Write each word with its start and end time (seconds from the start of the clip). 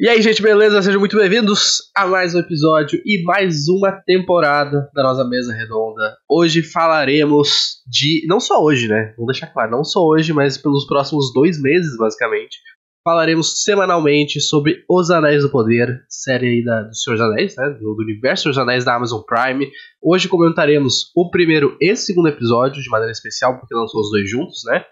E 0.00 0.08
aí, 0.08 0.22
gente, 0.22 0.40
beleza? 0.40 0.80
Sejam 0.80 1.00
muito 1.00 1.16
bem-vindos 1.16 1.90
a 1.92 2.06
mais 2.06 2.32
um 2.32 2.38
episódio 2.38 3.02
e 3.04 3.20
mais 3.24 3.66
uma 3.66 3.90
temporada 3.90 4.88
da 4.94 5.02
nossa 5.02 5.24
mesa 5.24 5.52
redonda. 5.52 6.16
Hoje 6.30 6.62
falaremos 6.62 7.82
de. 7.84 8.24
Não 8.28 8.38
só 8.38 8.62
hoje, 8.62 8.86
né? 8.86 9.12
Vamos 9.16 9.32
deixar 9.32 9.48
claro, 9.48 9.72
não 9.72 9.82
só 9.82 9.98
hoje, 10.06 10.32
mas 10.32 10.56
pelos 10.56 10.86
próximos 10.86 11.32
dois 11.32 11.60
meses, 11.60 11.96
basicamente. 11.98 12.58
Falaremos 13.02 13.64
semanalmente 13.64 14.40
sobre 14.40 14.84
Os 14.88 15.10
Anéis 15.10 15.42
do 15.42 15.50
Poder, 15.50 16.00
série 16.08 16.46
aí 16.46 16.64
da, 16.64 16.82
do 16.82 16.94
Senhor 16.94 17.16
dos 17.16 17.26
Anéis, 17.26 17.56
né? 17.56 17.68
Do, 17.70 17.96
universo 17.98 18.50
dos 18.50 18.58
Anéis 18.58 18.84
da 18.84 18.94
Amazon 18.94 19.22
Prime. 19.22 19.68
Hoje 20.00 20.28
comentaremos 20.28 21.10
o 21.16 21.28
primeiro 21.28 21.76
e 21.80 21.96
segundo 21.96 22.28
episódio 22.28 22.80
de 22.80 22.88
maneira 22.88 23.10
especial, 23.10 23.58
porque 23.58 23.74
lançou 23.74 24.00
os 24.00 24.12
dois 24.12 24.30
juntos, 24.30 24.62
né? 24.64 24.84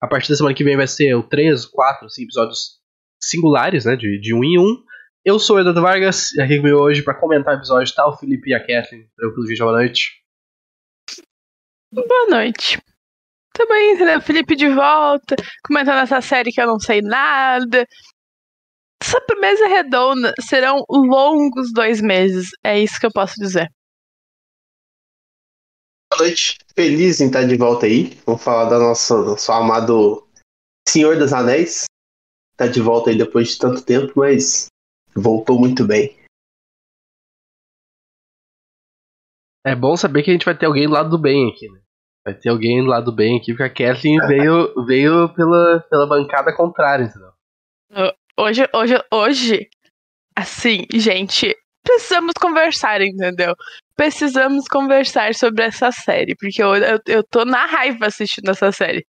A 0.00 0.06
partir 0.06 0.28
da 0.28 0.36
semana 0.36 0.54
que 0.54 0.62
vem 0.62 0.76
vai 0.76 0.86
ser 0.86 1.16
o 1.16 1.24
3, 1.24 1.66
4, 1.66 2.08
5 2.08 2.26
episódios 2.26 2.81
singulares, 3.22 3.84
né, 3.84 3.96
de, 3.96 4.20
de 4.20 4.34
um 4.34 4.42
em 4.42 4.58
um. 4.58 4.82
Eu 5.24 5.38
sou 5.38 5.56
o 5.56 5.60
Eduardo 5.60 5.80
Vargas, 5.80 6.32
e 6.32 6.42
aqui 6.42 6.56
comigo 6.56 6.78
hoje 6.78 7.02
para 7.02 7.14
comentar 7.14 7.54
o 7.54 7.58
episódio 7.58 7.94
tá 7.94 8.06
o 8.08 8.16
Felipe 8.16 8.50
e 8.50 8.54
a 8.54 8.60
Kathleen. 8.60 9.08
Tranquilo, 9.16 9.46
gente, 9.46 9.58
boa 9.60 9.72
noite. 9.72 10.22
Boa 11.92 12.26
noite. 12.28 12.82
Também, 13.54 13.92
entendeu? 13.92 14.20
Felipe 14.20 14.56
de 14.56 14.68
volta, 14.68 15.36
comentando 15.64 15.98
essa 15.98 16.20
série 16.20 16.50
que 16.50 16.60
eu 16.60 16.66
não 16.66 16.80
sei 16.80 17.00
nada. 17.02 17.86
Essa 19.00 19.20
mesa 19.40 19.66
redonda 19.68 20.32
serão 20.40 20.84
longos 20.88 21.72
dois 21.72 22.00
meses, 22.00 22.48
é 22.64 22.80
isso 22.80 22.98
que 22.98 23.06
eu 23.06 23.12
posso 23.12 23.34
dizer. 23.38 23.68
Boa 26.10 26.22
noite, 26.22 26.58
feliz 26.74 27.20
em 27.20 27.26
estar 27.26 27.44
de 27.44 27.56
volta 27.56 27.86
aí. 27.86 28.18
Vamos 28.26 28.42
falar 28.42 28.68
da 28.68 28.78
nossa, 28.78 29.16
nosso 29.22 29.52
amado 29.52 30.26
Senhor 30.88 31.16
dos 31.16 31.32
Anéis 31.32 31.84
tá 32.66 32.72
de 32.72 32.80
volta 32.80 33.10
aí 33.10 33.16
depois 33.16 33.48
de 33.48 33.58
tanto 33.58 33.84
tempo, 33.84 34.12
mas 34.16 34.66
voltou 35.14 35.58
muito 35.58 35.84
bem. 35.84 36.16
É 39.64 39.74
bom 39.74 39.96
saber 39.96 40.22
que 40.22 40.30
a 40.30 40.32
gente 40.32 40.44
vai 40.44 40.56
ter 40.56 40.66
alguém 40.66 40.86
do 40.86 40.92
lado 40.92 41.10
do 41.10 41.18
bem 41.18 41.50
aqui, 41.50 41.68
né? 41.68 41.80
Vai 42.24 42.34
ter 42.34 42.48
alguém 42.48 42.82
do 42.82 42.88
lado 42.88 43.06
do 43.06 43.14
bem 43.14 43.38
aqui, 43.38 43.52
porque 43.52 43.62
a 43.62 43.94
Kathleen 43.94 44.18
veio, 44.26 44.84
veio 44.86 45.28
pela, 45.34 45.80
pela 45.88 46.06
bancada 46.06 46.54
contrária, 46.54 47.04
entendeu? 47.04 47.32
Hoje, 48.38 48.68
hoje, 48.74 48.94
hoje, 49.12 49.68
assim, 50.36 50.86
gente, 50.92 51.54
precisamos 51.84 52.32
conversar, 52.40 53.00
entendeu? 53.02 53.54
Precisamos 53.94 54.66
conversar 54.68 55.34
sobre 55.34 55.64
essa 55.64 55.92
série, 55.92 56.34
porque 56.36 56.62
eu, 56.62 56.74
eu, 56.74 56.98
eu 57.06 57.24
tô 57.24 57.44
na 57.44 57.66
raiva 57.66 58.06
assistindo 58.06 58.50
essa 58.50 58.72
série. 58.72 59.04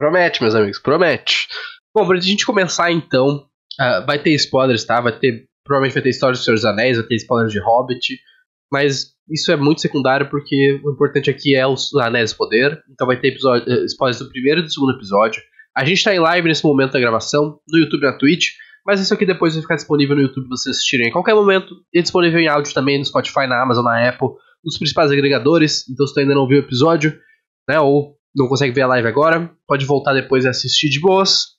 Promete, 0.00 0.40
meus 0.40 0.54
amigos, 0.54 0.78
promete. 0.78 1.46
Bom, 1.94 2.06
pra 2.06 2.18
gente 2.18 2.46
começar 2.46 2.90
então, 2.90 3.44
uh, 3.78 4.06
vai 4.06 4.18
ter 4.18 4.30
spoilers, 4.30 4.82
tá? 4.82 4.98
Vai 4.98 5.12
ter. 5.18 5.44
Provavelmente 5.62 5.92
vai 5.92 6.02
ter 6.02 6.08
histórias 6.08 6.38
do 6.38 6.44
Senhor 6.44 6.54
dos 6.54 6.64
Anéis, 6.64 6.96
vai 6.96 7.06
ter 7.06 7.16
spoilers 7.16 7.52
de 7.52 7.60
Hobbit. 7.60 8.18
Mas 8.72 9.12
isso 9.28 9.52
é 9.52 9.56
muito 9.56 9.82
secundário 9.82 10.30
porque 10.30 10.80
o 10.82 10.92
importante 10.92 11.28
aqui 11.28 11.54
é 11.54 11.66
os 11.66 11.94
Anéis 11.96 12.32
do 12.32 12.38
Poder. 12.38 12.82
Então 12.90 13.06
vai 13.06 13.20
ter 13.20 13.28
episódio, 13.28 13.70
uh, 13.70 13.84
spoilers 13.84 14.18
do 14.18 14.30
primeiro 14.30 14.60
e 14.60 14.62
do 14.62 14.72
segundo 14.72 14.96
episódio. 14.96 15.42
A 15.76 15.84
gente 15.84 16.02
tá 16.02 16.14
em 16.14 16.18
live 16.18 16.48
nesse 16.48 16.64
momento 16.64 16.92
da 16.92 17.00
gravação, 17.00 17.60
no 17.68 17.78
YouTube 17.78 18.02
e 18.02 18.06
na 18.06 18.16
Twitch. 18.16 18.52
Mas 18.86 19.02
isso 19.02 19.12
aqui 19.12 19.26
depois 19.26 19.52
vai 19.52 19.60
ficar 19.60 19.74
disponível 19.74 20.16
no 20.16 20.22
YouTube 20.22 20.48
pra 20.48 20.56
vocês 20.56 20.76
assistirem 20.76 21.08
em 21.08 21.12
qualquer 21.12 21.34
momento. 21.34 21.74
E 21.92 22.00
disponível 22.00 22.40
em 22.40 22.48
áudio 22.48 22.72
também 22.72 22.98
no 22.98 23.04
Spotify, 23.04 23.46
na 23.46 23.62
Amazon, 23.62 23.84
na 23.84 24.08
Apple, 24.08 24.28
nos 24.64 24.78
principais 24.78 25.10
agregadores. 25.10 25.86
Então 25.90 26.06
se 26.06 26.14
tu 26.14 26.20
ainda 26.20 26.34
não 26.34 26.48
viu 26.48 26.56
o 26.56 26.64
episódio, 26.64 27.14
né, 27.68 27.78
ou 27.78 28.18
não 28.34 28.48
consegue 28.48 28.72
ver 28.72 28.82
a 28.82 28.86
live 28.88 29.08
agora, 29.08 29.50
pode 29.66 29.84
voltar 29.84 30.14
depois 30.14 30.44
e 30.44 30.48
assistir 30.48 30.88
de 30.88 31.00
boas. 31.00 31.58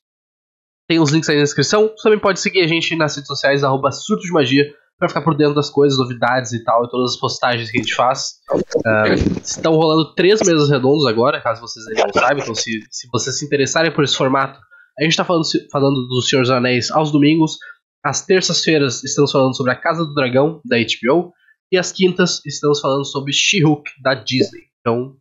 Tem 0.88 1.00
os 1.00 1.12
links 1.12 1.30
aí 1.30 1.38
na 1.38 1.44
descrição. 1.44 1.88
Você 1.88 2.04
também 2.04 2.20
pode 2.20 2.40
seguir 2.40 2.62
a 2.62 2.68
gente 2.68 2.96
nas 2.96 3.16
redes 3.16 3.28
sociais, 3.28 3.64
arroba 3.64 3.92
surto 3.92 4.24
de 4.24 4.32
magia, 4.32 4.66
para 4.98 5.10
ficar 5.10 5.22
por 5.22 5.36
dentro 5.36 5.56
das 5.56 5.70
coisas, 5.70 5.98
novidades 5.98 6.54
e 6.54 6.64
tal, 6.64 6.86
e 6.86 6.90
todas 6.90 7.14
as 7.14 7.20
postagens 7.20 7.72
que 7.72 7.80
a 7.80 7.82
gente 7.82 7.96
faz. 7.96 8.36
Uh, 8.54 9.40
estão 9.42 9.74
rolando 9.74 10.14
três 10.14 10.40
mesas 10.42 10.70
redondos 10.70 11.06
agora, 11.08 11.42
caso 11.42 11.62
vocês 11.62 11.86
ainda 11.88 12.04
não 12.04 12.22
saibam. 12.22 12.44
Então, 12.44 12.56
se, 12.56 12.80
se 12.90 13.08
vocês 13.12 13.40
se 13.40 13.46
interessarem 13.46 13.92
por 13.92 14.04
esse 14.04 14.16
formato, 14.16 14.60
a 15.00 15.04
gente 15.04 15.12
está 15.12 15.26
falando, 15.26 15.46
falando 15.72 16.08
do 16.08 16.22
Senhor 16.22 16.42
dos 16.42 16.52
Anéis 16.52 16.92
aos 16.92 17.12
domingos. 17.12 17.58
Às 18.04 18.26
terças-feiras 18.26 19.04
estamos 19.04 19.32
falando 19.32 19.56
sobre 19.56 19.72
a 19.72 19.76
Casa 19.76 20.06
do 20.06 20.14
Dragão, 20.14 20.62
da 20.66 20.78
HBO. 20.78 21.32
E 21.72 21.78
às 21.78 21.92
quintas 21.92 22.46
estamos 22.46 22.82
falando 22.82 23.06
sobre 23.06 23.32
She-Hulk, 23.32 23.90
da 24.04 24.14
Disney. 24.14 24.64
Então, 24.82 25.16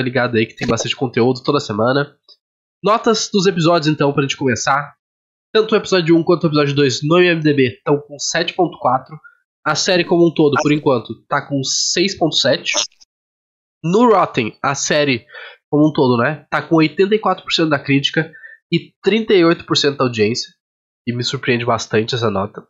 Fica 0.00 0.02
ligado 0.02 0.36
aí 0.36 0.46
que 0.46 0.56
tem 0.56 0.66
bastante 0.66 0.96
conteúdo 0.96 1.42
toda 1.42 1.60
semana. 1.60 2.16
Notas 2.82 3.28
dos 3.30 3.46
episódios, 3.46 3.92
então, 3.92 4.12
pra 4.12 4.22
gente 4.22 4.36
começar. 4.36 4.94
Tanto 5.52 5.74
o 5.74 5.76
episódio 5.76 6.16
1 6.16 6.24
quanto 6.24 6.44
o 6.44 6.46
episódio 6.46 6.74
2 6.74 7.00
no 7.02 7.20
IMDB 7.20 7.76
estão 7.76 8.00
com 8.00 8.16
7.4. 8.16 9.18
A 9.66 9.74
série 9.74 10.04
como 10.04 10.26
um 10.26 10.32
todo, 10.32 10.54
por 10.62 10.72
enquanto, 10.72 11.22
tá 11.28 11.46
com 11.46 11.60
6.7. 11.60 12.70
No 13.84 14.10
Rotten, 14.10 14.56
a 14.62 14.74
série 14.74 15.26
como 15.70 15.88
um 15.88 15.92
todo, 15.92 16.16
né, 16.16 16.46
tá 16.50 16.62
com 16.62 16.76
84% 16.76 17.68
da 17.68 17.78
crítica 17.78 18.32
e 18.72 18.92
38% 19.06 19.96
da 19.96 20.04
audiência. 20.04 20.50
E 21.06 21.12
me 21.12 21.22
surpreende 21.22 21.64
bastante 21.64 22.14
essa 22.14 22.30
nota. 22.30 22.66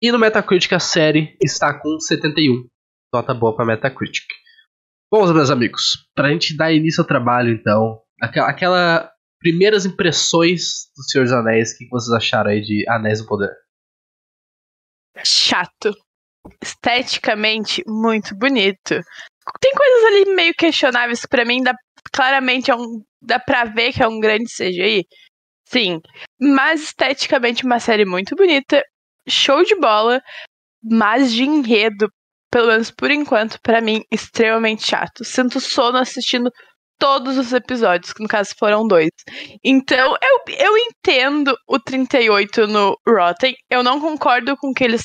E 0.00 0.12
no 0.12 0.18
Metacritic 0.18 0.72
a 0.72 0.80
série 0.80 1.36
está 1.42 1.78
com 1.80 1.98
71. 1.98 2.68
Nota 3.12 3.34
boa 3.34 3.54
para 3.54 3.64
Metacritic. 3.64 4.26
Bom, 5.12 5.30
meus 5.30 5.50
amigos, 5.50 6.08
para 6.14 6.28
a 6.28 6.30
gente 6.30 6.56
dar 6.56 6.72
início 6.72 7.02
ao 7.02 7.06
trabalho, 7.06 7.50
então, 7.50 8.00
aquela, 8.18 8.48
aquela 8.48 9.12
primeiras 9.38 9.84
impressões 9.84 10.90
do 10.96 11.02
Senhor 11.02 11.24
dos 11.24 11.34
Anéis, 11.34 11.72
o 11.72 11.76
que 11.76 11.88
vocês 11.90 12.16
acharam 12.16 12.50
aí 12.50 12.62
de 12.62 12.88
Anéis 12.88 13.20
do 13.20 13.26
Poder? 13.26 13.50
Chato. 15.22 15.94
Esteticamente, 16.62 17.82
muito 17.86 18.34
bonito. 18.34 19.02
Tem 19.60 19.72
coisas 19.72 20.04
ali 20.06 20.34
meio 20.34 20.54
questionáveis 20.54 21.20
que 21.20 21.28
pra 21.28 21.44
mim 21.44 21.62
dá, 21.62 21.74
claramente 22.10 22.70
é 22.70 22.74
um, 22.74 23.04
dá 23.20 23.38
pra 23.38 23.64
ver 23.64 23.92
que 23.92 24.02
é 24.02 24.08
um 24.08 24.18
grande 24.18 24.46
CGI. 24.46 25.04
Sim. 25.68 26.00
Mas 26.40 26.84
esteticamente 26.84 27.66
uma 27.66 27.80
série 27.80 28.06
muito 28.06 28.34
bonita. 28.34 28.82
Show 29.28 29.62
de 29.62 29.74
bola. 29.74 30.22
Mas 30.82 31.30
de 31.30 31.42
enredo, 31.44 32.08
pelo 32.52 32.68
menos 32.68 32.90
por 32.90 33.10
enquanto, 33.10 33.58
para 33.62 33.80
mim, 33.80 34.02
extremamente 34.10 34.86
chato. 34.86 35.24
Sinto 35.24 35.58
sono 35.58 35.96
assistindo 35.96 36.50
todos 36.98 37.38
os 37.38 37.52
episódios, 37.52 38.12
que 38.12 38.22
no 38.22 38.28
caso 38.28 38.50
foram 38.58 38.86
dois. 38.86 39.10
Então, 39.64 40.14
eu, 40.22 40.56
eu 40.56 40.76
entendo 40.76 41.56
o 41.66 41.80
38 41.80 42.66
no 42.66 42.94
Rotten. 43.08 43.54
Eu 43.70 43.82
não 43.82 43.98
concordo 43.98 44.54
com 44.58 44.72
que 44.72 44.84
eles. 44.84 45.02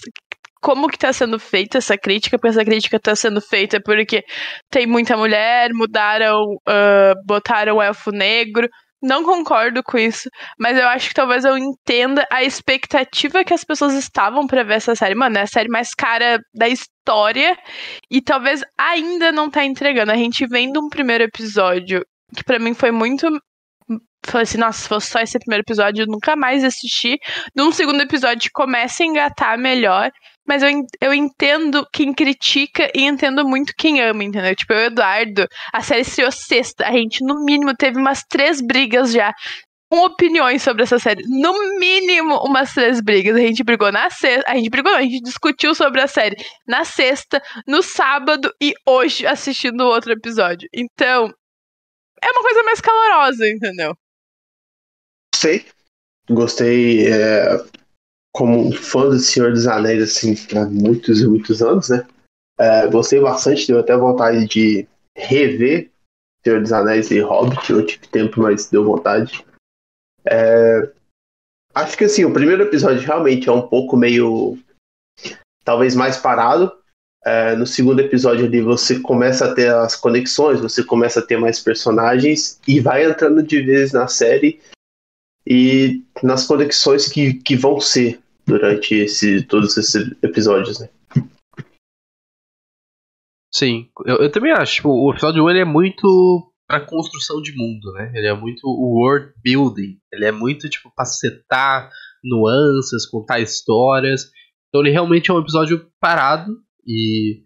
Como 0.61 0.89
que 0.89 0.97
tá 0.97 1.13
sendo 1.13 1.39
feita 1.39 1.77
essa 1.77 1.97
crítica, 1.97 2.37
porque 2.37 2.49
essa 2.49 2.65
crítica 2.65 2.99
tá 2.99 3.15
sendo 3.15 3.39
feita 3.39 3.79
porque 3.79 4.23
tem 4.69 4.85
muita 4.85 5.15
mulher, 5.15 5.69
mudaram, 5.73 6.41
uh, 6.67 7.13
botaram 7.25 7.77
o 7.77 7.81
elfo 7.81 8.11
negro. 8.11 8.67
Não 9.01 9.23
concordo 9.23 9.83
com 9.83 9.97
isso, 9.97 10.27
mas 10.59 10.77
eu 10.77 10.87
acho 10.87 11.09
que 11.09 11.13
talvez 11.13 11.45
eu 11.45 11.57
entenda 11.57 12.25
a 12.31 12.43
expectativa 12.43 13.43
que 13.43 13.53
as 13.53 13.63
pessoas 13.63 13.93
estavam 13.93 14.47
para 14.47 14.63
ver 14.63 14.75
essa 14.75 14.95
série. 14.95 15.13
Mano, 15.13 15.37
é 15.37 15.41
a 15.41 15.47
série 15.47 15.69
mais 15.69 15.93
cara 15.93 16.39
da 16.53 16.67
história 16.67 17.55
e 18.09 18.21
talvez 18.21 18.63
ainda 18.77 19.31
não 19.31 19.49
tá 19.49 19.63
entregando. 19.63 20.11
A 20.11 20.17
gente 20.17 20.47
vendo 20.47 20.79
um 20.79 20.89
primeiro 20.89 21.23
episódio 21.23 22.03
que 22.35 22.43
para 22.43 22.59
mim 22.59 22.73
foi 22.73 22.91
muito 22.91 23.27
Falei 24.25 24.43
assim, 24.43 24.57
nossa, 24.57 24.81
se 24.81 24.87
fosse 24.89 25.07
só 25.09 25.19
esse 25.21 25.39
primeiro 25.39 25.63
episódio, 25.63 26.03
eu 26.03 26.07
nunca 26.07 26.35
mais 26.35 26.63
assisti. 26.63 27.17
Num 27.55 27.71
segundo 27.71 28.01
episódio, 28.01 28.49
começa 28.53 29.03
a 29.03 29.05
engatar 29.05 29.57
melhor. 29.57 30.11
Mas 30.47 30.63
eu, 30.63 30.69
eu 31.01 31.13
entendo 31.13 31.85
quem 31.91 32.13
critica 32.13 32.89
e 32.95 33.03
entendo 33.03 33.45
muito 33.47 33.73
quem 33.77 34.01
ama, 34.01 34.23
entendeu? 34.23 34.55
Tipo, 34.55 34.73
eu, 34.73 34.85
Eduardo, 34.85 35.47
a 35.73 35.81
série 35.81 36.01
estreou 36.01 36.31
sexta. 36.31 36.87
A 36.87 36.91
gente, 36.91 37.23
no 37.23 37.43
mínimo, 37.43 37.75
teve 37.75 37.97
umas 37.99 38.23
três 38.23 38.61
brigas 38.61 39.11
já 39.11 39.33
com 39.89 40.03
opiniões 40.05 40.61
sobre 40.61 40.83
essa 40.83 40.99
série. 40.99 41.23
No 41.27 41.77
mínimo, 41.77 42.35
umas 42.45 42.73
três 42.73 43.01
brigas. 43.01 43.35
A 43.35 43.39
gente 43.39 43.63
brigou 43.63 43.91
na 43.91 44.09
sexta. 44.09 44.49
A 44.49 44.55
gente 44.55 44.69
brigou, 44.69 44.93
a 44.93 45.01
gente 45.01 45.21
discutiu 45.21 45.73
sobre 45.75 46.01
a 46.01 46.07
série 46.07 46.35
na 46.67 46.83
sexta, 46.83 47.41
no 47.67 47.81
sábado 47.81 48.53
e 48.61 48.73
hoje 48.85 49.25
assistindo 49.25 49.81
outro 49.81 50.11
episódio. 50.11 50.67
Então, 50.73 51.31
é 52.21 52.31
uma 52.31 52.41
coisa 52.41 52.63
mais 52.63 52.81
calorosa, 52.81 53.47
entendeu? 53.47 53.95
Sei. 55.35 55.65
Gostei. 56.29 57.07
É, 57.07 57.57
como 58.37 58.71
fã 58.71 59.09
do 59.09 59.17
Senhor 59.17 59.51
dos 59.51 59.65
Anéis, 59.65 60.03
assim, 60.03 60.35
há 60.55 60.63
muitos 60.65 61.19
e 61.21 61.27
muitos 61.27 61.63
anos, 61.63 61.89
né? 61.89 62.05
É, 62.59 62.87
gostei 62.87 63.19
bastante, 63.19 63.65
deu 63.65 63.79
até 63.79 63.97
vontade 63.97 64.47
de 64.47 64.87
rever 65.17 65.89
Senhor 66.43 66.61
dos 66.61 66.71
Anéis 66.71 67.09
e 67.09 67.19
Hobbit. 67.19 67.71
Eu 67.71 67.83
tive 67.83 68.07
tempo, 68.07 68.39
mas 68.39 68.69
deu 68.69 68.85
vontade. 68.85 69.43
É, 70.23 70.87
acho 71.73 71.97
que 71.97 72.03
assim, 72.03 72.25
o 72.25 72.33
primeiro 72.33 72.61
episódio 72.61 73.01
realmente 73.01 73.49
é 73.49 73.51
um 73.51 73.67
pouco 73.67 73.97
meio. 73.97 74.59
talvez 75.63 75.95
mais 75.95 76.17
parado. 76.17 76.71
É, 77.25 77.55
no 77.55 77.65
segundo 77.65 77.99
episódio 77.99 78.45
ali 78.45 78.61
você 78.61 78.99
começa 78.99 79.45
a 79.45 79.55
ter 79.55 79.73
as 79.73 79.95
conexões, 79.95 80.61
você 80.61 80.83
começa 80.83 81.19
a 81.19 81.25
ter 81.25 81.37
mais 81.37 81.59
personagens 81.59 82.59
e 82.67 82.79
vai 82.79 83.03
entrando 83.03 83.41
de 83.41 83.61
vez 83.63 83.91
na 83.91 84.07
série 84.07 84.61
e 85.45 86.03
nas 86.21 86.45
conexões 86.45 87.07
que, 87.07 87.33
que 87.33 87.55
vão 87.55 87.81
ser 87.81 88.21
durante 88.47 88.95
esse, 88.95 89.43
todos 89.43 89.77
esses 89.77 90.11
episódios, 90.23 90.79
né? 90.79 90.89
Sim, 93.53 93.89
eu, 94.05 94.17
eu 94.17 94.31
também 94.31 94.51
acho. 94.51 94.75
Tipo, 94.75 94.89
o 94.89 95.11
episódio 95.11 95.43
1 95.43 95.49
ele 95.49 95.59
é 95.59 95.65
muito 95.65 96.53
pra 96.67 96.85
construção 96.85 97.41
de 97.41 97.55
mundo, 97.55 97.91
né? 97.93 98.11
Ele 98.15 98.27
é 98.27 98.33
muito 98.33 98.67
world 98.67 99.33
building. 99.43 99.99
Ele 100.11 100.25
é 100.25 100.31
muito, 100.31 100.69
tipo, 100.69 100.91
pra 100.95 101.05
setar 101.05 101.89
nuances, 102.23 103.05
contar 103.09 103.39
histórias. 103.39 104.29
Então 104.69 104.81
ele 104.81 104.91
realmente 104.91 105.29
é 105.29 105.33
um 105.33 105.39
episódio 105.39 105.89
parado 105.99 106.51
e 106.85 107.41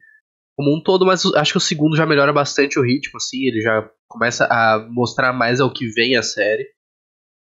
como 0.57 0.75
um 0.75 0.81
todo, 0.81 1.05
mas 1.05 1.25
acho 1.35 1.53
que 1.53 1.57
o 1.57 1.61
segundo 1.61 1.95
já 1.95 2.05
melhora 2.05 2.33
bastante 2.33 2.77
o 2.77 2.83
ritmo, 2.83 3.17
assim, 3.17 3.47
ele 3.47 3.61
já 3.61 3.89
começa 4.07 4.45
a 4.45 4.85
mostrar 4.91 5.33
mais 5.33 5.59
ao 5.59 5.71
que 5.71 5.87
vem 5.87 6.15
a 6.15 6.21
série. 6.21 6.67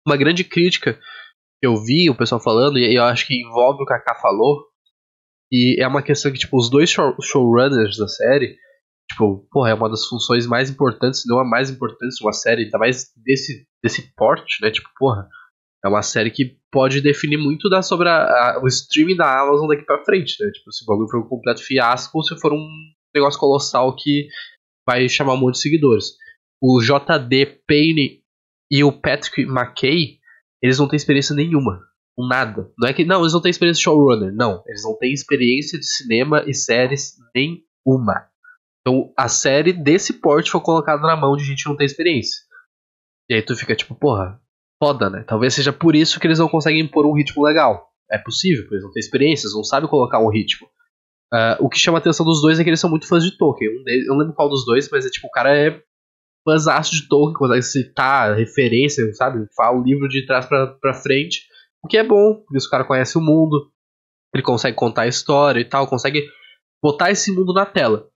Uma 0.06 0.16
grande 0.16 0.44
crítica 0.44 0.98
eu 1.62 1.76
vi 1.82 2.08
o 2.10 2.16
pessoal 2.16 2.40
falando, 2.40 2.78
e 2.78 2.94
eu 2.94 3.04
acho 3.04 3.26
que 3.26 3.34
envolve 3.34 3.82
o 3.82 3.86
que 3.86 3.92
a 3.92 3.98
Kaká 3.98 4.20
falou, 4.20 4.64
e 5.50 5.80
é 5.80 5.86
uma 5.86 6.02
questão 6.02 6.32
que, 6.32 6.38
tipo, 6.38 6.56
os 6.56 6.68
dois 6.68 6.90
show 6.90 7.14
showrunners 7.20 7.96
da 7.96 8.08
série, 8.08 8.56
tipo, 9.10 9.46
porra, 9.50 9.70
é 9.70 9.74
uma 9.74 9.88
das 9.88 10.06
funções 10.06 10.46
mais 10.46 10.70
importantes, 10.70 11.22
se 11.22 11.28
não 11.28 11.38
a 11.38 11.44
mais 11.44 11.70
importante 11.70 12.16
de 12.16 12.24
uma 12.24 12.32
série, 12.32 12.64
ainda 12.64 12.78
mais 12.78 13.12
desse, 13.16 13.66
desse 13.82 14.12
porte, 14.16 14.60
né? 14.60 14.70
Tipo, 14.70 14.88
porra, 14.98 15.28
é 15.84 15.88
uma 15.88 16.02
série 16.02 16.30
que 16.30 16.58
pode 16.70 17.00
definir 17.00 17.36
muito 17.36 17.68
da, 17.68 17.80
sobre 17.80 18.08
a, 18.08 18.24
a, 18.24 18.60
o 18.62 18.66
streaming 18.66 19.16
da 19.16 19.40
Amazon 19.40 19.68
daqui 19.68 19.84
pra 19.84 20.04
frente, 20.04 20.36
né? 20.40 20.50
Tipo, 20.50 20.72
se 20.72 20.84
o 20.84 20.86
bagulho 20.86 21.08
for 21.08 21.20
um 21.20 21.28
completo 21.28 21.62
fiasco 21.62 22.18
ou 22.18 22.24
se 22.24 22.38
for 22.40 22.52
um 22.52 22.68
negócio 23.14 23.38
colossal 23.38 23.94
que 23.94 24.28
vai 24.86 25.08
chamar 25.08 25.34
um 25.34 25.38
monte 25.38 25.54
de 25.54 25.62
seguidores. 25.62 26.16
O 26.60 26.80
JD 26.80 27.62
Payne 27.66 28.22
e 28.70 28.82
o 28.82 28.92
Patrick 28.92 29.42
McKay, 29.42 30.18
eles 30.62 30.78
não 30.78 30.88
têm 30.88 30.96
experiência 30.96 31.34
nenhuma. 31.34 31.80
Com 32.16 32.26
nada. 32.26 32.70
Não 32.78 32.88
é 32.88 32.94
que. 32.94 33.04
Não, 33.04 33.20
eles 33.20 33.32
não 33.32 33.40
têm 33.40 33.50
experiência 33.50 33.78
de 33.78 33.84
showrunner. 33.84 34.32
Não. 34.34 34.62
Eles 34.66 34.82
não 34.82 34.96
têm 34.96 35.12
experiência 35.12 35.78
de 35.78 35.86
cinema 35.86 36.44
e 36.46 36.54
séries 36.54 37.14
nenhuma. 37.34 38.26
Então 38.80 39.12
a 39.16 39.28
série 39.28 39.72
desse 39.72 40.14
porte 40.14 40.50
foi 40.50 40.60
colocada 40.60 41.02
na 41.02 41.16
mão 41.16 41.36
de 41.36 41.44
gente 41.44 41.64
que 41.64 41.68
não 41.68 41.76
tem 41.76 41.84
experiência. 41.84 42.40
E 43.28 43.34
aí 43.34 43.42
tu 43.42 43.56
fica 43.56 43.74
tipo, 43.74 43.94
porra, 43.94 44.40
foda, 44.82 45.10
né? 45.10 45.24
Talvez 45.26 45.54
seja 45.54 45.72
por 45.72 45.96
isso 45.96 46.20
que 46.20 46.26
eles 46.26 46.38
não 46.38 46.48
conseguem 46.48 46.80
impor 46.80 47.04
um 47.04 47.12
ritmo 47.12 47.44
legal. 47.44 47.88
É 48.10 48.18
possível, 48.18 48.62
porque 48.62 48.76
eles 48.76 48.84
não 48.84 48.92
têm 48.92 49.00
experiência, 49.00 49.46
eles 49.46 49.56
não 49.56 49.64
sabem 49.64 49.90
colocar 49.90 50.20
um 50.20 50.30
ritmo. 50.30 50.68
Uh, 51.34 51.58
o 51.58 51.68
que 51.68 51.78
chama 51.78 51.98
a 51.98 52.00
atenção 52.00 52.24
dos 52.24 52.40
dois 52.40 52.60
é 52.60 52.62
que 52.62 52.70
eles 52.70 52.78
são 52.78 52.88
muito 52.88 53.08
fãs 53.08 53.24
de 53.24 53.36
Tolkien. 53.36 53.80
Um 53.80 53.82
deles, 53.82 54.06
eu 54.06 54.12
não 54.12 54.20
lembro 54.20 54.34
qual 54.34 54.48
dos 54.48 54.64
dois, 54.64 54.88
mas 54.90 55.04
é 55.04 55.10
tipo, 55.10 55.26
o 55.26 55.30
cara 55.30 55.56
é 55.56 55.82
fãzaço 56.46 56.94
de 56.94 57.08
Tolkien, 57.08 57.34
consegue 57.34 57.62
citar 57.62 58.36
referência, 58.36 59.02
sabe? 59.14 59.44
Fala 59.56 59.78
o 59.78 59.82
livro 59.82 60.08
de 60.08 60.24
trás 60.24 60.46
pra, 60.46 60.68
pra 60.68 60.94
frente. 60.94 61.42
O 61.82 61.88
que 61.88 61.98
é 61.98 62.04
bom, 62.04 62.36
porque 62.36 62.64
o 62.64 62.70
cara 62.70 62.84
conhece 62.84 63.18
o 63.18 63.20
mundo, 63.20 63.70
ele 64.32 64.42
consegue 64.42 64.76
contar 64.76 65.02
a 65.02 65.08
história 65.08 65.60
e 65.60 65.64
tal, 65.64 65.88
consegue 65.88 66.24
botar 66.82 67.10
esse 67.10 67.32
mundo 67.32 67.52
na 67.52 67.66
tela. 67.66 68.08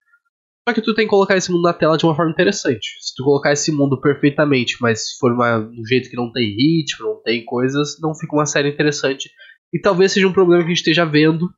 Só 0.69 0.75
que 0.75 0.81
tu 0.81 0.95
tem 0.95 1.07
que 1.07 1.11
colocar 1.11 1.37
esse 1.37 1.51
mundo 1.51 1.63
na 1.63 1.73
tela 1.73 1.97
de 1.97 2.05
uma 2.05 2.15
forma 2.15 2.31
interessante. 2.31 2.87
Se 3.01 3.15
tu 3.17 3.25
colocar 3.25 3.53
esse 3.53 3.73
mundo 3.73 4.01
perfeitamente, 4.01 4.77
mas 4.81 5.09
se 5.09 5.19
for 5.19 5.33
uma, 5.33 5.59
um 5.59 5.85
jeito 5.85 6.09
que 6.09 6.17
não 6.17 6.31
tem 6.31 6.55
ritmo, 6.55 7.07
não 7.07 7.23
tem 7.23 7.45
coisas, 7.45 7.99
não 8.01 8.15
fica 8.15 8.37
uma 8.37 8.47
série 8.47 8.69
interessante. 8.69 9.29
E 9.73 9.81
talvez 9.81 10.13
seja 10.13 10.29
um 10.29 10.33
problema 10.33 10.63
que 10.63 10.67
a 10.67 10.69
gente 10.69 10.79
esteja 10.79 11.05
vendo. 11.05 11.49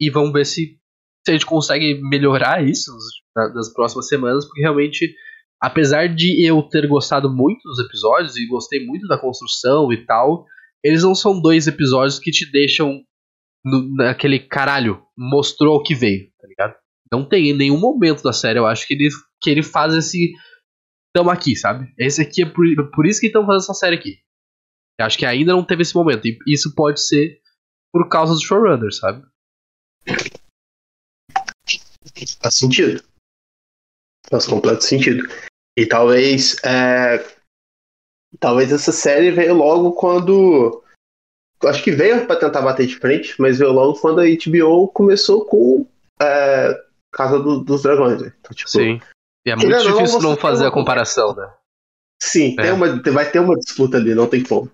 E 0.00 0.10
vamos 0.10 0.32
ver 0.32 0.44
se 0.44 0.78
se 1.26 1.30
a 1.30 1.32
gente 1.32 1.44
consegue 1.46 2.00
melhorar 2.08 2.64
isso 2.64 2.92
nas 3.34 3.72
próximas 3.72 4.06
semanas, 4.06 4.44
porque 4.46 4.60
realmente, 4.60 5.12
apesar 5.60 6.14
de 6.14 6.46
eu 6.46 6.62
ter 6.62 6.86
gostado 6.86 7.30
muito 7.30 7.62
dos 7.62 7.78
episódios 7.78 8.36
e 8.36 8.46
gostei 8.46 8.84
muito 8.84 9.06
da 9.06 9.18
construção 9.18 9.92
e 9.92 10.04
tal, 10.04 10.44
eles 10.82 11.02
não 11.02 11.14
são 11.14 11.40
dois 11.40 11.66
episódios 11.66 12.18
que 12.18 12.30
te 12.30 12.50
deixam 12.50 13.02
no, 13.64 13.94
naquele 13.96 14.38
caralho, 14.38 15.02
mostrou 15.16 15.76
o 15.76 15.82
que 15.82 15.94
veio, 15.94 16.30
tá 16.38 16.46
ligado? 16.46 16.74
Não 17.12 17.28
tem 17.28 17.50
em 17.50 17.56
nenhum 17.56 17.78
momento 17.78 18.22
da 18.22 18.32
série, 18.32 18.58
eu 18.58 18.66
acho 18.66 18.86
que 18.86 18.94
ele, 18.94 19.08
que 19.40 19.50
ele 19.50 19.62
faz 19.62 19.94
esse. 19.94 20.32
Tamo 21.14 21.30
aqui, 21.30 21.56
sabe? 21.56 21.92
Esse 21.98 22.20
aqui 22.20 22.42
é 22.42 22.46
por, 22.46 22.66
por 22.92 23.06
isso 23.06 23.20
que 23.20 23.26
estão 23.26 23.46
fazendo 23.46 23.62
essa 23.62 23.74
série 23.74 23.96
aqui. 23.96 24.18
Eu 24.98 25.06
acho 25.06 25.16
que 25.16 25.24
ainda 25.24 25.52
não 25.52 25.64
teve 25.64 25.82
esse 25.82 25.94
momento. 25.94 26.26
E 26.26 26.38
isso 26.46 26.74
pode 26.74 27.00
ser 27.00 27.40
por 27.92 28.08
causa 28.08 28.34
dos 28.34 28.42
showrunners, 28.42 28.98
sabe? 28.98 29.26
Faz 32.40 32.54
sentido. 32.54 33.02
Faz 34.30 34.46
completo 34.46 34.84
sentido. 34.84 35.28
E 35.76 35.86
talvez. 35.86 36.56
É... 36.64 37.24
Talvez 38.40 38.72
essa 38.72 38.92
série 38.92 39.30
veio 39.30 39.54
logo 39.54 39.92
quando. 39.92 40.82
Acho 41.64 41.82
que 41.82 41.90
veio 41.90 42.26
para 42.26 42.38
tentar 42.38 42.60
bater 42.60 42.86
de 42.86 42.96
frente, 42.96 43.34
mas 43.40 43.58
veio 43.58 43.72
logo 43.72 43.98
quando 43.98 44.20
a 44.20 44.24
HBO 44.24 44.88
começou 44.88 45.44
com 45.44 45.86
é... 46.20 46.84
Casa 47.12 47.38
do, 47.38 47.60
dos 47.60 47.82
Dragões. 47.82 48.20
Né? 48.20 48.32
Então, 48.40 48.54
tipo, 48.54 48.68
Sim. 48.68 49.00
E 49.46 49.50
é 49.50 49.56
muito 49.56 49.78
difícil 49.78 50.20
não, 50.20 50.30
não 50.30 50.36
fazer 50.36 50.66
a 50.66 50.72
comparação, 50.72 51.34
né? 51.34 51.50
Sim, 52.20 52.56
é. 52.58 52.62
tem 52.62 52.72
uma, 52.72 53.00
vai 53.12 53.30
ter 53.30 53.38
uma 53.38 53.56
disputa 53.56 53.96
ali, 53.96 54.14
não 54.14 54.28
tem 54.28 54.42
como. 54.42 54.70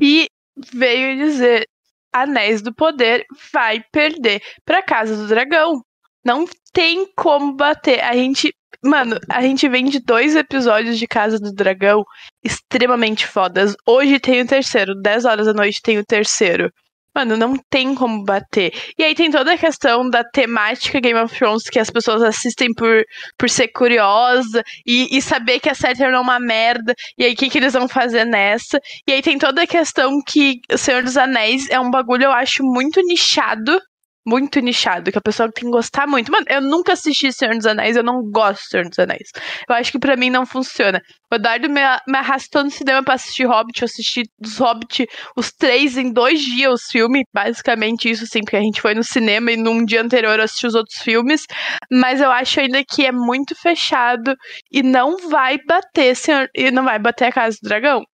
E 0.00 0.26
veio 0.72 1.16
dizer: 1.16 1.66
Anéis 2.12 2.62
do 2.62 2.72
Poder 2.72 3.26
vai 3.52 3.82
perder 3.90 4.42
pra 4.64 4.82
Casa 4.82 5.16
do 5.16 5.26
Dragão. 5.26 5.82
Não 6.24 6.46
tem 6.72 7.06
como 7.14 7.54
bater. 7.54 8.02
A 8.02 8.14
gente. 8.14 8.52
Mano, 8.82 9.18
a 9.30 9.40
gente 9.42 9.68
vem 9.68 9.86
de 9.86 10.00
dois 10.00 10.36
episódios 10.36 10.98
de 10.98 11.06
Casa 11.06 11.38
do 11.38 11.52
Dragão 11.52 12.04
extremamente 12.42 13.26
fodas. 13.26 13.74
Hoje 13.86 14.18
tem 14.20 14.42
o 14.42 14.46
terceiro, 14.46 14.94
10 15.00 15.24
horas 15.24 15.46
da 15.46 15.54
noite 15.54 15.80
tem 15.82 15.98
o 15.98 16.04
terceiro. 16.04 16.70
Mano, 17.14 17.36
não 17.36 17.56
tem 17.70 17.94
como 17.94 18.24
bater. 18.24 18.72
E 18.98 19.04
aí 19.04 19.14
tem 19.14 19.30
toda 19.30 19.52
a 19.52 19.58
questão 19.58 20.10
da 20.10 20.24
temática 20.24 20.98
Game 20.98 21.18
of 21.18 21.32
Thrones 21.34 21.62
que 21.70 21.78
as 21.78 21.88
pessoas 21.88 22.22
assistem 22.22 22.74
por, 22.74 23.04
por 23.38 23.48
ser 23.48 23.68
curiosa 23.68 24.64
e, 24.84 25.16
e 25.16 25.22
saber 25.22 25.60
que 25.60 25.68
a 25.68 25.74
série 25.74 25.96
tornou 25.96 26.22
uma 26.22 26.40
merda. 26.40 26.92
E 27.16 27.24
aí 27.24 27.32
o 27.32 27.36
que, 27.36 27.48
que 27.48 27.58
eles 27.58 27.72
vão 27.72 27.86
fazer 27.88 28.24
nessa? 28.24 28.80
E 29.06 29.12
aí 29.12 29.22
tem 29.22 29.38
toda 29.38 29.62
a 29.62 29.66
questão 29.66 30.20
que 30.26 30.60
O 30.72 30.76
Senhor 30.76 31.04
dos 31.04 31.16
Anéis 31.16 31.70
é 31.70 31.78
um 31.78 31.90
bagulho, 31.90 32.24
eu 32.24 32.32
acho, 32.32 32.64
muito 32.64 33.00
nichado 33.02 33.80
muito 34.26 34.60
nichado, 34.60 35.10
que 35.12 35.18
a 35.18 35.22
pessoa 35.22 35.50
tem 35.52 35.64
que 35.64 35.70
gostar 35.70 36.06
muito. 36.06 36.30
Mano, 36.30 36.46
eu 36.48 36.60
nunca 36.60 36.92
assisti 36.92 37.32
Senhor 37.32 37.54
dos 37.54 37.66
Anéis, 37.66 37.96
eu 37.96 38.02
não 38.02 38.22
gosto 38.22 38.62
de 38.62 38.68
Senhor 38.68 38.88
dos 38.88 38.98
Anéis. 38.98 39.30
Eu 39.68 39.74
acho 39.74 39.92
que 39.92 39.98
para 39.98 40.16
mim 40.16 40.30
não 40.30 40.46
funciona. 40.46 41.00
O 41.30 41.36
Eduardo 41.36 41.68
me, 41.68 41.80
me 42.06 42.18
arrastou 42.18 42.64
no 42.64 42.70
cinema 42.70 43.02
pra 43.02 43.14
assistir 43.14 43.44
Hobbit, 43.44 43.82
eu 43.82 43.86
assisti 43.86 44.22
dos 44.38 44.58
Hobbit 44.58 45.06
os 45.36 45.52
três 45.52 45.96
em 45.96 46.12
dois 46.12 46.40
dias 46.40 46.72
os 46.72 46.84
filmes, 46.90 47.24
basicamente 47.32 48.10
isso 48.10 48.26
sim, 48.26 48.40
porque 48.40 48.56
a 48.56 48.60
gente 48.60 48.80
foi 48.80 48.94
no 48.94 49.02
cinema 49.02 49.50
e 49.52 49.56
num 49.56 49.84
dia 49.84 50.02
anterior 50.02 50.38
eu 50.38 50.44
assisti 50.44 50.66
os 50.66 50.74
outros 50.74 50.98
filmes, 51.02 51.46
mas 51.90 52.20
eu 52.20 52.30
acho 52.30 52.60
ainda 52.60 52.82
que 52.84 53.04
é 53.04 53.12
muito 53.12 53.54
fechado 53.54 54.34
e 54.72 54.82
não 54.82 55.28
vai 55.28 55.58
bater, 55.66 56.14
senhor, 56.16 56.48
e 56.54 56.70
não 56.70 56.84
vai 56.84 56.98
bater 56.98 57.26
a 57.26 57.32
Casa 57.32 57.56
do 57.60 57.68
Dragão. 57.68 58.04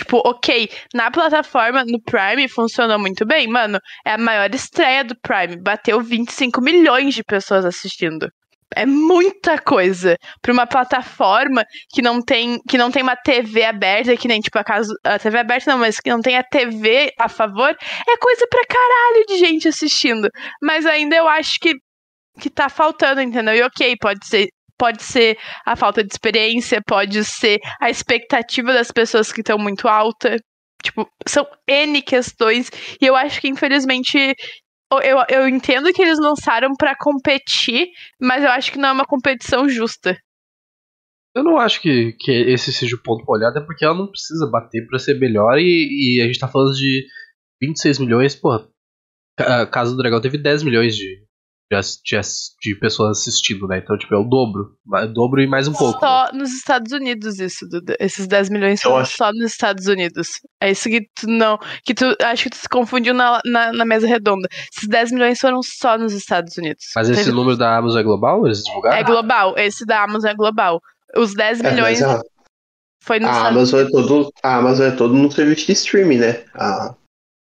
Tipo, 0.00 0.22
ok, 0.24 0.70
na 0.94 1.10
plataforma, 1.10 1.84
no 1.84 2.00
Prime, 2.00 2.48
funcionou 2.48 2.98
muito 2.98 3.26
bem, 3.26 3.46
mano. 3.46 3.78
É 4.04 4.12
a 4.14 4.18
maior 4.18 4.48
estreia 4.54 5.04
do 5.04 5.14
Prime. 5.20 5.62
Bateu 5.62 6.00
25 6.00 6.62
milhões 6.62 7.14
de 7.14 7.22
pessoas 7.22 7.66
assistindo. 7.66 8.26
É 8.74 8.86
muita 8.86 9.58
coisa 9.58 10.16
para 10.40 10.52
uma 10.52 10.66
plataforma 10.66 11.64
que 11.92 12.00
não 12.00 12.22
tem 12.22 12.58
que 12.66 12.78
não 12.78 12.90
tem 12.90 13.02
uma 13.02 13.16
TV 13.16 13.64
aberta, 13.64 14.16
que 14.16 14.28
nem 14.28 14.40
tipo 14.40 14.58
a, 14.58 14.64
casa, 14.64 14.94
a 15.04 15.18
TV 15.18 15.38
aberta 15.38 15.72
não, 15.72 15.78
mas 15.78 16.00
que 16.00 16.08
não 16.08 16.22
tem 16.22 16.38
a 16.38 16.44
TV 16.44 17.12
a 17.18 17.28
favor, 17.28 17.76
é 18.08 18.16
coisa 18.16 18.46
pra 18.48 18.64
caralho 18.66 19.26
de 19.26 19.38
gente 19.38 19.68
assistindo. 19.68 20.30
Mas 20.62 20.86
ainda 20.86 21.14
eu 21.16 21.28
acho 21.28 21.58
que 21.60 21.74
que 22.40 22.48
tá 22.48 22.70
faltando, 22.70 23.20
entendeu? 23.20 23.54
E 23.54 23.62
ok, 23.62 23.96
pode 24.00 24.26
ser 24.26 24.48
pode 24.80 25.02
ser 25.02 25.36
a 25.66 25.76
falta 25.76 26.02
de 26.02 26.10
experiência, 26.10 26.80
pode 26.86 27.22
ser 27.22 27.60
a 27.78 27.90
expectativa 27.90 28.72
das 28.72 28.90
pessoas 28.90 29.30
que 29.30 29.42
estão 29.42 29.58
muito 29.58 29.86
alta. 29.86 30.36
Tipo, 30.82 31.06
são 31.28 31.46
N 31.68 32.00
questões. 32.00 32.70
E 32.98 33.04
eu 33.04 33.14
acho 33.14 33.38
que, 33.42 33.48
infelizmente, 33.48 34.34
eu, 34.90 35.18
eu 35.28 35.46
entendo 35.46 35.92
que 35.92 36.00
eles 36.00 36.18
lançaram 36.18 36.70
para 36.78 36.96
competir, 36.98 37.88
mas 38.18 38.42
eu 38.42 38.48
acho 38.48 38.72
que 38.72 38.78
não 38.78 38.88
é 38.88 38.92
uma 38.92 39.04
competição 39.04 39.68
justa. 39.68 40.16
Eu 41.36 41.44
não 41.44 41.58
acho 41.58 41.82
que, 41.82 42.16
que 42.18 42.32
esse 42.32 42.72
seja 42.72 42.96
o 42.96 43.02
ponto 43.02 43.24
pra 43.24 43.34
olhar, 43.34 43.50
até 43.50 43.60
porque 43.60 43.84
ela 43.84 43.94
não 43.94 44.10
precisa 44.10 44.50
bater 44.50 44.86
para 44.88 44.98
ser 44.98 45.20
melhor 45.20 45.58
e, 45.58 46.16
e, 46.16 46.22
a 46.22 46.26
gente 46.26 46.40
tá 46.40 46.48
falando 46.48 46.72
de 46.72 47.06
26 47.60 47.98
milhões, 47.98 48.34
pô. 48.34 48.50
A 49.38 49.66
Casa 49.66 49.92
do 49.92 49.98
Dragão 49.98 50.20
teve 50.20 50.38
10 50.38 50.64
milhões 50.64 50.96
de, 50.96 51.22
de, 51.70 52.20
de, 52.60 52.74
pessoas 52.74 53.18
assistindo, 53.18 53.68
né? 53.68 53.78
Então, 53.78 53.96
tipo, 53.96 54.12
é 54.12 54.18
o 54.18 54.24
dobro. 54.24 54.74
O 54.84 55.06
dobro 55.06 55.40
e 55.40 55.46
mais 55.46 55.68
um 55.68 55.72
pouco. 55.72 56.00
Só 56.00 56.24
né? 56.24 56.38
nos 56.38 56.52
Estados 56.52 56.92
Unidos, 56.92 57.38
isso. 57.38 57.64
Esses 58.00 58.26
10 58.26 58.50
milhões 58.50 58.80
são 58.80 59.04
só 59.04 59.32
nos 59.32 59.52
Estados 59.52 59.86
Unidos. 59.86 60.40
É 60.60 60.70
isso 60.72 60.88
que 60.88 61.02
tu 61.14 61.28
não. 61.28 61.58
Que 61.84 61.94
tu 61.94 62.04
acho 62.22 62.44
que 62.44 62.50
tu 62.50 62.56
se 62.56 62.68
confundiu 62.68 63.14
na, 63.14 63.40
na, 63.44 63.72
na 63.72 63.84
mesa 63.84 64.06
redonda. 64.06 64.48
Esses 64.74 64.88
10 64.88 65.12
milhões 65.12 65.38
foram 65.38 65.60
só 65.62 65.96
nos 65.96 66.12
Estados 66.12 66.56
Unidos. 66.56 66.86
Mas 66.96 67.08
esse 67.08 67.24
Teve... 67.24 67.36
número 67.36 67.56
da 67.56 67.76
Amazon 67.76 68.00
é 68.00 68.02
global? 68.02 68.46
Eles 68.46 68.64
divulgaram? 68.64 68.96
É 68.96 69.04
global. 69.04 69.54
Esse 69.56 69.86
da 69.86 70.02
Amazon 70.02 70.30
é 70.30 70.34
global. 70.34 70.80
Os 71.16 71.34
10 71.34 71.60
é, 71.60 71.70
milhões. 71.70 72.00
Foi 73.02 73.20
no 73.20 73.28
A 73.28 73.48
Amazon 73.48 73.80
é 73.80 73.90
todo, 73.90 74.30
a 74.42 74.56
Amazon 74.56 74.86
é 74.86 74.90
todo 74.90 75.14
no 75.14 75.30
serviço 75.30 75.66
de 75.66 75.72
streaming, 75.72 76.18
né? 76.18 76.44
A, 76.54 76.94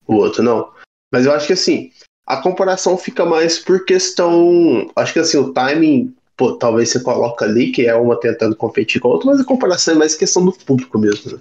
o 0.08 0.16
outro 0.16 0.42
não. 0.42 0.72
Mas 1.12 1.26
eu 1.26 1.34
acho 1.34 1.46
que 1.46 1.54
assim, 1.54 1.92
a 2.26 2.38
comparação 2.38 2.98
fica 2.98 3.26
mais 3.26 3.60
por 3.60 3.86
questão. 3.86 4.90
Acho 4.96 5.14
que 5.14 5.20
assim, 5.20 5.38
o 5.38 5.54
timing, 5.54 6.16
pô, 6.38 6.58
talvez 6.58 6.90
você 6.90 7.00
coloca 7.02 7.46
ali, 7.46 7.72
que 7.72 7.86
é 7.88 7.96
uma 7.96 8.20
tentando 8.20 8.56
competir 8.56 9.02
com 9.02 9.10
a 9.10 9.12
outra, 9.12 9.32
mas 9.32 9.40
a 9.42 9.46
comparação 9.46 9.94
é 9.96 9.98
mais 9.98 10.16
questão 10.16 10.44
do 10.46 10.52
público 10.54 10.98
mesmo. 10.98 11.32
Né? 11.34 11.40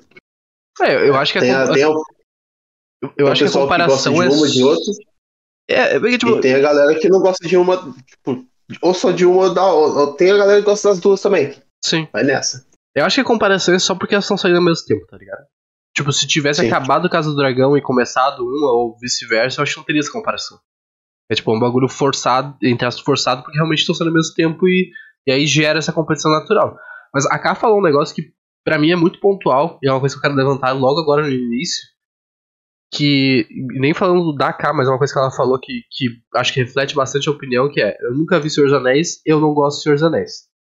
É, 0.80 1.08
eu 1.08 1.16
acho 1.16 1.32
que 1.32 1.38
a, 1.38 1.40
Tem 1.42 1.50
a, 1.50 1.58
compara- 1.60 1.74
tem 1.74 1.84
a, 1.84 1.88
eu, 3.16 3.28
acho 3.28 3.42
que 3.42 3.48
a 3.48 3.52
que 3.52 3.58
comparação 3.58 4.14
gosta 4.14 4.26
é. 4.26 4.28
de 4.28 4.36
uma 4.38 4.48
de 4.50 4.62
outra, 4.64 4.92
É, 5.68 5.96
é 5.96 6.00
porque, 6.00 6.18
tipo, 6.18 6.36
e 6.36 6.40
tem 6.40 6.54
a 6.54 6.60
galera 6.60 6.98
que 6.98 7.08
não 7.08 7.20
gosta 7.20 7.46
de 7.46 7.56
uma, 7.56 7.76
tipo, 8.06 8.44
ou 8.80 8.94
só 8.94 9.10
de 9.10 9.24
uma 9.26 9.44
ou 9.48 9.54
da 9.54 9.66
outra. 9.72 10.16
Tem 10.16 10.30
a 10.30 10.36
galera 10.38 10.60
que 10.60 10.66
gosta 10.66 10.88
das 10.88 11.00
duas 11.00 11.20
também. 11.20 11.54
sim. 11.84 12.08
Vai 12.12 12.22
nessa. 12.24 12.64
Eu 12.94 13.04
acho 13.06 13.14
que 13.16 13.20
a 13.20 13.24
comparação 13.24 13.74
é 13.74 13.78
só 13.78 13.94
porque 13.94 14.14
elas 14.14 14.24
estão 14.24 14.36
saindo 14.36 14.56
ao 14.58 14.64
mesmo 14.64 14.84
tempo, 14.86 15.06
tá 15.06 15.16
ligado? 15.16 15.44
Tipo, 15.96 16.10
se 16.12 16.26
tivesse 16.26 16.60
Sim. 16.60 16.68
acabado 16.68 17.08
Casa 17.08 17.30
do 17.30 17.36
Dragão 17.36 17.76
e 17.76 17.82
começado 17.82 18.40
uma 18.40 18.72
ou 18.72 18.96
vice-versa, 18.98 19.60
eu 19.60 19.62
acho 19.62 19.72
que 19.74 19.78
não 19.78 19.84
teria 19.84 20.00
essa 20.00 20.10
comparação. 20.12 20.58
É 21.32 21.34
tipo 21.34 21.54
um 21.54 21.58
bagulho 21.58 21.88
forçado, 21.88 22.56
entre 22.62 22.86
aspas, 22.86 23.04
forçado, 23.04 23.42
porque 23.42 23.56
realmente 23.56 23.80
estão 23.80 23.94
saindo 23.94 24.08
ao 24.08 24.14
mesmo 24.14 24.34
tempo 24.34 24.68
e, 24.68 24.90
e 25.26 25.32
aí 25.32 25.46
gera 25.46 25.78
essa 25.78 25.92
competição 25.92 26.30
natural. 26.30 26.76
Mas 27.12 27.26
a 27.26 27.38
K 27.38 27.54
falou 27.54 27.78
um 27.78 27.82
negócio 27.82 28.14
que 28.14 28.32
pra 28.64 28.78
mim 28.78 28.90
é 28.90 28.96
muito 28.96 29.18
pontual, 29.18 29.78
e 29.82 29.88
é 29.88 29.92
uma 29.92 30.00
coisa 30.00 30.14
que 30.14 30.18
eu 30.18 30.22
quero 30.22 30.34
levantar 30.34 30.72
logo 30.72 31.00
agora 31.00 31.22
no 31.22 31.30
início. 31.30 31.82
Que, 32.94 33.46
nem 33.80 33.94
falando 33.94 34.34
da 34.34 34.52
K, 34.52 34.72
mas 34.74 34.86
é 34.86 34.90
uma 34.90 34.98
coisa 34.98 35.12
que 35.12 35.18
ela 35.18 35.30
falou 35.30 35.58
que, 35.58 35.80
que 35.90 36.08
acho 36.36 36.52
que 36.52 36.60
reflete 36.60 36.94
bastante 36.94 37.28
a 37.28 37.32
opinião, 37.32 37.70
que 37.70 37.80
é, 37.80 37.96
eu 38.02 38.14
nunca 38.14 38.38
vi 38.38 38.50
Senhor 38.50 38.66
dos 38.66 38.76
Anéis, 38.76 39.22
eu 39.24 39.40
não 39.40 39.54
gosto 39.54 39.78
de 39.78 39.84
Senhor 39.84 39.94
dos 39.94 40.02
Anéis 40.02 40.52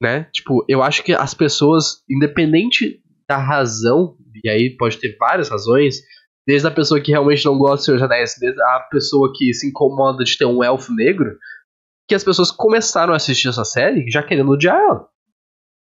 né? 0.00 0.28
Tipo, 0.32 0.64
eu 0.68 0.82
acho 0.82 1.02
que 1.02 1.12
as 1.12 1.34
pessoas, 1.34 2.02
independente 2.08 3.02
da 3.28 3.36
razão, 3.36 4.16
e 4.42 4.48
aí 4.48 4.76
pode 4.76 4.98
ter 4.98 5.16
várias 5.18 5.48
razões, 5.48 6.00
desde 6.48 6.66
a 6.66 6.70
pessoa 6.70 6.98
que 6.98 7.12
realmente 7.12 7.44
não 7.44 7.58
gosta 7.58 7.76
de 7.76 7.84
Senhor 7.84 7.96
dos 7.98 8.04
Anéis, 8.04 8.34
desde 8.40 8.62
a 8.62 8.80
pessoa 8.90 9.30
que 9.36 9.52
se 9.52 9.68
incomoda 9.68 10.24
de 10.24 10.38
ter 10.38 10.46
um 10.46 10.64
elfo 10.64 10.94
negro, 10.94 11.36
que 12.08 12.14
as 12.14 12.24
pessoas 12.24 12.50
começaram 12.50 13.12
a 13.12 13.16
assistir 13.16 13.48
essa 13.48 13.66
série 13.66 14.10
já 14.10 14.22
querendo 14.22 14.50
odiar 14.50 14.78
ela. 14.78 15.06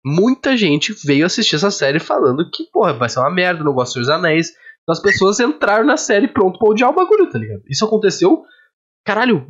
Muita 0.04 0.58
gente 0.58 0.96
veio 1.06 1.28
assistir 1.28 1.58
essa 1.58 1.70
série 1.70 2.00
falando 2.00 2.50
que, 2.52 2.64
porra, 2.72 2.92
vai 2.94 3.08
ser 3.08 3.20
uma 3.20 3.30
merda, 3.30 3.64
não 3.64 3.72
gosto 3.72 3.90
de 3.90 4.06
Senhor 4.06 4.06
dos 4.06 4.26
Anéis. 4.26 4.50
Então 4.82 4.94
as 4.94 5.00
pessoas 5.00 5.40
entraram 5.40 5.86
na 5.86 5.96
série 5.96 6.28
pronto 6.28 6.58
pra 6.58 6.70
odiar 6.70 6.90
o 6.90 6.96
bagulho, 6.96 7.30
tá 7.30 7.38
ligado? 7.38 7.62
Isso 7.70 7.86
aconteceu, 7.86 8.42
caralho, 9.06 9.46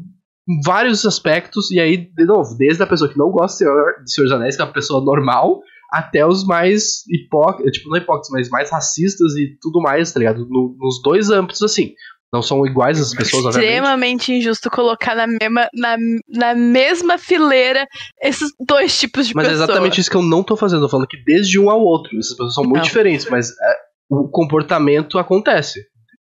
em 0.46 0.60
vários 0.66 1.06
aspectos, 1.06 1.72
e 1.72 1.80
aí, 1.80 1.96
de 1.96 2.26
novo, 2.26 2.54
desde 2.58 2.84
a 2.84 2.88
pessoa 2.88 3.10
que 3.10 3.18
não 3.18 3.32
gosta 3.32 3.54
de 3.54 3.58
Senhor, 3.60 4.04
de 4.04 4.14
Senhor 4.14 4.26
dos 4.26 4.34
Anéis, 4.34 4.58
que 4.58 4.62
é 4.62 4.66
uma 4.66 4.74
pessoa 4.74 5.02
normal, 5.02 5.62
até 5.92 6.26
os 6.26 6.46
mais 6.46 7.04
hipócritas, 7.10 7.72
tipo, 7.74 7.90
não 7.90 7.98
hipócritas, 7.98 8.30
mas 8.32 8.50
mais 8.50 8.70
racistas 8.72 9.34
e 9.36 9.58
tudo 9.62 9.82
mais, 9.82 10.12
tá 10.12 10.20
ligado? 10.20 10.46
No- 10.50 10.76
nos 10.80 11.02
dois 11.02 11.30
âmbitos, 11.30 11.62
assim. 11.62 11.94
Não 12.34 12.42
são 12.42 12.66
iguais 12.68 13.00
as 13.00 13.14
pessoas, 13.14 13.46
obviamente. 13.46 13.66
extremamente 13.72 14.34
injusto 14.34 14.70
colocar 14.70 15.16
na 15.16 15.26
mesma, 15.28 15.70
na, 15.74 15.96
na 16.28 16.54
mesma 16.56 17.18
fileira 17.18 17.88
esses 18.22 18.52
dois 18.68 19.00
tipos 19.00 19.28
de 19.30 19.34
Mas 19.34 19.46
é 19.48 19.50
pessoa. 19.52 19.64
exatamente 19.64 20.02
isso 20.02 20.12
que 20.12 20.18
eu 20.18 20.22
não 20.22 20.44
tô 20.44 20.58
fazendo. 20.58 20.80
Eu 20.80 20.88
tô 20.88 20.90
falando 20.92 21.08
que 21.08 21.24
desde 21.24 21.58
um 21.58 21.70
ao 21.70 21.80
outro. 21.82 22.10
Essas 22.20 22.32
pessoas 22.32 22.54
são 22.54 22.64
muito 22.66 22.76
Não. 22.78 22.84
diferentes, 22.84 23.30
mas 23.30 23.50
é, 23.52 23.76
o 24.10 24.28
comportamento 24.28 25.18
acontece. 25.18 25.82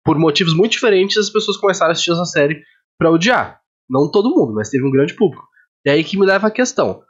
Por 0.05 0.19
motivos 0.19 0.53
muito 0.53 0.73
diferentes, 0.73 1.17
as 1.17 1.31
pessoas 1.31 1.57
começaram 1.59 1.91
a 1.91 1.93
assistir 1.93 2.11
essa 2.11 2.25
série 2.25 2.61
pra 2.99 3.13
odiar. 3.13 3.61
Não 3.89 4.11
todo 4.11 4.31
mundo, 4.35 4.53
mas 4.53 4.71
teve 4.71 4.85
um 4.85 4.91
grande 4.91 5.15
público. 5.15 5.45
E 5.87 5.91
aí 5.91 6.03
que 6.03 6.19
me 6.19 6.27
leva 6.27 6.49
à 6.49 6.51
questão. 6.51 7.03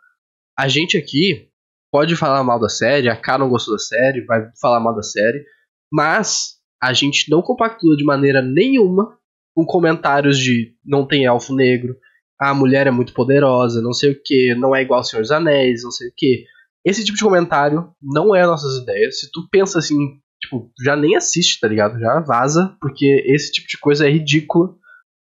A 0.58 0.68
gente 0.68 0.98
aqui 0.98 1.48
pode 1.94 2.16
falar 2.16 2.42
mal 2.42 2.58
da 2.58 2.68
série, 2.68 3.08
a 3.08 3.14
K 3.14 3.38
não 3.38 3.48
gostou 3.48 3.72
da 3.72 3.78
série, 3.78 4.24
vai 4.24 4.44
falar 4.60 4.80
mal 4.80 4.96
da 4.96 5.02
série, 5.02 5.44
mas 5.92 6.54
a 6.82 6.92
gente 6.92 7.30
não 7.30 7.40
compactua 7.40 7.94
de 7.96 8.02
maneira 8.02 8.42
nenhuma 8.42 9.16
com 9.54 9.64
comentários 9.64 10.36
de 10.36 10.74
não 10.84 11.06
tem 11.06 11.24
elfo 11.24 11.54
negro, 11.54 11.94
a 12.36 12.52
mulher 12.52 12.88
é 12.88 12.90
muito 12.90 13.14
poderosa, 13.14 13.80
não 13.80 13.92
sei 13.92 14.10
o 14.10 14.20
que, 14.20 14.56
não 14.56 14.74
é 14.74 14.82
igual 14.82 14.98
ao 14.98 15.04
Senhor 15.04 15.22
dos 15.22 15.30
Anéis, 15.30 15.84
não 15.84 15.92
sei 15.92 16.08
o 16.08 16.12
que. 16.16 16.42
Esse 16.84 17.04
tipo 17.04 17.16
de 17.16 17.22
comentário 17.22 17.88
não 18.02 18.34
é 18.34 18.44
nossas 18.44 18.82
ideias. 18.82 19.20
Se 19.20 19.30
tu 19.30 19.48
pensa 19.48 19.78
assim, 19.78 19.96
tipo, 20.42 20.72
já 20.84 20.96
nem 20.96 21.14
assiste, 21.14 21.60
tá 21.60 21.68
ligado? 21.68 22.00
Já 22.00 22.18
vaza, 22.18 22.76
porque 22.80 23.22
esse 23.24 23.52
tipo 23.52 23.68
de 23.68 23.78
coisa 23.78 24.04
é 24.04 24.10
ridícula 24.10 24.74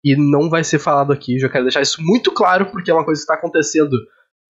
e 0.03 0.15
não 0.15 0.49
vai 0.49 0.63
ser 0.63 0.79
falado 0.79 1.13
aqui. 1.13 1.37
Já 1.37 1.49
quero 1.49 1.65
deixar 1.65 1.81
isso 1.81 2.01
muito 2.01 2.31
claro, 2.31 2.71
porque 2.71 2.89
é 2.89 2.93
uma 2.95 3.05
coisa 3.05 3.21
que 3.21 3.27
tá 3.27 3.35
acontecendo 3.35 3.95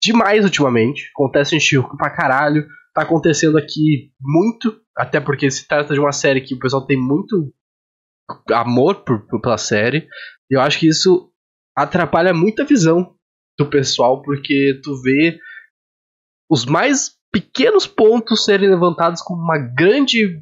demais 0.03 0.43
ultimamente. 0.43 1.10
Acontece 1.15 1.55
em 1.55 1.60
Chico 1.60 1.98
pra 1.98 2.10
caralho. 2.10 2.67
Tá 2.93 3.01
acontecendo 3.03 3.57
aqui 3.57 4.12
muito, 4.22 4.79
até 4.95 5.19
porque 5.19 5.50
se 5.50 5.67
trata 5.67 5.93
de 5.93 6.00
uma 6.00 6.12
série 6.12 6.41
que 6.41 6.53
o 6.55 6.60
pessoal 6.60 6.86
tem 6.86 6.98
muito 6.98 7.51
amor 8.51 9.03
por, 9.03 9.25
por- 9.27 9.41
pela 9.41 9.57
série. 9.57 10.07
E 10.50 10.55
eu 10.55 10.62
acho 10.62 10.79
que 10.79 10.88
isso 10.88 11.31
atrapalha 11.75 12.33
muito 12.33 12.62
a 12.62 12.65
visão 12.65 13.15
do 13.57 13.67
pessoal, 13.69 14.22
porque 14.22 14.79
tu 14.83 15.01
vê 15.01 15.39
os 16.50 16.65
mais 16.65 17.12
pequenos 17.31 17.88
pontos 17.88 18.45
serem 18.45 18.69
levantados 18.69 19.22
como 19.22 19.41
uma 19.41 19.57
grande, 19.57 20.39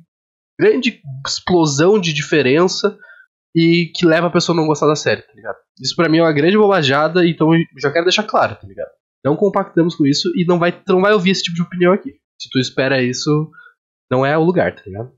grande 0.59 1.01
explosão 1.25 1.99
de 1.99 2.11
diferença 2.13 2.97
e 3.55 3.91
que 3.95 4.05
leva 4.05 4.27
a 4.27 4.31
pessoa 4.31 4.57
a 4.57 4.59
não 4.59 4.67
gostar 4.67 4.87
da 4.87 4.95
série, 4.95 5.21
tá 5.21 5.33
ligado? 5.33 5.55
Isso 5.81 5.95
pra 5.95 6.09
mim 6.09 6.17
é 6.17 6.23
uma 6.23 6.33
grande 6.33 6.57
bobajada, 6.57 7.25
então 7.25 7.49
já 7.77 7.91
quero 7.91 8.05
deixar 8.05 8.23
claro, 8.23 8.55
tá 8.55 8.67
ligado? 8.67 8.89
Não 9.23 9.35
compactamos 9.35 9.95
com 9.95 10.05
isso 10.05 10.31
e 10.35 10.45
não 10.45 10.57
vai, 10.57 10.71
tu 10.71 10.93
não 10.93 11.01
vai 11.01 11.13
ouvir 11.13 11.31
esse 11.31 11.43
tipo 11.43 11.55
de 11.55 11.61
opinião 11.61 11.93
aqui. 11.93 12.19
Se 12.41 12.49
tu 12.49 12.59
espera 12.59 13.03
isso, 13.03 13.51
não 14.09 14.25
é 14.25 14.37
o 14.37 14.43
lugar, 14.43 14.75
tá 14.75 14.81
ligado? 14.85 15.11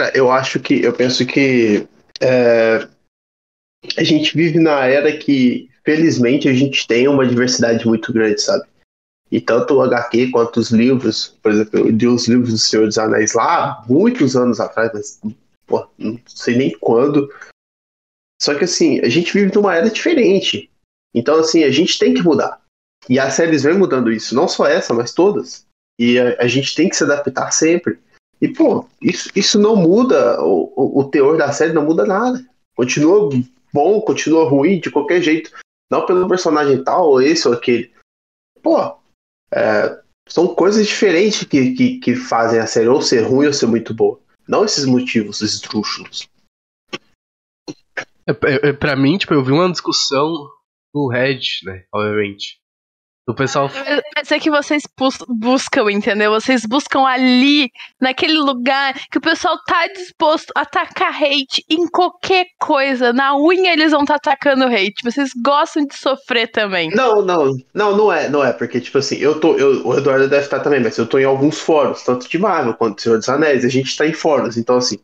É, 0.00 0.18
Eu 0.18 0.30
acho 0.30 0.58
que, 0.60 0.82
eu 0.82 0.92
penso 0.92 1.24
que 1.24 1.86
é, 2.20 2.88
a 3.96 4.02
gente 4.02 4.36
vive 4.36 4.58
na 4.58 4.86
era 4.86 5.16
que, 5.16 5.68
felizmente, 5.84 6.48
a 6.48 6.52
gente 6.52 6.86
tem 6.86 7.06
uma 7.06 7.26
diversidade 7.26 7.86
muito 7.86 8.12
grande, 8.12 8.40
sabe? 8.40 8.66
E 9.30 9.40
tanto 9.40 9.74
o 9.74 9.82
HQ 9.82 10.30
quanto 10.30 10.58
os 10.58 10.70
livros, 10.70 11.28
por 11.42 11.52
exemplo, 11.52 11.80
eu 11.80 11.88
li 11.88 12.06
os 12.06 12.28
livros 12.28 12.50
do 12.50 12.58
Senhor 12.58 12.86
dos 12.86 12.98
Anéis 12.98 13.32
lá, 13.34 13.82
muitos 13.88 14.36
anos 14.36 14.60
atrás, 14.60 14.90
mas 14.92 15.20
pô, 15.66 15.88
não 15.98 16.20
sei 16.26 16.56
nem 16.56 16.78
quando. 16.78 17.28
Só 18.40 18.54
que 18.54 18.64
assim, 18.64 19.00
a 19.00 19.08
gente 19.08 19.32
vive 19.32 19.54
numa 19.54 19.74
era 19.74 19.90
diferente. 19.90 20.70
Então, 21.14 21.38
assim, 21.38 21.62
a 21.64 21.70
gente 21.70 21.98
tem 21.98 22.12
que 22.12 22.22
mudar. 22.22 22.60
E 23.08 23.18
as 23.18 23.34
séries 23.34 23.62
vêm 23.62 23.76
mudando 23.76 24.10
isso, 24.10 24.34
não 24.34 24.48
só 24.48 24.66
essa, 24.66 24.94
mas 24.94 25.12
todas. 25.12 25.66
E 25.98 26.18
a, 26.18 26.42
a 26.42 26.46
gente 26.46 26.74
tem 26.74 26.88
que 26.88 26.96
se 26.96 27.04
adaptar 27.04 27.50
sempre. 27.52 27.98
E, 28.40 28.48
pô, 28.48 28.86
isso, 29.00 29.30
isso 29.34 29.58
não 29.58 29.76
muda, 29.76 30.42
o, 30.42 30.72
o, 30.76 31.00
o 31.00 31.10
teor 31.10 31.36
da 31.36 31.52
série 31.52 31.72
não 31.72 31.84
muda 31.84 32.04
nada. 32.04 32.44
Continua 32.74 33.30
bom, 33.72 34.00
continua 34.00 34.48
ruim, 34.48 34.80
de 34.80 34.90
qualquer 34.90 35.22
jeito. 35.22 35.50
Não 35.90 36.06
pelo 36.06 36.28
personagem 36.28 36.82
tal, 36.82 37.08
ou 37.08 37.22
esse 37.22 37.46
ou 37.46 37.54
aquele. 37.54 37.92
Pô, 38.62 38.96
é, 39.52 40.02
são 40.28 40.54
coisas 40.54 40.86
diferentes 40.86 41.44
que, 41.44 41.74
que, 41.74 41.98
que 41.98 42.16
fazem 42.16 42.58
a 42.58 42.66
série 42.66 42.88
ou 42.88 43.02
ser 43.02 43.20
ruim 43.20 43.46
ou 43.46 43.52
ser 43.52 43.66
muito 43.66 43.94
boa. 43.94 44.20
Não 44.48 44.64
esses 44.64 44.84
motivos 44.84 45.40
esdrúxulos. 45.40 46.28
É, 48.26 48.32
é, 48.32 48.68
é, 48.68 48.72
pra 48.72 48.96
mim, 48.96 49.18
tipo, 49.18 49.34
eu 49.34 49.44
vi 49.44 49.52
uma 49.52 49.70
discussão 49.70 50.30
no 50.94 51.08
Reddit, 51.08 51.64
né? 51.64 51.84
Obviamente. 51.92 52.58
Do 53.26 53.34
pessoal. 53.34 53.70
Mas- 54.14 54.30
é 54.30 54.38
que 54.38 54.50
vocês 54.50 54.82
bus- 54.98 55.24
buscam, 55.28 55.90
entendeu? 55.90 56.30
Vocês 56.32 56.66
buscam 56.66 57.04
ali, 57.06 57.70
naquele 57.98 58.36
lugar, 58.36 58.94
que 59.10 59.16
o 59.16 59.20
pessoal 59.20 59.56
tá 59.66 59.86
disposto 59.88 60.52
a 60.54 60.60
atacar 60.60 61.14
hate 61.22 61.64
em 61.70 61.86
qualquer 61.88 62.46
coisa. 62.60 63.14
Na 63.14 63.34
unha 63.34 63.72
eles 63.72 63.92
vão 63.92 64.02
estar 64.02 64.16
atacando 64.16 64.64
hate. 64.66 65.02
Vocês 65.02 65.30
gostam 65.42 65.86
de 65.86 65.96
sofrer 65.96 66.48
também. 66.50 66.90
Não, 66.90 67.22
não, 67.22 67.50
não, 67.72 67.96
não 67.96 68.12
é, 68.12 68.28
não 68.28 68.44
é, 68.44 68.52
porque, 68.52 68.78
tipo 68.78 68.98
assim, 68.98 69.16
eu 69.16 69.40
tô, 69.40 69.54
eu, 69.56 69.86
o 69.86 69.96
Eduardo 69.96 70.28
deve 70.28 70.44
estar 70.44 70.60
também, 70.60 70.80
mas 70.80 70.98
eu 70.98 71.06
tô 71.06 71.18
em 71.18 71.24
alguns 71.24 71.58
fóruns, 71.58 72.02
tanto 72.02 72.28
de 72.28 72.38
Marvel 72.38 72.74
quanto 72.74 72.96
de 72.96 73.02
Senhor 73.02 73.16
dos 73.18 73.28
Anéis, 73.30 73.64
a 73.64 73.68
gente 73.68 73.96
tá 73.96 74.06
em 74.06 74.12
fóruns, 74.12 74.58
então, 74.58 74.76
assim, 74.76 74.98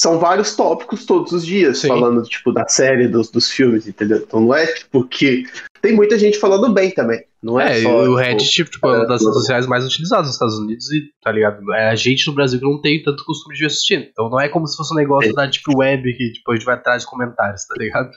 são 0.00 0.18
vários 0.18 0.56
tópicos 0.56 1.04
todos 1.04 1.30
os 1.32 1.44
dias, 1.44 1.78
Sim. 1.78 1.88
falando, 1.88 2.22
tipo, 2.22 2.50
da 2.52 2.66
série, 2.66 3.06
dos, 3.06 3.30
dos 3.30 3.50
filmes, 3.50 3.86
entendeu? 3.86 4.16
Então 4.16 4.40
não 4.40 4.54
é, 4.54 4.66
tipo, 4.66 5.04
que 5.06 5.44
tem 5.82 5.94
muita 5.94 6.18
gente 6.18 6.38
falando 6.38 6.72
bem 6.72 6.90
também, 6.90 7.22
não 7.42 7.60
é, 7.60 7.78
É, 7.78 7.82
só, 7.82 7.98
o 7.98 8.02
tipo, 8.04 8.14
Reddit, 8.14 8.64
tipo, 8.64 8.88
é 8.88 8.96
uma 8.96 9.06
das 9.06 9.20
é, 9.20 9.24
redes 9.24 9.38
sociais 9.40 9.66
mais 9.66 9.84
utilizadas 9.84 10.24
nos 10.26 10.34
Estados 10.36 10.58
Unidos 10.58 10.90
e, 10.90 11.02
tá 11.22 11.30
ligado? 11.30 11.70
É 11.74 11.90
a 11.90 11.94
gente 11.94 12.26
no 12.28 12.32
Brasil 12.34 12.58
que 12.58 12.64
não 12.64 12.80
tem 12.80 13.02
tanto 13.02 13.24
costume 13.26 13.54
de 13.54 13.66
assistir. 13.66 14.08
Então 14.10 14.30
não 14.30 14.40
é 14.40 14.48
como 14.48 14.66
se 14.66 14.74
fosse 14.74 14.94
um 14.94 14.96
negócio 14.96 15.30
É. 15.30 15.34
da 15.34 15.44
Deep 15.44 15.64
Web 15.68 16.16
que 16.16 16.32
tipo, 16.32 16.50
a 16.50 16.54
gente 16.54 16.64
vai 16.64 16.76
atrás 16.76 17.02
de 17.02 17.08
comentários, 17.08 17.66
tá 17.66 17.74
ligado? 17.78 18.10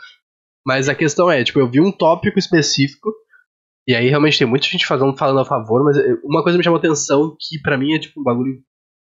Mas 0.66 0.88
a 0.88 0.96
questão 0.96 1.30
é, 1.30 1.44
tipo, 1.44 1.60
eu 1.60 1.70
vi 1.70 1.82
um 1.82 1.92
tópico 1.92 2.40
específico 2.40 3.14
e 3.86 3.94
aí 3.94 4.08
realmente 4.08 4.38
tem 4.40 4.48
muita 4.48 4.68
gente 4.68 4.86
falando, 4.88 5.18
falando 5.18 5.42
a 5.42 5.46
favor, 5.46 5.84
mas 5.84 5.98
eh, 5.98 6.16
uma 6.24 6.42
coisa 6.42 6.58
me 6.58 6.64
chamou 6.64 6.78
a 6.78 6.80
atenção 6.80 7.36
que 7.38 7.60
pra 7.62 7.78
mim 7.78 7.94
é 7.94 8.00
tipo 8.00 8.22
um 8.22 8.24
bagulho 8.24 8.62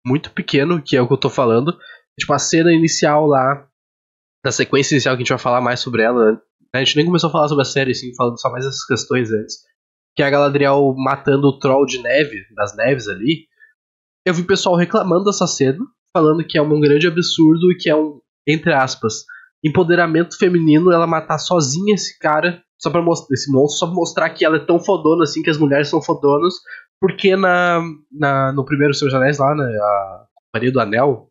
muito 0.04 0.33
pequeno, 0.33 0.83
que 0.83 0.97
é 0.97 1.00
o 1.00 1.07
que 1.07 1.12
eu 1.12 1.19
tô 1.19 1.31
falando. 1.31 1.76
Tipo, 2.18 2.33
a 2.33 2.38
cena 2.38 2.73
inicial 2.73 3.26
lá, 3.26 3.66
da 4.44 4.52
sequência 4.52 4.94
inicial 4.94 5.14
que 5.14 5.23
a 5.23 5.25
gente 5.25 5.30
vai 5.30 5.38
falar 5.38 5.61
mais 5.61 5.80
sobre 5.80 6.02
ela. 6.02 6.40
A 6.75 6.78
gente 6.78 6.97
nem 6.97 7.06
começou 7.06 7.28
a 7.28 7.33
falar 7.33 7.49
sobre 7.49 7.62
a 7.62 7.66
série, 7.66 7.92
assim, 7.92 8.14
falando 8.14 8.40
só 8.40 8.50
mais 8.50 8.66
essas 8.66 8.85
questões 8.85 9.30
antes. 9.33 9.59
que 10.14 10.23
é 10.23 10.26
a 10.26 10.30
Galadriel 10.30 10.94
matando 10.97 11.49
o 11.49 11.59
troll 11.59 11.87
de 11.87 12.00
neve, 12.00 12.44
das 12.54 12.76
neves 12.76 13.09
ali. 13.09 13.47
Eu 14.25 14.33
vi 14.35 14.44
pessoal 14.44 14.76
reclamando 14.76 15.25
dessa 15.25 15.47
cena, 15.47 15.78
falando 16.12 16.47
que 16.47 16.56
é 16.56 16.62
um 16.62 16.80
grande 16.80 17.06
absurdo 17.06 17.73
e 17.73 17.76
que 17.76 17.90
é 17.90 17.97
um, 17.97 18.21
entre 18.47 18.73
aspas, 18.73 19.25
empoderamento 19.62 20.38
feminino 20.38 20.92
ela 20.92 21.06
matar 21.06 21.38
sozinha 21.38 21.94
esse 21.94 22.18
cara, 22.18 22.62
só 22.80 22.90
pra 22.90 23.02
mostrar 23.02 23.35
esse 23.35 23.50
monstro, 23.50 23.78
só 23.78 23.87
pra 23.87 23.94
mostrar 23.94 24.30
que 24.30 24.44
ela 24.44 24.56
é 24.56 24.64
tão 24.64 24.78
fodona 24.78 25.25
assim, 25.25 25.42
que 25.42 25.50
as 25.50 25.59
mulheres 25.59 25.88
são 25.88 26.02
fodonas, 26.02 26.54
porque 27.00 27.35
na, 27.35 27.83
na 28.12 28.52
no 28.52 28.64
primeiro 28.64 28.94
Senhor 28.94 29.11
dos 29.11 29.21
Anéis 29.21 29.38
lá, 29.38 29.54
né, 29.54 29.64
a 29.64 30.25
Maria 30.54 30.71
do 30.71 30.80
Anel, 30.80 31.28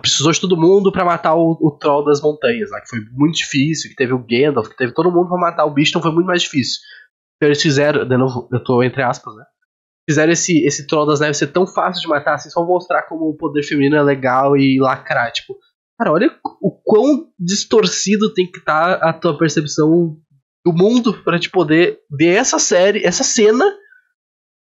precisou 0.00 0.32
de 0.32 0.40
todo 0.40 0.56
mundo 0.56 0.92
para 0.92 1.04
matar 1.04 1.34
o, 1.34 1.58
o, 1.60 1.76
Troll 1.78 2.04
das 2.04 2.20
Montanhas, 2.20 2.70
que 2.70 2.88
foi 2.88 3.00
muito 3.12 3.36
difícil, 3.36 3.90
que 3.90 3.96
teve 3.96 4.12
o 4.12 4.24
Gandalf, 4.24 4.68
que 4.68 4.76
teve 4.76 4.92
todo 4.92 5.10
mundo 5.10 5.28
pra 5.28 5.38
matar 5.38 5.64
o 5.64 5.72
bicho, 5.72 5.90
então 5.90 6.02
foi 6.02 6.12
muito 6.12 6.26
mais 6.26 6.42
difícil. 6.42 6.80
Então 7.36 7.48
eles 7.48 7.60
fizeram, 7.60 8.06
de 8.06 8.16
novo, 8.16 8.48
eu 8.52 8.62
tô 8.62 8.82
entre 8.82 9.02
aspas, 9.02 9.34
né? 9.34 9.44
Fizeram 10.08 10.32
esse, 10.32 10.64
esse 10.66 10.86
Troll 10.86 11.06
das 11.06 11.20
Neves 11.20 11.38
ser 11.38 11.48
tão 11.48 11.66
fácil 11.66 12.02
de 12.02 12.08
matar, 12.08 12.34
assim, 12.34 12.50
só 12.50 12.64
mostrar 12.64 13.02
como 13.04 13.28
o 13.28 13.36
poder 13.36 13.62
feminino 13.62 13.96
é 13.96 14.02
legal 14.02 14.56
e 14.56 14.78
lacrar, 14.78 15.32
tipo, 15.32 15.56
cara, 15.98 16.12
olha 16.12 16.30
o 16.60 16.70
quão 16.84 17.28
distorcido 17.38 18.32
tem 18.32 18.50
que 18.50 18.58
estar 18.58 18.98
tá 18.98 19.08
a 19.08 19.12
tua 19.12 19.36
percepção 19.36 20.18
do 20.64 20.72
mundo 20.72 21.22
para 21.22 21.38
te 21.38 21.50
poder 21.50 22.00
ver 22.10 22.34
essa 22.34 22.58
série, 22.58 23.04
essa 23.04 23.24
cena 23.24 23.64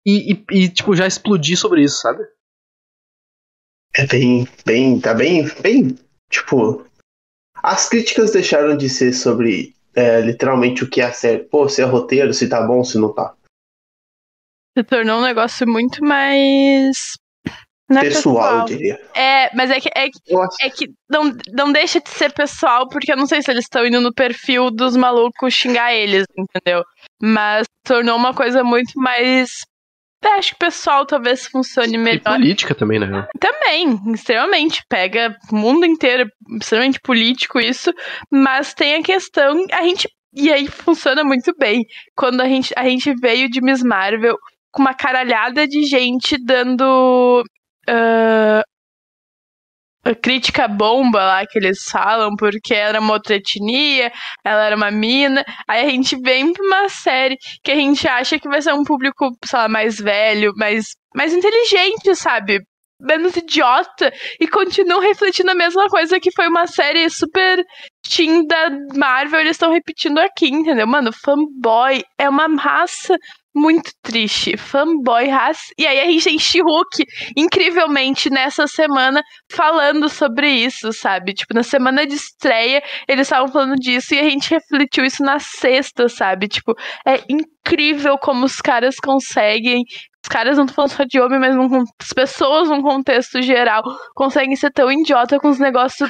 e, 0.05 0.33
e, 0.33 0.45
e, 0.51 0.69
tipo, 0.69 0.95
já 0.95 1.07
explodir 1.07 1.57
sobre 1.57 1.83
isso, 1.83 2.01
sabe? 2.01 2.23
É 3.95 4.05
bem, 4.05 4.47
bem, 4.65 4.99
tá 4.99 5.13
bem, 5.13 5.45
bem, 5.61 5.97
tipo, 6.29 6.85
as 7.55 7.89
críticas 7.89 8.31
deixaram 8.31 8.77
de 8.77 8.87
ser 8.89 9.13
sobre 9.13 9.73
é, 9.95 10.21
literalmente 10.21 10.83
o 10.83 10.89
que 10.89 11.01
é 11.01 11.05
a 11.05 11.13
série. 11.13 11.43
Pô, 11.43 11.67
se 11.67 11.81
é 11.81 11.85
roteiro, 11.85 12.33
se 12.33 12.47
tá 12.47 12.61
bom, 12.61 12.83
se 12.83 12.97
não 12.97 13.13
tá. 13.13 13.33
Se 14.77 14.83
tornou 14.83 15.19
um 15.19 15.23
negócio 15.23 15.67
muito 15.67 16.03
mais. 16.03 17.17
Não 17.89 18.01
é 18.01 18.03
pessoal, 18.03 18.35
pessoal, 18.35 18.59
eu 18.59 18.65
diria. 18.65 19.01
É, 19.15 19.55
mas 19.55 19.71
é 19.71 19.79
que, 19.79 19.89
é, 19.95 20.09
que, 20.09 20.19
é 20.61 20.69
que 20.69 20.91
não, 21.09 21.35
não 21.51 21.71
deixa 21.71 21.99
de 21.99 22.09
ser 22.09 22.31
pessoal, 22.31 22.87
porque 22.87 23.11
eu 23.11 23.17
não 23.17 23.25
sei 23.25 23.41
se 23.41 23.49
eles 23.49 23.65
estão 23.65 23.85
indo 23.85 23.99
no 23.99 24.13
perfil 24.13 24.69
dos 24.69 24.95
malucos 24.95 25.53
xingar 25.53 25.93
eles, 25.93 26.25
entendeu? 26.37 26.83
Mas 27.19 27.65
tornou 27.83 28.15
uma 28.15 28.33
coisa 28.33 28.63
muito 28.63 28.93
mais 28.95 29.65
acho 30.27 30.49
que 30.51 30.55
o 30.55 30.59
pessoal 30.59 31.05
talvez 31.05 31.47
funcione 31.47 31.97
melhor. 31.97 32.19
E 32.19 32.39
política 32.39 32.75
também, 32.75 32.99
né? 32.99 33.27
Também, 33.39 33.97
extremamente. 34.13 34.83
Pega 34.89 35.35
o 35.51 35.55
mundo 35.55 35.85
inteiro, 35.85 36.29
extremamente 36.59 36.99
político 36.99 37.59
isso. 37.59 37.93
Mas 38.31 38.73
tem 38.73 38.95
a 38.95 39.03
questão, 39.03 39.65
a 39.71 39.83
gente. 39.83 40.09
E 40.33 40.51
aí 40.51 40.67
funciona 40.67 41.23
muito 41.23 41.53
bem. 41.57 41.85
Quando 42.15 42.41
a 42.41 42.45
gente, 42.47 42.73
a 42.77 42.87
gente 42.87 43.13
veio 43.15 43.49
de 43.49 43.61
Miss 43.61 43.81
Marvel 43.81 44.37
com 44.71 44.81
uma 44.81 44.93
caralhada 44.93 45.67
de 45.67 45.83
gente 45.83 46.37
dando. 46.43 47.43
Uh, 47.89 48.68
crítica 50.15 50.67
bomba 50.67 51.19
lá 51.19 51.45
que 51.45 51.57
eles 51.57 51.83
falam, 51.83 52.35
porque 52.37 52.73
era 52.73 52.99
uma 52.99 53.13
outra 53.13 53.35
etnia, 53.35 54.11
ela 54.43 54.65
era 54.65 54.75
uma 54.75 54.91
mina. 54.91 55.43
Aí 55.67 55.85
a 55.85 55.89
gente 55.89 56.19
vem 56.21 56.51
pra 56.53 56.63
uma 56.63 56.89
série 56.89 57.37
que 57.63 57.71
a 57.71 57.75
gente 57.75 58.07
acha 58.07 58.39
que 58.39 58.49
vai 58.49 58.61
ser 58.61 58.73
um 58.73 58.83
público, 58.83 59.29
sei 59.45 59.59
lá, 59.59 59.67
mais 59.67 59.97
velho, 59.97 60.53
mais, 60.55 60.85
mais 61.15 61.33
inteligente, 61.33 62.15
sabe? 62.15 62.59
Menos 63.01 63.35
idiota, 63.37 64.11
e 64.41 64.47
continuam 64.47 64.99
refletindo 64.99 65.49
a 65.51 65.55
mesma 65.55 65.87
coisa 65.87 66.19
que 66.19 66.33
foi 66.33 66.49
uma 66.49 66.67
série 66.67 67.09
super 67.09 67.63
teen 68.03 68.45
da 68.45 68.69
Marvel, 68.93 69.39
eles 69.39 69.51
estão 69.51 69.71
repetindo 69.71 70.17
aqui, 70.17 70.49
entendeu? 70.49 70.85
Mano, 70.85 71.11
fanboy 71.23 72.03
é 72.17 72.27
uma 72.27 72.47
raça 72.61 73.15
muito 73.55 73.91
triste. 74.01 74.57
Fanboy 74.57 75.27
raça. 75.27 75.61
E 75.77 75.85
aí 75.85 75.99
a 75.99 76.05
gente 76.05 76.23
tem 76.23 76.39
She-Hulk, 76.39 77.03
incrivelmente, 77.35 78.29
nessa 78.29 78.67
semana, 78.67 79.23
falando 79.51 80.07
sobre 80.09 80.49
isso, 80.49 80.91
sabe? 80.93 81.33
Tipo, 81.33 81.53
na 81.53 81.63
semana 81.63 82.05
de 82.05 82.15
estreia, 82.15 82.81
eles 83.07 83.27
estavam 83.27 83.47
falando 83.47 83.75
disso 83.75 84.13
e 84.13 84.19
a 84.19 84.23
gente 84.23 84.49
refletiu 84.49 85.03
isso 85.03 85.23
na 85.23 85.39
sexta, 85.39 86.07
sabe? 86.07 86.47
Tipo, 86.47 86.75
é 87.05 87.21
incrível 87.29 88.17
como 88.17 88.45
os 88.45 88.57
caras 88.57 88.95
conseguem. 88.97 89.83
Os 90.23 90.29
caras 90.29 90.57
não 90.57 90.65
tô 90.65 90.73
falando 90.73 90.91
só 90.91 91.03
de 91.03 91.19
homem, 91.19 91.39
mas 91.39 91.55
as 92.01 92.13
pessoas 92.13 92.69
num 92.69 92.81
contexto 92.81 93.41
geral 93.41 93.81
conseguem 94.13 94.55
ser 94.55 94.71
tão 94.71 94.91
idiota 94.91 95.39
com 95.39 95.49
os 95.49 95.59
negócios 95.59 96.09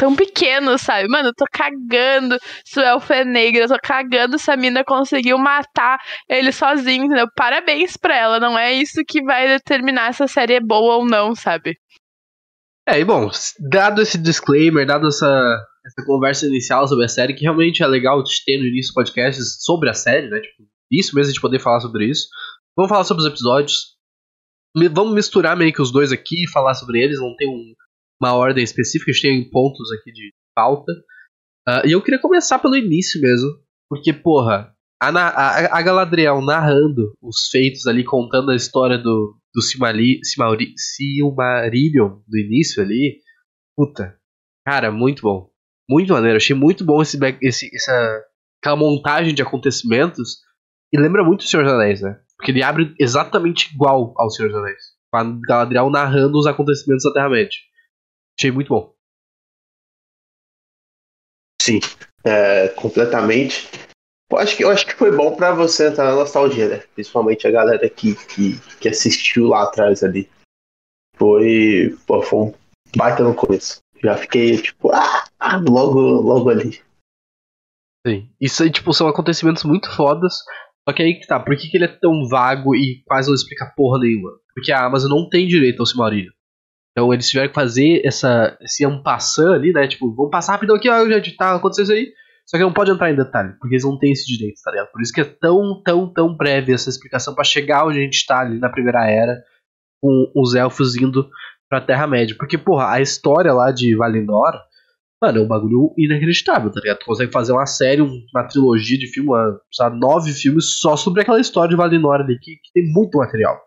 tão 0.00 0.16
pequeno, 0.16 0.78
sabe? 0.78 1.06
Mano, 1.08 1.28
eu 1.28 1.34
tô 1.34 1.44
cagando 1.52 2.38
se 2.64 2.80
o 2.80 2.82
elfo 2.82 3.12
é 3.12 3.22
negro, 3.22 3.60
eu 3.60 3.68
tô 3.68 3.76
cagando 3.82 4.38
se 4.38 4.50
a 4.50 4.56
mina 4.56 4.82
conseguiu 4.82 5.36
matar 5.36 5.98
ele 6.26 6.50
sozinho, 6.50 7.04
entendeu? 7.04 7.26
Parabéns 7.36 7.98
pra 7.98 8.16
ela, 8.16 8.40
não 8.40 8.58
é 8.58 8.72
isso 8.72 9.02
que 9.06 9.22
vai 9.22 9.46
determinar 9.46 10.14
se 10.14 10.22
a 10.22 10.26
série 10.26 10.54
é 10.54 10.60
boa 10.60 10.96
ou 10.96 11.04
não, 11.04 11.34
sabe? 11.34 11.76
É, 12.88 12.98
e 12.98 13.04
bom, 13.04 13.30
dado 13.70 14.00
esse 14.00 14.16
disclaimer, 14.16 14.86
dado 14.86 15.06
essa, 15.06 15.26
essa 15.84 16.06
conversa 16.06 16.46
inicial 16.46 16.88
sobre 16.88 17.04
a 17.04 17.08
série, 17.08 17.34
que 17.34 17.42
realmente 17.42 17.82
é 17.82 17.86
legal 17.86 18.24
ter 18.46 18.56
no 18.56 18.64
início 18.64 18.92
do 18.92 18.94
podcast 18.94 19.42
sobre 19.62 19.90
a 19.90 19.94
série, 19.94 20.30
né? 20.30 20.40
Tipo, 20.40 20.62
isso 20.90 21.14
mesmo 21.14 21.34
de 21.34 21.40
poder 21.40 21.60
falar 21.60 21.80
sobre 21.80 22.06
isso. 22.06 22.26
Vamos 22.74 22.88
falar 22.88 23.04
sobre 23.04 23.20
os 23.22 23.28
episódios. 23.28 23.96
Vamos 24.92 25.14
misturar 25.14 25.56
meio 25.56 25.74
que 25.74 25.82
os 25.82 25.92
dois 25.92 26.10
aqui 26.10 26.44
e 26.44 26.50
falar 26.50 26.74
sobre 26.74 27.02
eles. 27.02 27.20
Não 27.20 27.36
tem 27.36 27.48
um, 27.48 27.74
uma 28.20 28.34
ordem 28.34 28.62
específica, 28.62 29.10
a 29.10 29.14
gente 29.14 29.22
tem 29.22 29.50
pontos 29.50 29.90
aqui 29.92 30.12
de 30.12 30.32
pauta. 30.54 30.92
Uh, 31.68 31.86
e 31.86 31.92
eu 31.92 32.02
queria 32.02 32.20
começar 32.20 32.58
pelo 32.58 32.76
início 32.76 33.20
mesmo, 33.20 33.48
porque, 33.88 34.12
porra, 34.12 34.74
a, 35.00 35.08
a, 35.08 35.78
a 35.78 35.82
Galadriel 35.82 36.42
narrando 36.42 37.12
os 37.22 37.48
feitos 37.50 37.86
ali, 37.86 38.04
contando 38.04 38.50
a 38.50 38.56
história 38.56 38.98
do, 38.98 39.36
do 39.54 39.62
Silmari, 39.62 40.20
Silmari, 40.22 40.72
Silmarillion 40.76 42.20
do 42.26 42.38
início 42.38 42.82
ali, 42.82 43.18
puta, 43.76 44.16
cara, 44.66 44.90
muito 44.90 45.22
bom. 45.22 45.48
Muito 45.88 46.12
maneiro, 46.12 46.36
achei 46.36 46.54
muito 46.54 46.84
bom 46.84 47.02
esse, 47.02 47.18
esse, 47.42 47.74
essa 47.74 48.22
aquela 48.60 48.76
montagem 48.76 49.34
de 49.34 49.42
acontecimentos. 49.42 50.38
E 50.92 50.98
lembra 50.98 51.24
muito 51.24 51.40
o 51.40 51.44
Senhor 51.44 51.64
dos 51.64 51.72
Anéis, 51.72 52.00
né? 52.00 52.20
Porque 52.36 52.52
ele 52.52 52.62
abre 52.62 52.94
exatamente 52.98 53.72
igual 53.74 54.14
ao 54.16 54.30
Senhor 54.30 54.50
dos 54.50 54.58
Anéis. 54.58 54.82
Com 55.10 55.18
a 55.18 55.24
Galadriel 55.48 55.90
narrando 55.90 56.38
os 56.38 56.46
acontecimentos 56.46 57.04
da 57.04 57.12
Terra-média. 57.12 57.58
Achei 58.40 58.50
muito 58.50 58.68
bom. 58.68 58.94
Sim, 61.60 61.78
é, 62.24 62.68
completamente. 62.68 63.68
Eu 64.32 64.38
acho, 64.38 64.56
que, 64.56 64.64
eu 64.64 64.70
acho 64.70 64.86
que 64.86 64.94
foi 64.94 65.14
bom 65.14 65.36
para 65.36 65.52
você 65.52 65.88
entrar 65.88 66.06
na 66.06 66.14
nostalgia, 66.14 66.66
né? 66.66 66.78
Principalmente 66.94 67.46
a 67.46 67.50
galera 67.50 67.90
que, 67.90 68.14
que, 68.14 68.58
que 68.80 68.88
assistiu 68.88 69.48
lá 69.48 69.64
atrás 69.64 70.02
ali. 70.02 70.26
Foi, 71.16 71.94
pô, 72.06 72.22
foi 72.22 72.38
um 72.38 72.54
baita 72.96 73.22
no 73.22 73.34
começo. 73.34 73.80
Já 74.02 74.16
fiquei, 74.16 74.56
tipo, 74.56 74.90
ah, 74.90 75.26
logo, 75.68 76.00
logo 76.00 76.48
ali. 76.48 76.82
Sim. 78.06 78.32
Isso 78.40 78.62
aí, 78.62 78.72
tipo, 78.72 78.94
são 78.94 79.06
acontecimentos 79.06 79.64
muito 79.64 79.94
fodas. 79.94 80.36
Só 80.88 80.94
que 80.94 81.02
aí 81.02 81.20
que 81.20 81.26
tá, 81.26 81.38
por 81.38 81.54
que, 81.58 81.68
que 81.68 81.76
ele 81.76 81.84
é 81.84 81.98
tão 81.98 82.26
vago 82.26 82.74
e 82.74 83.02
quase 83.04 83.28
não 83.28 83.34
explica 83.34 83.70
porra 83.76 83.98
nenhuma? 83.98 84.30
Porque 84.54 84.72
a 84.72 84.86
Amazon 84.86 85.10
não 85.10 85.28
tem 85.28 85.46
direito 85.46 85.80
ao 85.80 85.86
Silmarillion. 85.86 86.32
Então 86.92 87.12
eles 87.12 87.28
tiveram 87.28 87.48
que 87.48 87.54
fazer 87.54 88.02
essa, 88.04 88.56
esse 88.60 88.84
ampassant 88.84 89.54
ali, 89.54 89.72
né? 89.72 89.86
Tipo, 89.86 90.14
vamos 90.14 90.30
passar 90.30 90.52
rapidão 90.52 90.76
aqui, 90.76 90.88
ó, 90.88 91.06
gente, 91.08 91.36
tá 91.36 91.54
acontecendo 91.54 91.84
isso 91.84 91.92
aí. 91.92 92.12
Só 92.46 92.56
que 92.56 92.64
não 92.64 92.72
pode 92.72 92.90
entrar 92.90 93.10
em 93.10 93.16
detalhe, 93.16 93.52
porque 93.60 93.76
eles 93.76 93.84
não 93.84 93.96
têm 93.96 94.10
esse 94.10 94.26
direito, 94.26 94.60
tá 94.64 94.72
ligado? 94.72 94.90
Por 94.90 95.00
isso 95.00 95.12
que 95.12 95.20
é 95.20 95.24
tão, 95.24 95.80
tão, 95.84 96.12
tão 96.12 96.36
breve 96.36 96.72
essa 96.72 96.90
explicação 96.90 97.32
para 97.32 97.44
chegar 97.44 97.86
onde 97.86 98.00
a 98.00 98.02
gente 98.02 98.26
tá 98.26 98.40
ali 98.40 98.58
na 98.58 98.68
Primeira 98.68 99.08
Era, 99.08 99.40
com 100.02 100.32
os 100.34 100.56
elfos 100.56 100.96
indo 100.96 101.30
pra 101.68 101.80
Terra-média. 101.80 102.34
Porque, 102.36 102.58
porra, 102.58 102.90
a 102.90 103.00
história 103.00 103.52
lá 103.52 103.70
de 103.70 103.94
Valinor, 103.94 104.52
mano, 105.22 105.38
é 105.38 105.42
um 105.42 105.46
bagulho 105.46 105.94
inacreditável, 105.96 106.72
tá 106.72 106.80
ligado? 106.80 106.98
Tu 106.98 107.06
consegue 107.06 107.30
fazer 107.30 107.52
uma 107.52 107.66
série, 107.66 108.02
uma 108.02 108.48
trilogia 108.48 108.98
de 108.98 109.06
filme, 109.06 109.28
uma, 109.28 109.60
sabe, 109.72 109.96
nove 110.00 110.32
filmes 110.32 110.80
só 110.80 110.96
sobre 110.96 111.22
aquela 111.22 111.40
história 111.40 111.70
de 111.70 111.76
Valinor 111.76 112.20
ali, 112.20 112.36
que, 112.40 112.56
que 112.56 112.72
tem 112.74 112.92
muito 112.92 113.18
material. 113.18 113.60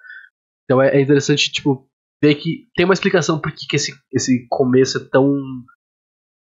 Então 0.66 0.82
é, 0.82 0.98
é 0.98 1.02
interessante, 1.02 1.50
tipo, 1.54 1.88
ver 2.24 2.36
que 2.36 2.70
tem 2.74 2.86
uma 2.86 2.94
explicação 2.94 3.38
por 3.38 3.52
que, 3.52 3.68
que 3.68 3.76
esse, 3.76 3.94
esse 4.14 4.48
começo 4.50 4.98
é 4.98 5.10
tão 5.12 5.36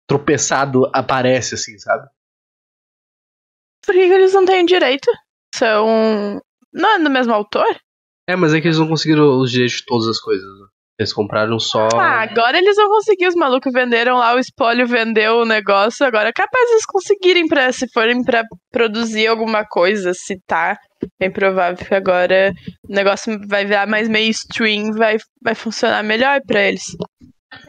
tropeçado 0.07 0.89
aparece, 0.93 1.55
assim, 1.55 1.77
sabe? 1.77 2.07
Por 3.85 3.93
que, 3.93 3.99
eles 3.99 4.33
não 4.33 4.45
têm 4.45 4.65
direito? 4.65 5.11
São. 5.53 6.41
Não 6.73 6.95
é 6.95 6.99
do 6.99 7.09
mesmo 7.09 7.33
autor? 7.33 7.67
É, 8.27 8.35
mas 8.35 8.53
é 8.53 8.61
que 8.61 8.67
eles 8.67 8.79
não 8.79 8.87
conseguiram 8.87 9.37
os 9.39 9.51
direitos 9.51 9.77
de 9.77 9.85
todas 9.85 10.07
as 10.07 10.19
coisas. 10.19 10.45
Né? 10.45 10.67
Eles 10.97 11.11
compraram 11.11 11.59
só. 11.59 11.89
Ah, 11.93 12.21
agora 12.21 12.57
eles 12.57 12.77
vão 12.77 12.87
conseguir. 12.87 13.27
Os 13.27 13.35
malucos 13.35 13.71
venderam 13.73 14.17
lá, 14.17 14.33
o 14.33 14.39
espólio 14.39 14.87
vendeu 14.87 15.39
o 15.39 15.45
negócio. 15.45 16.05
Agora 16.05 16.29
é 16.29 16.33
capaz 16.33 16.71
eles 16.71 16.85
conseguirem, 16.85 17.47
pra, 17.47 17.71
se 17.71 17.85
forem 17.91 18.23
para 18.23 18.43
produzir 18.71 19.27
alguma 19.27 19.65
coisa, 19.65 20.13
se 20.13 20.39
tá. 20.47 20.77
Bem 21.19 21.31
provável 21.31 21.85
que 21.85 21.93
agora 21.93 22.53
o 22.87 22.93
negócio 22.93 23.39
vai 23.47 23.65
virar 23.65 23.87
mais 23.87 24.07
mainstream, 24.07 24.93
vai, 24.93 25.17
vai 25.41 25.55
funcionar 25.55 26.03
melhor 26.03 26.41
para 26.45 26.61
eles. 26.61 26.95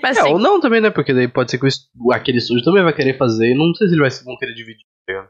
Mas, 0.02 0.16
é, 0.16 0.20
assim, 0.20 0.32
ou 0.32 0.38
não 0.38 0.60
também, 0.60 0.80
né? 0.80 0.90
Porque 0.90 1.12
daí 1.12 1.28
pode 1.28 1.50
ser 1.50 1.58
que 1.58 1.66
o, 1.98 2.12
aquele 2.12 2.38
estúdio 2.38 2.64
também 2.64 2.82
vai 2.82 2.92
querer 2.92 3.16
fazer 3.16 3.50
e 3.50 3.54
não 3.54 3.74
sei 3.74 3.88
se 3.88 3.94
ele 3.94 4.02
vai 4.02 4.10
vão 4.24 4.36
querer 4.36 4.54
dividir. 4.54 4.84
Tá 5.06 5.28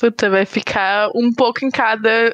Puta, 0.00 0.30
vai 0.30 0.46
ficar 0.46 1.10
um 1.14 1.32
pouco 1.32 1.64
em 1.64 1.70
cada. 1.70 2.32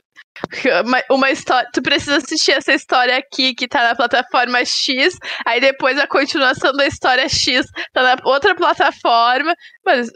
Uma, 0.85 1.03
uma 1.11 1.31
história. 1.31 1.69
Tu 1.73 1.83
precisa 1.83 2.19
assistir 2.19 2.53
essa 2.53 2.73
história 2.73 3.17
aqui 3.17 3.55
que 3.55 3.67
tá 3.67 3.83
na 3.83 3.95
plataforma 3.95 4.65
X, 4.65 5.17
aí 5.47 5.61
depois 5.61 5.99
a 5.99 6.07
continuação 6.07 6.73
da 6.75 6.87
história 6.87 7.29
X 7.29 7.67
tá 7.93 8.03
na 8.03 8.17
outra 8.23 8.55
plataforma. 8.55 9.55
Mas 9.85 10.11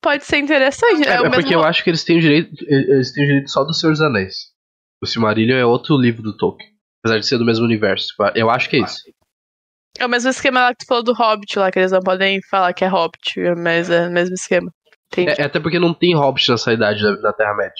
pode 0.00 0.24
ser 0.24 0.38
interessante. 0.38 1.06
É, 1.06 1.12
é, 1.12 1.14
é 1.14 1.22
porque 1.30 1.42
mesmo... 1.42 1.54
eu 1.54 1.64
acho 1.64 1.82
que 1.82 1.90
eles 1.90 2.04
têm 2.04 2.18
o 2.18 2.20
direito. 2.20 2.50
Eles 2.66 3.12
têm 3.12 3.24
o 3.24 3.26
direito 3.26 3.50
só 3.50 3.64
do 3.64 3.74
Senhor 3.74 3.92
dos 3.92 4.00
Anéis. 4.00 4.52
O 5.02 5.06
Silmarillion 5.06 5.56
é 5.56 5.64
outro 5.64 5.96
livro 5.96 6.22
do 6.22 6.36
Tolkien. 6.36 6.70
Apesar 7.04 7.18
de 7.18 7.26
ser 7.26 7.38
do 7.38 7.44
mesmo 7.44 7.64
universo. 7.64 8.14
Eu 8.34 8.48
acho 8.48 8.70
que 8.70 8.76
é 8.76 8.80
isso. 8.80 8.98
É 9.98 10.06
o 10.06 10.08
mesmo 10.08 10.30
esquema 10.30 10.60
lá 10.60 10.70
que 10.74 10.84
tu 10.84 10.86
falou 10.88 11.04
do 11.04 11.12
Hobbit 11.12 11.58
lá, 11.58 11.70
que 11.70 11.78
eles 11.78 11.92
não 11.92 12.00
podem 12.00 12.40
falar 12.50 12.72
que 12.72 12.84
é 12.84 12.88
Hobbit, 12.88 13.34
mas 13.56 13.90
é 13.90 14.08
o 14.08 14.10
mesmo 14.10 14.34
esquema. 14.34 14.72
É, 15.16 15.42
é, 15.42 15.44
até 15.44 15.60
porque 15.60 15.78
não 15.78 15.94
tem 15.94 16.16
Hobbit 16.16 16.50
nessa 16.50 16.72
idade 16.72 17.02
da, 17.02 17.14
da 17.16 17.32
Terra-média. 17.32 17.72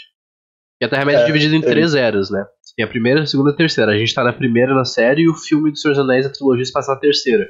E 0.81 0.85
a 0.85 0.89
Terra-média 0.89 1.21
é, 1.21 1.23
é 1.23 1.27
dividida 1.27 1.57
em 1.57 1.61
é. 1.61 1.63
três 1.63 1.95
eras, 1.95 2.31
né? 2.31 2.45
Tem 2.77 2.85
a 2.85 2.89
primeira, 2.89 3.23
a 3.23 3.27
segunda 3.27 3.51
e 3.51 3.55
a 3.55 3.57
terceira. 3.57 3.93
A 3.93 3.99
gente 3.99 4.15
tá 4.15 4.23
na 4.23 4.33
primeira 4.33 4.75
na 4.75 4.85
série 4.85 5.23
e 5.23 5.29
o 5.29 5.35
filme 5.35 5.71
do 5.71 5.79
Senhor 5.79 5.95
dos 5.95 6.05
Anéis, 6.05 6.27
a 6.27 6.31
trilogia, 6.31 6.65
se 6.65 6.73
passa 6.73 6.93
na 6.93 7.01
terceira. 7.01 7.47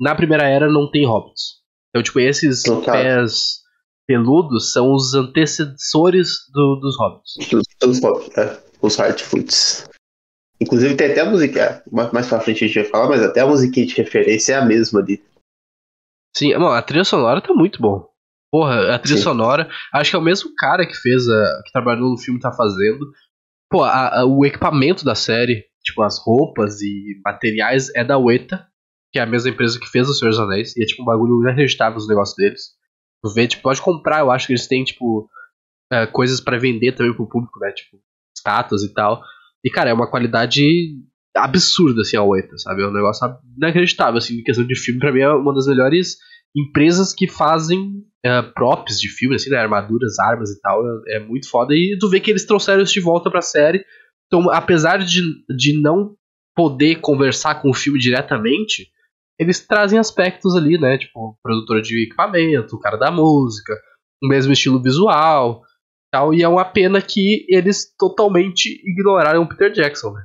Na 0.00 0.14
primeira 0.14 0.44
era 0.44 0.68
não 0.68 0.90
tem 0.90 1.06
hobbits. 1.06 1.56
Então, 1.90 2.02
tipo, 2.02 2.20
esses 2.20 2.62
pés 2.84 3.60
peludos 4.06 4.72
são 4.72 4.92
os 4.92 5.14
antecessores 5.14 6.38
do, 6.52 6.76
dos 6.76 6.96
hobbits. 6.98 7.34
Os, 7.84 8.00
hobbits, 8.00 8.38
é. 8.38 8.62
Os 8.80 8.96
Hardfoots. 8.96 9.88
Inclusive 10.60 10.96
tem 10.96 11.10
até 11.10 11.20
a 11.20 11.30
musiquinha, 11.30 11.82
mais 11.92 12.28
pra 12.28 12.40
frente 12.40 12.64
a 12.64 12.66
gente 12.66 12.80
vai 12.80 12.90
falar, 12.90 13.08
mas 13.08 13.22
até 13.22 13.40
a 13.40 13.46
musiquinha 13.46 13.86
de 13.86 13.94
referência 13.94 14.54
é 14.54 14.56
a 14.56 14.64
mesma 14.64 15.00
ali. 15.00 15.22
Sim, 16.34 16.52
mano, 16.52 16.68
a 16.68 16.82
trilha 16.82 17.04
sonora 17.04 17.40
tá 17.40 17.52
muito 17.52 17.80
bom. 17.80 18.08
Porra, 18.50 18.94
a 18.94 18.98
trilha 18.98 19.18
Sim. 19.18 19.24
sonora, 19.24 19.68
acho 19.92 20.10
que 20.10 20.16
é 20.16 20.18
o 20.18 20.22
mesmo 20.22 20.54
cara 20.56 20.86
que 20.86 20.94
fez 20.94 21.28
a. 21.28 21.62
que 21.64 21.72
trabalhou 21.72 22.10
no 22.10 22.18
filme 22.18 22.40
tá 22.40 22.52
fazendo. 22.52 23.12
Pô, 23.70 23.82
a, 23.82 24.20
a, 24.20 24.24
o 24.24 24.46
equipamento 24.46 25.04
da 25.04 25.14
série, 25.14 25.64
tipo, 25.82 26.02
as 26.02 26.18
roupas 26.18 26.80
e 26.80 27.20
materiais 27.24 27.90
é 27.94 28.04
da 28.04 28.16
Weta, 28.16 28.66
que 29.12 29.18
é 29.18 29.22
a 29.22 29.26
mesma 29.26 29.50
empresa 29.50 29.78
que 29.80 29.88
fez 29.88 30.08
o 30.08 30.14
Senhor 30.14 30.30
dos 30.30 30.40
Anéis, 30.40 30.76
e 30.76 30.82
é 30.82 30.86
tipo 30.86 31.02
um 31.02 31.06
bagulho 31.06 31.42
inacreditável 31.42 31.98
os 31.98 32.08
negócios 32.08 32.36
deles. 32.36 32.75
Tipo, 33.34 33.62
pode 33.62 33.80
comprar, 33.80 34.20
eu 34.20 34.30
acho 34.30 34.46
que 34.46 34.52
eles 34.52 34.66
têm, 34.66 34.84
tipo, 34.84 35.28
é, 35.92 36.06
coisas 36.06 36.40
para 36.40 36.58
vender 36.58 36.92
também 36.92 37.14
pro 37.14 37.28
público, 37.28 37.58
né? 37.60 37.70
Tipo, 37.72 37.98
estátuas 38.36 38.82
e 38.82 38.92
tal. 38.92 39.22
E, 39.64 39.70
cara, 39.70 39.90
é 39.90 39.92
uma 39.92 40.10
qualidade 40.10 40.62
absurda, 41.36 42.02
assim, 42.02 42.16
a 42.16 42.22
Weta, 42.22 42.56
sabe? 42.58 42.82
É 42.82 42.86
um 42.86 42.92
negócio 42.92 43.26
inacreditável, 43.56 44.18
assim, 44.18 44.38
em 44.38 44.42
questão 44.42 44.66
de 44.66 44.78
filme, 44.78 45.00
pra 45.00 45.12
mim 45.12 45.20
é 45.20 45.28
uma 45.28 45.54
das 45.54 45.66
melhores 45.66 46.16
empresas 46.56 47.12
que 47.12 47.28
fazem 47.28 48.02
uh, 48.24 48.52
props 48.54 48.98
de 48.98 49.08
filme, 49.08 49.36
assim, 49.36 49.50
né? 49.50 49.58
Armaduras, 49.58 50.18
armas 50.18 50.50
e 50.50 50.60
tal. 50.60 50.82
É, 51.06 51.16
é, 51.16 51.20
muito 51.20 51.48
foda. 51.48 51.74
E 51.74 51.96
tu 52.00 52.08
vê 52.08 52.20
que 52.20 52.30
eles 52.30 52.46
trouxeram 52.46 52.82
isso 52.82 52.94
de 52.94 53.00
volta 53.00 53.30
pra 53.30 53.42
série. 53.42 53.84
Então, 54.26 54.50
apesar 54.50 54.98
de, 54.98 55.20
de 55.54 55.80
não 55.80 56.16
poder 56.54 56.96
conversar 57.00 57.60
com 57.60 57.70
o 57.70 57.74
filme 57.74 57.98
diretamente, 57.98 58.88
eles 59.38 59.66
trazem 59.66 59.98
aspectos 59.98 60.54
ali, 60.54 60.78
né? 60.78 60.98
Tipo, 60.98 61.38
produtora 61.42 61.82
de 61.82 62.04
equipamento, 62.04 62.76
o 62.76 62.80
cara 62.80 62.96
da 62.96 63.10
música, 63.10 63.74
o 64.22 64.28
mesmo 64.28 64.52
estilo 64.52 64.82
visual 64.82 65.62
tal. 66.10 66.32
E 66.32 66.42
é 66.42 66.48
uma 66.48 66.64
pena 66.64 67.00
que 67.02 67.44
eles 67.48 67.94
totalmente 67.98 68.66
ignoraram 68.84 69.42
o 69.42 69.48
Peter 69.48 69.70
Jackson, 69.70 70.12
né? 70.12 70.22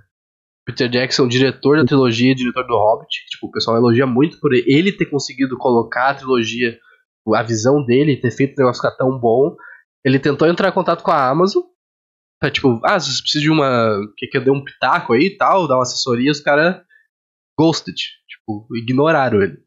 Peter 0.65 0.87
Jackson, 0.87 1.27
diretor 1.27 1.77
da 1.77 1.85
trilogia, 1.85 2.35
diretor 2.35 2.65
do 2.65 2.75
Hobbit. 2.75 3.25
Tipo, 3.29 3.47
o 3.47 3.51
pessoal 3.51 3.77
elogia 3.77 4.05
muito 4.05 4.39
por 4.39 4.53
ele 4.53 4.91
ter 4.91 5.07
conseguido 5.07 5.57
colocar 5.57 6.11
a 6.11 6.15
trilogia, 6.15 6.77
a 7.35 7.43
visão 7.43 7.83
dele, 7.83 8.17
ter 8.17 8.31
feito 8.31 8.53
o 8.53 8.61
negócio 8.61 8.81
ficar 8.81 8.95
tão 8.95 9.19
bom. 9.19 9.55
Ele 10.05 10.19
tentou 10.19 10.47
entrar 10.47 10.69
em 10.69 10.73
contato 10.73 11.03
com 11.03 11.11
a 11.11 11.29
Amazon. 11.29 11.63
Pra, 12.39 12.49
tipo, 12.49 12.79
ah, 12.83 12.99
você 12.99 13.21
precisa 13.21 13.43
de 13.43 13.51
uma. 13.51 13.99
Que, 14.17 14.27
que 14.27 14.37
eu 14.37 14.43
dei 14.43 14.53
um 14.53 14.63
pitaco 14.63 15.13
aí 15.13 15.25
e 15.25 15.37
tal, 15.37 15.67
dar 15.67 15.75
uma 15.75 15.83
assessoria, 15.83 16.31
os 16.31 16.39
caras. 16.39 16.81
Ghosted. 17.59 17.97
Tipo, 18.41 18.67
ignoraram 18.75 19.41
ele. 19.41 19.57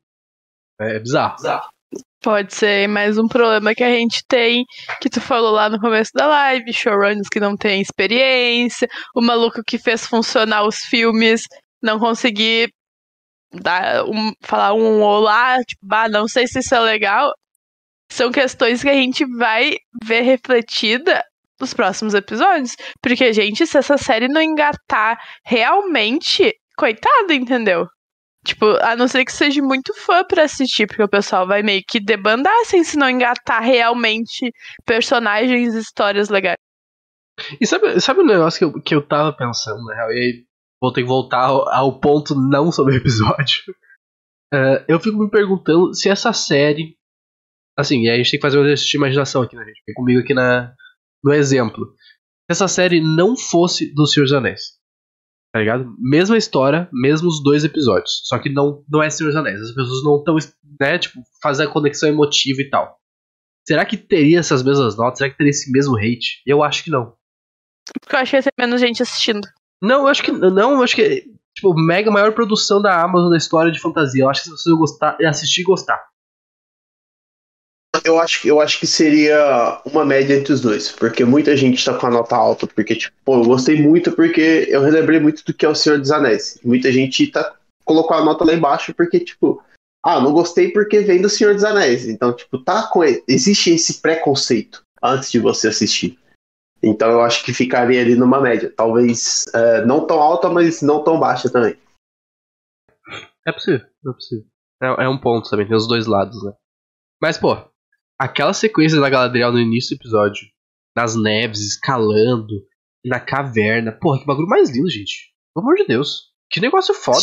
É, 0.81 0.99
bizarro. 0.99 1.37
bizarro. 1.37 1.69
Pode 2.23 2.55
ser 2.55 2.89
mais 2.89 3.19
um 3.19 3.29
problema 3.29 3.75
que 3.75 3.85
a 3.85 3.91
gente 3.91 4.25
tem, 4.27 4.65
que 5.01 5.11
tu 5.11 5.21
falou 5.21 5.53
lá 5.53 5.69
no 5.69 5.79
começo 5.79 6.11
da 6.15 6.27
live, 6.27 6.73
showrunners 6.73 7.29
que 7.29 7.39
não 7.39 7.55
tem 7.55 7.83
experiência, 7.83 8.89
o 9.15 9.21
maluco 9.21 9.63
que 9.65 9.79
fez 9.79 10.07
funcionar 10.07 10.67
os 10.67 10.79
filmes 10.79 11.47
não 11.83 11.99
conseguir 11.99 12.71
dar 13.53 14.05
um, 14.07 14.33
falar 14.43 14.73
um 14.73 15.03
olá, 15.03 15.59
tipo, 15.59 15.87
bah, 15.87 16.09
não 16.09 16.27
sei 16.27 16.47
se 16.47 16.61
isso 16.61 16.75
é 16.75 16.81
legal. 16.81 17.31
São 18.11 18.33
questões 18.33 18.83
que 18.83 18.89
a 18.89 18.95
gente 18.95 19.25
vai 19.37 19.77
ver 20.03 20.23
refletida 20.23 21.23
nos 21.61 21.75
próximos 21.75 22.15
episódios. 22.15 22.75
Porque, 23.03 23.33
gente, 23.33 23.67
se 23.67 23.77
essa 23.77 23.99
série 23.99 24.29
não 24.29 24.41
engatar 24.41 25.19
realmente, 25.45 26.53
coitado, 26.77 27.33
entendeu? 27.33 27.87
Tipo, 28.45 28.67
a 28.83 28.95
não 28.95 29.09
ser 29.09 29.25
que 29.25 29.33
seja 29.33 29.63
muito 29.63 29.95
fã 29.95 30.23
pra 30.23 30.45
assistir, 30.45 30.87
porque 30.87 31.03
o 31.03 31.09
pessoal 31.09 31.47
vai 31.47 31.63
meio 31.63 31.83
que 31.87 31.99
debandar 31.99 32.53
assim, 32.61 32.85
se 32.85 32.97
não 32.97 33.09
engatar 33.09 33.63
realmente 33.63 34.53
personagens 34.85 35.75
e 35.75 35.79
histórias 35.79 36.29
legais. 36.29 36.59
E 37.61 37.67
sabe, 37.67 37.99
sabe 38.01 38.21
um 38.21 38.27
negócio 38.27 38.59
que 38.59 38.65
eu, 38.65 38.83
que 38.83 38.95
eu 38.95 39.07
tava 39.07 39.33
pensando, 39.35 39.83
na 39.85 39.95
real? 39.95 40.13
E 40.13 40.19
aí 40.19 40.45
vou 40.81 40.93
ter 40.93 41.03
que 41.03 41.09
voltar 41.09 41.47
ao, 41.47 41.69
ao 41.69 42.01
ponto 42.01 42.35
não 42.35 42.71
sobre 42.71 42.95
o 42.95 42.99
episódio. 42.99 43.63
Uh, 44.53 44.85
eu 44.87 45.01
fico 45.01 45.19
me 45.19 45.31
perguntando 45.31 45.95
se 45.95 46.11
essa 46.11 46.33
série. 46.33 46.97
Assim, 47.77 48.03
e 48.03 48.09
aí 48.09 48.15
a 48.15 48.17
gente 48.19 48.31
tem 48.31 48.39
que 48.39 48.47
fazer 48.47 48.59
um 48.59 48.65
exercício 48.65 48.93
de 48.93 48.97
imaginação 48.99 49.43
aqui, 49.43 49.57
né, 49.57 49.65
gente? 49.65 49.83
Vem 49.87 49.95
comigo 49.95 50.21
aqui 50.21 50.35
na, 50.35 50.73
no 51.25 51.33
exemplo. 51.33 51.87
Se 51.97 52.51
essa 52.51 52.69
série 52.69 53.01
não 53.01 53.37
fosse 53.37 53.93
do 53.95 54.07
Senhor 54.07 54.25
dos 54.25 54.33
Anéis, 54.33 54.74
Tá 55.55 55.61
ligado? 55.61 55.95
Mesma 56.01 56.37
história, 56.37 56.89
mesmos 56.93 57.41
dois 57.41 57.63
episódios. 57.63 58.23
Só 58.25 58.41
que 58.41 58.51
não, 58.51 58.83
não 58.89 59.01
é 59.01 59.09
Senhor 59.09 59.29
dos 59.29 59.37
Anéis. 59.37 59.61
As 59.61 59.71
pessoas 59.71 60.03
não 60.03 60.17
estão, 60.17 60.37
né, 60.81 60.99
tipo, 60.99 61.23
fazer 61.41 61.63
a 61.63 61.71
conexão 61.71 62.09
emotiva 62.09 62.61
e 62.61 62.69
tal. 62.69 62.99
Será 63.65 63.85
que 63.85 63.97
teria 63.97 64.41
essas 64.41 64.65
mesmas 64.65 64.97
notas? 64.97 65.19
Será 65.19 65.31
que 65.31 65.37
teria 65.37 65.51
esse 65.51 65.71
mesmo 65.71 65.97
hate? 65.97 66.43
Eu 66.45 66.61
acho 66.61 66.83
que 66.83 66.91
não. 66.91 67.15
Porque 68.01 68.17
eu 68.17 68.19
acho 68.19 68.31
que 68.33 68.37
ia 68.37 68.43
ter 68.43 68.53
menos 68.59 68.81
gente 68.81 69.01
assistindo. 69.01 69.47
Não, 69.81 70.01
eu 70.01 70.09
acho 70.09 70.25
que. 70.25 70.33
Não, 70.33 70.73
eu 70.73 70.83
acho 70.83 70.97
que. 70.97 71.25
Tipo, 71.55 71.73
mega 71.73 72.11
maior 72.11 72.33
produção 72.33 72.83
da 72.83 73.01
Amazon 73.01 73.31
da 73.31 73.37
história 73.37 73.71
de 73.71 73.79
fantasia. 73.79 74.25
Eu 74.25 74.31
acho 74.31 74.43
que 74.43 74.49
se 74.49 74.57
você 74.57 74.71
gostar, 74.77 75.17
assistir 75.25 75.61
e 75.61 75.65
gostar 75.65 76.05
eu 78.05 78.21
acho, 78.21 78.47
eu 78.47 78.61
acho 78.61 78.79
que 78.79 78.87
seria 78.87 79.81
uma 79.85 80.05
média 80.05 80.35
entre 80.35 80.53
os 80.53 80.61
dois, 80.61 80.93
porque 80.93 81.25
muita 81.25 81.57
gente 81.57 81.83
tá 81.83 81.95
com 81.95 82.07
a 82.07 82.11
nota 82.11 82.37
alta, 82.37 82.67
porque, 82.67 82.95
tipo, 82.95 83.17
pô, 83.25 83.37
eu 83.37 83.45
gostei 83.45 83.81
muito 83.81 84.13
porque 84.13 84.67
eu 84.69 84.83
relembrei 84.83 85.19
muito 85.19 85.43
do 85.45 85.55
que 85.55 85.65
é 85.65 85.69
o 85.69 85.75
Senhor 85.75 85.99
dos 85.99 86.11
Anéis. 86.11 86.61
Muita 86.63 86.93
gente 86.93 87.27
tá, 87.29 87.57
colocou 87.85 88.17
a 88.17 88.25
nota 88.25 88.45
lá 88.45 88.53
embaixo 88.53 88.95
porque, 88.95 89.21
tipo, 89.21 89.63
ah, 90.05 90.21
não 90.21 90.33
gostei 90.33 90.71
porque 90.71 91.01
vem 91.01 91.23
do 91.23 91.31
Senhor 91.31 91.55
dos 91.55 91.65
Anéis. 91.65 92.07
Então, 92.07 92.35
tipo, 92.37 92.59
tá 92.63 92.87
com. 92.89 93.03
Existe 93.27 93.71
esse 93.71 94.03
preconceito 94.03 94.85
antes 95.03 95.33
de 95.33 95.41
você 95.41 95.69
assistir. 95.69 96.19
Então 96.83 97.11
eu 97.11 97.23
acho 97.23 97.43
que 97.43 97.55
ficaria 97.55 98.03
ali 98.03 98.15
numa 98.15 98.39
média. 98.39 98.71
Talvez 98.77 99.47
é, 99.55 99.83
não 99.87 100.07
tão 100.07 100.21
alta, 100.21 100.51
mas 100.51 100.83
não 100.83 101.03
tão 101.03 101.19
baixa 101.19 101.51
também. 101.51 101.79
É 103.47 103.53
possível, 103.53 103.87
é 103.87 104.13
possível. 104.13 104.45
É, 104.83 105.05
é 105.05 105.09
um 105.09 105.19
ponto 105.19 105.49
também, 105.49 105.67
tem 105.67 105.77
os 105.77 105.89
dois 105.89 106.07
lados, 106.07 106.43
né? 106.45 106.53
Mas, 107.23 107.39
pô, 107.39 107.57
aquela 108.25 108.55
sequência 108.55 108.99
da 108.99 109.11
Galadriel 109.11 109.53
no 109.53 109.61
início 109.61 109.95
do 109.95 110.01
episódio, 110.01 110.47
nas 110.97 111.15
neves, 111.15 111.61
escalando, 111.61 112.55
na 113.05 113.21
caverna. 113.21 113.93
Porra, 113.93 114.21
que 114.21 114.27
bagulho 114.27 114.49
mais 114.49 114.71
lindo, 114.71 114.89
gente. 114.91 115.33
Pelo 115.55 115.67
amor 115.67 115.77
de 115.77 115.85
Deus. 115.85 116.33
Que 116.51 116.61
negócio 116.61 116.95
foda. 116.95 117.19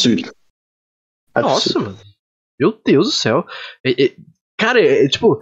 Nossa, 1.36 1.80
mano. 1.80 1.98
Meu 2.60 2.80
Deus 2.86 3.08
do 3.08 3.12
céu. 3.12 3.46
É, 3.84 4.04
é, 4.04 4.16
cara, 4.58 4.80
é, 4.80 5.06
é 5.06 5.10
tipo. 5.10 5.42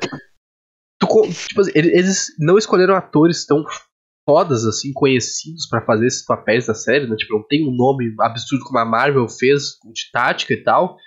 Tu, 1.00 1.08
tipo 1.48 1.62
assim, 1.62 1.72
eles 1.76 2.28
não 2.40 2.58
escolheram 2.58 2.96
atores 2.96 3.46
tão 3.46 3.64
fodas, 4.28 4.66
assim, 4.66 4.94
conhecidos 4.94 5.68
para 5.68 5.86
fazer 5.86 6.08
esses 6.08 6.26
papéis 6.26 6.68
da 6.68 6.74
série, 6.74 7.08
né? 7.08 7.16
Tipo, 7.16 7.38
não 7.38 7.48
tem 7.48 7.68
um 7.68 7.76
nome 7.76 8.14
absurdo 8.22 8.64
como 8.64 8.80
a 8.80 8.86
Marvel 8.86 9.28
fez, 9.28 9.78
de 9.94 10.12
tática 10.12 10.54
e 10.54 10.64
tal. 10.64 10.98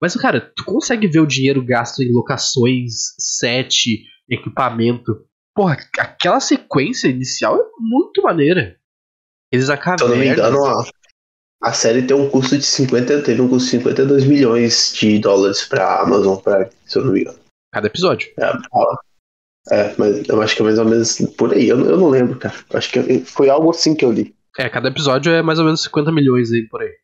Mas, 0.00 0.14
cara, 0.14 0.52
tu 0.56 0.64
consegue 0.64 1.08
ver 1.08 1.20
o 1.20 1.26
dinheiro 1.26 1.64
gasto 1.64 2.00
em 2.02 2.12
locações, 2.12 3.14
set, 3.18 4.04
equipamento. 4.28 5.26
Porra, 5.54 5.76
aquela 5.98 6.38
sequência 6.38 7.08
inicial 7.08 7.56
é 7.56 7.64
muito 7.80 8.22
maneira. 8.22 8.78
Eles 9.52 9.68
acabam. 9.68 9.98
Se 9.98 10.04
eu 10.04 10.08
não 10.10 10.16
me 10.16 10.28
engano, 10.28 10.64
a, 10.64 10.84
a 11.62 11.72
série 11.72 12.06
tem 12.06 12.16
um 12.16 12.30
custo 12.30 12.56
de 12.56 12.64
50, 12.64 13.22
teve 13.22 13.40
um 13.40 13.48
custo 13.48 13.64
de 13.64 13.78
52 13.78 14.24
milhões 14.24 14.92
de 14.94 15.18
dólares 15.18 15.64
pra 15.64 16.02
Amazon 16.02 16.36
Prime, 16.36 16.70
se 16.86 16.98
eu 16.98 17.04
não 17.04 17.12
me 17.12 17.22
engano. 17.22 17.38
Cada 17.72 17.88
episódio. 17.88 18.32
É, 18.38 18.52
é 19.70 19.94
mas 19.98 20.28
eu 20.28 20.40
acho 20.40 20.54
que 20.54 20.62
é 20.62 20.64
mais 20.64 20.78
ou 20.78 20.84
menos 20.84 21.18
por 21.36 21.52
aí. 21.52 21.68
Eu, 21.68 21.80
eu 21.80 21.96
não 21.96 22.08
lembro, 22.08 22.38
cara. 22.38 22.54
Acho 22.72 22.90
que 22.92 23.18
foi 23.24 23.50
algo 23.50 23.70
assim 23.70 23.96
que 23.96 24.04
eu 24.04 24.12
li. 24.12 24.32
É, 24.56 24.68
cada 24.68 24.88
episódio 24.88 25.32
é 25.32 25.42
mais 25.42 25.58
ou 25.58 25.64
menos 25.64 25.82
50 25.82 26.12
milhões 26.12 26.52
aí 26.52 26.68
por 26.68 26.82
aí. 26.82 26.94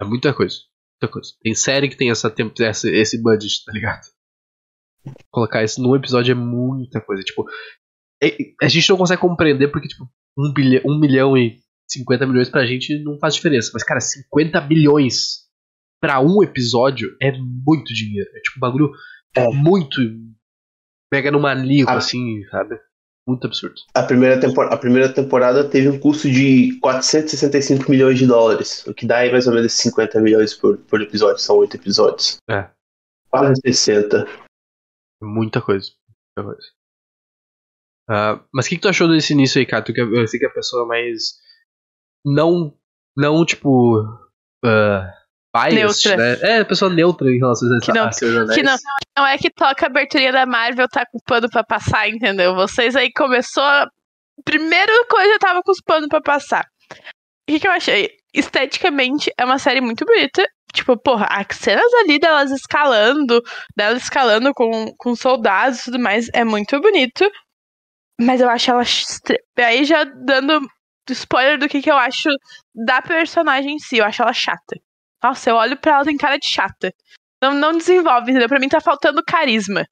É 0.00 0.04
muita 0.04 0.32
coisa 0.32 0.69
muita 1.00 1.08
coisa. 1.08 1.30
Tem 1.42 1.54
série 1.54 1.88
que 1.88 1.96
tem 1.96 2.10
essa, 2.10 2.32
essa, 2.60 2.90
esse 2.90 3.22
budget, 3.22 3.64
tá 3.64 3.72
ligado? 3.72 4.02
Colocar 5.30 5.64
isso 5.64 5.82
num 5.82 5.96
episódio 5.96 6.32
é 6.32 6.34
muita 6.34 7.00
coisa. 7.00 7.22
Tipo, 7.22 7.46
a 8.62 8.68
gente 8.68 8.90
não 8.90 8.98
consegue 8.98 9.20
compreender 9.20 9.68
porque, 9.68 9.88
tipo, 9.88 10.04
um, 10.38 10.52
bilhão, 10.52 10.82
um 10.84 10.98
milhão 10.98 11.36
e 11.36 11.58
50 11.88 12.26
milhões 12.26 12.50
pra 12.50 12.66
gente 12.66 13.02
não 13.02 13.18
faz 13.18 13.34
diferença. 13.34 13.70
Mas, 13.72 13.82
cara, 13.82 14.00
50 14.00 14.60
bilhões 14.60 15.48
pra 16.00 16.20
um 16.20 16.42
episódio 16.42 17.16
é 17.20 17.32
muito 17.32 17.94
dinheiro. 17.94 18.28
É 18.34 18.40
tipo 18.40 18.58
um 18.58 18.60
bagulho 18.60 18.92
é. 19.34 19.48
muito 19.48 20.00
mega 21.12 21.30
no 21.30 21.40
maníaco, 21.40 21.92
assim, 21.92 22.44
sabe? 22.50 22.78
Muito 23.28 23.46
absurdo. 23.46 23.76
A 23.94 24.02
primeira, 24.02 24.40
tempor 24.40 24.72
a 24.72 24.76
primeira 24.76 25.12
temporada 25.12 25.68
teve 25.68 25.88
um 25.88 26.00
custo 26.00 26.28
de 26.30 26.78
465 26.80 27.90
milhões 27.90 28.18
de 28.18 28.26
dólares, 28.26 28.86
o 28.86 28.94
que 28.94 29.06
dá 29.06 29.18
aí 29.18 29.30
mais 29.30 29.46
ou 29.46 29.54
menos 29.54 29.72
50 29.74 30.20
milhões 30.20 30.54
por, 30.54 30.78
por 30.78 31.00
episódio, 31.00 31.38
são 31.38 31.56
oito 31.58 31.76
episódios. 31.76 32.38
É. 32.48 32.68
Quase 33.30 33.60
60. 33.64 34.26
Muita 35.22 35.60
coisa. 35.60 35.90
Muita 36.36 36.52
coisa. 36.52 36.68
Uh, 38.10 38.42
mas 38.52 38.66
o 38.66 38.68
que, 38.68 38.74
que, 38.76 38.82
tu 38.82 38.88
achou 38.88 39.06
desse 39.08 39.32
início 39.32 39.60
aí, 39.60 39.66
cara? 39.66 39.84
Tu 39.84 39.92
que 39.92 40.00
eu 40.00 40.26
sei 40.26 40.40
que 40.40 40.46
é 40.46 40.48
a 40.48 40.52
pessoa 40.52 40.84
mais. 40.86 41.38
Não. 42.24 42.76
Não, 43.16 43.44
tipo. 43.44 44.00
Uh, 44.64 45.19
bias, 45.54 46.04
neutra. 46.04 46.16
né? 46.16 46.38
É, 46.58 46.64
pessoa 46.64 46.92
neutra 46.92 47.28
em 47.30 47.38
relação 47.38 47.68
a, 47.76 47.80
que 47.80 47.92
não, 47.92 48.06
a 48.06 48.54
Que 48.54 48.62
não, 48.62 48.76
não 49.16 49.26
é 49.26 49.36
que 49.36 49.50
toca 49.50 49.86
a 49.86 49.88
abertura 49.88 50.32
da 50.32 50.46
Marvel, 50.46 50.88
tá 50.88 51.04
com 51.06 51.18
pano 51.26 51.48
pra 51.50 51.64
passar, 51.64 52.08
entendeu? 52.08 52.54
Vocês 52.54 52.94
aí 52.96 53.12
começou. 53.12 53.62
A 53.62 53.88
primeira 54.44 54.92
coisa 55.06 55.32
eu 55.32 55.38
tava 55.38 55.62
com 55.62 55.72
os 55.72 55.80
panos 55.80 56.08
pra 56.08 56.20
passar. 56.20 56.64
O 56.92 57.52
que, 57.52 57.60
que 57.60 57.66
eu 57.66 57.72
achei? 57.72 58.10
Esteticamente 58.32 59.32
é 59.36 59.44
uma 59.44 59.58
série 59.58 59.80
muito 59.80 60.04
bonita. 60.04 60.46
Tipo, 60.72 60.96
porra, 60.96 61.26
as 61.28 61.56
cenas 61.56 61.92
ali 61.94 62.18
delas 62.18 62.50
escalando, 62.52 63.42
delas 63.76 64.04
escalando 64.04 64.52
com, 64.54 64.94
com 64.96 65.16
soldados 65.16 65.80
e 65.80 65.84
tudo 65.86 65.98
mais, 65.98 66.28
é 66.32 66.44
muito 66.44 66.80
bonito. 66.80 67.28
Mas 68.20 68.40
eu 68.40 68.48
acho 68.48 68.70
ela. 68.70 68.82
Aí 69.58 69.84
já 69.84 70.04
dando 70.04 70.60
spoiler 71.08 71.58
do 71.58 71.68
que, 71.68 71.82
que 71.82 71.90
eu 71.90 71.96
acho 71.96 72.28
da 72.72 73.02
personagem 73.02 73.74
em 73.74 73.78
si, 73.78 73.98
eu 73.98 74.04
acho 74.04 74.22
ela 74.22 74.32
chata. 74.32 74.76
Nossa, 75.22 75.50
eu 75.50 75.56
olho 75.56 75.76
pra 75.76 75.94
ela, 75.96 76.04
tem 76.04 76.16
cara 76.16 76.38
de 76.38 76.48
chata. 76.48 76.92
Não, 77.42 77.54
não 77.54 77.76
desenvolve, 77.76 78.30
entendeu? 78.30 78.48
Pra 78.48 78.60
mim 78.60 78.68
tá 78.68 78.80
faltando 78.80 79.22
carisma. 79.24 79.84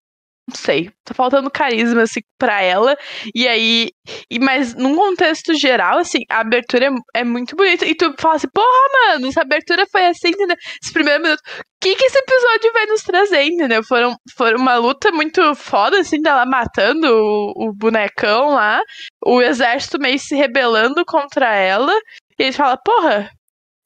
Não 0.48 0.56
sei, 0.56 0.90
tá 1.04 1.12
faltando 1.12 1.50
carisma, 1.50 2.02
assim, 2.02 2.20
pra 2.38 2.62
ela. 2.62 2.96
E 3.34 3.46
aí. 3.46 3.90
E, 4.30 4.38
mas 4.38 4.74
num 4.74 4.96
contexto 4.96 5.52
geral, 5.54 5.98
assim, 5.98 6.20
a 6.30 6.40
abertura 6.40 6.86
é, 6.86 7.20
é 7.20 7.24
muito 7.24 7.54
bonita. 7.54 7.84
E 7.84 7.94
tu 7.94 8.14
fala 8.18 8.36
assim, 8.36 8.48
porra, 8.54 9.12
mano, 9.12 9.28
essa 9.28 9.42
abertura 9.42 9.84
foi 9.92 10.06
assim, 10.06 10.28
entendeu? 10.28 10.56
Esse 10.82 10.90
primeiro 10.90 11.22
minuto. 11.22 11.40
O 11.40 11.62
que, 11.82 11.94
que 11.94 12.04
esse 12.06 12.18
episódio 12.18 12.72
vai 12.72 12.86
nos 12.86 13.02
trazer, 13.02 13.42
entendeu? 13.44 13.84
Foram, 13.84 14.16
foram 14.34 14.58
uma 14.58 14.76
luta 14.76 15.12
muito 15.12 15.54
foda, 15.54 16.00
assim, 16.00 16.20
dela 16.22 16.46
matando 16.46 17.06
o, 17.06 17.68
o 17.68 17.72
bonecão 17.74 18.48
lá, 18.54 18.80
o 19.24 19.42
exército 19.42 19.98
meio 20.00 20.18
se 20.18 20.34
rebelando 20.34 21.04
contra 21.04 21.54
ela. 21.54 21.92
E 22.38 22.44
ele 22.44 22.52
fala, 22.52 22.78
porra, 22.78 23.30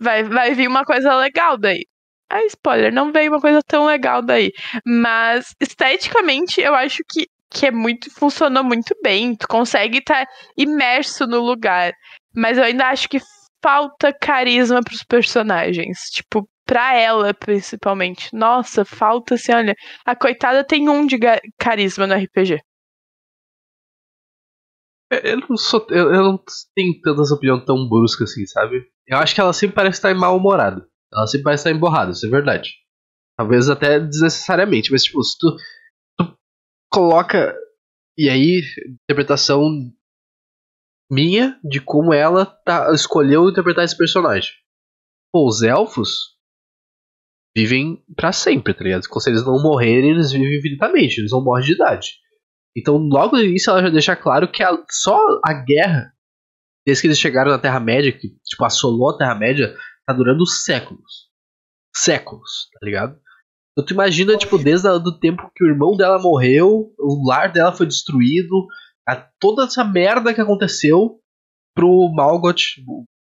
vai, 0.02 0.24
vai 0.24 0.54
vir 0.54 0.68
uma 0.68 0.84
coisa 0.84 1.14
legal 1.16 1.56
daí. 1.56 1.86
Ah, 2.30 2.44
spoiler, 2.46 2.92
não 2.92 3.12
veio 3.12 3.30
uma 3.30 3.40
coisa 3.40 3.62
tão 3.62 3.86
legal 3.86 4.22
daí. 4.22 4.52
Mas 4.86 5.54
esteticamente 5.60 6.60
eu 6.60 6.74
acho 6.74 7.02
que, 7.08 7.26
que 7.50 7.66
é 7.66 7.70
muito. 7.70 8.10
funcionou 8.10 8.64
muito 8.64 8.94
bem. 9.02 9.36
Tu 9.36 9.46
consegue 9.48 9.98
estar 9.98 10.26
tá 10.26 10.32
imerso 10.56 11.26
no 11.26 11.40
lugar. 11.40 11.92
Mas 12.34 12.58
eu 12.58 12.64
ainda 12.64 12.86
acho 12.88 13.08
que 13.08 13.18
falta 13.62 14.12
carisma 14.12 14.80
pros 14.82 15.04
personagens. 15.04 15.98
Tipo, 16.10 16.48
pra 16.66 16.94
ela, 16.94 17.34
principalmente. 17.34 18.34
Nossa, 18.34 18.84
falta 18.84 19.34
assim, 19.34 19.52
olha. 19.52 19.74
A 20.04 20.16
coitada 20.16 20.64
tem 20.64 20.88
um 20.88 21.06
de 21.06 21.18
carisma 21.58 22.06
no 22.06 22.14
RPG. 22.14 22.60
Eu 25.22 25.36
não 25.48 25.56
sou. 25.58 25.86
Eu, 25.90 26.14
eu 26.14 26.22
não 26.22 26.42
tenho 26.74 26.98
tanta 27.02 27.34
opinião 27.34 27.62
tão 27.62 27.86
brusca 27.88 28.24
assim, 28.24 28.46
sabe? 28.46 28.90
Eu 29.12 29.18
acho 29.18 29.34
que 29.34 29.40
ela 29.40 29.52
sempre 29.52 29.76
parece 29.76 29.98
estar 29.98 30.14
mal-humorada. 30.14 30.88
Ela 31.12 31.26
sempre 31.26 31.44
parece 31.44 31.60
estar 31.60 31.76
emborrada, 31.76 32.12
isso 32.12 32.26
é 32.26 32.30
verdade. 32.30 32.72
Talvez 33.36 33.68
até 33.68 34.00
desnecessariamente, 34.00 34.90
mas 34.90 35.04
tipo, 35.04 35.22
se 35.22 35.36
tu, 35.38 35.56
tu 36.18 36.38
coloca. 36.90 37.54
E 38.16 38.28
aí, 38.28 38.62
interpretação 39.04 39.68
minha 41.10 41.60
de 41.62 41.78
como 41.78 42.14
ela 42.14 42.46
tá, 42.46 42.90
escolheu 42.94 43.50
interpretar 43.50 43.84
esse 43.84 43.96
personagem. 43.96 44.50
Pô, 45.30 45.46
os 45.46 45.62
elfos 45.62 46.38
vivem 47.54 48.02
para 48.16 48.32
sempre, 48.32 48.72
tá 48.72 48.82
ligado? 48.82 49.04
Se 49.04 49.30
eles 49.30 49.44
não 49.44 49.62
morrerem, 49.62 50.12
eles 50.12 50.32
vivem 50.32 50.58
infinitamente, 50.58 51.20
eles 51.20 51.32
não 51.32 51.44
morrem 51.44 51.66
de 51.66 51.72
idade. 51.72 52.14
Então, 52.74 52.96
logo 52.96 53.36
no 53.36 53.42
início, 53.42 53.70
ela 53.70 53.82
já 53.82 53.90
deixa 53.90 54.16
claro 54.16 54.50
que 54.50 54.62
a, 54.62 54.74
só 54.90 55.18
a 55.44 55.52
guerra 55.52 56.11
desde 56.86 57.02
que 57.02 57.06
eles 57.08 57.18
chegaram 57.18 57.50
na 57.50 57.58
Terra-média, 57.58 58.12
que 58.12 58.36
tipo, 58.44 58.64
assolou 58.64 59.10
a 59.10 59.18
Terra-média, 59.18 59.76
tá 60.06 60.12
durando 60.12 60.46
séculos. 60.46 61.30
Séculos, 61.94 62.68
tá 62.72 62.84
ligado? 62.84 63.20
Então 63.72 63.86
tu 63.86 63.94
imagina, 63.94 64.36
tipo, 64.36 64.58
desde 64.58 64.88
o 64.88 65.18
tempo 65.18 65.50
que 65.54 65.64
o 65.64 65.68
irmão 65.68 65.96
dela 65.96 66.18
morreu, 66.18 66.92
o 66.98 67.26
lar 67.26 67.50
dela 67.50 67.72
foi 67.72 67.86
destruído, 67.86 68.66
a, 69.08 69.16
toda 69.16 69.64
essa 69.64 69.84
merda 69.84 70.34
que 70.34 70.40
aconteceu 70.40 71.20
pro 71.74 72.12
Malgot, 72.14 72.82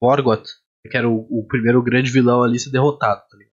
Morgoth, 0.02 0.48
que 0.90 0.98
era 0.98 1.08
o, 1.08 1.28
o, 1.30 1.46
primeiro 1.48 1.82
grande 1.84 2.12
vilão 2.12 2.44
ali, 2.44 2.60
ser 2.60 2.72
derrotado, 2.72 3.22
tá 3.30 3.38
ligado? 3.38 3.52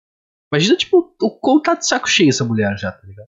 Imagina, 0.52 0.76
tipo, 0.76 1.14
o 1.22 1.38
quão 1.38 1.62
tá 1.62 1.74
de 1.74 1.86
saco 1.86 2.08
cheio 2.08 2.30
essa 2.30 2.44
mulher 2.44 2.76
já, 2.76 2.90
tá 2.90 3.06
ligado? 3.06 3.28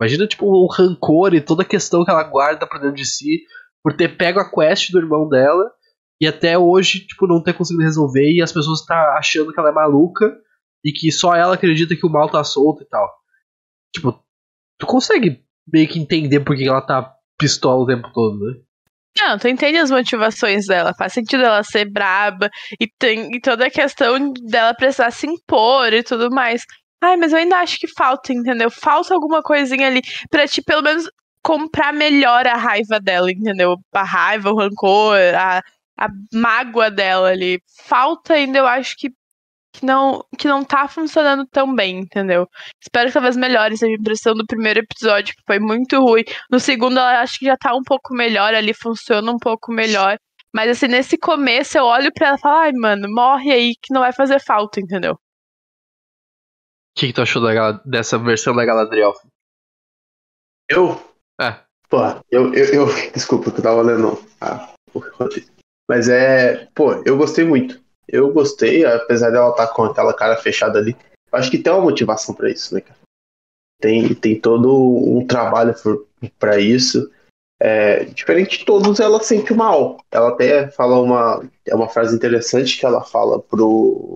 Imagina, 0.00 0.26
tipo, 0.26 0.46
o 0.46 0.66
rancor 0.66 1.34
e 1.34 1.40
toda 1.40 1.62
a 1.62 1.66
questão 1.66 2.04
que 2.04 2.10
ela 2.10 2.24
guarda 2.24 2.66
pra 2.66 2.78
dentro 2.78 2.96
de 2.96 3.06
si 3.06 3.44
por 3.86 3.96
ter 3.96 4.16
pego 4.16 4.40
a 4.40 4.50
quest 4.50 4.90
do 4.90 4.98
irmão 4.98 5.28
dela 5.28 5.70
e 6.20 6.26
até 6.26 6.58
hoje, 6.58 7.06
tipo, 7.06 7.24
não 7.28 7.40
ter 7.40 7.52
conseguido 7.52 7.84
resolver 7.84 8.28
e 8.32 8.42
as 8.42 8.50
pessoas 8.50 8.84
tá 8.84 9.14
achando 9.16 9.52
que 9.52 9.60
ela 9.60 9.68
é 9.68 9.72
maluca 9.72 10.36
e 10.84 10.90
que 10.90 11.12
só 11.12 11.36
ela 11.36 11.54
acredita 11.54 11.94
que 11.94 12.04
o 12.04 12.10
mal 12.10 12.28
tá 12.28 12.42
solto 12.42 12.82
e 12.82 12.88
tal. 12.88 13.08
Tipo, 13.94 14.20
tu 14.76 14.86
consegue 14.86 15.40
meio 15.72 15.86
que 15.86 16.00
entender 16.00 16.40
por 16.40 16.56
que 16.56 16.66
ela 16.66 16.80
tá 16.80 17.14
pistola 17.38 17.84
o 17.84 17.86
tempo 17.86 18.10
todo, 18.12 18.36
né? 18.40 18.54
Não, 19.20 19.38
tu 19.38 19.46
entende 19.46 19.78
as 19.78 19.92
motivações 19.92 20.66
dela, 20.66 20.92
faz 20.98 21.12
sentido 21.12 21.44
ela 21.44 21.62
ser 21.62 21.88
braba 21.88 22.50
e 22.80 22.88
tem 22.98 23.36
e 23.36 23.40
toda 23.40 23.68
a 23.68 23.70
questão 23.70 24.32
dela 24.48 24.74
precisar 24.74 25.12
se 25.12 25.28
impor 25.28 25.92
e 25.92 26.02
tudo 26.02 26.28
mais. 26.28 26.64
Ai, 27.00 27.16
mas 27.16 27.30
eu 27.30 27.38
ainda 27.38 27.58
acho 27.58 27.78
que 27.78 27.86
falta, 27.86 28.32
entendeu? 28.32 28.68
Falta 28.68 29.14
alguma 29.14 29.44
coisinha 29.44 29.86
ali 29.86 30.02
pra 30.28 30.48
te, 30.48 30.60
pelo 30.60 30.82
menos, 30.82 31.08
comprar 31.46 31.92
melhor 31.92 32.44
a 32.48 32.56
raiva 32.56 32.98
dela, 32.98 33.30
entendeu? 33.30 33.76
A 33.94 34.02
raiva, 34.02 34.50
o 34.50 34.56
rancor, 34.56 35.16
a, 35.38 35.62
a 35.96 36.08
mágoa 36.34 36.90
dela 36.90 37.28
ali. 37.28 37.62
Falta 37.84 38.34
ainda, 38.34 38.58
eu 38.58 38.66
acho 38.66 38.96
que, 38.98 39.10
que, 39.72 39.86
não, 39.86 40.24
que 40.36 40.48
não 40.48 40.64
tá 40.64 40.88
funcionando 40.88 41.46
tão 41.46 41.72
bem, 41.72 42.00
entendeu? 42.00 42.48
Espero 42.82 43.06
que 43.06 43.12
talvez 43.12 43.36
melhore 43.36 43.74
essa 43.74 43.86
impressão 43.88 44.34
do 44.34 44.44
primeiro 44.44 44.80
episódio, 44.80 45.36
que 45.36 45.42
foi 45.46 45.60
muito 45.60 46.00
ruim. 46.00 46.24
No 46.50 46.58
segundo, 46.58 46.98
eu 46.98 47.04
acho 47.04 47.38
que 47.38 47.46
já 47.46 47.56
tá 47.56 47.72
um 47.76 47.82
pouco 47.84 48.12
melhor 48.12 48.52
ali, 48.52 48.74
funciona 48.74 49.30
um 49.30 49.38
pouco 49.38 49.72
melhor. 49.72 50.18
Mas 50.52 50.70
assim, 50.70 50.88
nesse 50.88 51.16
começo 51.16 51.78
eu 51.78 51.84
olho 51.84 52.10
pra 52.12 52.28
ela 52.28 52.36
e 52.36 52.40
falo, 52.40 52.56
ai, 52.56 52.72
mano, 52.72 53.06
morre 53.08 53.52
aí 53.52 53.72
que 53.80 53.94
não 53.94 54.00
vai 54.00 54.12
fazer 54.12 54.40
falta, 54.40 54.80
entendeu? 54.80 55.12
O 55.12 55.18
que, 56.96 57.06
que 57.06 57.12
tu 57.12 57.22
achou 57.22 57.40
da, 57.40 57.72
dessa 57.84 58.18
versão 58.18 58.52
da 58.56 58.64
Galadriel? 58.64 59.12
Eu? 60.68 61.15
É. 61.40 61.60
Pô, 61.88 61.98
eu, 62.30 62.52
eu, 62.54 62.64
eu 62.74 62.86
desculpa 63.12 63.50
que 63.50 63.58
eu 63.58 63.62
tava 63.62 63.80
olhando 63.82 64.18
a, 64.40 64.74
Mas 65.88 66.08
é. 66.08 66.66
Pô, 66.74 66.94
eu 67.04 67.16
gostei 67.16 67.44
muito. 67.44 67.80
Eu 68.08 68.32
gostei, 68.32 68.84
apesar 68.84 69.30
dela 69.30 69.50
estar 69.50 69.66
tá 69.66 69.74
com 69.74 69.84
aquela 69.84 70.14
cara 70.14 70.36
fechada 70.36 70.78
ali. 70.78 70.96
Acho 71.32 71.50
que 71.50 71.58
tem 71.58 71.72
uma 71.72 71.82
motivação 71.82 72.34
para 72.34 72.50
isso, 72.50 72.74
né, 72.74 72.80
cara? 72.80 72.98
Tem, 73.80 74.14
tem 74.14 74.40
todo 74.40 74.72
um 74.74 75.26
trabalho 75.26 75.74
para 76.38 76.58
isso. 76.58 77.10
É, 77.60 78.04
diferente 78.04 78.58
de 78.58 78.64
todos, 78.64 79.00
ela 79.00 79.22
sente 79.22 79.52
mal. 79.54 79.98
Ela 80.10 80.30
até 80.30 80.70
fala 80.70 81.00
uma. 81.00 81.48
É 81.66 81.74
uma 81.74 81.88
frase 81.88 82.14
interessante 82.14 82.78
que 82.78 82.86
ela 82.86 83.02
fala 83.02 83.40
pro. 83.40 84.14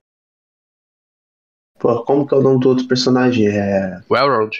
Pô, 1.78 2.04
como 2.04 2.26
que 2.26 2.34
é 2.34 2.38
o 2.38 2.42
nome 2.42 2.60
do 2.60 2.68
outro 2.68 2.86
personagem? 2.86 3.48
É. 3.48 4.00
Railroad. 4.10 4.58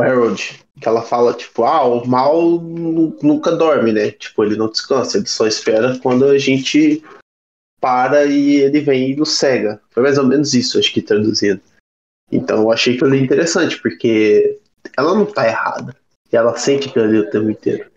Harold, 0.00 0.64
que 0.80 0.88
ela 0.88 1.02
fala, 1.02 1.34
tipo, 1.34 1.64
ah, 1.64 1.84
o 1.84 2.06
mal 2.06 2.60
nunca 2.60 3.52
dorme, 3.52 3.92
né? 3.92 4.10
Tipo, 4.10 4.44
ele 4.44 4.56
não 4.56 4.68
descansa, 4.68 5.18
ele 5.18 5.26
só 5.26 5.46
espera 5.46 5.98
quando 5.98 6.24
a 6.26 6.38
gente 6.38 7.02
para 7.80 8.26
e 8.26 8.56
ele 8.56 8.80
vem 8.80 9.10
e 9.10 9.16
nos 9.16 9.32
cega. 9.32 9.80
Foi 9.90 10.02
mais 10.02 10.18
ou 10.18 10.26
menos 10.26 10.54
isso, 10.54 10.78
acho 10.78 10.92
que 10.92 11.02
traduzindo. 11.02 11.60
Então 12.30 12.62
eu 12.62 12.72
achei 12.72 12.94
que 12.94 13.00
foi 13.00 13.18
interessante, 13.18 13.80
porque 13.80 14.60
ela 14.96 15.14
não 15.14 15.26
tá 15.26 15.46
errada. 15.46 15.96
E 16.32 16.36
ela 16.36 16.56
sente 16.56 16.92
que 16.92 16.98
ali 16.98 17.18
o 17.18 17.30
tempo 17.30 17.50
inteiro. 17.50 17.90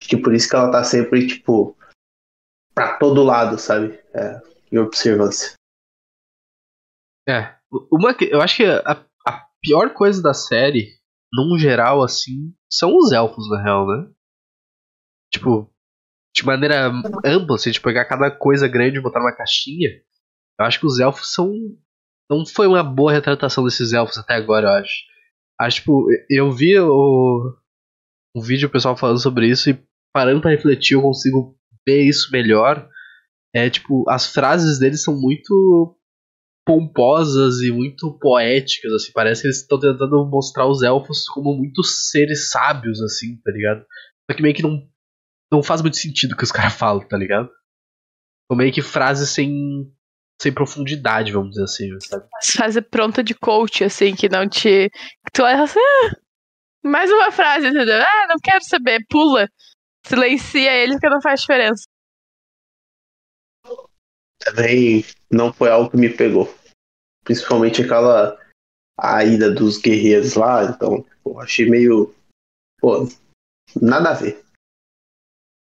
Acho 0.00 0.10
que 0.10 0.16
por 0.16 0.34
isso 0.34 0.48
que 0.48 0.56
ela 0.56 0.70
tá 0.70 0.82
sempre, 0.82 1.26
tipo, 1.26 1.76
pra 2.74 2.96
todo 2.98 3.22
lado, 3.22 3.58
sabe? 3.58 3.98
É, 4.12 4.42
em 4.72 4.78
observância. 4.78 5.54
É. 7.28 7.54
Uma, 7.90 8.14
eu 8.20 8.40
acho 8.40 8.56
que 8.56 8.64
a, 8.64 9.04
a 9.26 9.48
pior 9.62 9.94
coisa 9.94 10.20
da 10.20 10.34
série 10.34 10.98
num 11.34 11.58
geral, 11.58 12.02
assim, 12.02 12.54
são 12.70 12.96
os 12.96 13.12
elfos, 13.12 13.48
na 13.50 13.62
real, 13.62 13.86
né? 13.86 14.08
tipo, 15.34 15.70
de 16.34 16.44
maneira 16.44 16.90
ampla, 17.24 17.56
assim, 17.56 17.70
de 17.70 17.80
pegar 17.80 18.04
cada 18.06 18.30
coisa 18.30 18.68
grande 18.68 18.98
e 18.98 19.02
botar 19.02 19.20
numa 19.20 19.36
caixinha, 19.36 19.90
eu 20.58 20.66
acho 20.66 20.80
que 20.80 20.86
os 20.86 21.00
elfos 21.00 21.32
são. 21.32 21.52
Não 22.30 22.46
foi 22.46 22.66
uma 22.66 22.82
boa 22.82 23.12
retratação 23.12 23.64
desses 23.64 23.92
elfos 23.92 24.16
até 24.16 24.34
agora, 24.34 24.68
eu 24.68 24.72
acho. 24.72 25.04
Acho, 25.60 25.76
tipo, 25.80 26.06
eu 26.30 26.50
vi 26.50 26.78
o, 26.78 27.54
o 28.34 28.42
vídeo 28.42 28.68
o 28.68 28.72
pessoal 28.72 28.96
falando 28.96 29.20
sobre 29.20 29.48
isso 29.48 29.70
e 29.70 29.84
parando 30.12 30.40
pra 30.40 30.50
refletir 30.50 30.94
eu 30.94 31.02
consigo 31.02 31.56
ver 31.86 32.02
isso 32.02 32.30
melhor. 32.32 32.88
É, 33.54 33.68
tipo, 33.68 34.08
as 34.08 34.32
frases 34.32 34.78
deles 34.78 35.02
são 35.02 35.20
muito 35.20 35.96
pomposas 36.64 37.60
e 37.60 37.70
muito 37.70 38.18
poéticas, 38.18 38.92
assim. 38.92 39.12
Parece 39.12 39.42
que 39.42 39.48
eles 39.48 39.60
estão 39.60 39.78
tentando 39.78 40.26
mostrar 40.26 40.66
os 40.66 40.82
elfos 40.82 41.24
como 41.26 41.54
muitos 41.54 42.10
seres 42.10 42.50
sábios, 42.50 43.00
assim, 43.02 43.36
tá 43.44 43.50
ligado? 43.52 43.84
Só 44.28 44.36
que 44.36 44.42
meio 44.42 44.54
que 44.54 44.62
não, 44.62 44.82
não 45.52 45.62
faz 45.62 45.82
muito 45.82 45.96
sentido 45.96 46.32
o 46.32 46.36
que 46.36 46.44
os 46.44 46.52
caras 46.52 46.72
falam, 46.78 47.06
tá 47.06 47.16
ligado? 47.16 47.50
São 48.50 48.56
meio 48.56 48.72
que 48.72 48.82
frases 48.82 49.30
sem, 49.30 49.52
sem 50.40 50.52
profundidade, 50.52 51.32
vamos 51.32 51.50
dizer 51.50 51.64
assim, 51.64 52.00
sabe? 52.00 52.26
Frase 52.42 52.80
pronta 52.80 53.22
de 53.22 53.34
coach, 53.34 53.84
assim, 53.84 54.14
que 54.14 54.28
não 54.28 54.48
te. 54.48 54.90
Que 54.90 55.32
tu 55.32 55.42
olha 55.42 55.62
assim, 55.62 55.78
ah, 55.78 56.16
mais 56.84 57.10
uma 57.10 57.30
frase, 57.30 57.68
entendeu? 57.68 58.00
Ah, 58.00 58.26
não 58.28 58.36
quero 58.42 58.64
saber, 58.64 59.04
pula. 59.08 59.48
Silencia 60.06 60.70
ele 60.70 60.92
porque 60.92 61.08
não 61.08 61.22
faz 61.22 61.40
diferença. 61.40 61.84
Também 64.44 65.04
não 65.30 65.52
foi 65.52 65.70
algo 65.70 65.90
que 65.90 65.96
me 65.96 66.08
pegou. 66.08 66.52
Principalmente 67.24 67.82
aquela 67.82 68.38
a 68.98 69.24
ida 69.24 69.50
dos 69.50 69.78
guerreiros 69.78 70.34
lá, 70.34 70.64
então 70.64 71.04
eu 71.24 71.40
achei 71.40 71.68
meio. 71.68 72.14
Pô, 72.80 73.08
nada 73.80 74.10
a 74.10 74.14
ver. 74.14 74.44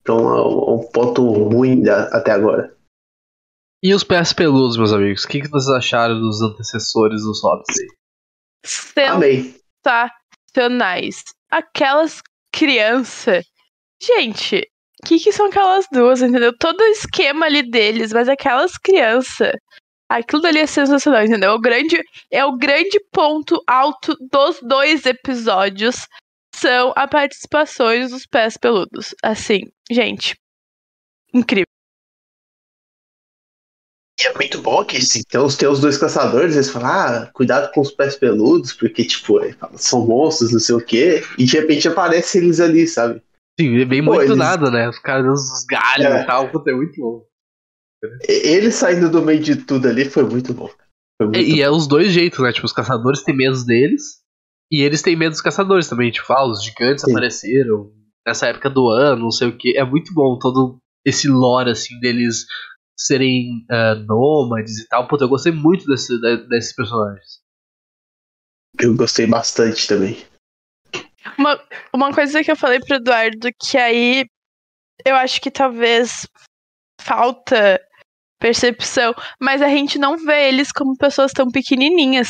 Então 0.00 0.18
é 0.18 0.42
um 0.46 0.74
um 0.78 0.90
ponto 0.92 1.22
ruim 1.22 1.82
da- 1.82 2.08
até 2.16 2.30
agora. 2.30 2.74
E 3.82 3.92
os 3.94 4.02
pés 4.02 4.32
peludos, 4.32 4.76
meus 4.76 4.92
amigos? 4.92 5.24
O 5.24 5.28
que, 5.28 5.40
que 5.40 5.48
vocês 5.48 5.76
acharam 5.76 6.18
dos 6.20 6.40
antecessores 6.40 7.22
dos 7.22 7.42
hobbits 7.42 7.76
aí? 7.78 7.88
Sensacionais. 9.84 11.22
Aquelas 11.50 12.20
crianças. 12.52 13.44
Gente, 14.02 14.68
o 15.02 15.06
que, 15.06 15.18
que 15.18 15.32
são 15.32 15.46
aquelas 15.46 15.86
duas, 15.92 16.22
entendeu? 16.22 16.56
Todo 16.56 16.80
o 16.80 16.86
esquema 16.86 17.46
ali 17.46 17.68
deles, 17.68 18.12
mas 18.12 18.28
aquelas 18.28 18.76
crianças. 18.76 19.52
Aquilo 20.08 20.46
ali 20.46 20.60
é 20.60 20.66
sensacional, 20.66 21.24
entendeu? 21.24 21.52
O 21.52 21.60
grande, 21.60 22.00
é 22.30 22.44
o 22.44 22.56
grande 22.56 22.98
ponto 23.12 23.62
alto 23.66 24.16
dos 24.30 24.58
dois 24.62 25.04
episódios 25.04 26.06
são 26.54 26.92
a 26.96 27.06
participações 27.06 28.10
dos 28.10 28.26
pés 28.26 28.56
peludos. 28.56 29.14
Assim, 29.22 29.60
gente, 29.90 30.34
incrível. 31.32 31.66
E 34.20 34.26
é 34.26 34.34
muito 34.34 34.60
bom 34.60 34.84
que 34.84 34.96
assim, 34.96 35.22
tem, 35.28 35.38
os, 35.40 35.56
dois 35.56 35.96
caçadores, 35.96 36.54
eles 36.56 36.70
falam, 36.70 36.88
ah, 36.88 37.30
cuidado 37.32 37.70
com 37.72 37.80
os 37.80 37.92
pés 37.92 38.16
peludos, 38.16 38.72
porque, 38.72 39.04
tipo, 39.04 39.38
são 39.76 40.04
monstros, 40.04 40.52
não 40.52 40.58
sei 40.58 40.74
o 40.74 40.84
quê. 40.84 41.22
E 41.38 41.44
de 41.44 41.56
repente 41.56 41.86
aparece 41.86 42.38
eles 42.38 42.58
ali, 42.58 42.88
sabe? 42.88 43.22
Sim, 43.58 43.84
bem 43.86 44.04
Pô, 44.04 44.12
muito 44.14 44.26
eles- 44.26 44.36
nada, 44.38 44.70
né? 44.70 44.88
Os 44.88 44.98
caras, 44.98 45.40
os 45.40 45.64
galhos 45.64 46.06
É. 46.06 46.22
e 46.22 46.26
tal, 46.26 46.48
puta, 46.50 46.70
é 46.70 46.74
muito 46.74 47.00
bom. 47.00 47.24
Ele 48.28 48.70
saindo 48.70 49.10
do 49.10 49.22
meio 49.22 49.40
de 49.40 49.56
tudo 49.56 49.88
ali 49.88 50.04
foi 50.08 50.22
muito 50.22 50.54
bom. 50.54 50.68
Foi 51.16 51.26
muito 51.26 51.36
E, 51.40 51.56
e 51.56 51.62
é 51.62 51.68
os 51.70 51.88
dois 51.88 52.12
jeitos, 52.12 52.38
né? 52.38 52.52
Tipo, 52.52 52.66
os 52.66 52.72
caçadores 52.72 53.24
têm 53.24 53.36
medo 53.36 53.64
deles 53.64 54.18
e 54.70 54.82
eles 54.82 55.02
têm 55.02 55.16
medo 55.16 55.32
dos 55.32 55.40
caçadores 55.40 55.88
também. 55.88 56.10
Tipo, 56.12 56.32
ah, 56.32 56.46
os 56.46 56.62
gigantes 56.62 57.02
Sim. 57.04 57.10
apareceram 57.10 57.90
nessa 58.24 58.46
época 58.46 58.70
do 58.70 58.88
ano, 58.88 59.22
não 59.22 59.30
sei 59.32 59.48
o 59.48 59.56
que. 59.56 59.76
É 59.76 59.84
muito 59.84 60.14
bom 60.14 60.38
todo 60.38 60.78
esse 61.04 61.26
lore, 61.28 61.70
assim, 61.70 61.98
deles 61.98 62.46
serem 62.96 63.64
ah, 63.68 63.96
nômades 63.96 64.78
e 64.78 64.86
tal. 64.88 65.08
Puta, 65.08 65.24
eu 65.24 65.28
gostei 65.28 65.50
muito 65.50 65.84
desse, 65.86 66.16
desses 66.48 66.74
personagens. 66.76 67.40
Eu 68.80 68.94
gostei 68.94 69.26
bastante 69.26 69.88
também. 69.88 70.16
Uma, 71.36 71.60
uma 71.92 72.14
coisa 72.14 72.42
que 72.42 72.50
eu 72.50 72.56
falei 72.56 72.80
pro 72.80 72.96
Eduardo, 72.96 73.48
que 73.58 73.76
aí 73.76 74.24
eu 75.04 75.16
acho 75.16 75.40
que 75.40 75.50
talvez 75.50 76.26
falta 77.00 77.80
percepção, 78.40 79.14
mas 79.40 79.62
a 79.62 79.68
gente 79.68 79.98
não 79.98 80.16
vê 80.16 80.48
eles 80.48 80.70
como 80.72 80.96
pessoas 80.96 81.32
tão 81.32 81.50
pequenininhas. 81.50 82.28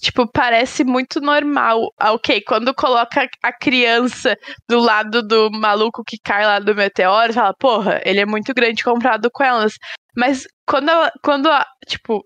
Tipo, 0.00 0.30
parece 0.30 0.84
muito 0.84 1.20
normal. 1.20 1.90
Ah, 1.98 2.12
Ok, 2.12 2.42
quando 2.42 2.74
coloca 2.74 3.26
a 3.42 3.52
criança 3.52 4.36
do 4.68 4.78
lado 4.78 5.22
do 5.22 5.50
maluco 5.50 6.04
que 6.04 6.18
cai 6.18 6.44
lá 6.44 6.58
do 6.58 6.74
meteoro, 6.74 7.32
fala, 7.32 7.54
porra, 7.58 8.00
ele 8.04 8.20
é 8.20 8.26
muito 8.26 8.52
grande 8.52 8.84
comparado 8.84 9.30
com 9.30 9.42
elas. 9.42 9.74
Mas 10.16 10.46
quando 10.68 10.90
ela, 10.90 11.10
quando 11.22 11.50
a, 11.50 11.66
tipo, 11.86 12.22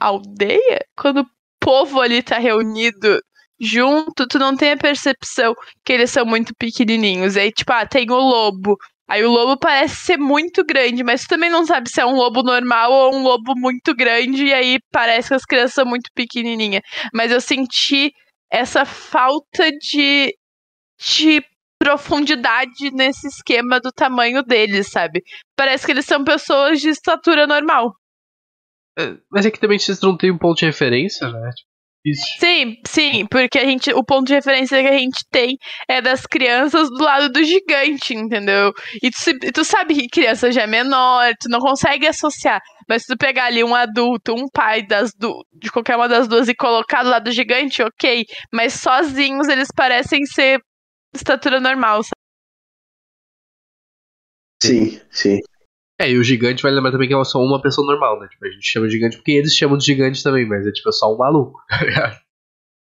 a 0.00 0.06
aldeia, 0.06 0.80
quando 0.96 1.20
o 1.22 1.26
povo 1.60 2.00
ali 2.00 2.22
tá 2.22 2.38
reunido 2.38 3.20
junto, 3.60 4.26
tu 4.26 4.38
não 4.38 4.56
tem 4.56 4.72
a 4.72 4.76
percepção 4.76 5.54
que 5.84 5.92
eles 5.92 6.10
são 6.10 6.24
muito 6.24 6.54
pequenininhos. 6.58 7.36
Aí, 7.36 7.52
tipo, 7.52 7.72
ah, 7.72 7.86
tem 7.86 8.10
o 8.10 8.16
lobo. 8.16 8.76
Aí 9.08 9.24
o 9.24 9.30
lobo 9.30 9.58
parece 9.58 9.96
ser 9.96 10.16
muito 10.16 10.64
grande, 10.64 11.02
mas 11.02 11.22
tu 11.22 11.30
também 11.30 11.50
não 11.50 11.66
sabe 11.66 11.90
se 11.90 12.00
é 12.00 12.06
um 12.06 12.14
lobo 12.14 12.44
normal 12.44 12.92
ou 12.92 13.16
um 13.16 13.22
lobo 13.24 13.54
muito 13.56 13.92
grande, 13.92 14.44
e 14.44 14.54
aí 14.54 14.78
parece 14.92 15.28
que 15.28 15.34
as 15.34 15.44
crianças 15.44 15.74
são 15.74 15.84
muito 15.84 16.10
pequenininhas. 16.14 16.82
Mas 17.12 17.32
eu 17.32 17.40
senti 17.40 18.12
essa 18.48 18.84
falta 18.84 19.70
de, 19.72 20.32
de 21.00 21.44
profundidade 21.76 22.90
nesse 22.92 23.26
esquema 23.26 23.80
do 23.80 23.90
tamanho 23.90 24.44
deles, 24.44 24.90
sabe? 24.90 25.22
Parece 25.56 25.86
que 25.86 25.92
eles 25.92 26.06
são 26.06 26.22
pessoas 26.22 26.80
de 26.80 26.90
estatura 26.90 27.48
normal. 27.48 27.92
É, 28.98 29.16
mas 29.30 29.44
é 29.44 29.50
que 29.50 29.58
também 29.58 29.78
vocês 29.78 30.00
não 30.00 30.16
têm 30.16 30.30
um 30.30 30.38
ponto 30.38 30.58
de 30.58 30.66
referência, 30.66 31.28
né? 31.28 31.50
Isso. 32.04 32.24
Sim, 32.38 32.76
sim, 32.86 33.26
porque 33.30 33.58
a 33.58 33.64
gente, 33.64 33.92
o 33.92 34.02
ponto 34.02 34.26
de 34.26 34.32
referência 34.34 34.80
que 34.80 34.88
a 34.88 34.96
gente 34.98 35.22
tem 35.30 35.58
é 35.86 36.00
das 36.00 36.22
crianças 36.24 36.88
do 36.88 37.02
lado 37.04 37.28
do 37.30 37.44
gigante, 37.44 38.14
entendeu? 38.14 38.72
E 39.02 39.10
tu, 39.10 39.52
tu 39.52 39.64
sabe 39.64 39.94
que 39.94 40.08
criança 40.08 40.50
já 40.50 40.62
é 40.62 40.66
menor, 40.66 41.32
tu 41.38 41.48
não 41.50 41.58
consegue 41.60 42.06
associar. 42.06 42.60
Mas 42.88 43.02
se 43.02 43.08
tu 43.08 43.18
pegar 43.18 43.46
ali 43.46 43.62
um 43.62 43.74
adulto, 43.74 44.32
um 44.34 44.48
pai 44.50 44.82
das 44.82 45.12
du 45.14 45.44
de 45.52 45.70
qualquer 45.70 45.96
uma 45.96 46.08
das 46.08 46.26
duas 46.26 46.48
e 46.48 46.54
colocar 46.54 47.02
do 47.02 47.10
lado 47.10 47.24
do 47.24 47.32
gigante, 47.32 47.82
ok. 47.82 48.24
Mas 48.52 48.72
sozinhos 48.74 49.48
eles 49.48 49.68
parecem 49.74 50.24
ser 50.24 50.58
estatura 51.14 51.60
normal, 51.60 52.02
sabe? 52.02 52.20
Sim, 54.62 55.00
sim. 55.10 55.40
É, 56.00 56.10
e 56.10 56.16
o 56.18 56.24
gigante 56.24 56.62
vai 56.62 56.72
lembrar 56.72 56.90
também 56.92 57.06
que 57.06 57.14
é 57.14 57.24
só 57.24 57.38
uma 57.38 57.60
pessoa 57.60 57.86
normal, 57.86 58.18
né? 58.18 58.26
Tipo, 58.28 58.46
a 58.46 58.50
gente 58.50 58.64
chama 58.66 58.86
de 58.86 58.94
gigante 58.94 59.16
porque 59.16 59.32
eles 59.32 59.54
chamam 59.54 59.76
de 59.76 59.84
gigante 59.84 60.22
também, 60.22 60.46
mas 60.46 60.66
é 60.66 60.72
tipo 60.72 60.88
é 60.88 60.92
só 60.92 61.12
um 61.12 61.18
maluco. 61.18 61.60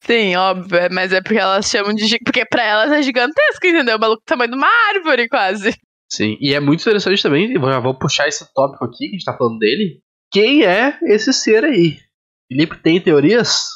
Sim, 0.05 0.35
óbvio, 0.37 0.77
é, 0.79 0.89
mas 0.89 1.13
é 1.13 1.21
porque 1.23 1.39
elas 1.39 1.67
chamam 1.67 1.95
de. 1.95 2.07
gi- 2.07 2.19
Porque 2.25 2.45
pra 2.45 2.63
elas 2.65 2.91
é 2.93 3.03
gigantesco, 3.03 3.67
entendeu? 3.67 3.97
O 3.97 4.01
maluco 4.01 4.23
do 4.23 4.25
tamanho 4.25 4.51
de 4.51 4.57
uma 4.57 4.69
árvore, 4.95 5.29
quase. 5.29 5.75
Sim, 6.11 6.37
e 6.41 6.55
é 6.55 6.61
muito 6.61 6.81
interessante 6.81 7.23
também, 7.23 7.53
já 7.55 7.81
vou 7.81 7.99
puxar 7.99 8.27
esse 8.27 8.45
tópico 8.53 8.85
aqui, 8.85 8.97
que 8.99 9.07
a 9.09 9.13
gente 9.13 9.25
tá 9.25 9.37
falando 9.37 9.59
dele. 9.59 10.01
Quem 10.33 10.65
é 10.65 10.99
esse 11.05 11.33
ser 11.33 11.65
aí? 11.65 11.99
Felipe, 12.51 12.77
tem 12.83 13.01
teorias? 13.01 13.67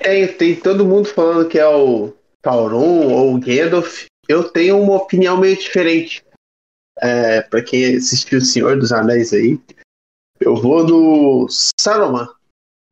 Tem, 0.00 0.26
tem 0.28 0.56
todo 0.56 0.84
mundo 0.86 1.08
falando 1.08 1.48
que 1.48 1.58
é 1.58 1.66
o 1.66 2.14
Sauron 2.44 3.08
ou 3.12 3.34
o 3.34 3.40
Gandalf. 3.40 4.06
Eu 4.28 4.44
tenho 4.44 4.80
uma 4.80 4.94
opinião 4.96 5.36
meio 5.38 5.56
diferente. 5.56 6.22
É, 7.00 7.42
pra 7.42 7.62
quem 7.62 7.96
assistiu 7.96 8.38
O 8.38 8.44
Senhor 8.44 8.78
dos 8.78 8.92
Anéis 8.92 9.32
aí, 9.32 9.60
eu 10.40 10.54
vou 10.56 10.86
no 10.86 11.46
Saruman. 11.48 12.28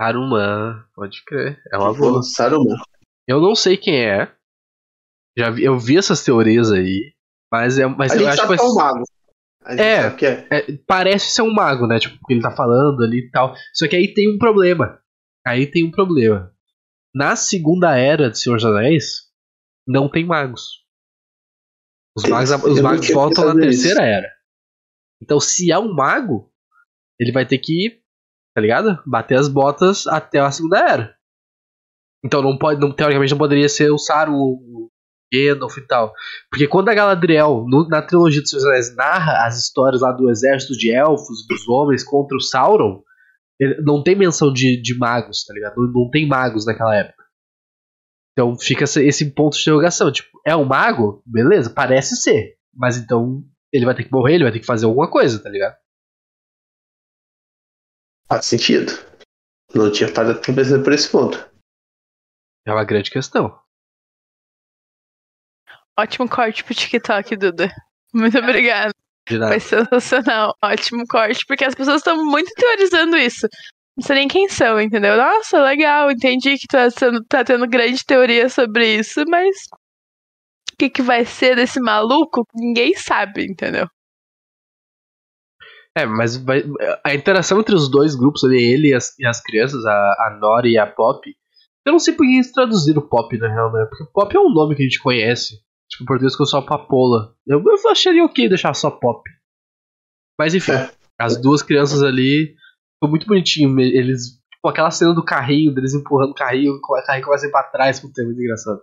Saruman, 0.00 0.84
pode 0.94 1.24
crer, 1.24 1.60
é 1.72 1.76
uma 1.76 1.88
Eu 1.88 1.94
vou 1.94 2.08
boa. 2.08 2.18
no 2.18 2.22
Saruman. 2.22 2.76
Eu 3.28 3.40
não 3.40 3.54
sei 3.54 3.76
quem 3.76 4.04
é, 4.04 4.32
já 5.36 5.50
vi, 5.50 5.64
eu 5.64 5.78
vi 5.78 5.98
essas 5.98 6.24
teorias 6.24 6.72
aí, 6.72 7.12
mas, 7.52 7.78
é, 7.78 7.86
mas 7.86 8.12
A 8.12 8.14
eu 8.14 8.20
gente 8.20 8.28
acho 8.28 8.40
que 8.40 8.46
sabe 8.46 8.48
vai 8.48 8.58
que 8.58 8.64
é 8.64 8.66
um 8.66 8.74
mago. 8.74 9.04
É. 9.68 10.10
que 10.10 10.26
é. 10.26 10.48
é, 10.50 10.78
parece 10.86 11.30
ser 11.30 11.42
um 11.42 11.52
mago, 11.52 11.86
né? 11.86 11.98
Tipo, 11.98 12.18
porque 12.18 12.34
ele 12.34 12.42
tá 12.42 12.52
falando 12.52 13.02
ali 13.02 13.18
e 13.18 13.30
tal. 13.30 13.54
Só 13.74 13.88
que 13.88 13.96
aí 13.96 14.14
tem 14.14 14.32
um 14.32 14.38
problema. 14.38 15.00
Aí 15.46 15.66
tem 15.66 15.84
um 15.84 15.90
problema. 15.90 16.52
Na 17.14 17.36
segunda 17.36 17.96
era 17.96 18.30
de 18.30 18.38
Senhor 18.38 18.56
dos 18.56 18.64
Anéis, 18.64 19.26
não 19.86 20.08
tem 20.08 20.24
magos. 20.24 20.84
Os 22.16 22.24
magos, 22.24 22.50
os 22.50 22.80
magos 22.80 23.06
voltam 23.14 23.44
na 23.44 23.52
terceira 23.60 24.02
era. 24.02 24.28
Então, 25.22 25.38
se 25.40 25.70
é 25.70 25.78
um 25.78 25.92
mago, 25.92 26.50
ele 27.20 27.32
vai 27.32 27.46
ter 27.46 27.58
que, 27.58 28.00
tá 28.54 28.60
ligado? 28.60 29.02
Bater 29.06 29.38
as 29.38 29.48
botas 29.48 30.06
até 30.06 30.38
a 30.38 30.50
segunda 30.50 30.78
era. 30.78 31.16
Então, 32.24 32.42
não 32.42 32.56
pode, 32.58 32.80
não, 32.80 32.92
teoricamente, 32.92 33.30
não 33.32 33.38
poderia 33.38 33.68
ser 33.68 33.90
o 33.90 33.98
Saru, 33.98 34.32
o 34.34 34.90
Gandalf 35.32 35.76
e 35.76 35.86
tal. 35.86 36.12
Porque 36.50 36.66
quando 36.66 36.88
a 36.88 36.94
Galadriel, 36.94 37.64
no- 37.68 37.88
na 37.88 38.02
trilogia 38.02 38.40
dos 38.40 38.50
dos 38.52 38.64
Anéis, 38.64 38.94
narra 38.96 39.46
as 39.46 39.58
histórias 39.58 40.00
lá 40.00 40.12
do 40.12 40.30
exército 40.30 40.72
de 40.74 40.90
elfos, 40.92 41.46
dos 41.48 41.68
homens 41.68 42.02
contra 42.04 42.36
o 42.36 42.40
Sauron, 42.40 43.02
ele- 43.60 43.80
não 43.82 44.02
tem 44.02 44.14
menção 44.16 44.52
de, 44.52 44.80
de 44.80 44.96
magos, 44.98 45.44
tá 45.44 45.52
ligado? 45.54 45.76
Não, 45.76 45.92
não 46.04 46.10
tem 46.10 46.26
magos 46.26 46.64
naquela 46.66 46.94
época. 46.96 47.24
Então 48.38 48.54
fica 48.58 48.84
esse- 48.84 49.30
ponto 49.32 49.54
de 49.56 49.62
interrogação. 49.62 50.12
Tipo, 50.12 50.38
é 50.46 50.54
um 50.54 50.64
mago? 50.64 51.22
Beleza, 51.24 51.70
parece 51.72 52.16
ser. 52.16 52.56
mas 52.78 52.98
então 52.98 53.42
ele 53.72 53.86
vai 53.86 53.94
ter 53.94 54.04
que 54.04 54.12
morrer, 54.12 54.34
ele 54.34 54.44
vai 54.44 54.52
ter 54.52 54.60
que 54.60 54.66
fazer 54.66 54.84
alguma 54.84 55.10
coisa, 55.10 55.42
tá 55.42 55.48
ligado? 55.48 55.74
Faz 58.28 58.44
sentido. 58.44 58.92
Não 59.74 59.90
tinha 59.90 60.12
parado 60.12 60.40
pra 60.40 60.54
pensar 60.54 60.82
por 60.82 60.92
esse 60.92 61.10
ponto. 61.10 61.38
É 62.66 62.72
uma 62.72 62.84
grande 62.84 63.10
questão. 63.10 63.58
Ótimo 65.98 66.28
corte 66.28 66.62
pro 66.64 66.74
TikTok, 66.74 67.36
Duda. 67.36 67.68
Muito 68.12 68.36
obrigada. 68.38 68.92
Foi 69.28 69.60
sensacional. 69.60 70.54
Ótimo 70.62 71.04
corte, 71.08 71.44
porque 71.46 71.64
as 71.64 71.74
pessoas 71.74 71.98
estão 71.98 72.24
muito 72.24 72.52
teorizando 72.54 73.16
isso. 73.16 73.48
Não 73.96 74.04
sei 74.06 74.16
nem 74.16 74.28
quem 74.28 74.48
são, 74.48 74.80
entendeu? 74.80 75.16
Nossa, 75.16 75.62
legal, 75.62 76.10
entendi 76.10 76.58
que 76.58 76.66
tá, 76.66 76.90
sendo, 76.90 77.24
tá 77.24 77.42
tendo 77.42 77.66
grande 77.66 78.04
teoria 78.04 78.48
sobre 78.48 78.98
isso, 78.98 79.24
mas 79.26 79.56
o 80.72 80.76
que, 80.78 80.90
que 80.90 81.00
vai 81.02 81.24
ser 81.24 81.56
desse 81.56 81.80
maluco? 81.80 82.46
Ninguém 82.54 82.94
sabe, 82.94 83.44
entendeu? 83.46 83.86
É, 85.96 86.04
mas 86.04 86.36
vai- 86.36 86.62
a 87.02 87.14
interação 87.14 87.58
entre 87.58 87.74
os 87.74 87.90
dois 87.90 88.14
grupos 88.14 88.44
ali, 88.44 88.62
ele 88.62 88.88
e 88.88 88.94
as, 88.94 89.18
e 89.18 89.26
as 89.26 89.40
crianças, 89.42 89.82
a, 89.86 89.90
a 89.92 90.38
Nori 90.38 90.72
e 90.72 90.78
a 90.78 90.86
Pop. 90.86 91.26
Eu 91.86 91.92
não 91.92 91.98
sei 91.98 92.12
por 92.12 92.26
que 92.26 92.34
eles 92.34 92.52
traduziram 92.52 93.00
Pop 93.08 93.34
na 93.38 93.48
real, 93.48 93.72
né? 93.72 93.86
Porque 93.88 94.04
Pop 94.12 94.36
é 94.36 94.40
um 94.40 94.52
nome 94.52 94.74
que 94.76 94.82
a 94.82 94.84
gente 94.84 95.00
conhece. 95.00 95.54
Tipo, 95.88 96.02
em 96.02 96.06
português 96.06 96.32
ficou 96.34 96.46
só 96.46 96.60
Papola. 96.60 97.34
Eu, 97.46 97.62
eu 97.64 97.90
acharia 97.90 98.24
ok 98.24 98.46
deixar 98.48 98.74
só 98.74 98.90
Pop. 98.90 99.22
Mas 100.38 100.54
enfim, 100.54 100.72
É. 100.72 100.90
as 101.18 101.40
duas 101.40 101.62
crianças 101.62 102.02
ali. 102.02 102.54
Ficou 102.96 103.10
muito 103.10 103.26
bonitinho. 103.26 103.78
Eles. 103.80 104.38
Tipo, 104.52 104.68
aquela 104.68 104.90
cena 104.90 105.14
do 105.14 105.24
carrinho, 105.24 105.72
deles 105.74 105.94
empurrando 105.94 106.30
o 106.30 106.34
carrinho, 106.34 106.72
o 106.72 106.80
carrinho 107.04 107.24
começa 107.24 107.46
a 107.46 107.48
ir 107.48 107.52
pra 107.52 107.62
trás, 107.64 108.00
puta, 108.00 108.22
é 108.22 108.24
muito 108.24 108.40
engraçado. 108.40 108.80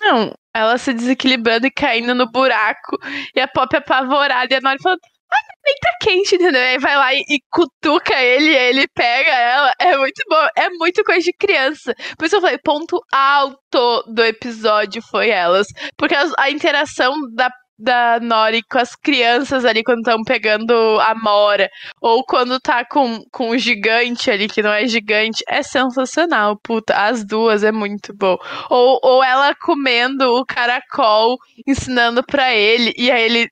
Não, 0.00 0.32
ela 0.54 0.76
se 0.78 0.92
desequilibrando 0.92 1.66
e 1.66 1.70
caindo 1.70 2.14
no 2.14 2.30
buraco, 2.30 2.96
e 3.34 3.40
a 3.40 3.46
Pop 3.46 3.76
apavorada, 3.76 4.52
e 4.52 4.56
a 4.56 4.60
Nori 4.60 4.82
falando, 4.82 4.98
ah, 5.32 5.36
nem 5.64 5.74
tá 5.80 5.96
quente, 6.00 6.34
entendeu? 6.34 6.60
Aí 6.60 6.78
vai 6.78 6.96
lá 6.96 7.14
e, 7.14 7.24
e 7.28 7.38
cutuca 7.50 8.14
ele, 8.20 8.50
e 8.50 8.56
ele 8.56 8.88
pega 8.88 9.30
ela. 9.30 9.72
É 9.80 9.96
muito 9.96 10.22
bom, 10.28 10.46
é 10.56 10.68
muito 10.70 11.02
coisa 11.04 11.20
de 11.22 11.32
criança. 11.32 11.94
Por 12.18 12.24
isso 12.26 12.36
eu 12.36 12.40
falei, 12.40 12.58
ponto 12.58 13.00
alto 13.12 14.02
do 14.12 14.22
episódio 14.24 15.00
foi 15.10 15.28
elas. 15.30 15.66
Porque 15.96 16.14
as- 16.14 16.32
a 16.38 16.50
interação 16.50 17.14
da, 17.34 17.50
da 17.78 18.18
Nori 18.20 18.62
com 18.70 18.78
as 18.78 18.94
crianças 18.94 19.64
ali 19.64 19.82
quando 19.82 19.98
estão 19.98 20.22
pegando 20.22 20.72
a 21.00 21.14
Mora, 21.14 21.68
ou 22.00 22.24
quando 22.24 22.60
tá 22.60 22.84
com, 22.84 23.20
com 23.32 23.50
o 23.50 23.58
gigante 23.58 24.30
ali, 24.30 24.48
que 24.48 24.62
não 24.62 24.72
é 24.72 24.86
gigante, 24.86 25.42
é 25.48 25.62
sensacional, 25.62 26.58
puta. 26.62 26.94
As 26.94 27.24
duas 27.24 27.64
é 27.64 27.72
muito 27.72 28.14
bom. 28.16 28.36
Ou, 28.70 29.00
ou 29.02 29.24
ela 29.24 29.54
comendo 29.54 30.24
o 30.36 30.44
caracol, 30.44 31.36
ensinando 31.66 32.22
pra 32.24 32.54
ele, 32.54 32.92
e 32.96 33.10
aí 33.10 33.22
ele. 33.24 33.48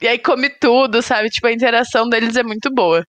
E 0.00 0.06
aí 0.08 0.18
come 0.18 0.48
tudo, 0.50 1.02
sabe? 1.02 1.28
Tipo, 1.30 1.48
a 1.48 1.52
interação 1.52 2.08
deles 2.08 2.36
é 2.36 2.42
muito 2.42 2.72
boa. 2.72 3.04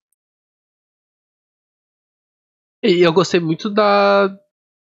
E 2.82 3.00
eu 3.00 3.12
gostei 3.12 3.40
muito 3.40 3.68
da. 3.70 4.28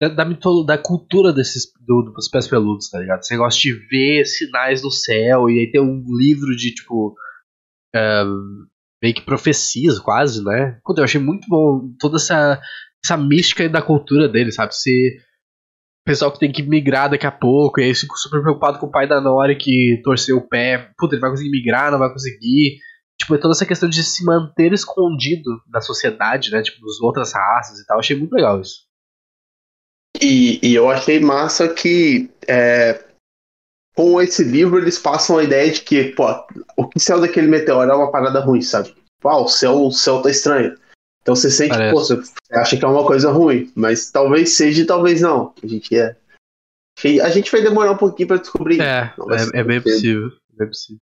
Da, 0.01 0.09
da, 0.09 0.25
da 0.25 0.79
cultura 0.79 1.33
desses 1.33 1.73
do, 1.81 2.13
dos 2.15 2.29
pés 2.29 2.47
peludos, 2.47 2.89
tá 2.89 3.01
ligado? 3.01 3.25
Você 3.25 3.37
gosta 3.37 3.61
de 3.61 3.73
ver 3.89 4.25
sinais 4.25 4.83
no 4.83 4.91
céu, 4.91 5.51
e 5.51 5.59
aí 5.59 5.71
tem 5.71 5.81
um 5.81 6.05
livro 6.17 6.55
de, 6.57 6.73
tipo. 6.73 7.17
é, 7.95 8.25
meio 9.03 9.15
que 9.15 9.23
profecias, 9.23 9.99
quase, 9.99 10.45
né? 10.45 10.79
Puta, 10.85 11.01
eu 11.01 11.05
achei 11.05 11.21
muito 11.21 11.47
bom 11.49 11.93
toda 11.99 12.17
essa, 12.17 12.61
essa 13.05 13.17
mística 13.17 13.69
da 13.69 13.83
cultura 13.83 14.29
deles, 14.29 14.55
sabe? 14.55 14.75
Se 14.75 15.19
pessoal 16.09 16.33
que 16.33 16.39
tem 16.39 16.51
que 16.51 16.63
migrar 16.63 17.11
daqui 17.11 17.27
a 17.27 17.31
pouco, 17.31 17.79
e 17.79 17.85
aí 17.85 17.91
eu 17.91 17.95
fico 17.95 18.17
super 18.17 18.41
preocupado 18.41 18.79
com 18.79 18.87
o 18.87 18.91
pai 18.91 19.07
da 19.07 19.21
Nori 19.21 19.57
que 19.57 20.01
torceu 20.03 20.39
o 20.39 20.49
pé. 20.49 20.91
Puta, 20.97 21.15
ele 21.15 21.21
vai 21.21 21.31
conseguir 21.31 21.51
migrar, 21.51 21.93
não 21.93 21.99
vai 21.99 22.11
conseguir. 22.11 22.79
Tipo, 23.21 23.37
toda 23.39 23.53
essa 23.53 23.67
questão 23.67 23.89
de 23.89 24.03
se 24.03 24.25
manter 24.25 24.73
escondido 24.73 25.61
da 25.71 25.83
sociedade, 25.83 26.51
né? 26.51 26.63
Tipo, 26.63 26.81
das 26.81 27.01
outras 27.01 27.35
raças 27.35 27.79
e 27.79 27.87
tal. 27.87 27.97
Eu 27.97 28.01
achei 28.01 28.17
muito 28.17 28.33
legal 28.33 28.59
isso. 28.61 28.88
E, 30.21 30.59
e 30.63 30.75
eu 30.75 30.91
achei 30.91 31.21
massa 31.21 31.69
que 31.69 32.31
é, 32.47 33.05
com 33.95 34.21
esse 34.21 34.45
livro 34.45 34.79
eles 34.79 34.99
passam 34.99 35.39
a 35.39 35.45
ideia 35.45 35.73
de 35.73 35.81
que, 35.81 36.05
pô, 36.13 36.27
o 36.77 36.89
que 36.89 37.01
saiu 37.01 37.21
daquele 37.21 37.47
meteoro 37.47 37.91
é 37.91 37.95
uma 37.95 38.11
parada 38.11 38.41
ruim, 38.41 38.63
sabe? 38.63 38.95
Pô, 39.21 39.29
ah, 39.29 39.43
o 39.43 39.49
céu, 39.49 39.87
o 39.87 39.91
céu 39.91 40.23
tá 40.23 40.31
estranho. 40.31 40.79
Então 41.21 41.35
você 41.35 41.51
sente, 41.51 41.71
Parece. 41.71 41.93
pô, 41.93 42.01
você 42.01 42.33
acha 42.55 42.77
que 42.77 42.85
é 42.85 42.89
uma 42.89 43.05
coisa 43.05 43.31
ruim, 43.31 43.73
mas 43.75 44.11
talvez 44.11 44.57
seja 44.57 44.83
e 44.83 44.87
talvez 44.87 45.21
não. 45.21 45.53
A 45.63 45.67
gente 45.67 45.97
é. 45.97 46.17
A 47.23 47.31
gente 47.31 47.51
vai 47.51 47.61
demorar 47.61 47.93
um 47.93 47.97
pouquinho 47.97 48.29
pra 48.29 48.39
descobrir. 48.39 48.81
É, 48.81 49.13
é, 49.55 49.61
é 49.61 49.65
bem 49.65 49.81
possível. 49.81 50.31
bem 50.57 50.69
possível. 50.69 51.01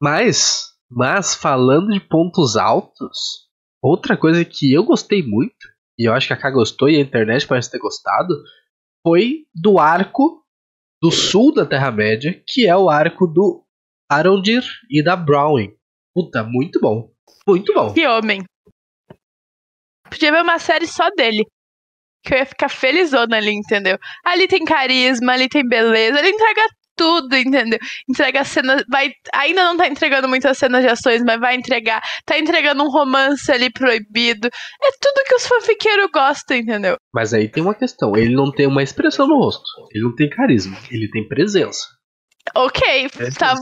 Mas, 0.00 0.74
mas 0.90 1.34
falando 1.34 1.88
de 1.88 2.00
pontos 2.00 2.56
altos, 2.56 3.48
outra 3.82 4.16
coisa 4.16 4.44
que 4.44 4.72
eu 4.72 4.84
gostei 4.84 5.22
muito, 5.22 5.68
e 5.98 6.08
eu 6.08 6.12
acho 6.12 6.26
que 6.26 6.32
a 6.32 6.36
K 6.36 6.50
gostou 6.50 6.88
e 6.88 6.96
a 6.96 7.00
internet 7.00 7.46
parece 7.46 7.70
ter 7.70 7.78
gostado, 7.78 8.34
foi 9.06 9.46
do 9.54 9.78
arco 9.78 10.44
do 11.02 11.10
sul 11.10 11.52
da 11.52 11.66
Terra-média, 11.66 12.42
que 12.46 12.66
é 12.66 12.76
o 12.76 12.90
arco 12.90 13.26
do 13.26 13.64
Arondir 14.10 14.64
e 14.90 15.02
da 15.02 15.16
Browning. 15.16 15.74
Puta, 16.14 16.42
muito 16.42 16.80
bom. 16.80 17.10
Muito 17.46 17.72
bom. 17.74 17.92
Que 17.92 18.06
homem. 18.06 18.44
Podia 20.08 20.32
ver 20.32 20.42
uma 20.42 20.58
série 20.58 20.86
só 20.86 21.10
dele. 21.10 21.44
Que 22.24 22.34
eu 22.34 22.38
ia 22.38 22.46
ficar 22.46 22.68
felizona 22.68 23.36
ali, 23.36 23.52
entendeu? 23.52 23.98
Ali 24.24 24.48
tem 24.48 24.64
carisma, 24.64 25.32
ali 25.32 25.48
tem 25.48 25.66
beleza, 25.66 26.18
ele 26.18 26.30
entrega 26.30 26.62
tudo, 26.96 27.36
entendeu? 27.36 27.78
Entrega 28.08 28.44
cenas. 28.44 28.82
Vai, 28.90 29.12
ainda 29.34 29.64
não 29.64 29.76
tá 29.76 29.86
entregando 29.86 30.28
muitas 30.28 30.58
cenas 30.58 30.82
de 30.82 30.88
ações, 30.88 31.22
mas 31.22 31.38
vai 31.38 31.54
entregar. 31.54 32.02
Tá 32.24 32.38
entregando 32.38 32.82
um 32.82 32.90
romance 32.90 33.50
ali 33.50 33.70
proibido. 33.70 34.48
É 34.48 34.90
tudo 35.00 35.24
que 35.26 35.34
os 35.34 35.46
fanfiqueiros 35.46 36.10
gostam, 36.12 36.56
entendeu? 36.56 36.96
Mas 37.14 37.34
aí 37.34 37.48
tem 37.48 37.62
uma 37.62 37.74
questão, 37.74 38.16
ele 38.16 38.34
não 38.34 38.50
tem 38.50 38.66
uma 38.66 38.82
expressão 38.82 39.26
no 39.26 39.38
rosto. 39.38 39.64
Ele 39.92 40.04
não 40.04 40.14
tem 40.14 40.28
carisma, 40.28 40.76
ele 40.90 41.08
tem 41.10 41.26
presença. 41.28 41.86
Ok, 42.54 43.06
É 43.18 43.30
tá 43.30 43.54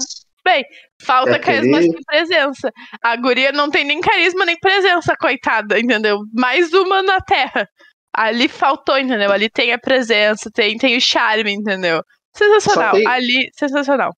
bem. 0.44 0.64
Falta 1.02 1.36
É 1.36 1.38
carisma 1.38 1.80
sem 1.80 2.02
presença. 2.06 2.70
A 3.02 3.16
guria 3.16 3.50
não 3.52 3.70
tem 3.70 3.84
nem 3.84 4.00
carisma 4.00 4.44
nem 4.44 4.58
presença, 4.58 5.14
coitada, 5.18 5.78
entendeu? 5.78 6.18
Mais 6.32 6.72
uma 6.72 7.02
na 7.02 7.20
Terra. 7.20 7.66
Ali 8.14 8.46
faltou, 8.46 8.96
entendeu? 8.96 9.32
Ali 9.32 9.50
tem 9.50 9.72
a 9.72 9.78
presença, 9.78 10.48
tem, 10.52 10.76
tem 10.76 10.96
o 10.96 11.00
charme, 11.00 11.52
entendeu? 11.52 12.00
Sensacional. 12.36 12.92
Tem- 12.94 13.06
Ali, 13.06 13.50
sensacional. 13.54 14.14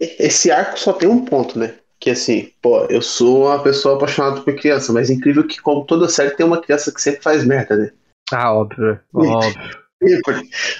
Esse 0.00 0.50
arco 0.50 0.78
só 0.78 0.92
tem 0.92 1.08
um 1.08 1.24
ponto, 1.24 1.58
né? 1.58 1.74
Que 2.00 2.10
assim, 2.10 2.50
pô, 2.60 2.84
eu 2.86 3.00
sou 3.00 3.46
uma 3.46 3.62
pessoa 3.62 3.96
apaixonada 3.96 4.40
por 4.42 4.54
criança, 4.56 4.92
mas 4.92 5.08
é 5.08 5.14
incrível 5.14 5.46
que, 5.46 5.60
como 5.60 5.84
toda 5.86 6.08
série, 6.08 6.30
tem 6.36 6.44
uma 6.44 6.60
criança 6.60 6.92
que 6.92 7.00
sempre 7.00 7.22
faz 7.22 7.44
merda, 7.44 7.76
né? 7.76 7.90
Ah, 8.32 8.52
óbvio, 8.52 9.00
óbvio. 9.14 9.74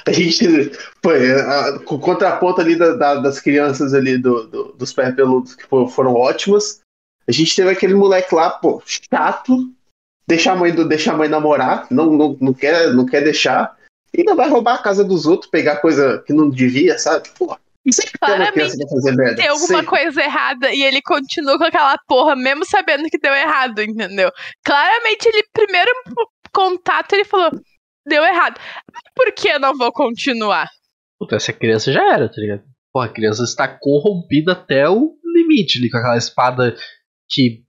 A 0.07 0.13
gente, 0.13 0.45
pô, 1.01 1.13
é, 1.13 1.79
com 1.85 1.95
o 1.95 2.01
contraponto 2.01 2.61
ali 2.61 2.77
da- 2.77 2.95
da- 2.95 3.15
das 3.21 3.41
crianças 3.41 3.95
ali 3.95 4.19
do, 4.19 4.47
do- 4.49 4.73
dos 4.73 4.93
pés 4.93 5.15
peludos 5.15 5.55
que 5.55 5.65
fo- 5.67 5.87
foram 5.89 6.15
ótimas, 6.15 6.81
a 7.27 7.33
gente 7.33 7.57
teve 7.57 7.71
aquele 7.71 7.95
moleque 7.95 8.35
lá, 8.35 8.51
pô, 8.51 8.83
chato, 8.85 9.57
deixar 10.29 10.53
a 10.53 10.57
mãe, 10.57 10.75
do, 10.75 10.87
deixar 10.87 11.15
a 11.15 11.17
mãe 11.17 11.29
namorar, 11.29 11.87
não, 11.91 12.13
não, 12.13 12.37
não, 12.39 12.53
quer, 12.53 12.93
não 12.93 13.07
quer 13.07 13.23
deixar, 13.23 13.75
ainda 14.21 14.35
vai 14.35 14.49
roubar 14.49 14.75
a 14.75 14.83
casa 14.83 15.05
dos 15.05 15.27
outros, 15.27 15.51
pegar 15.51 15.77
coisa 15.77 16.23
que 16.27 16.33
não 16.33 16.49
devia, 16.49 16.99
sabe? 16.99 17.29
Sempre 17.29 17.47
uma 17.47 17.59
Claramente 18.19 18.89
fazer 18.89 19.15
merda. 19.15 19.37
Tem 19.37 19.49
alguma 19.49 19.67
sempre. 19.67 19.87
coisa 19.87 20.23
errada 20.23 20.73
e 20.73 20.83
ele 20.83 21.03
continua 21.03 21.59
com 21.59 21.65
aquela 21.65 21.99
porra, 22.07 22.35
mesmo 22.35 22.65
sabendo 22.65 23.09
que 23.11 23.19
deu 23.19 23.35
errado, 23.35 23.83
entendeu? 23.83 24.31
Claramente, 24.65 25.29
ele, 25.29 25.43
primeiro 25.53 25.91
contato, 26.53 27.13
ele 27.13 27.25
falou: 27.25 27.51
deu 28.07 28.23
errado. 28.23 28.59
Por 29.15 29.33
que 29.33 29.49
eu 29.49 29.61
não 29.61 29.77
vou 29.77 29.93
continuar? 29.93 30.69
Puta, 31.19 31.37
essa 31.37 31.53
criança 31.53 31.93
já 31.93 32.15
era, 32.15 32.29
tá 32.29 32.41
ligado? 32.41 32.63
Pô, 32.93 33.01
a 33.01 33.09
criança 33.09 33.43
está 33.43 33.69
corrompida 33.69 34.53
até 34.53 34.89
o 34.89 35.17
limite 35.25 35.79
ali 35.79 35.91
com 35.91 35.99
aquela 35.99 36.17
espada 36.17 36.77
que 37.29 37.65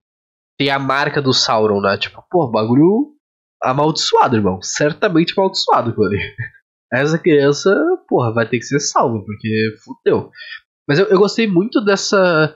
tem 0.57 0.69
a 0.69 0.79
marca 0.79 1.21
do 1.21 1.33
Sauron, 1.33 1.81
né? 1.81 1.97
Tipo, 1.97 2.23
pô, 2.29 2.49
bagulho 2.49 3.14
amaldiçoado, 3.69 4.35
irmão. 4.35 4.61
Certamente 4.61 5.33
amaldiçoado 5.35 5.95
ali. 6.03 6.19
Essa 6.93 7.17
criança, 7.17 7.73
porra, 8.07 8.33
vai 8.33 8.47
ter 8.47 8.59
que 8.59 8.65
ser 8.65 8.79
salva, 8.79 9.23
porque 9.25 9.75
fudeu. 9.83 10.29
Mas 10.87 10.99
eu, 10.99 11.07
eu 11.07 11.17
gostei 11.17 11.47
muito 11.47 11.83
dessa. 11.83 12.55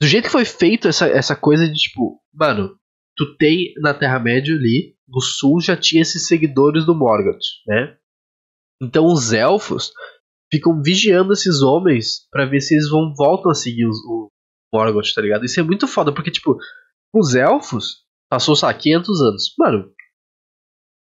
Do 0.00 0.06
jeito 0.06 0.24
que 0.24 0.30
foi 0.30 0.44
feito 0.44 0.86
essa, 0.86 1.08
essa 1.08 1.34
coisa 1.34 1.66
de 1.66 1.74
tipo, 1.74 2.20
mano, 2.32 2.76
tu 3.16 3.36
tem 3.36 3.72
na 3.78 3.92
Terra-média 3.92 4.54
ali, 4.54 4.96
no 5.08 5.20
sul 5.20 5.60
já 5.60 5.76
tinha 5.76 6.02
esses 6.02 6.28
seguidores 6.28 6.84
do 6.84 6.94
Morgoth, 6.94 7.42
né? 7.66 7.96
Então 8.80 9.06
os 9.06 9.32
elfos 9.32 9.92
ficam 10.52 10.80
vigiando 10.82 11.32
esses 11.32 11.62
homens 11.62 12.28
pra 12.30 12.46
ver 12.46 12.60
se 12.60 12.74
eles 12.74 12.88
vão 12.88 13.12
voltam 13.16 13.50
a 13.50 13.54
seguir 13.54 13.86
os, 13.86 13.98
o 14.04 14.28
Morgoth, 14.72 15.12
tá 15.14 15.20
ligado? 15.20 15.44
Isso 15.44 15.58
é 15.58 15.62
muito 15.62 15.86
foda, 15.88 16.12
porque, 16.12 16.30
tipo, 16.30 16.56
os 17.14 17.34
elfos 17.34 18.04
passou, 18.28 18.54
sei 18.56 18.66
lá, 18.66 18.74
500 18.74 19.20
anos. 19.22 19.54
Mano, 19.58 19.90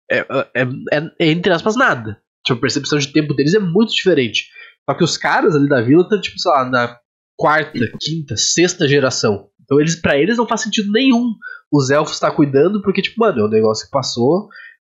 é, 0.09 0.19
é, 0.19 0.61
é- 0.93 1.11
é, 1.19 1.31
entre 1.31 1.51
aspas 1.51 1.75
nada. 1.75 2.21
Tipo, 2.45 2.59
a 2.59 2.61
percepção 2.61 2.99
de 2.99 3.11
tempo 3.11 3.33
deles 3.33 3.53
é 3.53 3.59
muito 3.59 3.93
diferente. 3.93 4.45
Só 4.87 4.95
que 4.95 5.03
os 5.03 5.17
caras 5.17 5.55
ali 5.55 5.67
da 5.67 5.81
vila 5.81 6.03
estão, 6.03 6.21
tipo, 6.21 6.37
sei 6.39 6.51
lá, 6.51 6.69
na 6.69 6.97
quarta, 7.37 7.79
quinta, 7.99 8.37
sexta 8.37 8.87
geração. 8.87 9.49
Então 9.63 9.79
eles, 9.79 9.95
para 9.95 10.17
eles 10.17 10.37
não 10.37 10.47
faz 10.47 10.61
sentido 10.61 10.91
nenhum 10.91 11.33
os 11.71 11.89
elfos 11.89 12.13
estar 12.13 12.29
tá 12.29 12.35
cuidando, 12.35 12.81
porque, 12.81 13.01
tipo, 13.01 13.19
mano, 13.19 13.41
é 13.41 13.45
um 13.45 13.49
negócio 13.49 13.85
que 13.85 13.91
passou 13.91 14.47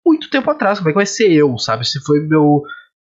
muito 0.05 0.29
tempo 0.29 0.49
atrás. 0.49 0.79
Como 0.79 0.89
é 0.89 0.91
que 0.91 0.97
vai 0.97 1.05
ser 1.05 1.31
eu, 1.31 1.57
sabe? 1.59 1.87
Se 1.87 2.03
foi 2.03 2.19
meu 2.19 2.63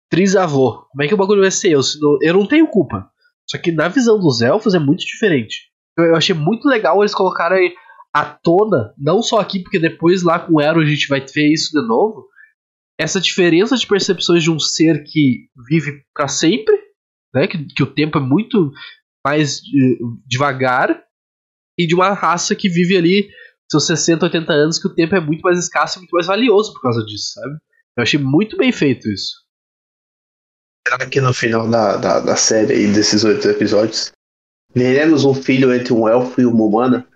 trisavô, 0.09 0.87
como 0.89 1.03
é 1.03 1.07
que 1.07 1.13
o 1.13 1.17
bagulho 1.17 1.41
vai 1.41 1.51
ser 1.51 1.71
eu? 1.73 1.81
Não, 1.99 2.17
eu 2.21 2.33
não 2.33 2.47
tenho 2.47 2.67
culpa. 2.67 3.09
Só 3.47 3.57
que 3.57 3.71
na 3.71 3.89
visão 3.89 4.17
dos 4.17 4.41
elfos 4.41 4.73
é 4.73 4.79
muito 4.79 4.99
diferente. 5.05 5.69
Eu 5.97 6.15
achei 6.15 6.33
muito 6.33 6.67
legal 6.67 7.01
eles 7.01 7.13
colocarem 7.13 7.73
à 8.13 8.25
tona, 8.25 8.93
não 8.97 9.21
só 9.21 9.39
aqui, 9.39 9.59
porque 9.59 9.79
depois 9.79 10.23
lá 10.23 10.39
com 10.39 10.55
o 10.55 10.61
Ero 10.61 10.81
a 10.81 10.85
gente 10.85 11.07
vai 11.07 11.19
ver 11.21 11.51
isso 11.51 11.71
de 11.71 11.87
novo. 11.87 12.27
Essa 12.99 13.21
diferença 13.21 13.77
de 13.77 13.87
percepções 13.87 14.43
de 14.43 14.51
um 14.51 14.59
ser 14.59 15.03
que 15.03 15.47
vive 15.69 16.03
para 16.13 16.27
sempre, 16.27 16.75
né? 17.33 17.47
Que, 17.47 17.65
que, 17.65 17.83
o 17.83 17.93
tempo 17.93 18.17
é 18.17 18.21
muito 18.21 18.71
mais 19.25 19.59
uh, 19.59 20.21
devagar, 20.25 21.01
e 21.79 21.87
de 21.87 21.95
uma 21.95 22.13
raça 22.13 22.53
que 22.53 22.67
vive 22.67 22.97
ali 22.97 23.29
seus 23.71 23.85
60, 23.85 24.25
80 24.25 24.51
anos, 24.51 24.79
que 24.79 24.87
o 24.87 24.93
tempo 24.93 25.15
é 25.15 25.19
muito 25.21 25.41
mais 25.41 25.57
escasso 25.57 25.97
e 25.97 25.99
muito 25.99 26.11
mais 26.11 26.27
valioso 26.27 26.73
por 26.73 26.81
causa 26.81 27.05
disso, 27.05 27.33
sabe? 27.35 27.55
Eu 27.95 28.03
achei 28.03 28.19
muito 28.19 28.57
bem 28.57 28.71
feito 28.71 29.07
isso. 29.09 29.31
Será 30.85 31.05
que 31.07 31.21
no 31.21 31.33
final 31.33 31.69
da, 31.69 31.95
da, 31.95 32.19
da 32.19 32.35
série 32.35 32.87
desses 32.87 33.23
oito 33.23 33.47
episódios, 33.47 34.11
veremos 34.73 35.23
um 35.23 35.33
filho 35.33 35.73
entre 35.73 35.93
um 35.93 36.07
elfo 36.07 36.41
e 36.41 36.45
uma 36.45 36.65
humana? 36.65 37.07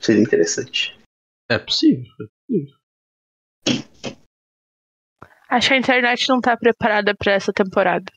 Seria 0.00 0.22
interessante. 0.22 0.98
É 1.50 1.58
possível, 1.58 2.04
é 2.20 2.24
possível. 2.46 2.78
Acho 5.48 5.68
que 5.68 5.74
a 5.74 5.78
internet 5.78 6.28
não 6.28 6.40
tá 6.40 6.56
preparada 6.56 7.14
para 7.16 7.32
essa 7.32 7.52
temporada. 7.52 8.12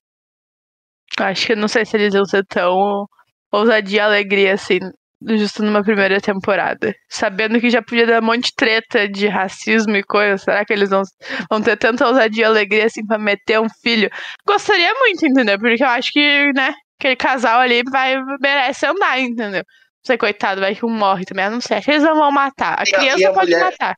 Acho 1.20 1.48
que 1.48 1.56
não 1.56 1.68
sei 1.68 1.86
se 1.86 1.96
eles 1.96 2.14
vão 2.14 2.26
ser 2.26 2.46
tão 2.46 3.08
ousadia 3.52 3.98
e 3.98 4.00
alegria 4.00 4.54
assim 4.54 4.80
justo 5.28 5.64
numa 5.64 5.84
primeira 5.84 6.20
temporada. 6.20 6.94
Sabendo 7.10 7.60
que 7.60 7.70
já 7.70 7.82
podia 7.82 8.08
dar 8.08 8.22
um 8.22 8.26
monte 8.26 8.46
de 8.46 8.56
treta 8.56 9.08
de 9.08 9.28
racismo 9.28 9.96
e 9.96 10.04
coisa. 10.04 10.38
Será 10.38 10.66
que 10.66 10.74
eles 10.74 10.90
vão, 10.90 11.04
vão 11.50 11.62
ter 11.62 11.78
tanta 11.78 12.08
ousadia 12.08 12.44
e 12.44 12.46
alegria 12.46 12.86
assim 12.86 13.06
pra 13.06 13.18
meter 13.18 13.60
um 13.60 13.70
filho? 13.82 14.10
Gostaria 14.48 14.94
muito, 14.96 15.26
entendeu? 15.26 15.60
Porque 15.60 15.84
eu 15.84 15.90
acho 15.90 16.12
que, 16.12 16.52
né, 16.54 16.74
aquele 17.00 17.16
casal 17.16 17.60
ali 17.60 17.84
vai 17.90 18.16
merece 18.42 18.86
andar, 18.86 19.20
entendeu? 19.20 19.64
Sei, 20.04 20.18
coitado, 20.18 20.62
vai 20.62 20.76
que 20.76 20.86
um 20.86 20.90
morre 20.90 21.26
também. 21.26 21.46
Eu 21.46 21.52
não 21.52 21.62
sei. 21.62 21.78
Eles 21.88 22.04
não 22.04 22.16
vão 22.16 22.32
matar. 22.32 22.80
A 22.80 22.84
e 22.84 22.92
criança 22.92 23.28
a, 23.28 23.32
a 23.32 23.34
pode 23.34 23.52
mulher, 23.52 23.64
matar. 23.64 23.96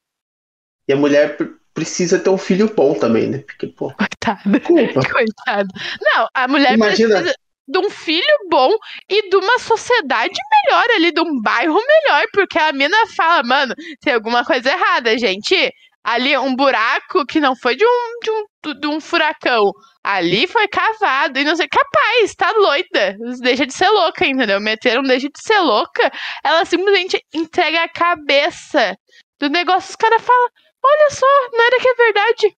E 0.87 0.93
a 0.93 0.95
mulher 0.95 1.37
precisa 1.73 2.19
ter 2.19 2.29
um 2.29 2.37
filho 2.37 2.73
bom 2.73 2.93
também, 2.93 3.27
né? 3.27 3.39
Porque, 3.39 3.67
pô. 3.67 3.93
Coitado. 3.93 4.41
Coitado. 5.11 5.69
Não, 6.01 6.27
a 6.33 6.47
mulher 6.47 6.73
Imagina... 6.73 7.15
precisa 7.15 7.35
de 7.67 7.79
um 7.79 7.89
filho 7.89 8.49
bom 8.49 8.75
e 9.09 9.29
de 9.29 9.35
uma 9.37 9.57
sociedade 9.57 10.37
melhor 10.51 10.85
ali, 10.95 11.11
de 11.11 11.21
um 11.21 11.41
bairro 11.41 11.79
melhor, 11.79 12.25
porque 12.33 12.59
a 12.59 12.73
mina 12.73 13.07
fala, 13.15 13.41
mano, 13.43 13.73
tem 14.01 14.13
alguma 14.13 14.43
coisa 14.43 14.69
errada, 14.69 15.17
gente. 15.17 15.71
Ali, 16.03 16.37
um 16.37 16.55
buraco 16.55 17.25
que 17.25 17.39
não 17.39 17.55
foi 17.55 17.77
de 17.77 17.85
um, 17.85 18.19
de 18.21 18.31
um, 18.31 18.45
de 18.71 18.87
um 18.87 19.01
furacão. 19.01 19.71
Ali 20.03 20.47
foi 20.47 20.67
cavado 20.67 21.39
e 21.39 21.43
não 21.43 21.55
sei. 21.55 21.67
Capaz, 21.67 22.35
tá 22.35 22.51
doida. 22.53 23.17
Deixa 23.41 23.65
de 23.65 23.73
ser 23.73 23.89
louca, 23.89 24.25
entendeu? 24.25 24.59
Meteram 24.59 25.01
deixa 25.01 25.27
de 25.27 25.41
ser 25.41 25.59
louca. 25.59 26.11
Ela 26.43 26.63
simplesmente 26.65 27.19
entrega 27.33 27.83
a 27.83 27.89
cabeça 27.89 28.95
do 29.39 29.49
negócio. 29.49 29.89
Os 29.89 29.95
caras 29.95 30.21
falam: 30.21 30.49
Olha 30.85 31.09
só, 31.09 31.25
não 31.51 31.65
era 31.65 31.79
que 31.79 31.89
é 31.89 31.95
verdade. 31.95 32.57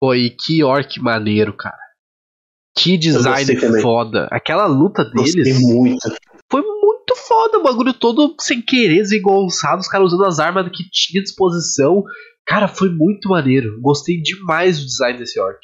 Pô, 0.00 0.14
e 0.14 0.30
que 0.30 0.64
orc 0.64 1.00
maneiro, 1.00 1.56
cara. 1.56 1.76
Que 2.76 2.96
design 2.96 3.80
foda. 3.82 4.28
Aquela 4.30 4.66
luta 4.66 5.04
deles. 5.04 5.60
muito. 5.60 6.08
Foi 6.50 6.62
muito 6.62 7.14
foda. 7.16 7.58
O 7.58 7.62
bagulho 7.62 7.92
todo 7.92 8.34
sem 8.40 8.62
querer, 8.62 9.02
desengonçado. 9.02 9.80
Os 9.80 9.88
caras 9.88 10.12
usando 10.12 10.24
as 10.24 10.38
armas 10.38 10.68
que 10.68 10.88
tinha 10.90 11.20
à 11.20 11.24
disposição. 11.24 12.02
Cara, 12.50 12.66
foi 12.66 12.88
muito 12.88 13.28
maneiro. 13.28 13.80
Gostei 13.80 14.20
demais 14.20 14.80
do 14.80 14.84
design 14.84 15.16
desse 15.16 15.38
orc. 15.38 15.60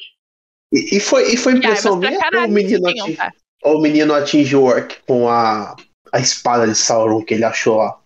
E, 0.73 0.95
e 0.95 0.99
foi, 1.01 1.33
e 1.33 1.35
foi 1.35 1.51
impressão 1.53 1.97
minha 1.97 2.17
o 2.45 2.47
menino, 2.47 2.87
atingi, 2.87 3.17
o 3.65 3.81
menino 3.81 4.13
atingiu 4.13 4.61
o 4.61 4.65
orc 4.67 4.95
com 5.05 5.27
a, 5.27 5.75
a 6.13 6.19
espada 6.19 6.65
de 6.65 6.75
Sauron 6.75 7.25
que 7.25 7.33
ele 7.33 7.43
achou 7.43 7.75
lá. 7.75 7.99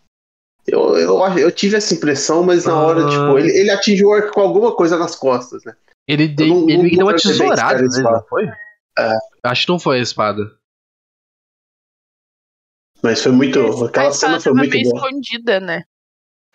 Eu, 0.65 0.97
eu, 0.97 1.19
eu 1.37 1.51
tive 1.51 1.77
essa 1.77 1.93
impressão, 1.93 2.43
mas 2.43 2.65
na 2.65 2.75
hora, 2.75 3.07
tipo, 3.07 3.35
ah. 3.35 3.39
ele, 3.39 3.51
ele 3.51 3.69
atingiu 3.69 4.07
o 4.07 4.11
orc 4.11 4.31
com 4.33 4.41
alguma 4.41 4.75
coisa 4.75 4.97
nas 4.97 5.15
costas, 5.15 5.63
né? 5.63 5.75
Ele, 6.07 6.27
de, 6.27 6.47
não, 6.47 6.67
ele 6.67 6.83
não 6.83 6.89
deu 6.89 7.05
uma 7.05 7.15
tesourada, 7.15 7.81
né? 7.83 8.01
Não 8.01 8.23
foi? 8.27 8.47
É. 8.97 9.13
Acho 9.43 9.65
que 9.67 9.71
não 9.71 9.79
foi 9.79 9.99
a 9.99 10.01
espada. 10.01 10.41
Mas 13.03 13.21
foi 13.21 13.31
muito. 13.31 13.85
Aquela 13.85 14.11
cena 14.11 14.39
foi 14.39 14.53
muito 14.53 14.71
boa. 14.71 14.95
escondida, 14.95 15.59
né? 15.59 15.83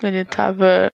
Ele 0.02 0.24
tava. 0.24 0.90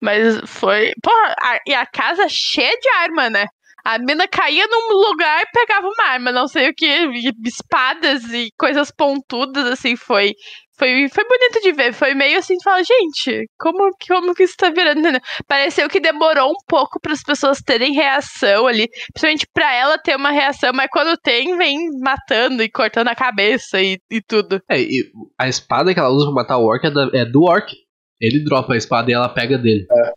Mas 0.00 0.40
foi. 0.46 0.92
Porra, 1.02 1.34
a, 1.40 1.58
e 1.66 1.74
a 1.74 1.86
casa 1.86 2.26
cheia 2.28 2.76
de 2.80 2.88
arma, 2.90 3.30
né? 3.30 3.46
A 3.84 3.98
mina 3.98 4.28
caía 4.28 4.66
num 4.66 4.92
lugar 4.92 5.42
e 5.42 5.50
pegava 5.52 5.86
uma 5.86 6.04
arma, 6.10 6.32
não 6.32 6.46
sei 6.46 6.68
o 6.68 6.74
que, 6.74 7.08
espadas 7.44 8.24
e 8.32 8.50
coisas 8.58 8.90
pontudas, 8.90 9.64
assim, 9.66 9.96
foi 9.96 10.34
foi, 10.78 11.08
foi 11.08 11.24
bonito 11.24 11.60
de 11.60 11.72
ver. 11.72 11.92
Foi 11.92 12.14
meio 12.14 12.38
assim, 12.38 12.54
fala, 12.62 12.82
gente, 12.84 13.50
como, 13.58 13.90
como 14.06 14.34
que 14.34 14.44
isso 14.44 14.54
tá 14.56 14.70
virando? 14.70 15.00
Entendeu? 15.00 15.20
Pareceu 15.46 15.88
que 15.88 15.98
demorou 15.98 16.50
um 16.50 16.64
pouco 16.68 17.00
para 17.00 17.12
as 17.12 17.22
pessoas 17.22 17.58
terem 17.58 17.92
reação 17.92 18.66
ali. 18.66 18.88
Principalmente 19.12 19.46
para 19.52 19.74
ela 19.74 19.98
ter 19.98 20.14
uma 20.14 20.30
reação, 20.30 20.70
mas 20.72 20.88
quando 20.90 21.18
tem, 21.18 21.56
vem 21.56 21.76
matando 22.00 22.62
e 22.62 22.70
cortando 22.70 23.08
a 23.08 23.14
cabeça 23.14 23.80
e, 23.82 23.98
e 24.08 24.22
tudo. 24.22 24.60
É, 24.70 24.80
e 24.80 25.10
a 25.36 25.48
espada 25.48 25.92
que 25.92 25.98
ela 25.98 26.10
usa 26.10 26.26
pra 26.26 26.34
matar 26.34 26.58
o 26.58 26.64
orc 26.64 26.86
é, 26.86 26.90
da, 26.90 27.10
é 27.12 27.24
do 27.24 27.42
orc. 27.42 27.74
Ele 28.20 28.44
dropa 28.44 28.74
a 28.74 28.76
espada 28.76 29.10
e 29.10 29.14
ela 29.14 29.28
pega 29.28 29.56
dele. 29.56 29.86
É. 29.90 30.12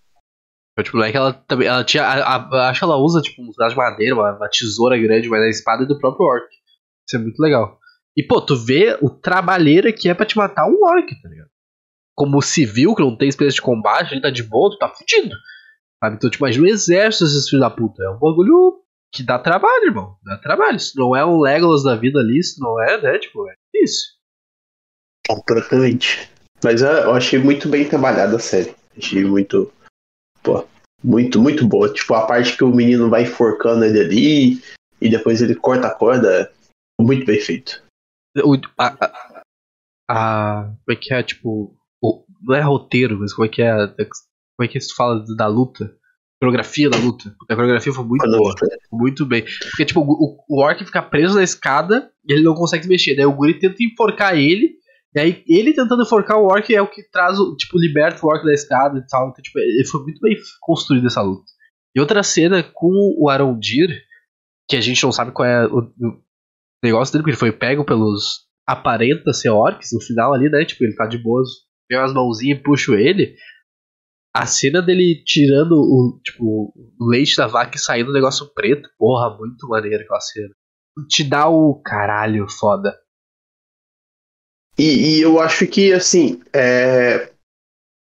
Então, 0.74 0.84
tipo, 0.84 0.98
não 0.98 1.04
é 1.04 1.12
que 1.12 1.18
ela 1.18 1.34
também. 1.34 1.68
Ela 1.68 1.84
tinha. 1.84 2.04
A, 2.04 2.36
a, 2.36 2.70
acho 2.70 2.80
que 2.80 2.84
ela 2.84 2.98
usa, 2.98 3.22
tipo, 3.22 3.42
um 3.42 3.52
pedaço 3.52 3.76
de 3.76 3.82
madeira, 3.82 4.16
uma, 4.16 4.36
uma 4.36 4.50
tesoura 4.50 4.98
grande, 4.98 5.30
mas 5.30 5.42
a 5.42 5.50
espada 5.50 5.84
é 5.84 5.86
do 5.86 6.00
próprio 6.00 6.26
orc. 6.26 6.48
Isso 7.08 7.18
é 7.18 7.20
muito 7.20 7.40
legal. 7.40 7.80
E, 8.16 8.24
pô, 8.24 8.42
tu 8.42 8.56
vê 8.56 8.98
o 9.02 9.10
trabalheira 9.10 9.92
que 9.94 10.10
é 10.10 10.14
pra 10.14 10.26
te 10.26 10.38
matar 10.38 10.68
um 10.68 10.84
orc, 10.84 11.22
tá 11.22 11.30
ligado? 11.30 11.50
Como 12.16 12.42
civil, 12.42 12.96
que 12.96 13.02
não 13.02 13.16
tem 13.16 13.30
experiência 13.30 13.56
de 13.56 13.62
combate, 13.62 14.14
ele 14.14 14.22
tá 14.22 14.30
de 14.30 14.44
boa, 14.44 14.70
tu 14.70 14.78
tá 14.78 14.90
fudido. 14.90 15.36
Sabe? 16.04 16.16
Então, 16.16 16.30
tipo, 16.30 16.44
imagina 16.44 16.66
o 16.66 16.70
exército 16.70 17.26
desses 17.26 17.48
filhos 17.48 17.62
da 17.62 17.70
puta. 17.70 18.04
É 18.04 18.10
um 18.10 18.20
bagulho 18.20 18.82
que 19.14 19.24
dá 19.24 19.38
trabalho, 19.38 19.86
irmão. 19.86 20.18
Dá 20.24 20.38
trabalho. 20.38 20.80
Se 20.80 20.98
não 20.98 21.16
é 21.16 21.26
um 21.26 21.42
Legolas 21.42 21.84
da 21.84 21.96
vida 21.96 22.20
ali, 22.20 22.42
se 22.44 22.60
não 22.60 22.82
é, 22.82 23.02
né? 23.02 23.20
Tipo, 23.20 23.48
é 23.50 23.56
isso. 23.76 24.20
Completamente. 25.28 26.31
Mas 26.64 26.82
eu 26.82 27.14
achei 27.14 27.40
muito 27.40 27.68
bem 27.68 27.88
trabalhada 27.88 28.36
a 28.36 28.40
série. 28.40 28.76
Achei 28.98 29.24
muito. 29.24 29.72
Pô, 30.44 30.66
muito, 31.04 31.42
muito 31.42 31.68
boa. 31.68 31.92
Tipo, 31.92 32.14
a 32.14 32.26
parte 32.26 32.56
que 32.56 32.64
o 32.64 32.74
menino 32.74 33.10
vai 33.10 33.24
enforcando 33.24 33.86
ele 33.86 34.00
ali 34.00 34.62
e 35.00 35.10
depois 35.10 35.42
ele 35.42 35.56
corta 35.56 35.88
a 35.88 35.96
corda. 35.96 36.52
Muito 37.00 37.26
bem 37.26 37.40
feito. 37.40 37.84
O, 38.44 38.56
a, 38.78 39.06
a, 39.06 39.44
a, 40.10 40.64
como 40.64 40.92
é 40.92 40.96
que 40.96 41.14
é, 41.14 41.24
tipo. 41.24 41.76
O, 42.02 42.24
não 42.42 42.56
é 42.56 42.62
roteiro, 42.62 43.20
mas 43.20 43.34
como 43.34 43.46
é 43.46 43.50
que 43.50 43.62
é. 43.62 43.76
Como 43.88 44.64
é 44.64 44.68
que 44.68 44.80
se 44.80 44.94
fala 44.94 45.24
da 45.36 45.48
luta? 45.48 45.96
coreografia 46.42 46.90
da 46.90 46.98
luta. 46.98 47.36
A 47.48 47.56
coreografia 47.56 47.94
foi 47.94 48.04
muito 48.04 48.28
boa. 48.28 48.56
Muito 48.92 49.26
bem. 49.28 49.46
Porque, 49.70 49.86
tipo, 49.86 50.02
o, 50.02 50.44
o 50.50 50.60
Orc 50.60 50.84
fica 50.84 51.02
preso 51.02 51.36
na 51.36 51.44
escada 51.44 52.12
e 52.26 52.34
ele 52.34 52.42
não 52.42 52.56
consegue 52.56 52.84
se 52.84 52.90
mexer. 52.90 53.16
Daí 53.16 53.26
o 53.26 53.32
Guri 53.32 53.60
tenta 53.60 53.84
enforcar 53.84 54.36
ele. 54.36 54.81
E 55.14 55.20
aí 55.20 55.44
ele 55.48 55.74
tentando 55.74 56.04
enforcar 56.04 56.38
o 56.38 56.46
Orc 56.46 56.74
é 56.74 56.82
o 56.82 56.90
que 56.90 57.04
traz 57.04 57.38
o, 57.38 57.56
tipo, 57.56 57.78
liberta 57.78 58.26
o 58.26 58.30
Orc 58.30 58.46
da 58.46 58.54
escada 58.54 58.98
e 58.98 59.06
tal. 59.08 59.30
Então, 59.30 59.42
tipo, 59.42 59.60
foi 59.90 60.04
muito 60.04 60.20
bem 60.22 60.38
construída 60.62 61.08
essa 61.08 61.22
luta. 61.22 61.52
E 61.96 62.00
outra 62.00 62.24
cena 62.24 62.64
com 62.64 63.16
o 63.20 63.30
Arondir, 63.30 63.90
que 64.70 64.78
a 64.78 64.82
gente 64.82 65.04
não 65.04 65.12
sabe 65.12 65.32
qual 65.32 65.48
é 65.48 65.68
o, 65.68 65.92
negócio 66.84 67.12
dele, 67.12 67.24
porque 67.24 67.32
ele 67.32 67.38
foi 67.38 67.52
pego 67.52 67.86
pelos. 67.86 68.48
aparenta 68.66 69.34
ser 69.34 69.50
orcs 69.50 69.92
no 69.94 70.02
final 70.02 70.34
ali, 70.34 70.50
né? 70.50 70.64
Tipo, 70.66 70.86
ele 70.86 70.96
tá 70.96 71.06
de 71.06 71.18
boas, 71.18 71.50
vem 71.90 72.00
as 72.00 72.14
mãozinhas 72.14 72.60
e 72.60 72.64
puxa 72.64 72.94
ele. 72.94 73.36
A 74.34 74.46
cena 74.46 74.82
dele 74.82 75.22
tirando 75.26 75.74
o, 75.74 76.20
tipo, 76.24 76.74
o 76.98 77.10
leite 77.10 77.36
da 77.36 77.48
vaca 77.48 77.76
e 77.76 77.80
saindo 77.80 78.08
do 78.08 78.14
negócio 78.14 78.50
preto, 78.54 78.90
porra, 78.98 79.38
muito 79.38 79.68
maneiro 79.68 80.04
aquela 80.04 80.22
cena. 80.22 80.50
Te 81.10 81.24
dá 81.24 81.50
o 81.50 81.82
caralho 81.84 82.48
foda. 82.50 82.98
E, 84.78 85.18
e 85.18 85.22
eu 85.22 85.40
acho 85.40 85.68
que, 85.68 85.94
assim, 85.94 86.42
é... 86.54 87.32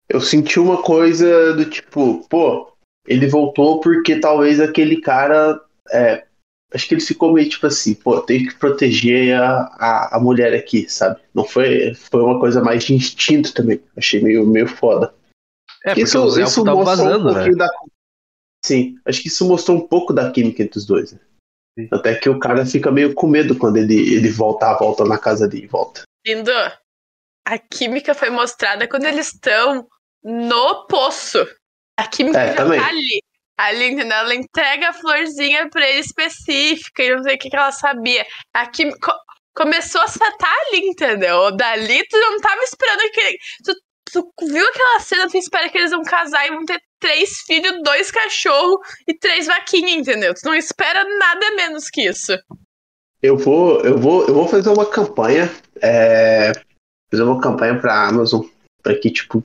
eu 0.09 0.19
senti 0.19 0.59
uma 0.59 0.81
coisa 0.81 1.53
do 1.53 1.65
tipo, 1.65 2.27
pô, 2.27 2.71
ele 3.07 3.27
voltou 3.27 3.79
porque 3.79 4.19
talvez 4.19 4.59
aquele 4.59 4.99
cara 4.99 5.61
é, 5.91 6.25
acho 6.73 6.87
que 6.87 6.93
ele 6.93 7.01
ficou 7.01 7.33
meio 7.33 7.49
tipo 7.49 7.65
assim, 7.67 7.93
pô, 7.93 8.19
tem 8.21 8.45
que 8.45 8.55
proteger 8.55 9.35
a, 9.35 9.61
a, 9.79 10.17
a, 10.17 10.19
mulher 10.19 10.53
aqui, 10.53 10.89
sabe? 10.89 11.19
Não 11.33 11.45
foi, 11.45 11.93
foi 11.93 12.21
uma 12.21 12.39
coisa 12.39 12.61
mais 12.61 12.83
de 12.83 12.93
instinto 12.93 13.53
também. 13.53 13.81
Achei 13.95 14.21
meio, 14.21 14.45
meio 14.45 14.67
foda. 14.67 15.13
É, 15.83 15.89
porque 15.89 16.01
isso, 16.01 16.19
o 16.19 16.39
isso 16.39 16.65
mostrou 16.65 16.83
vazando, 16.83 17.29
um 17.29 17.33
pouquinho 17.33 17.57
né? 17.57 17.65
da. 17.65 17.69
Sim, 18.65 18.97
acho 19.05 19.21
que 19.21 19.27
isso 19.27 19.47
mostrou 19.47 19.77
um 19.77 19.87
pouco 19.87 20.11
da 20.11 20.31
química 20.31 20.63
entre 20.63 20.77
os 20.77 20.85
dois. 20.85 21.13
Né? 21.13 21.19
Até 21.91 22.15
que 22.15 22.29
o 22.29 22.39
cara 22.39 22.65
fica 22.65 22.91
meio 22.91 23.13
com 23.13 23.27
medo 23.27 23.55
quando 23.55 23.77
ele, 23.77 24.13
ele 24.13 24.29
volta 24.29 24.73
volta 24.77 25.05
na 25.05 25.17
casa 25.17 25.47
dele 25.47 25.67
volta. 25.67 26.01
Lindo. 26.25 26.51
A 27.47 27.57
química 27.59 28.13
foi 28.15 28.29
mostrada 28.29 28.87
quando 28.87 29.05
eles 29.05 29.27
estão 29.33 29.87
no 30.23 30.87
poço. 30.87 31.45
A 31.97 32.07
química 32.07 32.39
É, 32.39 32.47
já 32.49 32.55
também. 32.55 32.79
tá 32.79 32.87
ali. 32.87 33.21
Ali, 33.57 33.85
entendeu? 33.91 34.17
Ela 34.17 34.35
entrega 34.35 34.89
a 34.89 34.93
florzinha 34.93 35.69
pra 35.69 35.87
ele 35.87 35.99
específica 35.99 37.03
e 37.03 37.15
não 37.15 37.23
sei 37.23 37.35
o 37.35 37.37
que, 37.37 37.49
que 37.49 37.55
ela 37.55 37.71
sabia. 37.71 38.25
A 38.53 38.67
química 38.67 38.99
co- 38.99 39.17
começou 39.55 40.01
a 40.01 40.05
estar 40.05 40.53
ali, 40.67 40.87
entendeu? 40.87 41.55
Dali 41.55 42.05
tu 42.07 42.17
não 42.19 42.37
tava 42.41 42.61
esperando 42.63 43.11
que. 43.11 43.37
Tu, 43.63 43.75
tu 44.11 44.33
viu 44.47 44.67
aquela 44.67 44.99
cena, 44.99 45.29
tu 45.29 45.37
espera 45.37 45.69
que 45.69 45.77
eles 45.77 45.91
vão 45.91 46.03
casar 46.03 46.45
e 46.47 46.51
vão 46.51 46.65
ter 46.65 46.81
três 46.99 47.39
filhos, 47.45 47.81
dois 47.83 48.11
cachorros 48.11 48.77
e 49.07 49.17
três 49.17 49.45
vaquinhas, 49.45 49.91
entendeu? 50.07 50.33
Tu 50.33 50.41
não 50.43 50.55
espera 50.55 51.03
nada 51.17 51.51
menos 51.51 51.89
que 51.89 52.01
isso. 52.09 52.37
Eu 53.21 53.37
vou, 53.37 53.79
eu 53.85 53.97
vou, 53.97 54.27
eu 54.27 54.33
vou 54.33 54.47
fazer 54.49 54.69
uma 54.69 54.85
campanha, 54.85 55.49
é, 55.81 56.51
fazer 57.11 57.23
uma 57.23 57.39
campanha 57.41 57.79
pra 57.79 58.07
Amazon, 58.07 58.43
pra 58.83 58.97
que, 58.97 59.09
tipo, 59.11 59.43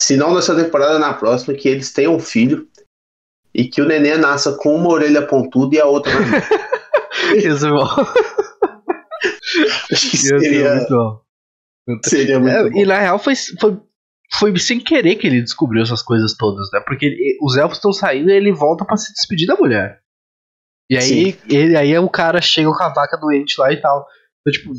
se 0.00 0.16
não 0.16 0.34
nessa 0.34 0.54
temporada, 0.56 0.98
na 0.98 1.14
próxima, 1.14 1.54
que 1.54 1.68
eles 1.68 1.92
tenham 1.92 2.14
um 2.16 2.20
filho 2.20 2.68
e 3.54 3.66
que 3.68 3.80
o 3.80 3.86
neném 3.86 4.16
nasça 4.18 4.56
com 4.56 4.74
uma 4.74 4.88
orelha 4.90 5.26
pontuda 5.26 5.76
e 5.76 5.80
a 5.80 5.86
outra. 5.86 6.12
Isso 7.36 7.66
é 7.66 7.70
bom. 7.70 7.86
Acho 9.92 10.10
que 10.10 10.16
Isso 10.16 10.34
é 10.34 10.38
seria, 10.40 10.74
muito 10.74 10.88
bom. 10.90 11.20
seria 12.04 12.40
muito 12.40 12.54
É, 12.54 12.70
bom. 12.70 12.78
e 12.78 12.84
na 12.84 12.98
real 12.98 13.18
foi, 13.18 13.34
foi, 13.60 13.80
foi 14.34 14.58
sem 14.58 14.80
querer 14.80 15.16
que 15.16 15.26
ele 15.26 15.40
descobriu 15.42 15.82
essas 15.82 16.02
coisas 16.02 16.34
todas, 16.36 16.68
né? 16.72 16.80
Porque 16.80 17.06
ele- 17.06 17.38
os 17.42 17.56
elfos 17.56 17.78
estão 17.78 17.92
saindo 17.92 18.30
e 18.30 18.34
ele 18.34 18.52
volta 18.52 18.84
pra 18.84 18.96
se 18.96 19.12
despedir 19.12 19.46
da 19.46 19.54
mulher. 19.56 20.00
E 20.90 20.98
aí, 20.98 21.38
ele, 21.48 21.76
aí 21.76 21.96
o 21.98 22.10
cara 22.10 22.40
chega 22.42 22.70
com 22.70 22.82
a 22.82 22.92
vaca 22.92 23.16
doente 23.16 23.58
lá 23.58 23.72
e 23.72 23.80
tal. 23.80 24.06
Então, 24.40 24.52
tipo, 24.52 24.72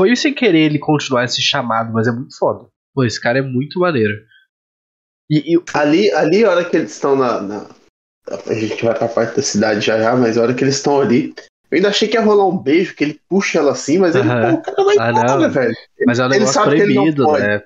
foi 0.00 0.16
sem 0.16 0.32
querer 0.34 0.60
ele 0.60 0.78
continuar 0.78 1.24
esse 1.24 1.42
chamado, 1.42 1.92
mas 1.92 2.06
é 2.06 2.12
muito 2.12 2.36
foda. 2.38 2.66
Pô, 2.94 3.04
esse 3.04 3.20
cara 3.20 3.38
é 3.38 3.42
muito 3.42 3.78
maneiro. 3.78 4.12
E, 5.30 5.54
e- 5.56 5.62
Ali, 5.74 6.10
ali, 6.12 6.44
a 6.44 6.50
hora 6.50 6.64
que 6.64 6.76
eles 6.76 6.92
estão 6.92 7.14
na, 7.16 7.40
na- 7.40 7.66
A 8.48 8.54
gente 8.54 8.84
vai 8.84 8.96
pra 8.96 9.08
parte 9.08 9.36
da 9.36 9.42
cidade 9.42 9.80
já 9.80 9.98
já, 10.00 10.16
mas 10.16 10.36
a 10.38 10.42
hora 10.42 10.54
que 10.54 10.64
eles 10.64 10.76
estão 10.76 11.00
ali. 11.00 11.34
Eu 11.70 11.76
ainda 11.76 11.88
achei 11.88 12.08
que 12.08 12.16
ia 12.16 12.22
rolar 12.22 12.48
um 12.48 12.58
beijo, 12.60 12.94
que 12.96 13.04
ele 13.04 13.20
puxa 13.28 13.58
ela 13.60 13.72
assim, 13.72 13.98
mas 13.98 14.14
ele, 14.16 14.28
pô, 14.28 14.54
o 14.54 14.62
cara 14.62 14.84
vai 14.84 14.96
Ah, 14.98 15.10
embora, 15.10 15.38
não. 15.38 15.50
velho. 15.50 15.74
mas 16.06 16.18
é 16.18 16.22
um 16.22 16.26
Ele 16.26 16.38
negócio 16.40 16.72
ele 16.72 16.94
proibido, 16.94 17.32
né? 17.32 17.62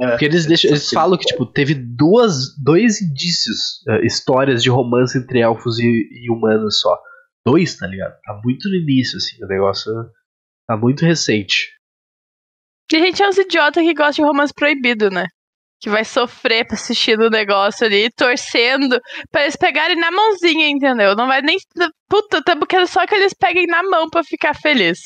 É. 0.00 0.08
Porque 0.10 0.24
eles, 0.24 0.46
deixam, 0.46 0.70
eles 0.70 0.90
falam 0.90 1.18
que, 1.18 1.24
tipo, 1.26 1.44
teve 1.46 1.74
duas, 1.74 2.56
dois 2.62 3.00
indícios, 3.02 3.82
eh, 3.88 4.04
histórias 4.06 4.62
de 4.62 4.70
romance 4.70 5.16
entre 5.18 5.40
elfos 5.40 5.78
e, 5.78 6.08
e 6.12 6.30
humanos 6.30 6.80
só. 6.80 6.96
Dois, 7.46 7.76
tá 7.76 7.86
ligado? 7.86 8.14
Tá 8.24 8.40
muito 8.44 8.68
no 8.68 8.74
início, 8.76 9.16
assim, 9.16 9.42
o 9.44 9.48
negócio 9.48 9.92
tá 10.68 10.76
muito 10.76 11.04
recente. 11.04 11.72
E 12.92 12.96
a 12.96 12.98
gente 13.00 13.22
é 13.22 13.28
uns 13.28 13.38
idiotas 13.38 13.82
que 13.82 13.94
gostam 13.94 14.24
de 14.24 14.30
romance 14.30 14.52
proibido, 14.54 15.10
né? 15.10 15.26
Que 15.80 15.88
vai 15.88 16.04
sofrer 16.04 16.66
pra 16.66 16.74
assistir 16.74 17.18
o 17.18 17.30
negócio 17.30 17.86
ali, 17.86 18.10
torcendo 18.10 19.00
pra 19.30 19.42
eles 19.42 19.56
pegarem 19.56 19.96
na 19.96 20.10
mãozinha, 20.10 20.68
entendeu? 20.68 21.14
Não 21.16 21.26
vai 21.26 21.40
nem. 21.40 21.56
Puta, 22.08 22.42
tamo 22.42 22.66
querendo 22.66 22.88
só 22.88 23.06
que 23.06 23.14
eles 23.14 23.32
peguem 23.32 23.66
na 23.66 23.82
mão 23.82 24.08
pra 24.10 24.22
ficar 24.24 24.54
feliz. 24.54 24.98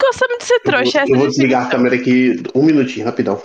Gostamos 0.00 0.38
de 0.38 0.44
ser 0.44 0.54
Eu 0.54 0.60
vou, 0.62 0.72
trouxa, 0.72 1.00
essa 1.00 1.10
eu 1.10 1.14
é 1.14 1.18
vou 1.18 1.26
a 1.26 1.30
desligar 1.30 1.66
a 1.66 1.70
câmera 1.70 1.96
aqui 1.96 2.42
um 2.54 2.62
minutinho, 2.62 3.06
rapidão. 3.06 3.42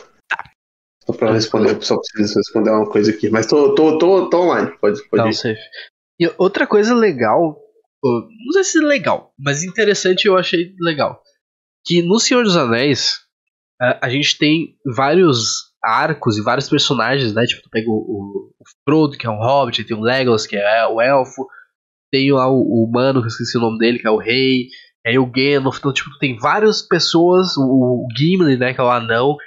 Só 1.05 1.13
pra 1.13 1.31
responder, 1.31 1.81
só 1.81 1.95
preciso 1.97 2.37
responder 2.37 2.71
uma 2.71 2.89
coisa 2.89 3.11
aqui. 3.11 3.29
Mas 3.29 3.47
tô, 3.47 3.73
tô, 3.73 3.97
tô, 3.97 4.29
tô 4.29 4.41
online, 4.41 4.77
pode, 4.79 5.01
pode 5.09 5.23
Não, 5.23 5.29
ir. 5.29 5.33
safe. 5.33 5.61
E 6.19 6.29
outra 6.37 6.67
coisa 6.67 6.93
legal, 6.93 7.57
não 8.03 8.51
sei 8.53 8.63
se 8.63 8.77
é 8.79 8.81
legal, 8.81 9.33
mas 9.37 9.63
interessante 9.63 10.25
eu 10.25 10.37
achei 10.37 10.73
legal. 10.79 11.21
Que 11.85 12.01
no 12.01 12.19
Senhor 12.19 12.43
dos 12.43 12.57
Anéis, 12.57 13.19
a, 13.79 14.07
a 14.07 14.09
gente 14.09 14.37
tem 14.37 14.75
vários 14.95 15.71
arcos 15.83 16.37
e 16.37 16.43
vários 16.43 16.69
personagens, 16.69 17.33
né? 17.33 17.45
Tipo, 17.45 17.63
tu 17.63 17.69
pega 17.69 17.89
o, 17.89 17.93
o, 17.93 18.51
o 18.59 18.63
Frodo, 18.83 19.17
que 19.17 19.25
é 19.25 19.29
um 19.29 19.39
hobbit, 19.39 19.83
tem 19.83 19.97
o 19.97 20.01
Legolas, 20.01 20.45
que 20.45 20.55
é 20.55 20.87
o 20.87 21.01
elfo, 21.01 21.47
tem 22.11 22.31
lá 22.31 22.47
o, 22.49 22.57
o 22.57 22.85
humano, 22.85 23.21
que 23.21 23.25
eu 23.25 23.29
esqueci 23.29 23.57
o 23.57 23.61
nome 23.61 23.79
dele, 23.79 23.99
que 23.99 24.07
é 24.07 24.11
o 24.11 24.17
rei, 24.17 24.67
aí 25.05 25.17
o 25.17 25.25
Gandalf, 25.25 25.77
então, 25.79 25.93
tipo, 25.93 26.09
tem 26.19 26.37
várias 26.37 26.81
pessoas, 26.81 27.57
o, 27.57 28.05
o 28.05 28.07
Gimli, 28.15 28.57
né, 28.57 28.73
que 28.73 28.81
é 28.81 28.83
o 28.83 28.89
anão, 28.89 29.37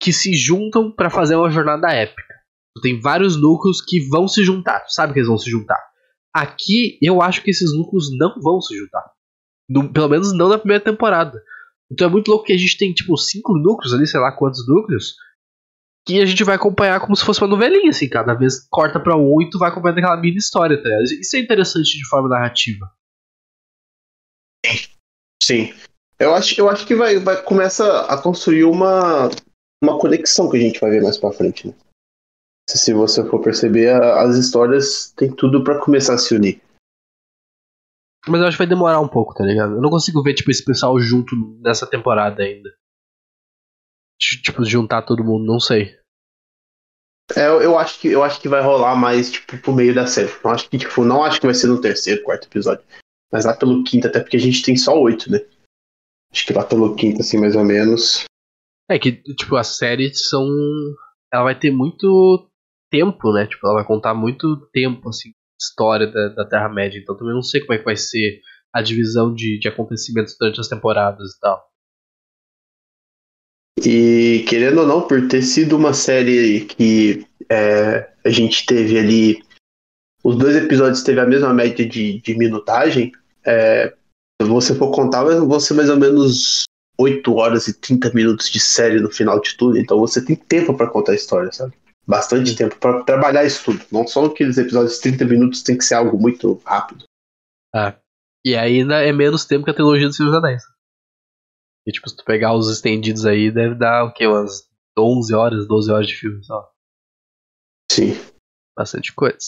que 0.00 0.12
se 0.12 0.34
juntam 0.34 0.90
pra 0.90 1.10
fazer 1.10 1.36
uma 1.36 1.50
jornada 1.50 1.92
épica. 1.92 2.34
Tem 2.82 3.00
vários 3.00 3.36
núcleos 3.36 3.82
que 3.82 4.08
vão 4.08 4.26
se 4.26 4.42
juntar. 4.42 4.80
Tu 4.80 4.92
sabe 4.92 5.12
que 5.12 5.18
eles 5.18 5.28
vão 5.28 5.36
se 5.36 5.50
juntar. 5.50 5.78
Aqui, 6.34 6.98
eu 7.02 7.20
acho 7.22 7.42
que 7.42 7.50
esses 7.50 7.76
núcleos 7.76 8.06
não 8.16 8.40
vão 8.40 8.60
se 8.60 8.76
juntar. 8.76 9.04
No- 9.68 9.92
pelo 9.92 10.08
menos 10.08 10.32
não 10.32 10.48
na 10.48 10.58
primeira 10.58 10.82
temporada. 10.82 11.42
Então 11.90 12.06
é 12.06 12.10
muito 12.10 12.28
louco 12.28 12.44
que 12.46 12.52
a 12.52 12.58
gente 12.58 12.78
tem, 12.78 12.92
tipo, 12.92 13.16
cinco 13.16 13.56
núcleos 13.58 13.92
ali, 13.92 14.06
sei 14.06 14.20
lá 14.20 14.30
quantos 14.32 14.66
núcleos, 14.68 15.14
que 16.06 16.20
a 16.20 16.26
gente 16.26 16.44
vai 16.44 16.54
acompanhar 16.54 17.00
como 17.00 17.16
se 17.16 17.24
fosse 17.24 17.40
uma 17.40 17.48
novelinha, 17.48 17.90
assim. 17.90 18.08
Cada 18.08 18.34
vez 18.34 18.66
corta 18.70 19.00
pra 19.00 19.16
um 19.16 19.42
e 19.42 19.50
tu 19.50 19.58
vai 19.58 19.70
acompanhando 19.70 19.98
aquela 19.98 20.16
mini 20.16 20.36
história, 20.36 20.80
tá? 20.80 20.88
Isso 21.20 21.36
é 21.36 21.40
interessante 21.40 21.98
de 21.98 22.08
forma 22.08 22.28
narrativa. 22.28 22.88
Sim. 25.42 25.72
Eu 26.18 26.34
acho, 26.34 26.60
eu 26.60 26.68
acho 26.68 26.86
que 26.86 26.94
vai, 26.94 27.18
vai 27.18 27.42
começa 27.42 28.02
a 28.02 28.20
construir 28.20 28.64
uma, 28.64 29.30
uma 29.82 29.98
conexão 29.98 30.50
que 30.50 30.56
a 30.58 30.60
gente 30.60 30.78
vai 30.78 30.90
ver 30.90 31.02
mais 31.02 31.16
pra 31.16 31.32
frente. 31.32 31.68
Né? 31.68 31.74
Se, 32.78 32.92
você 32.92 33.26
for 33.28 33.40
perceber, 33.40 33.90
as 33.90 34.36
histórias 34.36 35.12
têm 35.16 35.34
tudo 35.34 35.64
pra 35.64 35.80
começar 35.80 36.14
a 36.14 36.18
se 36.18 36.34
unir. 36.34 36.62
Mas 38.28 38.40
eu 38.40 38.46
acho 38.46 38.56
que 38.56 38.62
vai 38.62 38.68
demorar 38.68 39.00
um 39.00 39.08
pouco, 39.08 39.34
tá 39.34 39.44
ligado? 39.44 39.74
Eu 39.74 39.80
não 39.80 39.90
consigo 39.90 40.22
ver, 40.22 40.34
tipo, 40.34 40.50
esse 40.50 40.64
pessoal 40.64 40.98
junto 41.00 41.34
nessa 41.60 41.86
temporada 41.86 42.42
ainda. 42.42 42.70
Tipo, 44.20 44.64
juntar 44.64 45.02
todo 45.02 45.24
mundo, 45.24 45.44
não 45.44 45.58
sei. 45.58 45.98
É, 47.36 47.46
eu, 47.46 47.62
eu 47.62 47.78
acho 47.78 47.98
que 48.00 48.08
eu 48.08 48.22
acho 48.22 48.40
que 48.40 48.48
vai 48.48 48.60
rolar 48.60 48.96
mais 48.96 49.30
tipo 49.30 49.56
pro 49.58 49.72
meio 49.72 49.94
da 49.94 50.06
série. 50.06 50.30
Não 50.44 50.50
acho 50.50 50.68
que 50.68 50.78
tipo, 50.78 51.04
não 51.04 51.24
acho 51.24 51.40
que 51.40 51.46
vai 51.46 51.54
ser 51.54 51.68
no 51.68 51.80
terceiro, 51.80 52.22
quarto 52.22 52.46
episódio, 52.46 52.84
mas 53.32 53.44
lá 53.44 53.56
pelo 53.56 53.84
quinto, 53.84 54.06
até 54.06 54.20
porque 54.20 54.36
a 54.36 54.40
gente 54.40 54.62
tem 54.62 54.76
só 54.76 55.00
oito, 55.00 55.30
né? 55.30 55.38
Acho 56.32 56.46
que 56.46 56.52
lá 56.52 56.64
pelo 56.64 56.94
quinto 56.96 57.20
assim 57.20 57.38
mais 57.38 57.56
ou 57.56 57.64
menos. 57.64 58.24
É 58.88 58.98
que, 58.98 59.12
tipo, 59.12 59.56
as 59.56 59.76
séries 59.76 60.28
são. 60.28 60.46
Ela 61.32 61.44
vai 61.44 61.58
ter 61.58 61.70
muito 61.70 62.49
tempo, 62.90 63.32
né? 63.32 63.46
Tipo, 63.46 63.66
ela 63.66 63.76
vai 63.76 63.84
contar 63.84 64.14
muito 64.14 64.68
tempo, 64.72 65.08
assim, 65.08 65.30
história 65.60 66.06
da, 66.06 66.28
da 66.28 66.44
Terra-média. 66.44 66.98
Então 66.98 67.16
também 67.16 67.34
não 67.34 67.42
sei 67.42 67.60
como 67.60 67.74
é 67.74 67.78
que 67.78 67.84
vai 67.84 67.96
ser 67.96 68.40
a 68.72 68.82
divisão 68.82 69.34
de, 69.34 69.58
de 69.58 69.68
acontecimentos 69.68 70.36
durante 70.38 70.60
as 70.60 70.68
temporadas 70.68 71.32
e 71.32 71.40
tal. 71.40 71.70
E 73.82 74.44
querendo 74.48 74.80
ou 74.80 74.86
não, 74.86 75.06
por 75.06 75.26
ter 75.28 75.42
sido 75.42 75.76
uma 75.76 75.94
série 75.94 76.66
que 76.66 77.26
é, 77.50 78.12
a 78.24 78.30
gente 78.30 78.66
teve 78.66 78.98
ali. 78.98 79.42
Os 80.22 80.36
dois 80.36 80.54
episódios 80.54 81.02
teve 81.02 81.18
a 81.20 81.26
mesma 81.26 81.54
média 81.54 81.86
de, 81.86 82.20
de 82.20 82.36
minutagem. 82.36 83.10
É, 83.44 83.94
se 84.40 84.48
você 84.48 84.74
for 84.74 84.90
contar, 84.90 85.24
vão 85.24 85.58
ser 85.58 85.74
mais 85.74 85.88
ou 85.88 85.96
menos 85.96 86.64
8 86.98 87.34
horas 87.34 87.68
e 87.68 87.80
30 87.80 88.12
minutos 88.12 88.50
de 88.50 88.60
série 88.60 89.00
no 89.00 89.10
final 89.10 89.40
de 89.40 89.56
tudo. 89.56 89.78
Então 89.78 89.98
você 89.98 90.22
tem 90.22 90.36
tempo 90.36 90.76
pra 90.76 90.88
contar 90.90 91.12
a 91.12 91.16
história, 91.16 91.50
sabe? 91.50 91.72
Bastante 92.10 92.56
tempo 92.56 92.76
pra 92.76 93.04
trabalhar 93.04 93.44
isso 93.44 93.64
tudo. 93.66 93.86
Não 93.92 94.04
só 94.04 94.24
aqueles 94.24 94.58
episódios 94.58 94.96
de 94.96 95.02
30 95.02 95.24
minutos, 95.26 95.62
tem 95.62 95.78
que 95.78 95.84
ser 95.84 95.94
algo 95.94 96.18
muito 96.18 96.54
rápido. 96.64 97.04
Ah. 97.72 97.96
E 98.44 98.56
ainda 98.56 98.96
é 98.96 99.12
menos 99.12 99.44
tempo 99.44 99.64
que 99.64 99.70
a 99.70 99.74
trilogia 99.74 100.08
do 100.08 100.12
Senhor 100.12 100.30
dos 100.30 100.38
Anéis. 100.38 100.62
E, 101.86 101.92
tipo, 101.92 102.08
se 102.10 102.16
tu 102.16 102.24
pegar 102.24 102.52
os 102.52 102.68
estendidos 102.68 103.24
aí, 103.24 103.48
deve 103.52 103.76
dar 103.76 104.02
o 104.02 104.12
quê? 104.12 104.26
Umas 104.26 104.68
11 104.98 105.34
horas, 105.34 105.68
12 105.68 105.92
horas 105.92 106.08
de 106.08 106.14
filme 106.16 106.44
só. 106.44 106.68
Sim. 107.92 108.14
Bastante 108.76 109.14
coisa. 109.14 109.38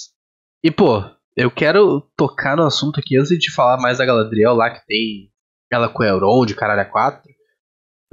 E, 0.63 0.71
pô, 0.71 1.03
eu 1.37 1.51
quero 1.51 2.03
tocar 2.17 2.57
no 2.57 2.63
assunto 2.63 3.01
aqui 3.01 3.19
antes 3.19 3.37
de 3.37 3.53
falar 3.53 3.79
mais 3.79 3.99
da 3.99 4.07
Galadriel 4.07 4.55
lá, 4.55 4.71
que 4.71 4.87
tem 4.87 5.33
ela 5.73 5.89
com 5.89 6.05
o 6.05 6.07
Elrond, 6.07 6.47
de 6.47 6.55
caralho 6.55 6.83
a 6.83 6.85
4. 6.85 7.29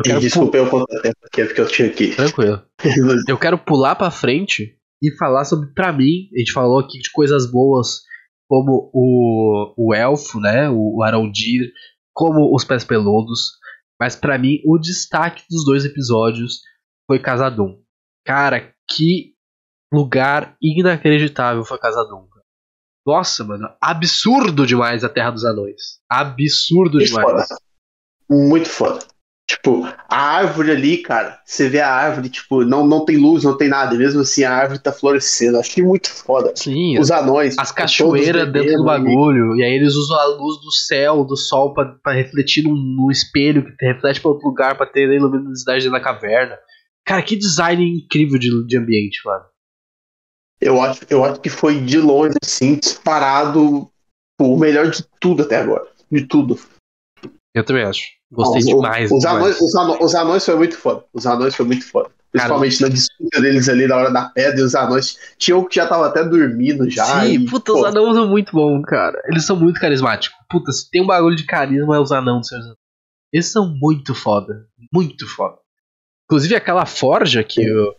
Eu 0.05 0.17
E 0.17 0.19
desculpa 0.19 0.57
eu 0.57 0.69
contratempo 0.69 1.17
aqui, 1.25 1.41
é 1.41 1.45
porque 1.45 1.61
eu 1.61 1.67
tinha 1.67 1.87
aqui. 1.87 2.15
Tranquilo. 2.15 2.63
Eu 3.27 3.37
quero 3.37 3.57
pular 3.57 3.95
pra 3.95 4.09
frente 4.09 4.77
e 5.01 5.15
falar 5.17 5.45
sobre, 5.45 5.73
pra 5.73 5.91
mim, 5.91 6.29
a 6.33 6.39
gente 6.39 6.53
falou 6.53 6.79
aqui 6.79 6.99
de 6.99 7.11
coisas 7.11 7.49
boas, 7.49 8.01
como 8.47 8.89
o, 8.93 9.73
o 9.77 9.93
elfo, 9.93 10.39
né, 10.39 10.69
o, 10.69 10.97
o 10.97 11.03
Arondir, 11.03 11.71
como 12.13 12.55
os 12.55 12.63
pés 12.63 12.83
peludos, 12.83 13.51
mas 13.99 14.15
pra 14.15 14.37
mim 14.37 14.61
o 14.65 14.77
destaque 14.77 15.43
dos 15.49 15.65
dois 15.65 15.85
episódios 15.85 16.61
foi 17.05 17.19
Casadum. 17.19 17.81
Cara, 18.25 18.73
que 18.89 19.33
lugar 19.91 20.55
inacreditável 20.61 21.63
foi 21.63 21.77
Casadum. 21.77 22.29
Nossa, 23.05 23.43
mano, 23.43 23.67
absurdo 23.81 24.67
demais 24.67 25.03
a 25.03 25.09
Terra 25.09 25.31
dos 25.31 25.43
Anões. 25.43 25.99
Absurdo 26.09 26.97
Muito 26.97 27.07
demais. 27.07 27.27
foda. 27.27 27.45
Muito 28.29 28.69
foda. 28.69 28.99
Tipo, 29.49 29.83
a 30.07 30.15
árvore 30.15 30.69
ali, 30.69 30.97
cara, 30.97 31.41
você 31.43 31.67
vê 31.67 31.79
a 31.79 31.91
árvore, 31.91 32.29
tipo, 32.29 32.63
não, 32.63 32.85
não 32.85 33.03
tem 33.03 33.17
luz, 33.17 33.43
não 33.43 33.57
tem 33.57 33.67
nada, 33.67 33.95
e 33.95 33.97
mesmo 33.97 34.21
assim 34.21 34.43
a 34.43 34.53
árvore 34.53 34.77
tá 34.77 34.91
florescendo. 34.91 35.57
Achei 35.57 35.83
muito 35.83 36.07
foda. 36.07 36.53
Sim, 36.55 36.99
Os 36.99 37.09
anões. 37.09 37.57
as 37.57 37.69
tipo, 37.69 37.81
cachoeiras 37.81 38.51
dentro 38.53 38.73
do 38.75 38.85
bagulho, 38.85 39.55
e 39.55 39.63
aí 39.63 39.73
eles 39.73 39.95
usam 39.95 40.19
a 40.19 40.25
luz 40.25 40.61
do 40.61 40.71
céu, 40.71 41.23
do 41.25 41.35
sol, 41.35 41.73
pra, 41.73 41.85
pra 42.03 42.13
refletir 42.13 42.63
num, 42.63 42.75
num 42.75 43.09
espelho 43.09 43.65
que 43.75 43.83
reflete 43.87 44.21
pra 44.21 44.29
outro 44.29 44.47
lugar, 44.47 44.77
pra 44.77 44.85
ter 44.85 45.05
a 45.17 45.19
luminosidade 45.19 45.79
dentro 45.79 45.97
da 45.97 46.03
caverna. 46.03 46.55
Cara, 47.03 47.23
que 47.23 47.35
design 47.35 47.83
incrível 48.05 48.37
de, 48.37 48.67
de 48.67 48.77
ambiente, 48.77 49.19
mano. 49.25 49.45
Eu 50.61 50.79
acho, 50.79 51.01
eu 51.09 51.25
acho 51.25 51.41
que 51.41 51.49
foi 51.49 51.79
de 51.81 51.97
longe, 51.97 52.35
assim, 52.43 52.75
disparado 52.75 53.89
o 54.39 54.57
melhor 54.57 54.91
de 54.91 55.03
tudo 55.19 55.41
até 55.41 55.57
agora. 55.57 55.87
De 56.11 56.27
tudo. 56.27 56.59
Eu 57.53 57.63
também 57.63 57.83
acho. 57.83 58.01
Gostei 58.31 58.59
Os- 58.59 58.65
demais. 58.67 59.11
Os, 59.11 59.19
demais. 59.19 59.37
anões, 59.37 59.61
os, 59.61 59.75
anões, 59.75 59.99
os 60.01 60.15
anões 60.15 60.45
foi 60.45 60.55
muito 60.55 60.77
foda. 60.77 61.03
Os 61.13 61.25
anões 61.25 61.55
foi 61.55 61.65
muito 61.65 61.85
foda. 61.89 62.11
Principalmente 62.31 62.79
na 62.81 62.89
disputa 62.89 63.41
deles 63.41 63.67
ali 63.67 63.87
na 63.87 63.95
hora 63.97 64.11
da 64.11 64.29
pedra 64.29 64.59
e 64.59 64.63
os 64.63 64.75
anões. 64.75 65.17
Tinha 65.39 65.57
um 65.57 65.65
que 65.67 65.75
já 65.77 65.87
tava 65.87 66.05
até 66.07 66.23
dormindo 66.23 66.87
já. 66.87 67.03
Sim, 67.21 67.31
e, 67.33 67.45
puta, 67.49 67.73
pô, 67.73 67.79
os 67.79 67.85
anões 67.85 68.15
são 68.15 68.27
muito 68.27 68.51
bons, 68.51 68.83
cara. 68.85 69.19
Eles 69.25 69.45
são 69.47 69.55
muito 69.55 69.79
carismáticos. 69.79 70.37
Puta, 70.47 70.71
se 70.71 70.87
tem 70.91 71.01
um 71.01 71.07
bagulho 71.07 71.35
de 71.35 71.45
carisma 71.47 71.95
é 71.95 71.99
os 71.99 72.11
anões, 72.11 72.41
dos 72.41 72.51
Anéis. 72.53 72.75
Eles 73.33 73.51
são 73.51 73.67
muito 73.79 74.13
foda. 74.13 74.67
Muito 74.93 75.27
foda. 75.27 75.57
Inclusive 76.25 76.55
aquela 76.55 76.85
forja 76.85 77.43
que, 77.43 77.61
o- 77.67 77.93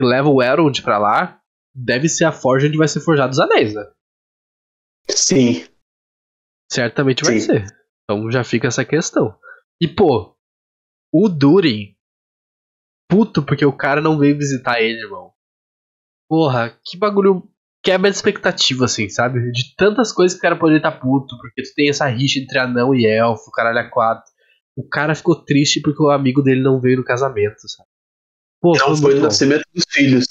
que 0.00 0.06
leva 0.06 0.28
o 0.28 0.40
Elrond 0.40 0.80
pra 0.82 0.98
lá 0.98 1.40
deve 1.74 2.08
ser 2.08 2.24
a 2.24 2.30
forja 2.32 2.68
onde 2.68 2.78
vai 2.78 2.86
ser 2.86 3.00
forjado 3.00 3.32
os 3.32 3.40
anéis, 3.40 3.74
né? 3.74 3.84
Sim. 5.10 5.64
Certamente 6.70 7.24
vai 7.24 7.40
Sim. 7.40 7.46
ser. 7.46 7.81
Então 8.12 8.30
já 8.30 8.44
fica 8.44 8.68
essa 8.68 8.84
questão. 8.84 9.34
E 9.80 9.88
pô, 9.88 10.36
o 11.12 11.28
Durin. 11.28 11.94
Puto 13.08 13.42
porque 13.42 13.64
o 13.64 13.76
cara 13.76 14.00
não 14.00 14.18
veio 14.18 14.36
visitar 14.36 14.80
ele, 14.80 15.00
irmão. 15.02 15.32
Porra, 16.28 16.78
que 16.84 16.96
bagulho 16.96 17.48
quebra 17.82 18.10
de 18.10 18.16
expectativa, 18.16 18.84
assim, 18.84 19.08
sabe? 19.08 19.50
De 19.50 19.74
tantas 19.76 20.12
coisas 20.12 20.34
que 20.34 20.38
o 20.38 20.42
cara 20.42 20.58
poderia 20.58 20.78
estar 20.78 20.92
puto, 20.92 21.36
porque 21.38 21.62
tu 21.62 21.74
tem 21.74 21.90
essa 21.90 22.06
rixa 22.06 22.38
entre 22.38 22.58
anão 22.58 22.94
e 22.94 23.06
elfo, 23.06 23.50
caralho 23.50 23.80
a 23.80 23.90
quatro. 23.90 24.30
O 24.76 24.88
cara 24.88 25.14
ficou 25.14 25.44
triste 25.44 25.80
porque 25.82 26.02
o 26.02 26.10
amigo 26.10 26.42
dele 26.42 26.62
não 26.62 26.80
veio 26.80 26.98
no 26.98 27.04
casamento, 27.04 27.68
sabe? 27.68 27.88
Pô, 28.60 28.72
Não 28.78 28.96
foi 28.96 29.18
o 29.18 29.20
nascimento 29.22 29.64
dos 29.74 29.84
filhos. 29.90 30.24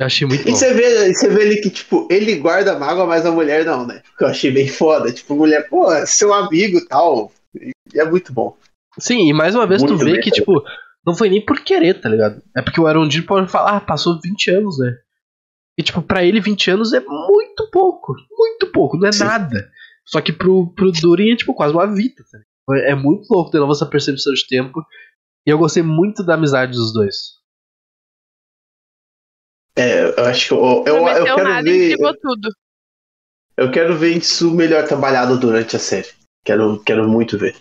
Eu 0.00 0.06
achei 0.06 0.26
muito 0.28 0.42
E 0.42 0.50
bom. 0.50 0.56
você 0.56 0.72
vê, 0.74 1.08
e 1.10 1.14
você 1.14 1.28
vê 1.28 1.42
ali 1.42 1.60
que, 1.60 1.70
tipo, 1.70 2.06
ele 2.10 2.36
guarda 2.36 2.74
a 2.74 2.78
mágoa, 2.78 3.04
mas 3.06 3.26
a 3.26 3.32
mulher 3.32 3.64
não, 3.64 3.84
né? 3.86 4.00
Que 4.16 4.24
eu 4.24 4.28
achei 4.28 4.50
bem 4.50 4.68
foda. 4.68 5.12
Tipo, 5.12 5.34
mulher, 5.34 5.68
pô, 5.68 5.92
é 5.92 6.06
seu 6.06 6.32
amigo 6.32 6.78
e 6.78 6.86
tal. 6.86 7.32
E 7.54 7.72
é 7.98 8.04
muito 8.04 8.32
bom. 8.32 8.56
Sim, 8.98 9.28
e 9.28 9.32
mais 9.32 9.54
uma 9.54 9.66
vez 9.66 9.82
tu 9.82 9.88
Muito 9.88 10.04
vê 10.04 10.12
bem 10.12 10.20
que, 10.20 10.30
tipo, 10.30 10.62
não 11.04 11.16
foi 11.16 11.28
nem 11.28 11.44
por 11.44 11.60
querer, 11.60 12.00
tá 12.00 12.08
ligado? 12.08 12.40
É 12.56 12.62
porque 12.62 12.80
o 12.80 12.86
Arondir 12.86 13.26
pode 13.26 13.50
falar, 13.50 13.76
ah, 13.76 13.80
passou 13.80 14.20
20 14.22 14.50
anos, 14.50 14.78
né? 14.78 14.96
E, 15.78 15.82
tipo, 15.82 16.00
pra 16.02 16.24
ele 16.24 16.40
20 16.40 16.70
anos 16.70 16.92
é 16.92 17.00
muito 17.00 17.68
pouco. 17.72 18.14
Muito 18.30 18.66
pouco, 18.72 18.96
não 18.96 19.08
é 19.08 19.12
Sim. 19.12 19.24
nada. 19.24 19.68
Só 20.04 20.20
que 20.20 20.32
pro, 20.32 20.72
pro 20.74 20.90
Durin 20.92 21.32
é, 21.32 21.36
tipo, 21.36 21.54
quase 21.54 21.72
uma 21.74 21.86
vida, 21.86 22.22
tá 22.30 22.38
ligado? 22.38 22.88
É 22.88 22.94
muito 22.94 23.26
louco 23.30 23.50
ter 23.50 23.58
nova 23.58 23.72
essa 23.72 23.86
percepção 23.86 24.32
de 24.32 24.46
tempo. 24.46 24.80
E 25.46 25.50
eu 25.50 25.58
gostei 25.58 25.82
muito 25.82 26.22
da 26.22 26.34
amizade 26.34 26.72
dos 26.72 26.92
dois. 26.92 27.37
É, 29.78 30.20
eu 30.20 30.24
acho 30.24 30.48
que 30.48 30.54
eu, 30.54 30.84
eu, 30.86 31.06
eu, 31.08 31.24
quero 31.24 31.44
nada 31.44 31.62
ver. 31.62 31.96
tudo. 32.20 32.48
Eu 33.56 33.70
quero 33.70 33.96
ver 33.96 34.16
isso 34.16 34.52
melhor 34.54 34.86
trabalhado 34.86 35.38
durante 35.38 35.76
a 35.76 35.78
série. 35.78 36.08
Quero, 36.44 36.82
quero 36.82 37.08
muito 37.08 37.38
ver. 37.38 37.56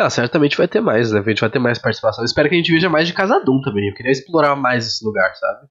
Ah, 0.00 0.10
certamente 0.10 0.56
vai 0.56 0.68
ter 0.68 0.80
mais, 0.80 1.10
né? 1.10 1.20
A 1.20 1.22
gente 1.28 1.40
vai 1.40 1.50
ter 1.50 1.58
mais 1.58 1.78
participação. 1.78 2.22
Eu 2.22 2.26
espero 2.26 2.48
que 2.48 2.54
a 2.54 2.58
gente 2.58 2.70
veja 2.72 2.88
mais 2.88 3.06
de 3.08 3.14
Casadum 3.14 3.60
também. 3.60 3.88
Eu 3.88 3.94
queria 3.94 4.12
explorar 4.12 4.54
mais 4.54 4.86
esse 4.86 5.04
lugar, 5.04 5.34
sabe? 5.36 5.66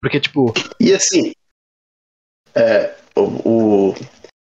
Porque, 0.00 0.18
tipo, 0.18 0.52
E 0.80 0.94
assim, 0.94 1.32
é, 2.54 2.96
o, 3.14 3.90
o, 3.90 3.94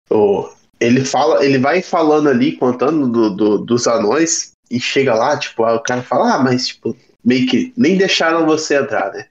o- 0.09 0.55
ele 0.79 1.05
fala, 1.05 1.45
ele 1.45 1.59
vai 1.59 1.81
falando 1.83 2.29
ali, 2.29 2.57
contando 2.57 3.07
do, 3.07 3.35
do- 3.35 3.57
dos 3.59 3.87
anões, 3.87 4.51
e 4.69 4.79
chega 4.79 5.13
lá, 5.13 5.37
tipo, 5.37 5.63
o 5.63 5.79
cara 5.83 6.01
fala, 6.01 6.35
ah, 6.35 6.39
mas 6.43 6.67
tipo, 6.67 6.97
meio 7.25 7.47
que 7.47 7.73
nem 7.75 7.97
deixaram 7.97 8.45
você 8.45 8.75
entrar, 8.75 9.11
né? 9.11 9.27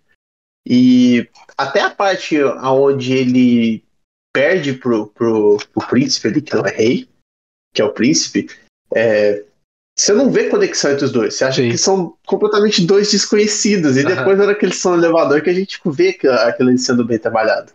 E 0.66 1.28
até 1.56 1.80
a 1.80 1.90
parte 1.90 2.42
onde 2.42 3.12
ele 3.12 3.84
perde 4.32 4.72
pro, 4.72 5.06
pro, 5.08 5.58
pro 5.72 5.88
príncipe 5.88 6.28
ali, 6.28 6.42
que 6.42 6.54
não 6.54 6.66
é 6.66 6.70
rei, 6.70 7.08
que 7.72 7.80
é 7.80 7.84
o 7.84 7.92
príncipe, 7.92 8.48
é, 8.94 9.44
você 9.96 10.12
não 10.12 10.30
vê 10.30 10.48
conexão 10.48 10.90
entre 10.90 11.04
os 11.04 11.12
dois. 11.12 11.34
Você 11.34 11.44
acha 11.44 11.62
Sim. 11.62 11.70
que 11.70 11.78
são 11.78 12.16
completamente 12.26 12.84
dois 12.84 13.12
desconhecidos. 13.12 13.96
E 13.96 14.00
Aham. 14.00 14.16
depois, 14.16 14.38
na 14.38 14.44
hora 14.44 14.54
que 14.54 14.64
eles 14.64 14.76
estão 14.76 14.96
no 14.96 15.02
elevador, 15.02 15.42
que 15.42 15.50
a 15.50 15.54
gente 15.54 15.80
vê 15.86 16.18
aquilo 16.46 16.76
sendo 16.78 17.04
bem 17.04 17.18
trabalhado. 17.18 17.72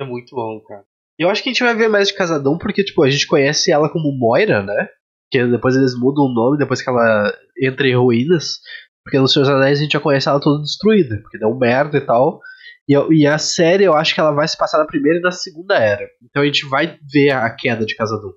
É 0.00 0.04
muito 0.04 0.34
bom, 0.34 0.60
cara. 0.60 0.84
E 1.18 1.22
eu 1.22 1.30
acho 1.30 1.42
que 1.42 1.48
a 1.48 1.52
gente 1.52 1.62
vai 1.62 1.74
ver 1.76 1.88
mais 1.88 2.08
de 2.08 2.14
Casadão 2.14 2.58
porque, 2.58 2.82
tipo, 2.82 3.04
a 3.04 3.10
gente 3.10 3.26
conhece 3.26 3.70
ela 3.70 3.88
como 3.88 4.10
Moira, 4.10 4.62
né? 4.62 4.88
Que 5.34 5.44
depois 5.48 5.74
eles 5.74 5.98
mudam 5.98 6.26
o 6.26 6.32
nome 6.32 6.56
depois 6.56 6.80
que 6.80 6.88
ela 6.88 7.36
entra 7.60 7.88
em 7.88 7.96
ruínas. 7.96 8.60
Porque 9.02 9.18
nos 9.18 9.32
Seus 9.32 9.48
Anéis 9.48 9.80
a 9.80 9.82
gente 9.82 9.94
já 9.94 10.00
conhece 10.00 10.28
ela 10.28 10.40
toda 10.40 10.62
destruída, 10.62 11.18
porque 11.22 11.38
deu 11.38 11.52
merda 11.58 11.98
e 11.98 12.00
tal. 12.00 12.40
E, 12.88 12.94
e 12.94 13.26
a 13.26 13.36
série 13.36 13.82
eu 13.82 13.94
acho 13.94 14.14
que 14.14 14.20
ela 14.20 14.30
vai 14.30 14.46
se 14.46 14.56
passar 14.56 14.78
na 14.78 14.86
primeira 14.86 15.18
e 15.18 15.20
na 15.20 15.32
segunda 15.32 15.76
era. 15.76 16.08
Então 16.22 16.40
a 16.40 16.46
gente 16.46 16.68
vai 16.68 17.00
ver 17.12 17.30
a 17.30 17.50
queda 17.52 17.84
de 17.84 17.96
Casadum. 17.96 18.32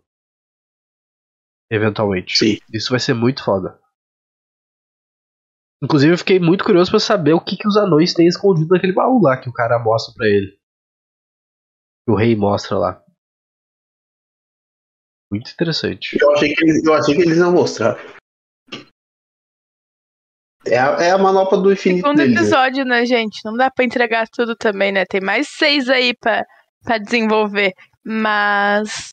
Eventualmente. 1.70 2.36
Sim. 2.36 2.58
Isso 2.74 2.90
vai 2.90 3.00
ser 3.00 3.14
muito 3.14 3.44
foda. 3.44 3.80
Inclusive 5.84 6.14
eu 6.14 6.18
fiquei 6.18 6.40
muito 6.40 6.64
curioso 6.64 6.90
pra 6.90 7.00
saber 7.00 7.34
o 7.34 7.40
que, 7.40 7.58
que 7.58 7.68
os 7.68 7.78
anões 7.78 8.16
têm 8.16 8.26
escondido 8.26 8.74
naquele 8.74 8.94
baú 8.94 9.22
lá 9.22 9.40
que 9.40 9.50
o 9.50 9.54
cara 9.54 9.78
mostra 9.78 10.16
pra 10.16 10.26
ele. 10.26 10.58
Que 12.08 12.12
o 12.12 12.16
rei 12.16 12.36
mostra 12.36 12.76
lá. 12.76 13.07
Muito 15.32 15.52
interessante. 15.52 16.18
Eu 16.22 16.32
achei 16.32 16.54
que 16.54 16.64
eles, 16.64 16.84
eu 16.86 16.94
achei 16.94 17.16
que 17.16 17.22
eles 17.22 17.38
iam 17.38 17.52
mostrar. 17.52 17.98
É 20.66 20.78
a, 20.78 20.86
é 21.02 21.12
a 21.12 21.18
manopla 21.18 21.58
do 21.62 21.72
infinito 21.72 22.02
Segundo 22.02 22.18
deles. 22.18 22.36
né? 22.36 22.42
episódio, 22.42 22.86
né, 22.86 23.06
gente? 23.06 23.40
Não 23.46 23.54
dá 23.56 23.70
pra 23.72 23.86
entregar 23.86 24.28
tudo 24.28 24.56
também, 24.56 24.92
né? 24.92 25.06
Tem 25.06 25.22
mais 25.22 25.48
seis 25.50 25.90
aí 25.90 26.14
pra, 26.18 26.44
pra 26.84 26.98
desenvolver. 26.98 27.74
Mas. 28.06 29.10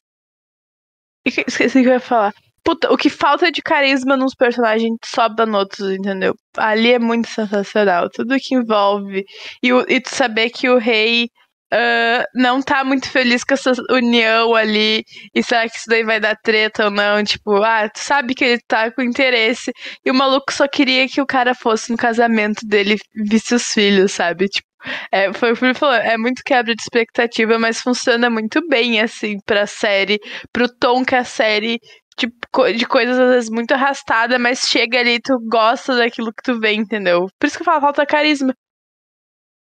Que- 1.26 1.44
Esqueci 1.46 1.78
o 1.78 1.82
que 1.82 1.88
eu 1.88 1.92
ia 1.94 2.00
falar. 2.00 2.32
Puta, 2.64 2.92
o 2.92 2.96
que 2.96 3.10
falta 3.10 3.52
de 3.52 3.60
carisma 3.60 4.16
nos 4.16 4.34
personagens 4.34 4.96
sobra 5.04 5.44
nos 5.46 5.60
outros, 5.60 5.90
entendeu? 5.92 6.34
Ali 6.56 6.92
é 6.92 6.98
muito 6.98 7.28
sensacional. 7.28 8.08
Tudo 8.10 8.36
que 8.40 8.54
envolve. 8.54 9.24
E, 9.62 9.72
o- 9.72 9.84
e 9.88 10.00
tu 10.00 10.08
saber 10.14 10.50
que 10.50 10.68
o 10.68 10.78
rei 10.78 11.28
ah, 11.74 12.24
não 12.34 12.62
tá 12.62 12.84
muito 12.84 13.08
feliz 13.10 13.42
com 13.44 13.54
essa 13.54 13.72
união 13.90 14.54
ali. 14.54 15.04
E 15.34 15.42
será 15.42 15.68
que 15.68 15.76
isso 15.76 15.88
daí 15.88 16.04
vai 16.04 16.20
dar 16.20 16.36
treta 16.36 16.84
ou 16.86 16.90
não? 16.90 17.22
Tipo, 17.24 17.62
ah, 17.62 17.88
tu 17.88 17.98
sabe 17.98 18.34
que 18.34 18.44
ele 18.44 18.60
tá 18.66 18.90
com 18.92 19.02
interesse. 19.02 19.72
E 20.04 20.10
o 20.10 20.14
maluco 20.14 20.52
só 20.52 20.68
queria 20.68 21.08
que 21.08 21.20
o 21.20 21.26
cara 21.26 21.54
fosse 21.54 21.90
no 21.90 21.96
casamento 21.96 22.66
dele 22.66 22.96
visse 23.28 23.54
os 23.54 23.64
filhos, 23.72 24.12
sabe? 24.12 24.46
Tipo, 24.48 24.68
é, 25.10 25.32
foi 25.32 25.52
o 25.52 25.56
que 25.56 25.74
falou, 25.74 25.94
é 25.94 26.16
muito 26.18 26.42
quebra 26.44 26.74
de 26.74 26.82
expectativa, 26.82 27.58
mas 27.58 27.80
funciona 27.80 28.28
muito 28.30 28.66
bem, 28.68 29.00
assim, 29.00 29.38
pra 29.46 29.66
série, 29.66 30.18
pro 30.52 30.68
tom 30.68 31.04
que 31.04 31.14
a 31.14 31.24
série, 31.24 31.78
tipo, 32.18 32.34
co- 32.52 32.70
de 32.70 32.86
coisas 32.86 33.18
às 33.18 33.30
vezes 33.30 33.50
muito 33.50 33.72
arrastada, 33.72 34.38
mas 34.38 34.60
chega 34.68 35.00
ali 35.00 35.20
tu 35.20 35.38
gosta 35.50 35.96
daquilo 35.96 36.28
que 36.32 36.42
tu 36.42 36.60
vê, 36.60 36.72
entendeu? 36.74 37.26
Por 37.38 37.46
isso 37.46 37.56
que 37.56 37.62
eu 37.62 37.66
falo, 37.66 37.80
falta 37.80 38.04
carisma. 38.06 38.54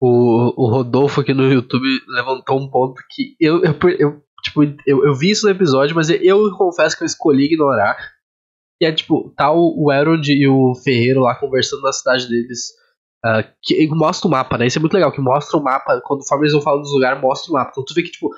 O, 0.00 0.54
o 0.56 0.70
Rodolfo 0.70 1.20
aqui 1.20 1.34
no 1.34 1.52
YouTube 1.52 1.86
levantou 2.08 2.58
um 2.58 2.70
ponto 2.70 3.02
que 3.10 3.36
eu, 3.38 3.62
eu, 3.62 3.74
eu, 3.98 4.22
tipo, 4.42 4.64
eu, 4.86 5.04
eu 5.04 5.14
vi 5.14 5.30
isso 5.30 5.44
no 5.44 5.52
episódio, 5.52 5.94
mas 5.94 6.08
eu, 6.08 6.50
confesso 6.56 6.96
que 6.96 7.02
eu 7.02 7.06
escolhi 7.06 7.44
ignorar. 7.44 7.96
Que 8.78 8.86
é 8.86 8.92
tipo, 8.92 9.30
tá 9.36 9.52
o, 9.52 9.74
o 9.76 9.92
Elrond 9.92 10.26
e 10.26 10.48
o 10.48 10.74
Ferreiro 10.74 11.20
lá 11.20 11.34
conversando 11.34 11.82
na 11.82 11.92
cidade 11.92 12.28
deles. 12.28 12.70
ah, 13.22 13.44
que 13.62 13.86
mostra 13.88 14.26
o 14.26 14.30
mapa, 14.30 14.56
né? 14.56 14.66
Isso 14.66 14.78
é 14.78 14.80
muito 14.80 14.94
legal, 14.94 15.12
que 15.12 15.20
mostra 15.20 15.58
o 15.58 15.62
mapa, 15.62 16.00
quando 16.02 16.20
conforme 16.20 16.44
eles 16.44 16.54
vão 16.54 16.62
falando 16.62 16.82
dos 16.82 16.92
lugares, 16.94 17.20
mostra 17.20 17.50
o 17.50 17.54
mapa. 17.54 17.70
Então 17.72 17.84
tu 17.84 17.92
vê 17.92 18.02
que, 18.02 18.10
tipo, 18.10 18.30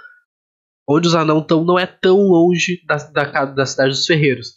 onde 0.89 1.07
os 1.07 1.15
anãos 1.15 1.43
estão 1.43 1.65
não 1.65 1.79
é 1.79 1.87
tão 1.87 2.19
longe 2.19 2.83
da, 2.85 2.97
da, 2.97 3.45
da 3.45 3.67
cidade 3.67 3.91
dos 3.91 4.05
Ferreiros. 4.05 4.49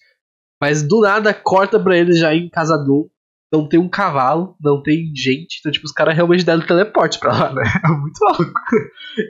Mas 0.59 0.81
do 0.81 1.01
nada 1.01 1.33
corta 1.33 1.79
pra 1.79 1.97
eles 1.97 2.17
já 2.17 2.33
em 2.33 2.49
Casadum. 2.49 3.07
Não 3.55 3.67
tem 3.69 3.79
um 3.79 3.87
cavalo, 3.89 4.55
não 4.61 4.81
tem 4.83 5.11
gente. 5.15 5.57
Então, 5.59 5.71
tipo, 5.71 5.85
os 5.85 5.91
caras 5.91 6.15
realmente 6.15 6.43
deram 6.43 6.65
teleporte 6.65 7.19
pra 7.19 7.31
lá, 7.31 7.51
né? 7.55 7.63
É 7.83 7.87
muito 7.89 8.19
louco. 8.21 8.59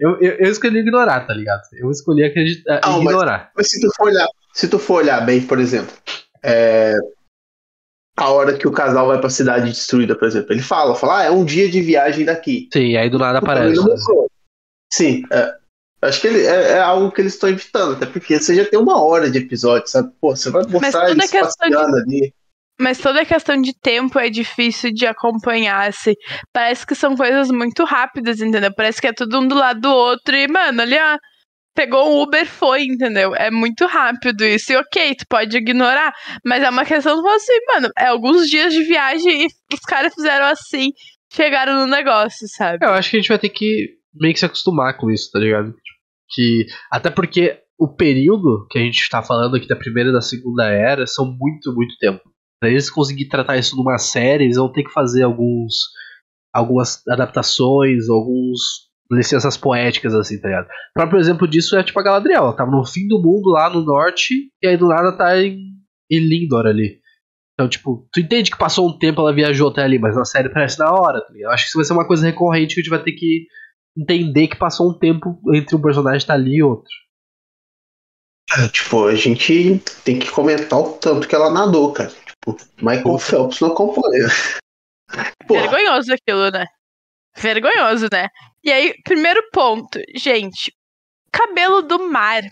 Eu, 0.01 0.11
eu, 0.21 0.31
eu 0.39 0.51
escolhi 0.51 0.79
ignorar, 0.79 1.21
tá 1.27 1.33
ligado? 1.33 1.61
Eu 1.73 1.91
escolhi 1.91 2.23
acreditar, 2.23 2.79
Ah, 2.83 2.91
mas- 2.91 3.03
ignorar. 3.03 3.51
Mas 3.55 3.67
se 3.69 3.79
tu 3.79 3.89
for 3.95 4.07
olhar, 4.07 4.27
se 4.53 4.67
tu 4.67 4.79
for 4.79 4.93
olhar 4.95 5.21
bem, 5.25 5.41
por 5.41 5.59
exemplo, 5.59 5.93
é, 6.43 6.93
a 8.17 8.29
hora 8.31 8.57
que 8.57 8.67
o 8.67 8.71
casal 8.71 9.07
vai 9.07 9.19
pra 9.19 9.29
cidade 9.29 9.69
destruída, 9.69 10.15
por 10.15 10.27
exemplo, 10.27 10.51
ele 10.53 10.61
fala, 10.61 10.95
fala, 10.95 11.19
ah, 11.19 11.23
é 11.23 11.31
um 11.31 11.45
dia 11.45 11.69
de 11.69 11.81
viagem 11.81 12.25
daqui. 12.25 12.67
Sim, 12.73 12.95
aí 12.97 13.09
do 13.09 13.19
nada 13.19 13.39
aparece. 13.39 13.79
né? 13.87 13.95
Sim, 14.91 15.23
é, 15.31 15.53
Acho 16.01 16.21
que 16.21 16.27
ele, 16.27 16.45
é, 16.45 16.73
é 16.73 16.79
algo 16.79 17.11
que 17.11 17.19
eles 17.21 17.33
estão 17.33 17.49
evitando, 17.49 17.93
até 17.93 18.05
porque 18.05 18.39
você 18.39 18.53
já 18.55 18.65
tem 18.65 18.79
uma 18.79 19.01
hora 19.03 19.29
de 19.29 19.39
episódio, 19.39 19.87
sabe? 19.87 20.11
Pô, 20.21 20.35
você 20.35 20.51
vai 20.51 20.63
mostrar 20.67 21.09
eles 21.09 21.31
passeando 21.31 22.05
de... 22.05 22.15
ali. 22.15 22.33
Mas 22.79 22.99
toda 22.99 23.21
a 23.21 23.25
questão 23.25 23.61
de 23.61 23.73
tempo 23.73 24.19
é 24.19 24.29
difícil 24.29 24.91
de 24.91 25.05
acompanhar, 25.05 25.87
assim. 25.87 26.13
Parece 26.51 26.85
que 26.85 26.93
são 26.93 27.15
coisas 27.15 27.49
muito 27.49 27.83
rápidas, 27.85 28.41
entendeu? 28.41 28.73
Parece 28.75 28.99
que 28.99 29.07
é 29.07 29.13
tudo 29.13 29.39
um 29.39 29.47
do 29.47 29.55
lado 29.55 29.79
do 29.79 29.89
outro 29.89 30.35
e, 30.35 30.47
mano, 30.47 30.81
ali, 30.81 30.97
ó, 30.97 31.17
pegou 31.75 32.09
o 32.09 32.23
Uber, 32.23 32.45
foi, 32.47 32.83
entendeu? 32.83 33.35
É 33.35 33.51
muito 33.51 33.85
rápido 33.85 34.43
isso. 34.45 34.71
E 34.71 34.77
ok, 34.77 35.15
tu 35.15 35.25
pode 35.29 35.55
ignorar, 35.57 36.13
mas 36.43 36.63
é 36.63 36.69
uma 36.69 36.85
questão 36.85 37.21
de 37.21 37.29
assim, 37.29 37.59
mano, 37.67 37.89
é 37.97 38.07
alguns 38.07 38.49
dias 38.49 38.73
de 38.73 38.83
viagem 38.83 39.43
e 39.43 39.47
os 39.73 39.81
caras 39.81 40.13
fizeram 40.13 40.45
assim, 40.45 40.91
chegaram 41.31 41.75
no 41.75 41.87
negócio, 41.87 42.47
sabe? 42.55 42.85
Eu 42.85 42.91
acho 42.91 43.09
que 43.09 43.17
a 43.17 43.19
gente 43.19 43.29
vai 43.29 43.39
ter 43.39 43.49
que 43.49 43.89
meio 44.13 44.33
que 44.33 44.39
se 44.39 44.45
acostumar 44.45 44.97
com 44.97 45.11
isso, 45.11 45.29
tá 45.31 45.39
ligado? 45.39 45.73
Que, 46.29 46.65
até 46.89 47.09
porque 47.11 47.59
o 47.77 47.93
período 47.93 48.65
que 48.69 48.79
a 48.79 48.81
gente 48.81 49.09
tá 49.09 49.21
falando 49.21 49.57
aqui 49.57 49.67
da 49.67 49.75
primeira 49.75 50.09
e 50.09 50.13
da 50.13 50.21
segunda 50.21 50.65
era 50.69 51.05
são 51.05 51.25
muito, 51.25 51.73
muito 51.73 51.95
tempo. 51.99 52.21
Pra 52.65 52.71
eles 52.71 52.89
conseguirem 52.89 53.29
tratar 53.29 53.57
isso 53.57 53.77
numa 53.77 53.99
série, 53.99 54.45
eles 54.45 54.57
vão 54.57 54.71
ter 54.71 54.81
que 54.81 54.91
fazer 54.91 55.21
alguns 55.21 55.75
algumas 56.51 57.05
adaptações, 57.07 58.09
alguns 58.09 58.89
licenças 59.11 59.55
poéticas, 59.55 60.15
assim, 60.15 60.41
tá 60.41 60.47
ligado? 60.47 60.65
O 60.65 60.93
próprio 60.95 61.19
exemplo 61.19 61.47
disso 61.47 61.77
é 61.77 61.83
tipo 61.83 61.99
a 61.99 62.03
Galadriel. 62.03 62.41
Ela 62.41 62.55
tava 62.55 62.71
no 62.71 62.83
fim 62.83 63.07
do 63.07 63.21
mundo 63.21 63.51
lá 63.51 63.69
no 63.69 63.83
norte, 63.85 64.49
e 64.63 64.67
aí 64.67 64.75
do 64.75 64.87
nada 64.87 65.15
tá 65.15 65.39
em, 65.39 65.59
em 66.09 66.19
Lindor 66.19 66.65
ali. 66.65 66.99
Então, 67.53 67.69
tipo, 67.69 68.07
tu 68.11 68.19
entende 68.19 68.49
que 68.49 68.57
passou 68.57 68.89
um 68.89 68.97
tempo, 68.97 69.21
ela 69.21 69.31
viajou 69.31 69.69
até 69.69 69.83
ali, 69.83 69.99
mas 69.99 70.15
na 70.15 70.25
série 70.25 70.49
parece 70.49 70.79
na 70.79 70.91
hora, 70.91 71.21
tá 71.21 71.31
ligado? 71.31 71.51
Eu 71.51 71.53
acho 71.53 71.65
que 71.65 71.67
isso 71.67 71.77
vai 71.77 71.85
ser 71.85 71.93
uma 71.93 72.07
coisa 72.07 72.25
recorrente 72.25 72.73
que 72.73 72.79
a 72.79 72.83
gente 72.83 72.89
vai 72.89 73.03
ter 73.03 73.11
que 73.11 73.45
entender 73.95 74.47
que 74.47 74.57
passou 74.57 74.89
um 74.89 74.97
tempo 74.97 75.39
entre 75.53 75.75
um 75.75 75.81
personagem 75.81 76.17
estar 76.17 76.33
tá 76.33 76.39
ali 76.39 76.55
e 76.55 76.63
outro. 76.63 76.89
É, 78.57 78.67
tipo, 78.69 79.05
a 79.05 79.15
gente 79.15 79.79
tem 80.03 80.17
que 80.17 80.31
comentar 80.31 80.79
o 80.79 80.93
tanto 80.93 81.27
que 81.27 81.35
ela 81.35 81.51
nadou, 81.51 81.91
cara. 81.91 82.11
Tipo, 82.45 82.57
Michael 82.77 83.17
Phelps 83.17 83.59
não 83.59 83.71
acompanha. 83.71 84.27
Vergonhoso 85.47 86.13
aquilo, 86.13 86.51
né? 86.51 86.65
Vergonhoso, 87.35 88.07
né? 88.11 88.27
E 88.63 88.71
aí, 88.71 88.93
primeiro 89.03 89.41
ponto, 89.51 89.99
gente, 90.15 90.71
cabelo 91.31 91.81
do 91.81 92.07
mar. 92.09 92.43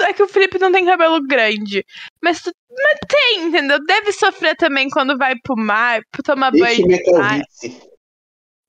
É 0.00 0.12
que 0.12 0.22
o 0.22 0.28
Felipe 0.28 0.58
não 0.58 0.72
tem 0.72 0.86
cabelo 0.86 1.20
grande. 1.26 1.84
Mas, 2.22 2.40
tu, 2.40 2.50
mas 2.70 2.98
tem, 3.08 3.44
entendeu? 3.44 3.78
Deve 3.84 4.12
sofrer 4.12 4.56
também 4.56 4.88
quando 4.88 5.18
vai 5.18 5.34
pro 5.42 5.56
mar, 5.56 6.00
pra 6.10 6.22
tomar 6.22 6.50
Deixa 6.50 6.82
banho. 6.82 7.44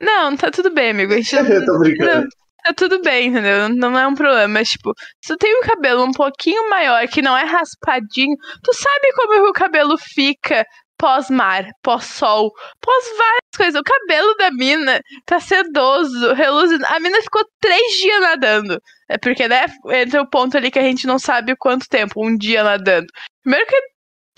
Não, 0.01 0.35
tá 0.35 0.51
tudo 0.51 0.69
bem, 0.69 0.91
amigo. 0.91 1.13
Gente 1.13 1.35
Eu 1.51 1.65
tô 1.65 1.79
brincando. 1.79 2.23
Não, 2.23 2.27
tá 2.63 2.73
tudo 2.73 3.01
bem, 3.01 3.27
entendeu? 3.27 3.69
Não 3.69 3.97
é 3.97 4.07
um 4.07 4.15
problema. 4.15 4.47
Mas, 4.47 4.69
tipo, 4.69 4.93
se 5.23 5.33
tu 5.33 5.37
tem 5.37 5.57
um 5.59 5.61
cabelo 5.61 6.03
um 6.03 6.11
pouquinho 6.11 6.69
maior, 6.69 7.07
que 7.07 7.21
não 7.21 7.37
é 7.37 7.43
raspadinho, 7.43 8.35
tu 8.63 8.73
sabe 8.73 9.13
como 9.15 9.49
o 9.49 9.53
cabelo 9.53 9.97
fica 9.97 10.65
pós-mar, 10.97 11.65
pós-sol, 11.81 12.51
pós 12.79 13.05
várias 13.17 13.57
coisas. 13.57 13.81
O 13.81 13.83
cabelo 13.83 14.33
da 14.35 14.51
mina 14.51 15.01
tá 15.25 15.39
sedoso, 15.39 16.33
reluzindo. 16.33 16.85
A 16.87 16.99
mina 16.99 17.21
ficou 17.21 17.43
três 17.59 17.99
dias 17.99 18.21
nadando. 18.21 18.79
É 19.09 19.17
porque, 19.17 19.47
né, 19.47 19.65
entra 19.91 20.21
o 20.21 20.29
ponto 20.29 20.55
ali 20.55 20.71
que 20.71 20.79
a 20.79 20.83
gente 20.83 21.05
não 21.05 21.19
sabe 21.19 21.55
quanto 21.57 21.89
tempo, 21.89 22.25
um 22.25 22.37
dia 22.37 22.63
nadando. 22.63 23.07
Primeiro 23.43 23.67
que 23.67 23.75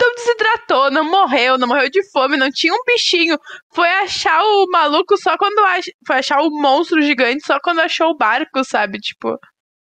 não 0.00 0.14
desidratou, 0.14 0.90
não 0.90 1.04
morreu, 1.04 1.58
não 1.58 1.66
morreu 1.66 1.90
de 1.90 2.02
fome, 2.10 2.36
não 2.36 2.50
tinha 2.50 2.72
um 2.72 2.84
bichinho. 2.84 3.38
Foi 3.72 3.88
achar 3.88 4.42
o 4.42 4.66
maluco 4.70 5.16
só 5.16 5.36
quando 5.36 5.58
ach... 5.60 5.86
foi 6.06 6.16
achar 6.16 6.40
o 6.42 6.50
monstro 6.50 7.00
gigante 7.00 7.44
só 7.44 7.58
quando 7.60 7.80
achou 7.80 8.10
o 8.10 8.16
barco, 8.16 8.62
sabe? 8.64 8.98
Tipo, 8.98 9.38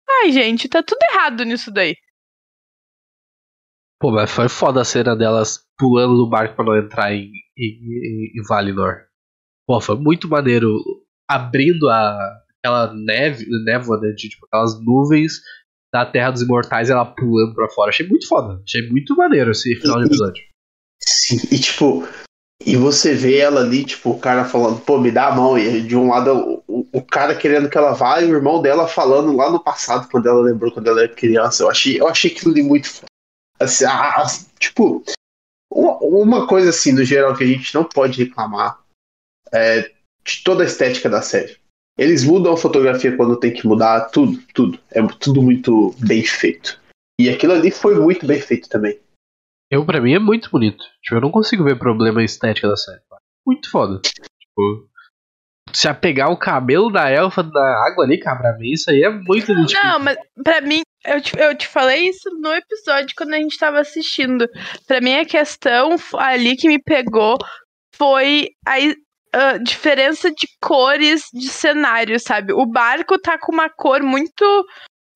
ai, 0.10 0.32
gente, 0.32 0.70
tá 0.70 0.84
tudo 0.84 1.00
errado 1.12 1.44
nisso 1.44 1.72
daí. 1.72 1.96
Pô, 4.00 4.12
mas 4.12 4.30
foi 4.30 4.50
foda 4.50 4.82
a 4.82 4.86
cena 4.86 5.16
delas 5.16 5.66
pulando 5.78 6.18
do 6.18 6.30
barco 6.30 6.56
pra 6.56 6.66
não 6.66 6.78
entrar 6.78 7.14
em, 7.14 7.32
em, 7.58 8.32
em 8.38 8.44
Valinor. 8.48 9.06
Pô, 9.66 9.80
foi 9.80 9.96
muito 9.98 10.28
maneiro. 10.28 10.78
Abrindo 11.26 11.88
a, 11.88 12.18
aquela 12.60 12.94
neve, 12.94 13.46
névoa, 13.64 13.98
né? 14.02 14.10
De, 14.10 14.28
tipo, 14.28 14.46
aquelas 14.46 14.78
nuvens 14.84 15.40
da 15.94 16.06
Terra 16.06 16.32
dos 16.32 16.42
Imortais 16.42 16.90
ela 16.90 17.06
pulando 17.06 17.54
pra 17.54 17.70
fora. 17.70 17.90
Achei 17.90 18.08
muito 18.08 18.28
foda. 18.28 18.60
Achei 18.68 18.90
muito 18.90 19.16
maneiro 19.16 19.52
esse 19.52 19.76
final 19.76 20.00
de 20.00 20.08
episódio. 20.08 20.44
Sim, 21.00 21.38
e 21.52 21.60
tipo, 21.60 22.08
e 22.66 22.76
você 22.76 23.14
vê 23.14 23.38
ela 23.38 23.62
ali, 23.62 23.86
tipo, 23.86 24.12
o 24.12 24.20
cara 24.20 24.46
falando, 24.46 24.82
pô, 24.82 24.98
me 24.98 25.12
dá 25.12 25.28
a 25.28 25.36
mão. 25.36 25.58
E 25.58 25.82
de 25.82 25.96
um 25.96 26.10
lado, 26.10 26.64
o, 26.68 26.88
o 26.92 27.02
cara 27.02 27.36
querendo 27.36 27.70
que 27.70 27.78
ela 27.78 27.94
vá, 27.94 28.22
e 28.22 28.26
o 28.26 28.36
irmão 28.36 28.62
dela 28.62 28.88
falando 28.88 29.36
lá 29.36 29.52
no 29.52 29.64
passado, 29.64 30.10
quando 30.10 30.28
ela 30.28 30.42
lembrou 30.42 30.72
quando 30.72 30.88
ela 30.88 31.04
era 31.04 31.14
criança. 31.14 31.64
Eu 31.64 31.70
achei, 31.70 32.00
eu 32.00 32.08
achei 32.08 32.32
aquilo 32.32 32.52
ali 32.52 32.64
muito 32.64 32.90
foda. 32.90 33.06
Assim, 33.60 33.86
a, 33.86 34.22
a, 34.22 34.26
tipo, 34.60 35.04
uma, 35.72 35.98
uma 36.00 36.48
coisa 36.48 36.70
assim, 36.70 36.92
no 36.92 37.04
geral, 37.04 37.36
que 37.36 37.44
a 37.44 37.48
gente 37.48 37.74
não 37.76 37.84
pode 37.84 38.24
reclamar 38.24 38.82
é 39.54 39.92
de 40.26 40.44
toda 40.44 40.64
a 40.64 40.66
estética 40.66 41.10
da 41.10 41.22
série. 41.22 41.58
Eles 41.98 42.24
mudam 42.24 42.54
a 42.54 42.58
fotografia 42.58 43.16
quando 43.16 43.40
tem 43.40 43.54
que 43.54 43.68
mudar, 43.68 44.10
tudo, 44.10 44.40
tudo. 44.54 44.80
É 44.92 45.02
tudo 45.20 45.42
muito 45.42 45.96
bem 46.00 46.24
feito. 46.24 46.80
E 47.20 47.30
aquilo 47.30 47.54
ali 47.54 47.70
foi 47.70 48.00
muito 48.00 48.26
bem 48.26 48.40
feito 48.42 48.68
também. 48.68 49.00
Eu, 49.72 49.86
pra 49.86 50.02
mim, 50.02 50.14
é 50.14 50.20
muito 50.20 50.50
bonito. 50.50 50.84
Tipo, 51.02 51.16
eu 51.16 51.22
não 51.22 51.32
consigo 51.32 51.64
ver 51.64 51.78
problema 51.78 52.24
estética 52.24 52.68
da 52.68 52.76
série. 52.76 53.02
Muito 53.46 53.70
foda. 53.70 54.00
Tipo, 54.02 54.90
se 55.72 55.88
apegar 55.88 56.32
o 56.32 56.38
cabelo 56.38 56.92
da 56.92 57.10
elfa 57.10 57.42
da 57.44 57.86
água 57.88 58.06
ali, 58.06 58.20
cara, 58.20 58.40
pra 58.40 58.58
mim 58.58 58.72
isso 58.72 58.90
aí 58.90 59.04
é 59.04 59.10
muito 59.10 59.54
Não, 59.54 60.00
mas 60.00 60.18
pra 60.44 60.62
mim, 60.62 60.82
eu 61.06 61.22
te, 61.22 61.38
eu 61.38 61.58
te 61.58 61.68
falei 61.68 62.10
isso 62.10 62.30
no 62.40 62.54
episódio 62.54 63.16
quando 63.18 63.34
a 63.34 63.38
gente 63.38 63.58
tava 63.58 63.80
assistindo. 63.80 64.48
Pra 64.88 65.02
mim, 65.02 65.16
a 65.16 65.26
questão 65.26 65.96
ali 66.18 66.56
que 66.56 66.68
me 66.68 66.82
pegou 66.82 67.38
foi 67.96 68.50
a, 68.66 68.76
a 69.34 69.58
diferença 69.58 70.30
de 70.30 70.48
cores 70.62 71.24
de 71.34 71.50
cenário, 71.50 72.20
sabe? 72.20 72.54
O 72.54 72.66
barco 72.66 73.20
tá 73.20 73.38
com 73.38 73.52
uma 73.52 73.70
cor 73.70 74.02
muito 74.04 74.66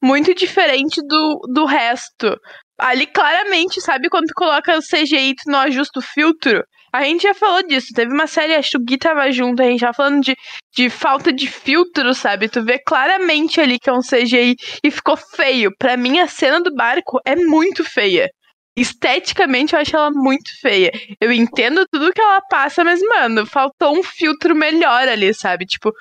muito 0.02 0.34
diferente 0.34 1.02
do, 1.08 1.40
do 1.54 1.66
resto. 1.66 2.36
Ali, 2.80 3.08
claramente, 3.08 3.82
sabe 3.82 4.10
quando 4.10 4.28
tu 4.28 4.34
coloca 4.36 4.78
o 4.78 4.82
CGI 4.82 5.36
tu 5.36 5.52
não 5.52 5.60
ajusta 5.60 6.00
o 6.00 6.04
filtro? 6.04 6.64
A 6.94 7.04
gente 7.04 7.24
já 7.24 7.34
falou 7.34 7.62
disso. 7.64 7.94
Teve 7.94 8.14
uma 8.14 8.28
série, 8.28 8.56
acho 8.56 8.72
que 8.72 8.78
o 8.78 8.84
Gui 8.84 8.98
tava 8.98 9.32
junto, 9.32 9.62
a 9.62 9.66
gente 9.66 9.80
já 9.80 9.94
falando 9.94 10.22
de, 10.22 10.36
de 10.76 10.90
falta 10.90 11.34
de 11.34 11.48
filtro, 11.48 12.14
sabe? 12.14 12.48
Tu 12.48 12.64
vê 12.64 12.80
claramente 12.80 13.60
ali 13.60 13.78
que 13.80 13.90
é 13.90 13.94
um 13.94 14.00
CGI 14.00 14.56
e 14.84 14.92
ficou 14.92 15.18
feio. 15.18 15.72
Pra 15.78 15.98
mim, 15.98 16.20
a 16.20 16.28
cena 16.28 16.62
do 16.62 16.74
barco 16.74 17.20
é 17.26 17.36
muito 17.36 17.84
feia. 17.84 18.30
Esteticamente, 18.78 19.74
eu 19.74 19.80
acho 19.80 19.96
ela 19.96 20.12
muito 20.12 20.52
feia. 20.62 20.92
Eu 21.20 21.32
entendo 21.32 21.84
tudo 21.92 22.14
que 22.14 22.22
ela 22.22 22.40
passa, 22.42 22.84
mas, 22.84 23.02
mano, 23.02 23.44
faltou 23.44 23.98
um 23.98 24.04
filtro 24.04 24.56
melhor 24.56 25.08
ali, 25.08 25.34
sabe? 25.34 25.66
Tipo, 25.66 25.92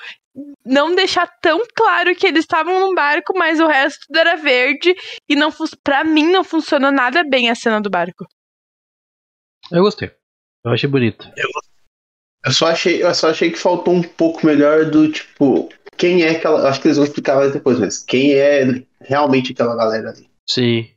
não 0.62 0.94
deixar 0.94 1.26
tão 1.40 1.62
claro 1.74 2.14
que 2.14 2.26
eles 2.26 2.40
estavam 2.40 2.78
num 2.78 2.94
barco, 2.94 3.32
mas 3.34 3.58
o 3.58 3.66
resto 3.66 4.06
tudo 4.06 4.18
era 4.18 4.36
verde 4.36 4.94
e 5.26 5.34
não 5.34 5.50
para 5.82 6.04
mim 6.04 6.30
não 6.30 6.44
funcionou 6.44 6.92
nada 6.92 7.24
bem 7.24 7.48
a 7.48 7.54
cena 7.54 7.80
do 7.80 7.88
barco. 7.88 8.26
Eu 9.72 9.82
gostei. 9.82 10.10
Eu 10.62 10.72
achei 10.72 10.88
bonito. 10.88 11.32
Eu, 11.34 11.48
eu 12.44 12.52
só 12.52 12.66
achei, 12.66 13.02
eu 13.02 13.14
só 13.14 13.30
achei 13.30 13.50
que 13.50 13.58
faltou 13.58 13.94
um 13.94 14.02
pouco 14.02 14.44
melhor 14.44 14.84
do 14.84 15.10
tipo 15.10 15.70
quem 15.96 16.22
é 16.22 16.32
aquela, 16.32 16.68
acho 16.68 16.80
que 16.82 16.88
eles 16.88 16.98
vão 16.98 17.06
explicar 17.06 17.48
depois, 17.48 17.78
mas 17.78 17.98
quem 18.04 18.34
é 18.34 18.82
realmente 19.00 19.52
aquela 19.52 19.74
galera 19.74 20.10
ali. 20.10 20.28
Sim. 20.46 20.90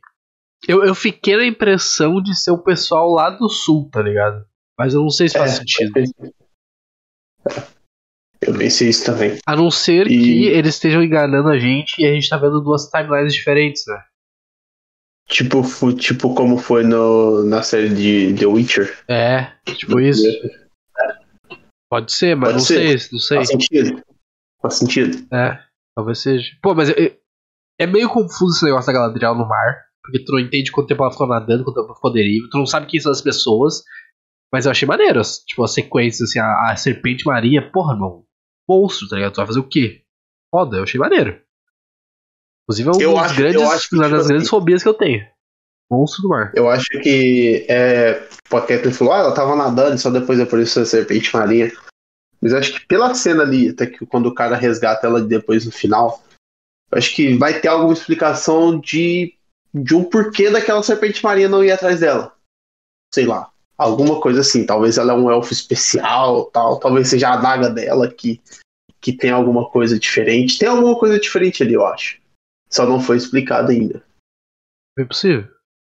Eu, 0.68 0.84
eu 0.84 0.94
fiquei 0.94 1.36
na 1.36 1.46
impressão 1.46 2.20
de 2.22 2.34
ser 2.38 2.50
o 2.50 2.62
pessoal 2.62 3.10
lá 3.10 3.30
do 3.30 3.48
sul, 3.48 3.88
tá 3.90 4.02
ligado? 4.02 4.44
Mas 4.78 4.94
eu 4.94 5.00
não 5.00 5.10
sei 5.10 5.28
se 5.28 5.38
faz 5.38 5.54
é, 5.54 5.56
sentido. 5.56 5.92
É. 5.98 7.80
Eu 8.40 8.56
pensei 8.56 8.88
isso 8.88 9.04
também. 9.04 9.38
A 9.46 9.54
não 9.54 9.70
ser 9.70 10.06
e... 10.06 10.18
que 10.18 10.44
eles 10.46 10.74
estejam 10.74 11.02
enganando 11.02 11.48
a 11.48 11.58
gente 11.58 12.00
e 12.00 12.06
a 12.06 12.12
gente 12.12 12.28
tá 12.28 12.38
vendo 12.38 12.60
duas 12.60 12.88
timelines 12.88 13.34
diferentes, 13.34 13.84
né? 13.86 14.02
Tipo, 15.28 15.62
tipo 15.92 16.34
como 16.34 16.58
foi 16.58 16.82
no, 16.82 17.44
na 17.44 17.62
série 17.62 17.90
de 17.90 18.34
The 18.34 18.46
Witcher. 18.46 19.04
É, 19.06 19.52
tipo 19.74 20.00
isso. 20.00 20.22
Pode 21.88 22.12
ser, 22.12 22.34
mas 22.34 22.48
Pode 22.48 22.58
não 22.58 22.64
ser. 22.64 22.98
sei, 22.98 23.08
não 23.12 23.18
sei. 23.18 23.36
Faz 23.36 23.48
sentido. 23.48 24.02
Faz 24.60 24.74
sentido. 24.74 25.28
É, 25.32 25.58
talvez 25.94 26.18
seja. 26.18 26.50
Pô, 26.62 26.74
mas 26.74 26.90
é, 26.90 27.16
é 27.78 27.86
meio 27.86 28.08
confuso 28.08 28.56
esse 28.56 28.64
negócio 28.64 28.86
da 28.86 28.92
Galadriel 28.92 29.34
no 29.34 29.46
mar. 29.46 29.89
Porque 30.02 30.24
tu 30.24 30.32
não 30.32 30.38
entende 30.38 30.72
quanto 30.72 30.88
tempo 30.88 31.02
ela 31.02 31.12
ficou 31.12 31.26
nadando, 31.26 31.64
quanto 31.64 31.76
tempo 31.76 31.88
ela 31.88 31.94
ficou 31.94 32.12
deriva. 32.12 32.48
Tu 32.50 32.58
não 32.58 32.66
sabe 32.66 32.86
quem 32.86 33.00
são 33.00 33.12
as 33.12 33.20
pessoas. 33.20 33.82
Mas 34.52 34.64
eu 34.64 34.72
achei 34.72 34.86
maneiro. 34.86 35.20
Tipo, 35.46 35.62
a 35.62 35.68
sequência, 35.68 36.24
assim, 36.24 36.38
a, 36.38 36.70
a 36.70 36.76
Serpente 36.76 37.24
Maria. 37.26 37.70
Porra, 37.70 37.94
irmão 37.94 38.24
monstro, 38.68 39.08
tá 39.08 39.16
ligado? 39.16 39.32
Tu 39.32 39.36
vai 39.36 39.46
fazer 39.46 39.58
o 39.58 39.68
quê? 39.68 40.02
Foda, 40.54 40.76
eu 40.76 40.84
achei 40.84 40.98
maneiro. 40.98 41.40
Inclusive 42.64 42.88
é 42.88 43.08
um 43.08 43.14
dos 43.20 43.32
grandes, 43.32 43.60
uma 43.60 43.70
das 43.70 43.82
tipo 43.82 43.96
grandes 43.96 44.30
assim, 44.30 44.44
fobias 44.48 44.82
que 44.82 44.88
eu 44.88 44.94
tenho. 44.94 45.26
Monstro 45.90 46.22
do 46.22 46.28
mar. 46.28 46.52
Eu 46.54 46.70
acho 46.70 46.86
que 47.02 47.66
é. 47.68 48.28
Porque 48.48 48.74
ele 48.74 48.92
falou, 48.92 49.12
ah, 49.12 49.18
ela 49.18 49.34
tava 49.34 49.56
nadando, 49.56 49.98
só 49.98 50.08
depois 50.08 50.38
apareceu 50.38 50.82
a 50.82 50.86
serpente 50.86 51.34
marinha. 51.34 51.72
Mas 52.40 52.54
acho 52.54 52.72
que 52.72 52.86
pela 52.86 53.12
cena 53.12 53.42
ali, 53.42 53.70
até 53.70 53.86
que 53.86 54.06
quando 54.06 54.26
o 54.26 54.34
cara 54.34 54.56
resgata 54.56 55.06
ela 55.06 55.20
depois 55.20 55.66
no 55.66 55.72
final, 55.72 56.22
Acho 56.92 57.14
que 57.14 57.36
vai 57.36 57.60
ter 57.60 57.68
alguma 57.68 57.92
explicação 57.92 58.78
de, 58.78 59.34
de 59.72 59.94
um 59.94 60.04
porquê 60.04 60.50
daquela 60.50 60.82
serpente 60.82 61.22
marinha 61.22 61.48
não 61.48 61.64
ir 61.64 61.70
atrás 61.70 62.00
dela. 62.00 62.34
Sei 63.12 63.26
lá. 63.26 63.50
Alguma 63.76 64.20
coisa 64.20 64.40
assim. 64.40 64.66
Talvez 64.66 64.98
ela 64.98 65.12
é 65.12 65.16
um 65.16 65.30
elfo 65.30 65.52
especial, 65.52 66.46
tal. 66.46 66.78
Talvez 66.78 67.08
seja 67.08 67.30
a 67.30 67.34
adaga 67.34 67.70
dela 67.70 68.08
que, 68.12 68.40
que 69.00 69.12
tem 69.12 69.30
alguma 69.30 69.70
coisa 69.70 69.98
diferente. 69.98 70.58
Tem 70.58 70.68
alguma 70.68 70.98
coisa 70.98 71.18
diferente 71.18 71.62
ali, 71.62 71.74
eu 71.74 71.86
acho. 71.86 72.20
Só 72.68 72.86
não 72.86 73.00
foi 73.00 73.16
explicado 73.16 73.70
ainda. 73.70 74.04
Foi 74.96 75.06
possível. 75.06 75.48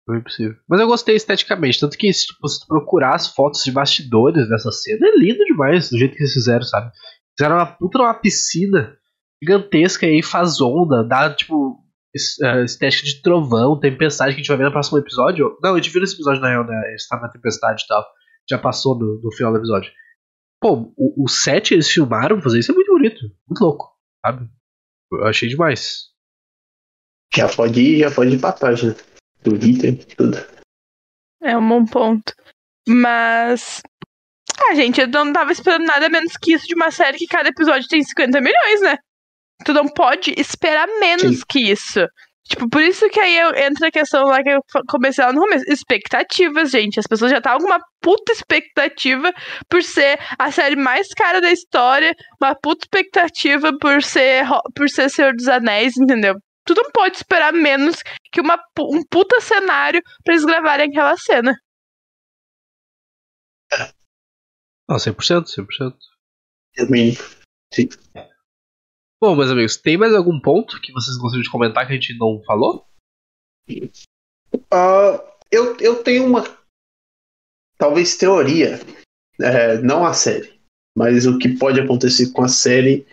Foi 0.07 0.23
possível. 0.23 0.57
Mas 0.69 0.81
eu 0.81 0.87
gostei 0.87 1.17
esteticamente. 1.17 1.81
Tanto 1.81 1.97
que, 1.97 2.11
tipo, 2.11 2.49
se 2.49 2.61
tu 2.61 2.67
procurar 2.67 3.15
as 3.15 3.29
fotos 3.29 3.63
de 3.63 3.73
bastidores 3.73 4.49
dessa 4.49 4.71
cena, 4.73 5.07
é 5.07 5.17
lindo 5.17 5.45
demais 5.45 5.91
do 5.91 5.99
jeito 5.99 6.17
que 6.17 6.23
eles 6.23 6.33
fizeram, 6.33 6.63
sabe? 6.63 6.91
Fizeram 7.39 7.57
uma 7.57 7.67
puta 7.67 7.99
uma 7.99 8.15
piscina 8.15 8.97
gigantesca 9.43 10.07
e 10.07 10.17
aí 10.17 10.23
faz 10.23 10.61
onda, 10.61 11.05
dá, 11.05 11.33
tipo, 11.35 11.79
estética 12.15 13.07
de 13.07 13.23
trovão, 13.23 13.79
tempestade 13.79 14.35
que 14.35 14.41
a 14.41 14.43
gente 14.43 14.49
vai 14.49 14.57
ver 14.57 14.65
no 14.65 14.73
próximo 14.73 14.99
episódio. 14.99 15.57
Não, 15.63 15.75
a 15.75 15.77
gente 15.77 15.91
viu 15.91 16.01
nesse 16.01 16.15
episódio 16.15 16.41
na 16.41 16.49
real, 16.49 16.65
né? 16.65 16.89
Eles 16.89 17.03
estavam 17.03 17.27
na 17.27 17.33
tempestade 17.33 17.83
e 17.85 17.87
tal. 17.87 18.05
Já 18.49 18.59
passou 18.59 18.99
no, 18.99 19.21
no 19.23 19.33
final 19.33 19.53
do 19.53 19.59
episódio. 19.59 19.93
Pô, 20.61 20.93
o, 20.97 21.25
o 21.25 21.29
set 21.29 21.73
eles 21.73 21.91
filmaram 21.91 22.41
fazer 22.41 22.59
isso 22.59 22.73
é 22.73 22.75
muito 22.75 22.93
bonito. 22.93 23.21
Muito 23.49 23.61
louco, 23.61 23.97
sabe? 24.25 24.49
Eu 25.13 25.27
achei 25.27 25.49
demais. 25.49 26.09
Já 27.35 27.49
pode 27.49 27.81
ir, 27.81 28.01
já 28.01 28.11
pode 28.11 28.35
ir 28.35 28.41
pra 28.41 28.53
página 28.53 28.97
do 29.43 29.59
Twitter, 29.59 30.05
tudo. 30.17 30.39
É 31.43 31.57
um 31.57 31.69
bom 31.69 31.85
ponto. 31.85 32.33
Mas. 32.89 33.83
Ah, 34.59 34.75
gente, 34.75 35.01
eu 35.01 35.09
não 35.09 35.33
tava 35.33 35.53
esperando 35.53 35.85
nada 35.85 36.09
menos 36.09 36.37
que 36.37 36.55
isso 36.55 36.67
de 36.67 36.75
uma 36.75 36.91
série 36.91 37.19
que 37.19 37.27
cada 37.27 37.49
episódio 37.49 37.89
tem 37.89 38.03
50 38.03 38.41
milhões, 38.41 38.81
né? 38.81 38.99
Tu 39.65 39.73
não 39.73 39.89
pode 39.89 40.35
esperar 40.37 40.87
menos 41.01 41.39
Sim. 41.39 41.45
que 41.49 41.61
isso. 41.71 42.07
Tipo, 42.49 42.67
por 42.69 42.81
isso 42.81 43.11
que 43.11 43.21
aí 43.21 43.37
entra 43.63 43.89
a 43.89 43.91
questão 43.91 44.25
lá 44.25 44.43
que 44.43 44.49
eu 44.49 44.61
comecei 44.89 45.23
lá 45.23 45.33
no 45.33 45.41
começo. 45.41 45.65
Expectativas, 45.69 46.71
gente. 46.71 46.99
As 46.99 47.07
pessoas 47.07 47.31
já 47.31 47.39
estavam 47.39 47.61
com 47.61 47.67
uma 47.67 47.81
puta 48.01 48.33
expectativa 48.33 49.31
por 49.69 49.83
ser 49.83 50.19
a 50.39 50.51
série 50.51 50.77
mais 50.77 51.09
cara 51.09 51.43
da 51.43 51.53
história, 51.53 52.15
uma 52.41 52.55
puta 52.55 52.87
expectativa 52.87 53.77
por 53.79 54.03
ser, 54.03 54.47
por 54.75 54.89
ser 54.89 55.11
Senhor 55.11 55.35
dos 55.35 55.47
Anéis, 55.47 55.97
entendeu? 55.99 56.37
Tu 56.65 56.75
não 56.75 56.91
pode 56.91 57.17
esperar 57.17 57.53
menos 57.53 58.03
que 58.33 58.41
uma, 58.41 58.59
um 58.81 59.03
puta 59.11 59.41
cenário 59.41 60.01
pra 60.25 60.33
eles 60.33 60.45
gravarem 60.45 60.89
aquela 60.89 61.17
cena. 61.19 61.55
Não, 64.89 64.97
100%, 64.97 65.45
100%. 65.45 65.97
É 66.79 66.85
mínimo. 66.87 67.19
Sim. 67.73 67.89
Bom, 69.21 69.35
meus 69.35 69.51
amigos, 69.51 69.77
tem 69.77 69.97
mais 69.97 70.15
algum 70.15 70.39
ponto 70.39 70.81
que 70.81 70.93
vocês 70.93 71.17
gostariam 71.17 71.43
de 71.43 71.51
comentar 71.51 71.85
que 71.87 71.93
a 71.93 71.95
gente 71.97 72.17
não 72.17 72.41
falou? 72.45 72.87
Uh, 73.69 75.19
eu, 75.51 75.77
eu 75.79 76.03
tenho 76.05 76.25
uma. 76.25 76.45
Talvez 77.77 78.17
teoria. 78.17 78.79
É, 79.41 79.79
não 79.79 80.07
a 80.07 80.15
série. 80.15 80.61
Mas 80.97 81.27
o 81.27 81.37
que 81.37 81.49
pode 81.59 81.81
acontecer 81.81 82.33
com 82.33 82.45
a 82.45 82.49
série 82.49 83.07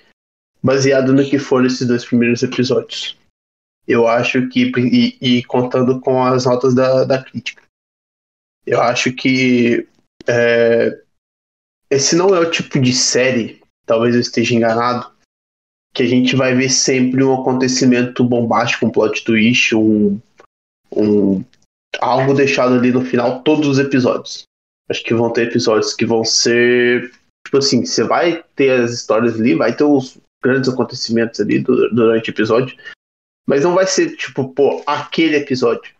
baseado 0.61 1.11
no 1.11 1.27
que 1.27 1.39
foram 1.39 1.65
esses 1.65 1.87
dois 1.87 2.05
primeiros 2.05 2.43
episódios. 2.43 3.17
Eu 3.87 4.07
acho 4.07 4.47
que. 4.49 4.71
E, 4.77 5.37
e 5.37 5.43
contando 5.45 5.99
com 6.01 6.23
as 6.23 6.45
notas 6.45 6.75
da, 6.75 7.03
da 7.03 7.23
crítica. 7.23 7.63
Eu 8.63 8.79
acho 8.79 9.11
que. 9.11 9.87
É, 10.27 11.03
esse 11.89 12.15
não 12.15 12.35
é 12.35 12.39
o 12.39 12.49
tipo 12.49 12.79
de 12.79 12.93
série, 12.93 13.61
talvez 13.85 14.15
eu 14.15 14.21
esteja 14.21 14.55
enganado, 14.55 15.14
que 15.95 16.03
a 16.03 16.07
gente 16.07 16.35
vai 16.35 16.53
ver 16.53 16.69
sempre 16.69 17.23
um 17.23 17.33
acontecimento 17.33 18.23
bombástico, 18.23 18.85
um 18.85 18.91
plot 18.91 19.23
twist, 19.23 19.73
um, 19.73 20.19
um 20.91 21.43
algo 21.99 22.33
deixado 22.33 22.75
ali 22.75 22.91
no 22.91 23.03
final 23.03 23.41
todos 23.41 23.65
os 23.65 23.79
episódios. 23.79 24.43
Acho 24.89 25.03
que 25.03 25.13
vão 25.13 25.31
ter 25.31 25.47
episódios 25.47 25.93
que 25.93 26.05
vão 26.05 26.25
ser 26.25 27.11
tipo 27.45 27.57
assim, 27.57 27.85
você 27.85 28.03
vai 28.03 28.43
ter 28.55 28.71
as 28.71 28.91
histórias 28.91 29.39
ali, 29.39 29.55
vai 29.55 29.73
ter 29.73 29.85
os 29.85 30.17
grandes 30.43 30.69
acontecimentos 30.69 31.39
ali 31.39 31.59
durante 31.59 32.29
o 32.29 32.33
episódio, 32.33 32.77
mas 33.47 33.63
não 33.63 33.73
vai 33.73 33.87
ser 33.87 34.15
tipo, 34.17 34.49
pô, 34.49 34.83
aquele 34.85 35.37
episódio. 35.37 35.95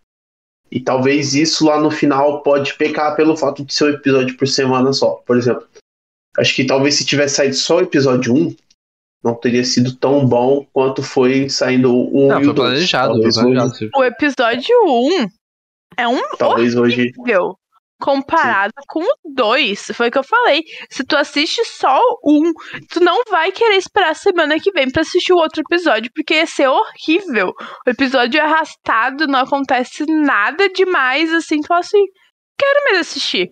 E 0.70 0.82
talvez 0.82 1.34
isso 1.34 1.66
lá 1.66 1.80
no 1.80 1.90
final 1.90 2.44
pode 2.44 2.74
pecar 2.74 3.16
pelo 3.16 3.38
fato 3.38 3.64
de 3.64 3.74
ser 3.74 3.86
um 3.86 3.90
episódio 3.96 4.36
por 4.36 4.48
semana 4.48 4.92
só. 4.92 5.14
Por 5.26 5.38
exemplo, 5.38 5.66
acho 6.38 6.54
que 6.54 6.66
talvez 6.66 6.96
se 6.96 7.06
tivesse 7.06 7.36
saído 7.36 7.56
só 7.56 7.78
o 7.78 7.82
episódio 7.82 8.34
1, 8.34 8.56
não 9.26 9.34
teria 9.34 9.64
sido 9.64 9.96
tão 9.96 10.24
bom 10.24 10.64
quanto 10.72 11.02
foi 11.02 11.50
saindo 11.50 11.92
o 11.92 12.26
1 12.26 12.28
não, 12.28 12.42
e 12.44 12.48
o 12.48 12.54
2. 12.54 12.56
Planejado, 12.56 13.20
planejado. 13.20 13.90
O 13.96 14.04
episódio 14.04 14.76
1 14.86 15.28
é 15.98 16.08
um 16.08 16.22
Talvez 16.38 16.76
horrível 16.76 17.44
hoje... 17.44 17.56
comparado 18.00 18.74
Sim. 18.80 18.86
com 18.88 19.00
o 19.02 19.34
2. 19.34 19.88
Foi 19.96 20.10
o 20.10 20.12
que 20.12 20.20
eu 20.20 20.24
falei. 20.24 20.62
Se 20.92 21.04
tu 21.04 21.18
assiste 21.18 21.66
só 21.66 22.00
o 22.22 22.50
1, 22.50 22.54
tu 22.92 23.00
não 23.00 23.24
vai 23.28 23.52
querer 23.52 23.78
esperar 23.78 24.12
a 24.12 24.14
semana 24.14 24.60
que 24.60 24.72
vem 24.72 24.92
para 24.92 25.02
assistir 25.02 25.34
o 25.34 25.38
outro 25.38 25.64
episódio, 25.68 26.12
porque 26.14 26.36
ia 26.36 26.46
ser 26.46 26.68
horrível. 26.68 27.52
O 27.86 27.90
episódio 27.90 28.40
é 28.40 28.44
arrastado, 28.44 29.26
não 29.26 29.40
acontece 29.40 30.06
nada 30.06 30.70
demais, 30.70 31.34
assim, 31.34 31.62
tu 31.62 31.68
fala 31.68 31.80
assim, 31.80 32.04
quero 32.56 32.84
mesmo 32.86 33.00
assistir. 33.00 33.50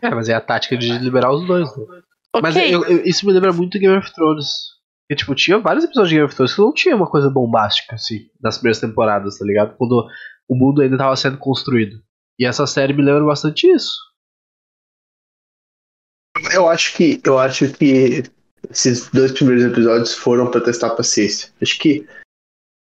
É, 0.00 0.10
mas 0.10 0.28
é 0.28 0.34
a 0.34 0.40
tática 0.40 0.76
de 0.76 0.96
liberar 0.98 1.32
os 1.32 1.44
dois, 1.44 1.68
né? 1.76 1.84
Okay. 2.32 2.42
Mas 2.42 2.56
eu, 2.56 2.84
eu, 2.84 3.04
isso 3.04 3.26
me 3.26 3.32
lembra 3.32 3.52
muito 3.52 3.76
Game 3.76 3.96
of 3.96 4.14
Thrones. 4.14 4.69
E, 5.10 5.16
tipo, 5.16 5.34
tinha 5.34 5.58
vários 5.58 5.84
episódios 5.84 6.08
de 6.08 6.14
Game 6.14 6.24
of 6.24 6.36
Thrones 6.36 6.54
que 6.54 6.60
não 6.60 6.72
tinha 6.72 6.94
uma 6.94 7.10
coisa 7.10 7.28
bombástica, 7.28 7.96
assim, 7.96 8.30
nas 8.40 8.58
primeiras 8.58 8.80
temporadas, 8.80 9.38
tá 9.38 9.44
ligado? 9.44 9.76
Quando 9.76 10.08
o 10.48 10.54
mundo 10.54 10.80
ainda 10.80 10.96
tava 10.96 11.16
sendo 11.16 11.36
construído. 11.36 12.00
E 12.38 12.46
essa 12.46 12.64
série 12.64 12.92
me 12.92 13.02
lembra 13.02 13.24
bastante 13.24 13.66
isso. 13.66 13.98
Eu 16.54 16.68
acho 16.68 16.96
que. 16.96 17.20
Eu 17.24 17.40
acho 17.40 17.72
que 17.72 18.22
esses 18.70 19.10
dois 19.10 19.32
primeiros 19.32 19.64
episódios 19.64 20.14
foram 20.14 20.48
para 20.48 20.60
testar 20.60 20.86
a 20.86 20.94
paciência. 20.94 21.52
Acho 21.60 21.76
que 21.80 22.06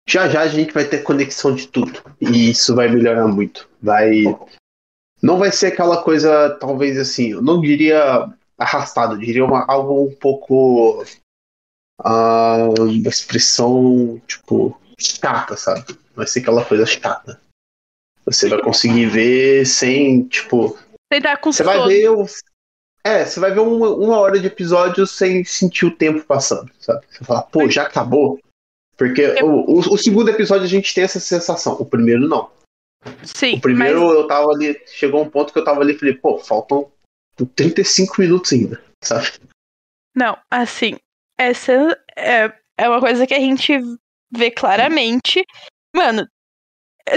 já 0.08 0.28
já 0.28 0.42
a 0.42 0.48
gente 0.48 0.72
vai 0.72 0.84
ter 0.84 1.02
conexão 1.02 1.52
de 1.52 1.66
tudo. 1.66 2.00
E 2.20 2.50
isso 2.50 2.74
vai 2.76 2.88
melhorar 2.88 3.26
muito. 3.26 3.68
Vai. 3.82 4.22
Não 5.20 5.38
vai 5.38 5.50
ser 5.50 5.66
aquela 5.66 6.02
coisa, 6.04 6.56
talvez 6.60 6.96
assim, 6.96 7.32
eu 7.32 7.42
não 7.42 7.60
diria 7.60 8.32
arrastado, 8.56 9.18
diria 9.18 9.44
uma, 9.44 9.64
algo 9.68 10.06
um 10.06 10.14
pouco 10.14 11.04
a 12.04 12.68
expressão, 13.06 14.20
tipo, 14.26 14.80
chata, 14.98 15.56
sabe? 15.56 15.84
Vai 16.14 16.26
ser 16.26 16.40
aquela 16.40 16.64
coisa 16.64 16.84
chata. 16.84 17.40
Você 18.24 18.48
vai 18.48 18.60
conseguir 18.60 19.06
ver 19.06 19.66
sem, 19.66 20.24
tipo. 20.24 20.78
Você 21.44 21.62
vai 21.62 21.86
ver. 21.86 22.08
O... 22.10 22.26
É, 23.04 23.24
você 23.24 23.40
vai 23.40 23.52
ver 23.52 23.60
uma, 23.60 23.90
uma 23.90 24.18
hora 24.18 24.38
de 24.38 24.46
episódio 24.46 25.06
sem 25.06 25.44
sentir 25.44 25.86
o 25.86 25.96
tempo 25.96 26.24
passando, 26.24 26.70
sabe? 26.78 27.04
Você 27.10 27.24
fala, 27.24 27.42
pô, 27.42 27.68
já 27.68 27.82
acabou. 27.82 28.38
Porque 28.96 29.26
o, 29.42 29.48
o, 29.48 29.78
o, 29.78 29.98
segundo 29.98 30.30
episódio 30.30 30.64
a 30.64 30.68
gente 30.68 30.94
tem 30.94 31.02
essa 31.02 31.18
sensação, 31.18 31.74
o 31.74 31.84
primeiro 31.84 32.28
não. 32.28 32.50
Sim. 33.24 33.56
O 33.56 33.60
primeiro 33.60 34.06
mas... 34.06 34.14
eu 34.14 34.26
tava 34.28 34.52
ali, 34.52 34.80
chegou 34.86 35.22
um 35.22 35.28
ponto 35.28 35.52
que 35.52 35.58
eu 35.58 35.64
tava 35.64 35.80
ali 35.80 35.94
e 35.94 35.98
falei, 35.98 36.14
pô, 36.14 36.38
faltam 36.38 36.88
35 37.56 38.20
minutos 38.20 38.52
ainda, 38.52 38.80
sabe? 39.02 39.32
Não, 40.14 40.38
assim, 40.48 40.96
essa 41.38 41.72
é, 42.16 42.52
é 42.78 42.88
uma 42.88 43.00
coisa 43.00 43.26
que 43.26 43.34
a 43.34 43.40
gente 43.40 43.78
vê 44.30 44.50
claramente. 44.50 45.44
Mano, 45.94 46.26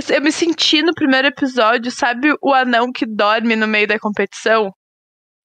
eu 0.09 0.21
me 0.21 0.31
senti 0.31 0.81
no 0.81 0.93
primeiro 0.93 1.27
episódio, 1.27 1.91
sabe 1.91 2.33
o 2.41 2.53
anão 2.53 2.91
que 2.91 3.05
dorme 3.05 3.55
no 3.55 3.67
meio 3.67 3.87
da 3.87 3.99
competição? 3.99 4.71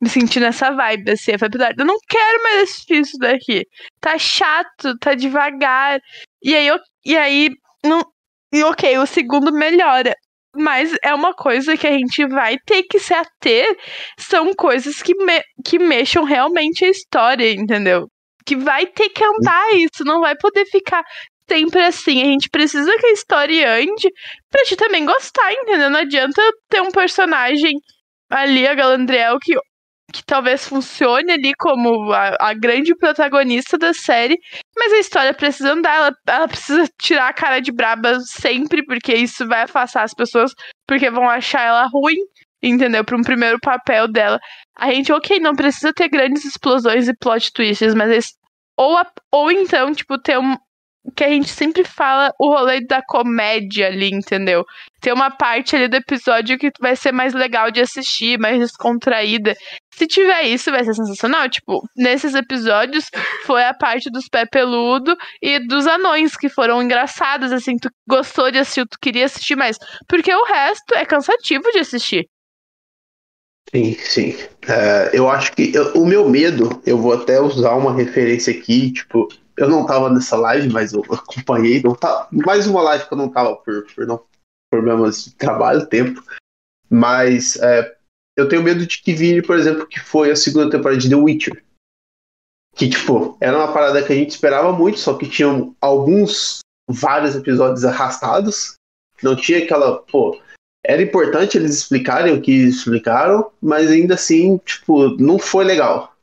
Me 0.03 0.09
senti 0.09 0.41
nessa 0.41 0.73
vibe, 0.73 1.11
assim, 1.11 1.33
eu 1.33 1.85
não 1.85 1.99
quero 2.09 2.43
mais 2.43 2.63
assistir 2.63 3.01
isso 3.01 3.19
daqui. 3.19 3.67
Tá 4.01 4.19
chato, 4.19 4.97
tá 4.99 5.15
devagar. 5.15 6.01
E 6.43 6.55
aí, 6.55 6.67
eu, 6.67 6.79
e 7.05 7.17
aí, 7.17 7.51
não, 7.85 8.01
e 8.53 8.65
ok, 8.65 8.99
o 8.99 9.07
segundo 9.07 9.53
melhora. 9.53 10.15
Mas 10.57 10.93
é 11.05 11.15
uma 11.15 11.35
coisa 11.35 11.77
que 11.77 11.87
a 11.87 11.93
gente 11.93 12.27
vai 12.27 12.57
ter 12.67 12.83
que 12.85 12.99
se 12.99 13.15
ater. 13.15 13.77
São 14.19 14.53
coisas 14.55 15.03
que, 15.03 15.15
me, 15.15 15.43
que 15.65 15.79
mexam 15.79 16.25
realmente 16.25 16.85
a 16.85 16.89
história, 16.89 17.53
entendeu? 17.53 18.09
Que 18.45 18.57
vai 18.57 18.87
ter 18.87 19.09
que 19.11 19.25
andar 19.25 19.75
isso, 19.75 20.05
não 20.05 20.21
vai 20.21 20.37
poder 20.37 20.65
ficar 20.67 21.05
sempre 21.49 21.83
assim. 21.83 22.23
A 22.23 22.27
gente 22.27 22.49
precisa 22.49 22.97
que 22.99 23.07
a 23.07 23.13
história 23.13 23.73
ande 23.75 24.09
pra 24.51 24.65
gente 24.65 24.77
também 24.77 25.05
gostar, 25.05 25.53
entendeu? 25.53 25.91
Não 25.91 26.01
adianta 26.01 26.41
ter 26.69 26.81
um 26.81 26.91
personagem 26.91 27.73
ali, 28.31 28.67
a 28.67 28.75
Galandriel, 28.75 29.39
que, 29.41 29.55
que 30.13 30.25
talvez 30.25 30.67
funcione 30.69 31.33
ali 31.33 31.53
como 31.59 32.13
a, 32.13 32.37
a, 32.39 32.55
grande 32.55 32.95
protagonista 32.95 33.77
da 33.77 33.93
série, 33.93 34.39
mas 34.79 34.93
a 34.93 34.99
história 34.99 35.35
precisa 35.35 35.73
andar, 35.73 35.97
ela, 35.97 36.13
ela 36.29 36.49
precisa 36.49 36.89
tirar 37.01 37.29
a 37.29 37.33
cara 37.33 37.61
de 37.61 37.73
braba 37.73 38.21
sempre, 38.21 38.85
porque 38.85 39.13
isso 39.13 39.47
vai 39.49 39.63
afastar 39.63 40.05
as 40.05 40.15
pessoas, 40.15 40.53
porque 40.87 41.11
vão 41.11 41.29
achar 41.29 41.63
ela 41.63 41.89
ruim 41.93 42.19
entendeu? 42.63 43.05
Para 43.05 43.17
um 43.17 43.23
primeiro 43.23 43.59
papel 43.61 44.09
dela. 44.09 44.39
A 44.77 44.93
gente, 44.93 45.13
ok, 45.13 45.39
não 45.41 45.55
precisa 45.55 45.93
ter 45.93 46.09
grandes 46.09 46.45
explosões 46.45 47.09
e 47.09 47.17
plot 47.17 47.53
twists, 47.53 47.95
mas 47.95 48.27
ou, 48.77 48.97
a, 48.97 49.07
ou 49.31 49.51
então, 49.53 49.93
tipo, 49.93 50.19
ter 50.19 50.39
um, 50.39 50.57
que 51.17 51.25
a 51.25 51.29
gente 51.29 51.49
sempre 51.49 51.85
fala 51.85 52.33
o 52.39 52.51
rolê 52.51 52.81
da 52.87 53.03
comédia 53.03 53.87
ali, 53.87 54.11
entendeu? 54.11 54.65
Tem 55.01 55.13
uma 55.13 55.31
parte 55.31 55.75
ali 55.75 55.89
do 55.89 55.97
episódio 55.97 56.59
que 56.59 56.71
vai 56.81 56.95
ser 56.95 57.13
mais 57.13 57.33
legal 57.33 57.71
de 57.71 57.81
assistir, 57.81 58.39
mais 58.39 58.59
descontraída. 58.59 59.55
Se 59.93 60.07
tiver 60.07 60.43
isso, 60.43 60.71
vai 60.71 60.85
ser 60.85 60.95
sensacional. 60.95 61.49
Tipo, 61.49 61.83
nesses 61.97 62.35
episódios 62.35 63.07
foi 63.45 63.65
a 63.65 63.75
parte 63.75 64.11
dos 64.11 64.29
pé 64.29 64.47
peludo 64.47 65.17
e 65.43 65.59
dos 65.67 65.87
anões 65.87 66.37
que 66.37 66.49
foram 66.49 66.83
engraçados, 66.83 67.53
assim, 67.53 67.77
tu 67.77 67.89
gostou 68.09 68.51
de 68.51 68.59
assistir, 68.59 68.87
tu 68.87 68.99
queria 69.01 69.25
assistir 69.25 69.57
mais. 69.57 69.79
Porque 70.09 70.35
o 70.35 70.45
resto 70.45 70.95
é 70.95 71.05
cansativo 71.05 71.71
de 71.73 71.79
assistir. 71.79 72.27
Sim, 73.75 73.95
sim. 73.95 74.35
É, 74.69 75.17
eu 75.17 75.29
acho 75.29 75.53
que 75.53 75.73
eu, 75.75 75.93
o 75.95 76.07
meu 76.07 76.29
medo, 76.29 76.83
eu 76.85 76.99
vou 76.99 77.13
até 77.13 77.41
usar 77.41 77.75
uma 77.75 77.95
referência 77.95 78.53
aqui, 78.53 78.93
tipo, 78.93 79.29
eu 79.57 79.69
não 79.69 79.87
tava 79.87 80.11
nessa 80.11 80.37
live, 80.37 80.69
mas 80.71 80.93
eu 80.93 81.05
acompanhei. 81.11 81.83
Não 81.83 81.95
tá, 81.95 82.29
mais 82.33 82.67
uma 82.67 82.83
live 82.83 83.07
que 83.07 83.13
eu 83.13 83.19
não 83.19 83.29
tava 83.29 83.57
por, 83.57 83.87
por 83.95 84.07
não, 84.07 84.25
problemas 84.71 85.25
de 85.25 85.35
trabalho, 85.35 85.87
tempo. 85.87 86.23
Mas 86.89 87.57
é, 87.57 87.97
eu 88.37 88.49
tenho 88.49 88.63
medo 88.63 88.87
de 88.87 89.03
que 89.03 89.13
vire, 89.13 89.43
por 89.43 89.59
exemplo, 89.59 89.87
que 89.87 90.01
foi 90.01 90.31
a 90.31 90.37
segunda 90.37 90.71
temporada 90.71 91.01
de 91.01 91.09
The 91.09 91.17
Witcher. 91.17 91.63
Que, 92.75 92.89
tipo, 92.89 93.37
era 93.41 93.57
uma 93.57 93.73
parada 93.73 94.03
que 94.03 94.13
a 94.13 94.17
gente 94.17 94.31
esperava 94.31 94.73
muito, 94.73 94.99
só 94.99 95.15
que 95.15 95.29
tinham 95.29 95.77
alguns, 95.81 96.61
vários 96.89 97.37
episódios 97.37 97.85
arrastados. 97.85 98.75
Não 99.23 99.37
tinha 99.37 99.59
aquela, 99.59 99.99
pô, 100.03 100.41
era 100.85 101.03
importante 101.03 101.57
eles 101.57 101.77
explicarem 101.77 102.35
o 102.35 102.41
que 102.41 102.53
explicaram, 102.53 103.51
mas 103.61 103.91
ainda 103.91 104.15
assim, 104.15 104.59
tipo, 104.59 105.11
não 105.17 105.39
foi 105.39 105.65
legal. 105.65 106.15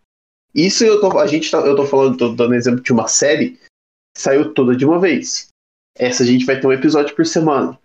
Isso 0.54 0.84
eu 0.84 1.00
tô, 1.00 1.18
a 1.20 1.28
gente 1.28 1.52
tá, 1.52 1.60
eu 1.60 1.76
tô 1.76 1.86
falando, 1.86 2.18
tô 2.18 2.30
dando 2.30 2.56
exemplo 2.56 2.82
de 2.82 2.92
uma 2.92 3.08
série 3.08 3.52
que 3.52 4.22
saiu 4.22 4.54
toda 4.54 4.76
de 4.76 4.86
uma 4.86 5.00
vez. 5.00 5.50
Essa 5.96 6.24
a 6.24 6.26
gente 6.26 6.46
vai 6.46 6.60
ter 6.60 6.66
um 6.66 6.74
episódio 6.74 7.16
por 7.16 7.26
semana. 7.26 7.78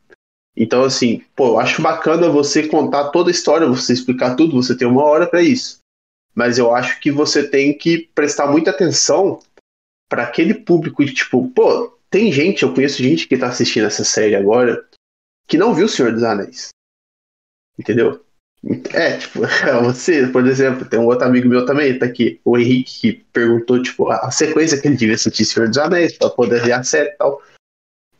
Então, 0.57 0.83
assim, 0.83 1.23
pô, 1.35 1.49
eu 1.49 1.61
acho 1.61 1.83
bacana 1.83 2.29
você 2.29 2.67
contar 2.67 3.11
toda 3.11 3.31
a 3.31 3.33
história, 3.33 3.67
você 3.67 3.93
explicar 3.93 4.37
tudo, 4.37 4.63
você 4.63 4.77
tem 4.77 4.87
uma 4.87 5.03
hora 5.03 5.27
para 5.27 5.43
isso. 5.43 5.79
Mas 6.35 6.59
eu 6.59 6.75
acho 6.75 7.01
que 7.01 7.11
você 7.11 7.47
tem 7.47 7.77
que 7.77 8.09
prestar 8.15 8.47
muita 8.47 8.71
atenção 8.71 9.41
para 10.11 10.25
aquele 10.25 10.55
público 10.55 11.05
de 11.05 11.13
tipo, 11.13 11.49
pô, 11.51 11.99
tem 12.11 12.31
gente, 12.31 12.63
eu 12.63 12.75
conheço 12.75 13.03
gente 13.03 13.27
que 13.27 13.37
tá 13.37 13.49
assistindo 13.49 13.87
essa 13.87 14.05
série 14.05 14.35
agora 14.35 14.87
que 15.47 15.59
não 15.59 15.75
viu 15.75 15.87
O 15.87 15.89
Senhor 15.89 16.13
dos 16.13 16.23
Anéis. 16.23 16.69
Entendeu? 17.79 18.25
É, 18.93 19.17
tipo, 19.19 19.41
você, 19.83 20.27
por 20.29 20.47
exemplo, 20.47 20.89
tem 20.89 20.99
um 20.99 21.07
outro 21.07 21.27
amigo 21.27 21.49
meu 21.49 21.67
também, 21.67 21.99
tá 21.99 22.07
aqui, 22.07 22.41
o 22.45 22.57
Henrique, 22.57 23.01
que 23.01 23.13
perguntou, 23.33 23.83
tipo, 23.83 24.09
a 24.11 24.31
sequência 24.31 24.81
que 24.81 24.87
ele 24.87 24.97
devia 24.97 25.15
assistir 25.15 25.45
Senhor 25.45 25.69
dos 25.69 25.79
Anéis, 25.79 26.17
pra 26.17 26.31
poder 26.31 26.63
ver 26.63 26.73
a 26.73 26.83
série 26.83 27.09
e 27.09 27.17
tal. 27.17 27.43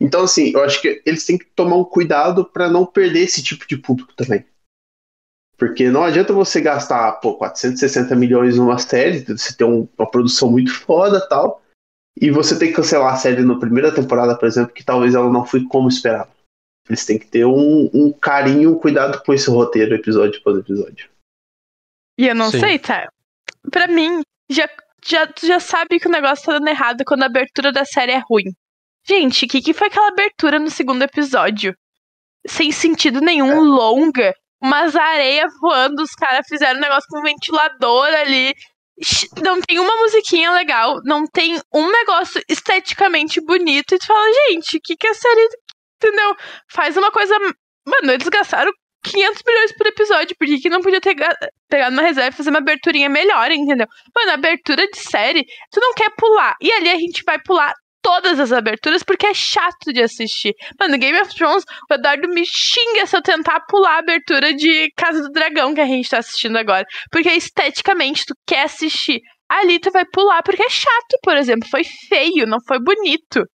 Então, 0.01 0.25
assim, 0.25 0.51
eu 0.53 0.65
acho 0.65 0.83
que 0.83 1.01
eles 1.07 1.25
têm 1.25 1.39
que 1.39 1.45
tomar 1.55 1.77
um 1.77 1.85
cuidado 1.85 2.45
para 2.45 2.69
não 2.69 2.85
perder 2.85 3.21
esse 3.21 3.43
tipo 3.43 3.67
de 3.69 3.77
público 3.77 4.13
também. 4.17 4.45
Porque 5.57 5.89
não 5.91 6.03
adianta 6.03 6.33
você 6.33 6.61
gastar, 6.61 7.13
pô, 7.13 7.37
460 7.37 8.17
milhões 8.17 8.57
numa 8.57 8.79
série, 8.79 9.21
você 9.21 9.57
ter 9.57 9.63
um, 9.63 9.87
uma 9.97 10.11
produção 10.11 10.51
muito 10.51 10.75
foda 10.75 11.25
tal, 11.29 11.63
e 12.21 12.33
você 12.33 12.59
tem 12.59 12.71
que 12.71 12.75
cancelar 12.75 13.15
a 13.15 13.17
série 13.17 13.45
na 13.45 13.57
primeira 13.57 13.95
temporada, 13.95 14.37
por 14.37 14.49
exemplo, 14.49 14.75
que 14.75 14.85
talvez 14.85 15.15
ela 15.15 15.31
não 15.31 15.47
foi 15.47 15.65
como 15.65 15.89
esperava. 15.89 16.29
Eles 16.89 17.07
têm 17.07 17.19
que 17.19 17.27
ter 17.27 17.45
um, 17.45 17.91
um 17.95 18.13
carinho, 18.13 18.73
um 18.73 18.79
cuidado 18.79 19.23
com 19.23 19.33
esse 19.33 19.49
roteiro, 19.49 19.95
episódio 19.95 20.41
após 20.41 20.59
episódio. 20.59 21.09
E 22.19 22.27
eu 22.27 22.35
não 22.35 22.51
Sim. 22.51 22.61
sei, 22.61 22.79
tá? 22.79 23.11
Pra 23.71 23.87
mim, 23.87 24.23
já, 24.51 24.69
já, 25.05 25.29
já 25.43 25.61
sabe 25.61 25.99
que 25.99 26.09
o 26.09 26.11
negócio 26.11 26.45
tá 26.45 26.53
dando 26.53 26.69
errado 26.69 27.05
quando 27.07 27.23
a 27.23 27.27
abertura 27.27 27.73
da 27.73 27.85
série 27.85 28.13
é 28.13 28.23
ruim. 28.29 28.53
Gente, 29.07 29.45
o 29.45 29.49
que, 29.49 29.61
que 29.61 29.73
foi 29.73 29.89
aquela 29.89 30.09
abertura 30.09 30.59
no 30.59 30.71
segundo 30.71 31.03
episódio? 31.03 31.77
Sem 32.47 32.71
sentido 32.71 33.21
nenhum, 33.21 33.51
é. 33.51 33.55
longa. 33.55 34.35
Umas 34.61 34.95
areias 34.95 35.53
voando, 35.61 36.03
os 36.03 36.15
caras 36.15 36.47
fizeram 36.49 36.79
um 36.79 36.83
negócio 36.83 37.09
com 37.11 37.19
um 37.19 37.23
ventilador 37.23 38.07
ali. 38.15 38.55
Não 39.43 39.61
tem 39.61 39.81
uma 39.81 39.97
musiquinha 39.97 40.53
legal, 40.53 41.01
não 41.05 41.27
tem 41.27 41.61
um 41.75 41.91
negócio 41.91 42.41
esteticamente 42.49 43.41
bonito. 43.41 43.95
E 43.95 43.99
tu 43.99 44.07
fala, 44.07 44.33
gente, 44.49 44.77
o 44.77 44.81
que, 44.81 44.97
que 44.97 45.07
a 45.09 45.15
série 45.15 45.49
entendeu? 46.03 46.35
Faz 46.71 46.97
uma 46.97 47.11
coisa. 47.11 47.37
Mano, 47.87 48.13
eles 48.13 48.29
gastaram 48.29 48.73
500 49.05 49.43
milhões 49.47 49.77
por 49.77 49.87
episódio. 49.87 50.37
Por 50.37 50.47
que, 50.47 50.69
não 50.69 50.81
podia 50.81 51.01
ter 51.01 51.17
pegado 51.69 51.95
uma 51.95 52.03
reserva 52.03 52.31
e 52.31 52.37
fazer 52.37 52.51
uma 52.51 52.59
aberturinha 52.59 53.09
melhor, 53.09 53.51
entendeu? 53.51 53.87
Mano, 54.15 54.33
abertura 54.33 54.87
de 54.89 54.99
série, 54.99 55.45
tu 55.71 55.81
não 55.81 55.93
quer 55.95 56.11
pular. 56.17 56.55
E 56.61 56.73
ali 56.73 56.91
a 56.91 56.97
gente 56.97 57.23
vai 57.25 57.39
pular 57.41 57.73
todas 58.03 58.41
as 58.41 58.53
aberturas 58.53 59.03
porque 59.03 59.27
é 59.27 59.35
chato 59.35 59.93
de 59.93 60.03
assistir. 60.03 60.55
Mano, 60.79 60.99
Game 60.99 61.19
of 61.21 61.35
Thrones, 61.35 61.65
o 61.91 61.95
Eduardo 61.95 62.29
me 62.29 62.45
xinga 62.45 63.07
se 63.07 63.17
eu 63.17 63.23
tentar 63.23 63.61
pular 63.69 63.95
a 63.95 63.99
abertura 63.99 64.53
de 64.53 64.91
Casa 64.97 65.23
do 65.23 65.31
Dragão 65.31 65.75
que 65.75 65.81
a 65.81 65.87
gente 65.87 66.09
tá 66.09 66.19
assistindo 66.19 66.57
agora. 66.57 66.85
Porque 67.11 67.31
esteticamente 67.31 68.25
tu 68.27 68.35
quer 68.47 68.65
assistir. 68.65 69.21
Ali 69.49 69.79
tu 69.79 69.91
vai 69.91 70.05
pular 70.07 70.43
porque 70.43 70.63
é 70.63 70.69
chato, 70.69 71.19
por 71.23 71.37
exemplo. 71.37 71.69
Foi 71.71 71.83
feio, 72.09 72.47
não 72.47 72.59
foi 72.67 72.79
bonito. 72.81 73.45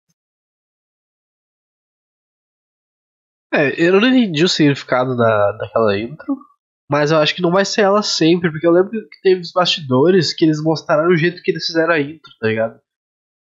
É, 3.52 3.80
eu 3.80 3.98
não 4.00 4.08
entendi 4.08 4.44
o 4.44 4.48
significado 4.48 5.16
da, 5.16 5.52
daquela 5.52 5.98
intro, 5.98 6.36
mas 6.90 7.10
eu 7.10 7.18
acho 7.18 7.34
que 7.34 7.42
não 7.42 7.50
vai 7.50 7.64
ser 7.64 7.82
ela 7.82 8.02
sempre, 8.02 8.50
porque 8.50 8.66
eu 8.66 8.72
lembro 8.72 8.90
que 8.90 9.20
teve 9.22 9.40
os 9.40 9.52
bastidores 9.52 10.34
que 10.34 10.44
eles 10.44 10.62
mostraram 10.62 11.08
o 11.08 11.16
jeito 11.16 11.42
que 11.42 11.50
eles 11.50 11.66
fizeram 11.66 11.94
a 11.94 12.00
intro, 12.00 12.30
tá 12.40 12.48
ligado? 12.48 12.78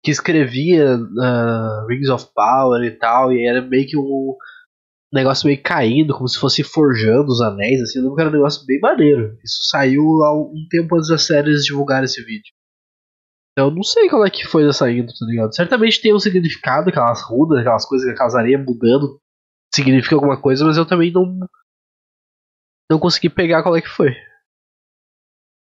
Que 0.03 0.11
escrevia 0.11 0.97
uh, 0.97 1.86
Rings 1.88 2.09
of 2.09 2.28
Power 2.34 2.82
e 2.84 2.90
tal, 2.92 3.32
e 3.32 3.47
era 3.47 3.62
meio 3.62 3.86
que 3.86 3.97
um 3.97 4.36
negócio 5.12 5.47
meio 5.47 5.62
caindo, 5.62 6.14
como 6.14 6.28
se 6.28 6.38
fosse 6.38 6.64
forjando 6.64 7.28
os 7.28 7.40
anéis, 7.40 7.80
assim, 7.80 7.99
eu 7.99 8.03
lembro 8.03 8.16
que 8.16 8.22
era 8.22 8.30
um 8.30 8.34
negócio 8.34 8.66
bem 8.66 8.80
maneiro. 8.80 9.38
Isso 9.45 9.62
saiu 9.70 10.03
há 10.24 10.34
um 10.34 10.66
tempo 10.68 10.97
antes 10.97 11.09
das 11.09 11.22
séries 11.22 11.64
divulgarem 11.64 12.05
esse 12.05 12.20
vídeo. 12.24 12.53
Então, 13.53 13.68
eu 13.68 13.74
não 13.74 13.84
sei 13.84 14.09
qual 14.09 14.26
é 14.26 14.30
que 14.30 14.45
foi 14.45 14.66
dessa 14.66 14.90
intro, 14.90 15.14
tá 15.16 15.26
ligado? 15.26 15.55
Certamente 15.55 16.01
tem 16.01 16.12
um 16.12 16.18
significado, 16.18 16.90
aquelas 16.90 17.22
rudas, 17.22 17.61
aquelas 17.61 17.86
coisas, 17.86 18.09
aquelas 18.09 18.34
areias 18.34 18.64
mudando 18.64 19.20
significa 19.74 20.14
alguma 20.14 20.40
coisa, 20.40 20.64
mas 20.64 20.76
eu 20.76 20.86
também 20.86 21.10
não 21.10 21.38
não 22.90 22.98
consegui 22.98 23.28
pegar 23.28 23.62
qual 23.62 23.76
é 23.76 23.80
que 23.80 23.88
foi. 23.88 24.14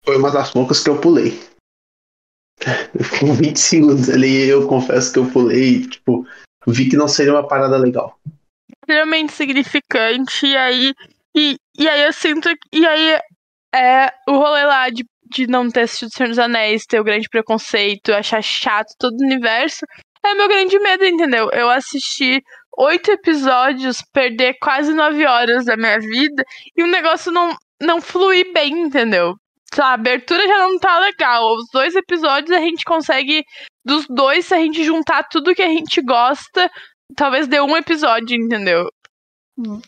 Foi 0.05 0.17
uma 0.17 0.31
das 0.31 0.51
poucas 0.51 0.83
que 0.83 0.89
eu 0.89 0.99
pulei. 0.99 1.39
Com 3.19 3.33
20 3.33 3.57
segundos 3.57 4.09
ali, 4.09 4.47
eu 4.47 4.67
confesso 4.67 5.13
que 5.13 5.19
eu 5.19 5.29
pulei, 5.29 5.87
tipo, 5.87 6.25
vi 6.67 6.89
que 6.89 6.97
não 6.97 7.07
seria 7.07 7.33
uma 7.33 7.47
parada 7.47 7.77
legal. 7.77 8.19
Extremamente 8.81 9.33
significante, 9.33 10.45
e 10.45 10.57
aí. 10.57 10.93
E, 11.35 11.57
e 11.77 11.87
aí 11.87 12.03
eu 12.03 12.13
sinto. 12.13 12.49
E 12.71 12.85
aí 12.85 13.19
é 13.75 14.13
o 14.27 14.33
rolê 14.33 14.63
lá 14.63 14.89
de, 14.89 15.05
de 15.29 15.45
não 15.47 15.69
ter 15.69 15.81
assistido 15.81 16.13
Senhor 16.13 16.29
dos 16.29 16.39
Anéis, 16.39 16.85
ter 16.85 16.99
o 16.99 17.03
grande 17.03 17.29
preconceito, 17.29 18.11
achar 18.11 18.41
chato 18.41 18.93
todo 18.97 19.13
o 19.19 19.25
universo. 19.25 19.85
É 20.25 20.33
meu 20.33 20.47
grande 20.47 20.77
medo, 20.79 21.05
entendeu? 21.05 21.49
Eu 21.51 21.69
assisti 21.69 22.41
oito 22.79 23.11
episódios, 23.11 24.01
perder 24.13 24.57
quase 24.61 24.93
nove 24.93 25.25
horas 25.25 25.65
da 25.65 25.75
minha 25.75 25.99
vida 25.99 26.43
e 26.75 26.83
o 26.83 26.87
negócio 26.87 27.31
não, 27.31 27.55
não 27.81 28.01
fluir 28.01 28.53
bem, 28.53 28.71
entendeu? 28.79 29.35
A 29.77 29.93
abertura 29.93 30.47
já 30.47 30.57
não 30.59 30.79
tá 30.79 30.99
legal. 30.99 31.53
Os 31.55 31.65
dois 31.71 31.95
episódios 31.95 32.55
a 32.57 32.59
gente 32.59 32.83
consegue. 32.83 33.43
Dos 33.85 34.05
dois, 34.07 34.45
se 34.45 34.53
a 34.53 34.57
gente 34.57 34.83
juntar 34.83 35.23
tudo 35.23 35.53
que 35.53 35.61
a 35.61 35.67
gente 35.67 36.01
gosta, 36.01 36.69
talvez 37.15 37.47
dê 37.47 37.59
um 37.59 37.77
episódio, 37.77 38.35
entendeu? 38.35 38.87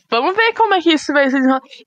Vamos 0.10 0.35
ver 0.35 0.53
como 0.53 0.73
é 0.73 0.81
que 0.81 0.91
isso 0.91 1.14
vai 1.14 1.30
ser. 1.30 1.39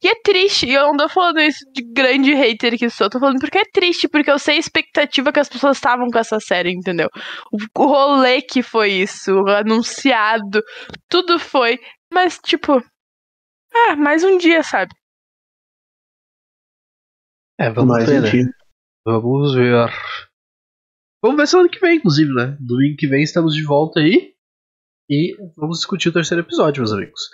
E 0.03 0.09
é 0.09 0.15
triste, 0.23 0.67
e 0.67 0.75
eu 0.75 0.85
não 0.89 0.97
tô 0.97 1.09
falando 1.09 1.41
isso 1.41 1.65
de 1.73 1.83
grande 1.83 2.33
hater 2.33 2.79
que 2.79 2.89
sou, 2.89 3.11
tô 3.11 3.19
falando 3.19 3.39
porque 3.39 3.59
é 3.59 3.65
triste, 3.65 4.09
porque 4.09 4.31
eu 4.31 4.39
sei 4.39 4.57
a 4.57 4.61
expectativa 4.61 5.33
que 5.33 5.41
as 5.41 5.49
pessoas 5.49 5.77
estavam 5.77 6.09
com 6.11 6.19
essa 6.19 6.41
série, 6.41 6.73
entendeu? 6.73 7.09
O, 7.53 7.83
o 7.83 7.87
rolê 7.87 8.41
que 8.41 8.63
foi 8.63 8.91
isso, 8.91 9.33
o 9.33 9.49
anunciado, 9.49 10.63
tudo 11.09 11.39
foi, 11.39 11.79
mas 12.13 12.39
tipo. 12.39 12.83
Ah, 13.75 13.97
mais 13.97 14.25
um 14.25 14.39
dia, 14.39 14.63
sabe? 14.63 14.95
É, 17.59 17.71
vamos 17.71 17.91
mais 17.91 18.09
ver, 18.09 18.21
um 18.21 18.23
né? 18.23 18.53
Vamos 19.05 19.55
ver. 19.55 19.91
Vamos 21.23 21.37
ver 21.37 21.47
semana 21.47 21.69
que 21.69 21.81
vem, 21.81 21.97
inclusive, 21.97 22.33
né? 22.33 22.57
Domingo 22.61 22.97
que 22.97 23.07
vem 23.07 23.23
estamos 23.23 23.55
de 23.55 23.65
volta 23.65 24.01
aí. 24.01 24.35
E 25.09 25.37
vamos 25.57 25.79
discutir 25.79 26.09
o 26.09 26.13
terceiro 26.13 26.43
episódio, 26.43 26.81
meus 26.81 26.93
amigos. 26.93 27.29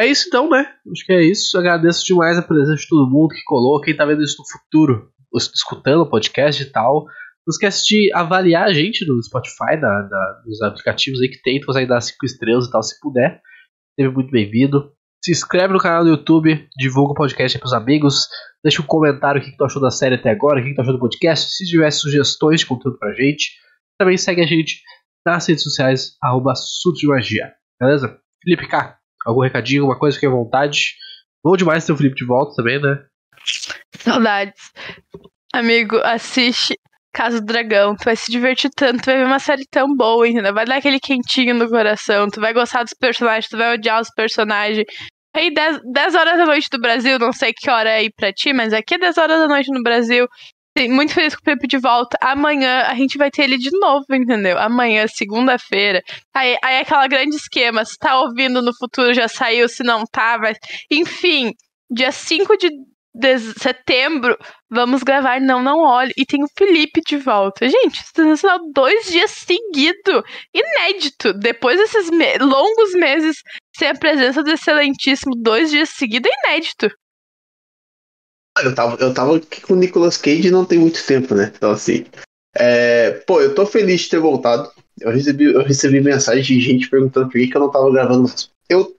É 0.00 0.06
isso 0.06 0.28
então, 0.28 0.48
né? 0.48 0.60
Acho 0.92 1.04
que 1.04 1.12
é 1.12 1.22
isso. 1.22 1.58
Agradeço 1.58 2.04
demais 2.04 2.38
a 2.38 2.42
presença 2.42 2.76
de 2.76 2.88
todo 2.88 3.10
mundo 3.10 3.34
que 3.34 3.42
colou, 3.44 3.80
quem 3.80 3.96
tá 3.96 4.04
vendo 4.04 4.22
isso 4.22 4.36
no 4.38 4.48
futuro, 4.48 5.10
escutando 5.34 6.02
o 6.02 6.10
podcast 6.10 6.62
e 6.62 6.70
tal. 6.70 7.04
Não 7.04 7.50
esquece 7.50 7.84
de 7.86 8.10
avaliar 8.14 8.68
a 8.68 8.72
gente 8.72 9.06
no 9.06 9.20
Spotify, 9.22 9.76
na, 9.80 10.02
na, 10.08 10.42
nos 10.46 10.62
aplicativos 10.62 11.20
aí 11.20 11.28
que 11.28 11.42
tem, 11.42 11.60
você 11.60 11.86
dar 11.86 12.00
5 12.00 12.24
estrelas 12.24 12.66
e 12.66 12.70
tal, 12.70 12.82
se 12.82 13.00
puder. 13.00 13.40
Seja 13.98 14.10
muito 14.12 14.30
bem-vindo. 14.30 14.92
Se 15.24 15.32
inscreve 15.32 15.72
no 15.72 15.80
canal 15.80 16.04
do 16.04 16.10
YouTube, 16.10 16.68
divulga 16.76 17.12
o 17.12 17.16
podcast 17.16 17.56
aí 17.56 17.60
pros 17.60 17.72
amigos, 17.72 18.28
deixa 18.62 18.80
um 18.80 18.86
comentário 18.86 19.40
o 19.40 19.44
que, 19.44 19.50
que 19.50 19.56
tu 19.56 19.64
achou 19.64 19.82
da 19.82 19.90
série 19.90 20.14
até 20.14 20.30
agora, 20.30 20.60
o 20.60 20.62
que, 20.62 20.68
que 20.68 20.74
tu 20.76 20.80
achou 20.80 20.92
do 20.92 21.00
podcast, 21.00 21.50
se 21.50 21.66
tiver 21.66 21.90
sugestões 21.90 22.60
de 22.60 22.66
conteúdo 22.66 22.98
pra 22.98 23.12
gente. 23.14 23.50
Também 23.98 24.16
segue 24.16 24.42
a 24.42 24.46
gente 24.46 24.80
nas 25.26 25.48
redes 25.48 25.64
sociais, 25.64 26.16
arroba. 26.22 26.52
Beleza? 27.80 28.20
Felipe 28.44 28.68
K, 28.68 28.97
algum 29.28 29.42
recadinho, 29.42 29.82
alguma 29.82 29.98
coisa, 29.98 30.14
fique 30.14 30.26
à 30.26 30.30
vontade. 30.30 30.94
Bom 31.44 31.56
demais 31.56 31.84
ter 31.84 31.92
o 31.92 31.96
Felipe 31.96 32.16
de 32.16 32.24
volta 32.24 32.54
também, 32.56 32.80
né? 32.80 32.98
Saudades. 33.94 34.72
Amigo, 35.52 35.96
assiste 35.98 36.74
Casa 37.12 37.40
do 37.40 37.46
Dragão. 37.46 37.94
Tu 37.96 38.04
vai 38.04 38.16
se 38.16 38.30
divertir 38.30 38.70
tanto, 38.74 39.02
tu 39.02 39.06
vai 39.06 39.16
ver 39.16 39.26
uma 39.26 39.38
série 39.38 39.66
tão 39.70 39.94
boa, 39.94 40.26
entendeu? 40.26 40.54
Vai 40.54 40.64
dar 40.64 40.76
aquele 40.76 40.98
quentinho 40.98 41.54
no 41.54 41.68
coração, 41.68 42.28
tu 42.28 42.40
vai 42.40 42.52
gostar 42.52 42.82
dos 42.82 42.94
personagens, 42.98 43.48
tu 43.48 43.56
vai 43.56 43.74
odiar 43.74 44.00
os 44.00 44.10
personagens. 44.10 44.84
Aí, 45.34 45.52
10, 45.52 45.80
10 45.92 46.14
horas 46.14 46.38
da 46.38 46.46
noite 46.46 46.68
do 46.70 46.80
Brasil, 46.80 47.18
não 47.18 47.32
sei 47.32 47.52
que 47.52 47.70
hora 47.70 47.90
é 47.90 47.96
aí 47.96 48.10
pra 48.10 48.32
ti, 48.32 48.52
mas 48.52 48.72
aqui 48.72 48.94
é 48.94 48.98
10 48.98 49.18
horas 49.18 49.40
da 49.40 49.48
noite 49.48 49.70
no 49.70 49.82
Brasil. 49.82 50.26
Muito 50.86 51.14
feliz 51.14 51.34
com 51.34 51.40
o 51.40 51.44
Pepe 51.44 51.66
de 51.66 51.78
volta. 51.78 52.16
Amanhã 52.20 52.82
a 52.82 52.94
gente 52.94 53.18
vai 53.18 53.30
ter 53.30 53.42
ele 53.42 53.58
de 53.58 53.70
novo, 53.78 54.04
entendeu? 54.12 54.58
Amanhã, 54.58 55.06
segunda-feira. 55.08 56.02
Aí, 56.34 56.56
aí 56.62 56.74
é 56.76 56.80
aquela 56.80 57.06
grande 57.08 57.34
esquema. 57.34 57.84
Se 57.84 57.98
tá 57.98 58.20
ouvindo 58.20 58.62
no 58.62 58.72
futuro, 58.76 59.12
já 59.12 59.26
saiu. 59.26 59.68
Se 59.68 59.82
não 59.82 60.04
tá, 60.04 60.36
vai. 60.36 60.54
Enfim, 60.90 61.52
dia 61.90 62.12
5 62.12 62.56
de 62.56 63.38
setembro, 63.58 64.36
vamos 64.70 65.02
gravar 65.02 65.40
Não 65.40 65.60
Não 65.60 65.80
Olhe. 65.80 66.12
E 66.16 66.24
tem 66.24 66.44
o 66.44 66.48
Felipe 66.56 67.00
de 67.00 67.16
volta. 67.16 67.68
Gente, 67.68 68.00
sensacional. 68.14 68.60
Dois 68.72 69.06
dias 69.06 69.30
seguidos. 69.32 70.22
Inédito. 70.54 71.32
Depois 71.32 71.78
desses 71.78 72.10
me 72.10 72.38
longos 72.38 72.92
meses 72.92 73.42
sem 73.76 73.88
a 73.88 73.94
presença 73.94 74.42
do 74.42 74.50
excelentíssimo, 74.50 75.34
dois 75.36 75.70
dias 75.70 75.90
seguidos 75.90 76.30
é 76.30 76.50
inédito. 76.50 76.88
Eu 78.62 78.74
tava, 78.74 78.96
eu 79.02 79.14
tava 79.14 79.36
aqui 79.36 79.60
com 79.60 79.74
o 79.74 79.76
Nicolas 79.76 80.16
Cage 80.16 80.50
não 80.50 80.64
tem 80.64 80.78
muito 80.78 81.04
tempo, 81.06 81.34
né? 81.34 81.52
Então, 81.54 81.70
assim. 81.70 82.04
É, 82.54 83.12
pô, 83.26 83.40
eu 83.40 83.54
tô 83.54 83.64
feliz 83.66 84.02
de 84.02 84.10
ter 84.10 84.18
voltado. 84.18 84.70
Eu 85.00 85.10
recebi, 85.12 85.44
eu 85.44 85.62
recebi 85.62 86.00
mensagem 86.00 86.42
de 86.42 86.60
gente 86.60 86.90
perguntando 86.90 87.28
por 87.28 87.34
que, 87.34 87.50
eu 87.54 87.60
não 87.60 87.70
tava 87.70 87.90
gravando. 87.92 88.28
Eu, 88.68 88.96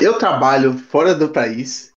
eu 0.00 0.18
trabalho 0.18 0.76
fora 0.76 1.14
do 1.14 1.28
país. 1.28 1.92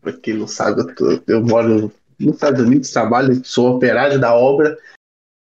Pra 0.00 0.12
quem 0.12 0.34
não 0.34 0.48
sabe, 0.48 0.80
eu, 0.80 0.94
tô, 0.94 1.22
eu 1.26 1.44
moro 1.44 1.92
nos 2.18 2.34
Estados 2.34 2.60
Unidos, 2.60 2.90
trabalho, 2.90 3.44
sou 3.44 3.76
operário 3.76 4.18
da 4.18 4.34
obra. 4.34 4.76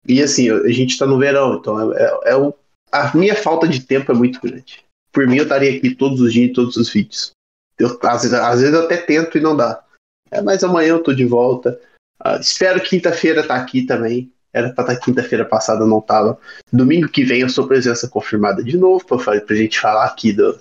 E 0.07 0.21
assim, 0.21 0.49
a 0.49 0.69
gente 0.69 0.97
tá 0.97 1.05
no 1.05 1.19
verão, 1.19 1.55
então 1.55 1.93
é, 1.93 2.03
é, 2.03 2.33
é 2.33 2.53
a 2.91 3.17
minha 3.17 3.35
falta 3.35 3.67
de 3.67 3.81
tempo 3.81 4.11
é 4.11 4.15
muito 4.15 4.39
grande. 4.39 4.85
Por 5.11 5.27
mim, 5.27 5.37
eu 5.37 5.43
estaria 5.43 5.75
aqui 5.75 5.95
todos 5.95 6.21
os 6.21 6.31
dias, 6.31 6.53
todos 6.53 6.77
os 6.77 6.89
vídeos. 6.89 7.31
Eu, 7.77 7.99
às, 8.03 8.21
vezes, 8.23 8.33
às 8.33 8.61
vezes 8.61 8.73
eu 8.73 8.85
até 8.85 8.97
tento 8.97 9.37
e 9.37 9.41
não 9.41 9.55
dá. 9.55 9.83
É, 10.31 10.41
mas 10.41 10.63
amanhã 10.63 10.89
eu 10.89 11.03
tô 11.03 11.13
de 11.13 11.25
volta. 11.25 11.79
Uh, 12.25 12.39
espero 12.39 12.81
quinta-feira 12.81 13.41
estar 13.41 13.55
tá 13.55 13.61
aqui 13.61 13.85
também. 13.85 14.31
Era 14.53 14.71
pra 14.71 14.83
estar 14.83 14.95
tá 14.95 15.01
quinta-feira 15.01 15.45
passada, 15.45 15.85
não 15.85 16.01
tava. 16.01 16.39
Domingo 16.71 17.09
que 17.09 17.23
vem 17.23 17.41
eu 17.41 17.49
sou 17.49 17.67
presença 17.67 18.07
confirmada 18.07 18.63
de 18.63 18.77
novo, 18.77 19.05
pra, 19.05 19.17
pra 19.17 19.55
gente 19.55 19.79
falar 19.79 20.05
aqui 20.05 20.33
do, 20.33 20.59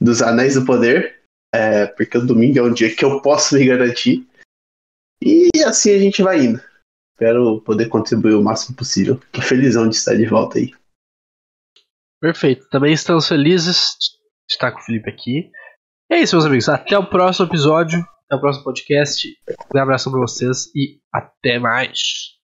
dos 0.00 0.22
Anéis 0.22 0.54
do 0.54 0.64
Poder. 0.64 1.20
É, 1.54 1.86
porque 1.86 2.16
o 2.16 2.26
domingo 2.26 2.58
é 2.58 2.62
um 2.62 2.72
dia 2.72 2.94
que 2.94 3.04
eu 3.04 3.20
posso 3.20 3.54
me 3.54 3.66
garantir. 3.66 4.26
E 5.22 5.48
assim 5.64 5.94
a 5.94 5.98
gente 5.98 6.22
vai 6.22 6.44
indo. 6.44 6.62
Espero 7.14 7.60
poder 7.60 7.88
contribuir 7.88 8.34
o 8.34 8.42
máximo 8.42 8.76
possível. 8.76 9.20
Tô 9.30 9.42
felizão 9.42 9.88
de 9.88 9.96
estar 9.96 10.14
de 10.14 10.26
volta 10.26 10.58
aí. 10.58 10.72
Perfeito. 12.20 12.68
Também 12.70 12.92
estamos 12.92 13.28
felizes 13.28 13.96
de 14.48 14.54
estar 14.54 14.72
com 14.72 14.78
o 14.78 14.82
Felipe 14.82 15.10
aqui. 15.10 15.50
É 16.10 16.18
isso, 16.18 16.34
meus 16.34 16.46
amigos. 16.46 16.68
Até 16.68 16.98
o 16.98 17.08
próximo 17.08 17.46
episódio. 17.46 18.04
Até 18.30 18.36
o 18.36 18.40
próximo 18.40 18.64
podcast. 18.64 19.28
Um 19.74 19.78
abraço 19.80 20.08
pra 20.08 20.20
vocês 20.20 20.70
e 20.72 21.00
até 21.12 21.58
mais. 21.58 22.39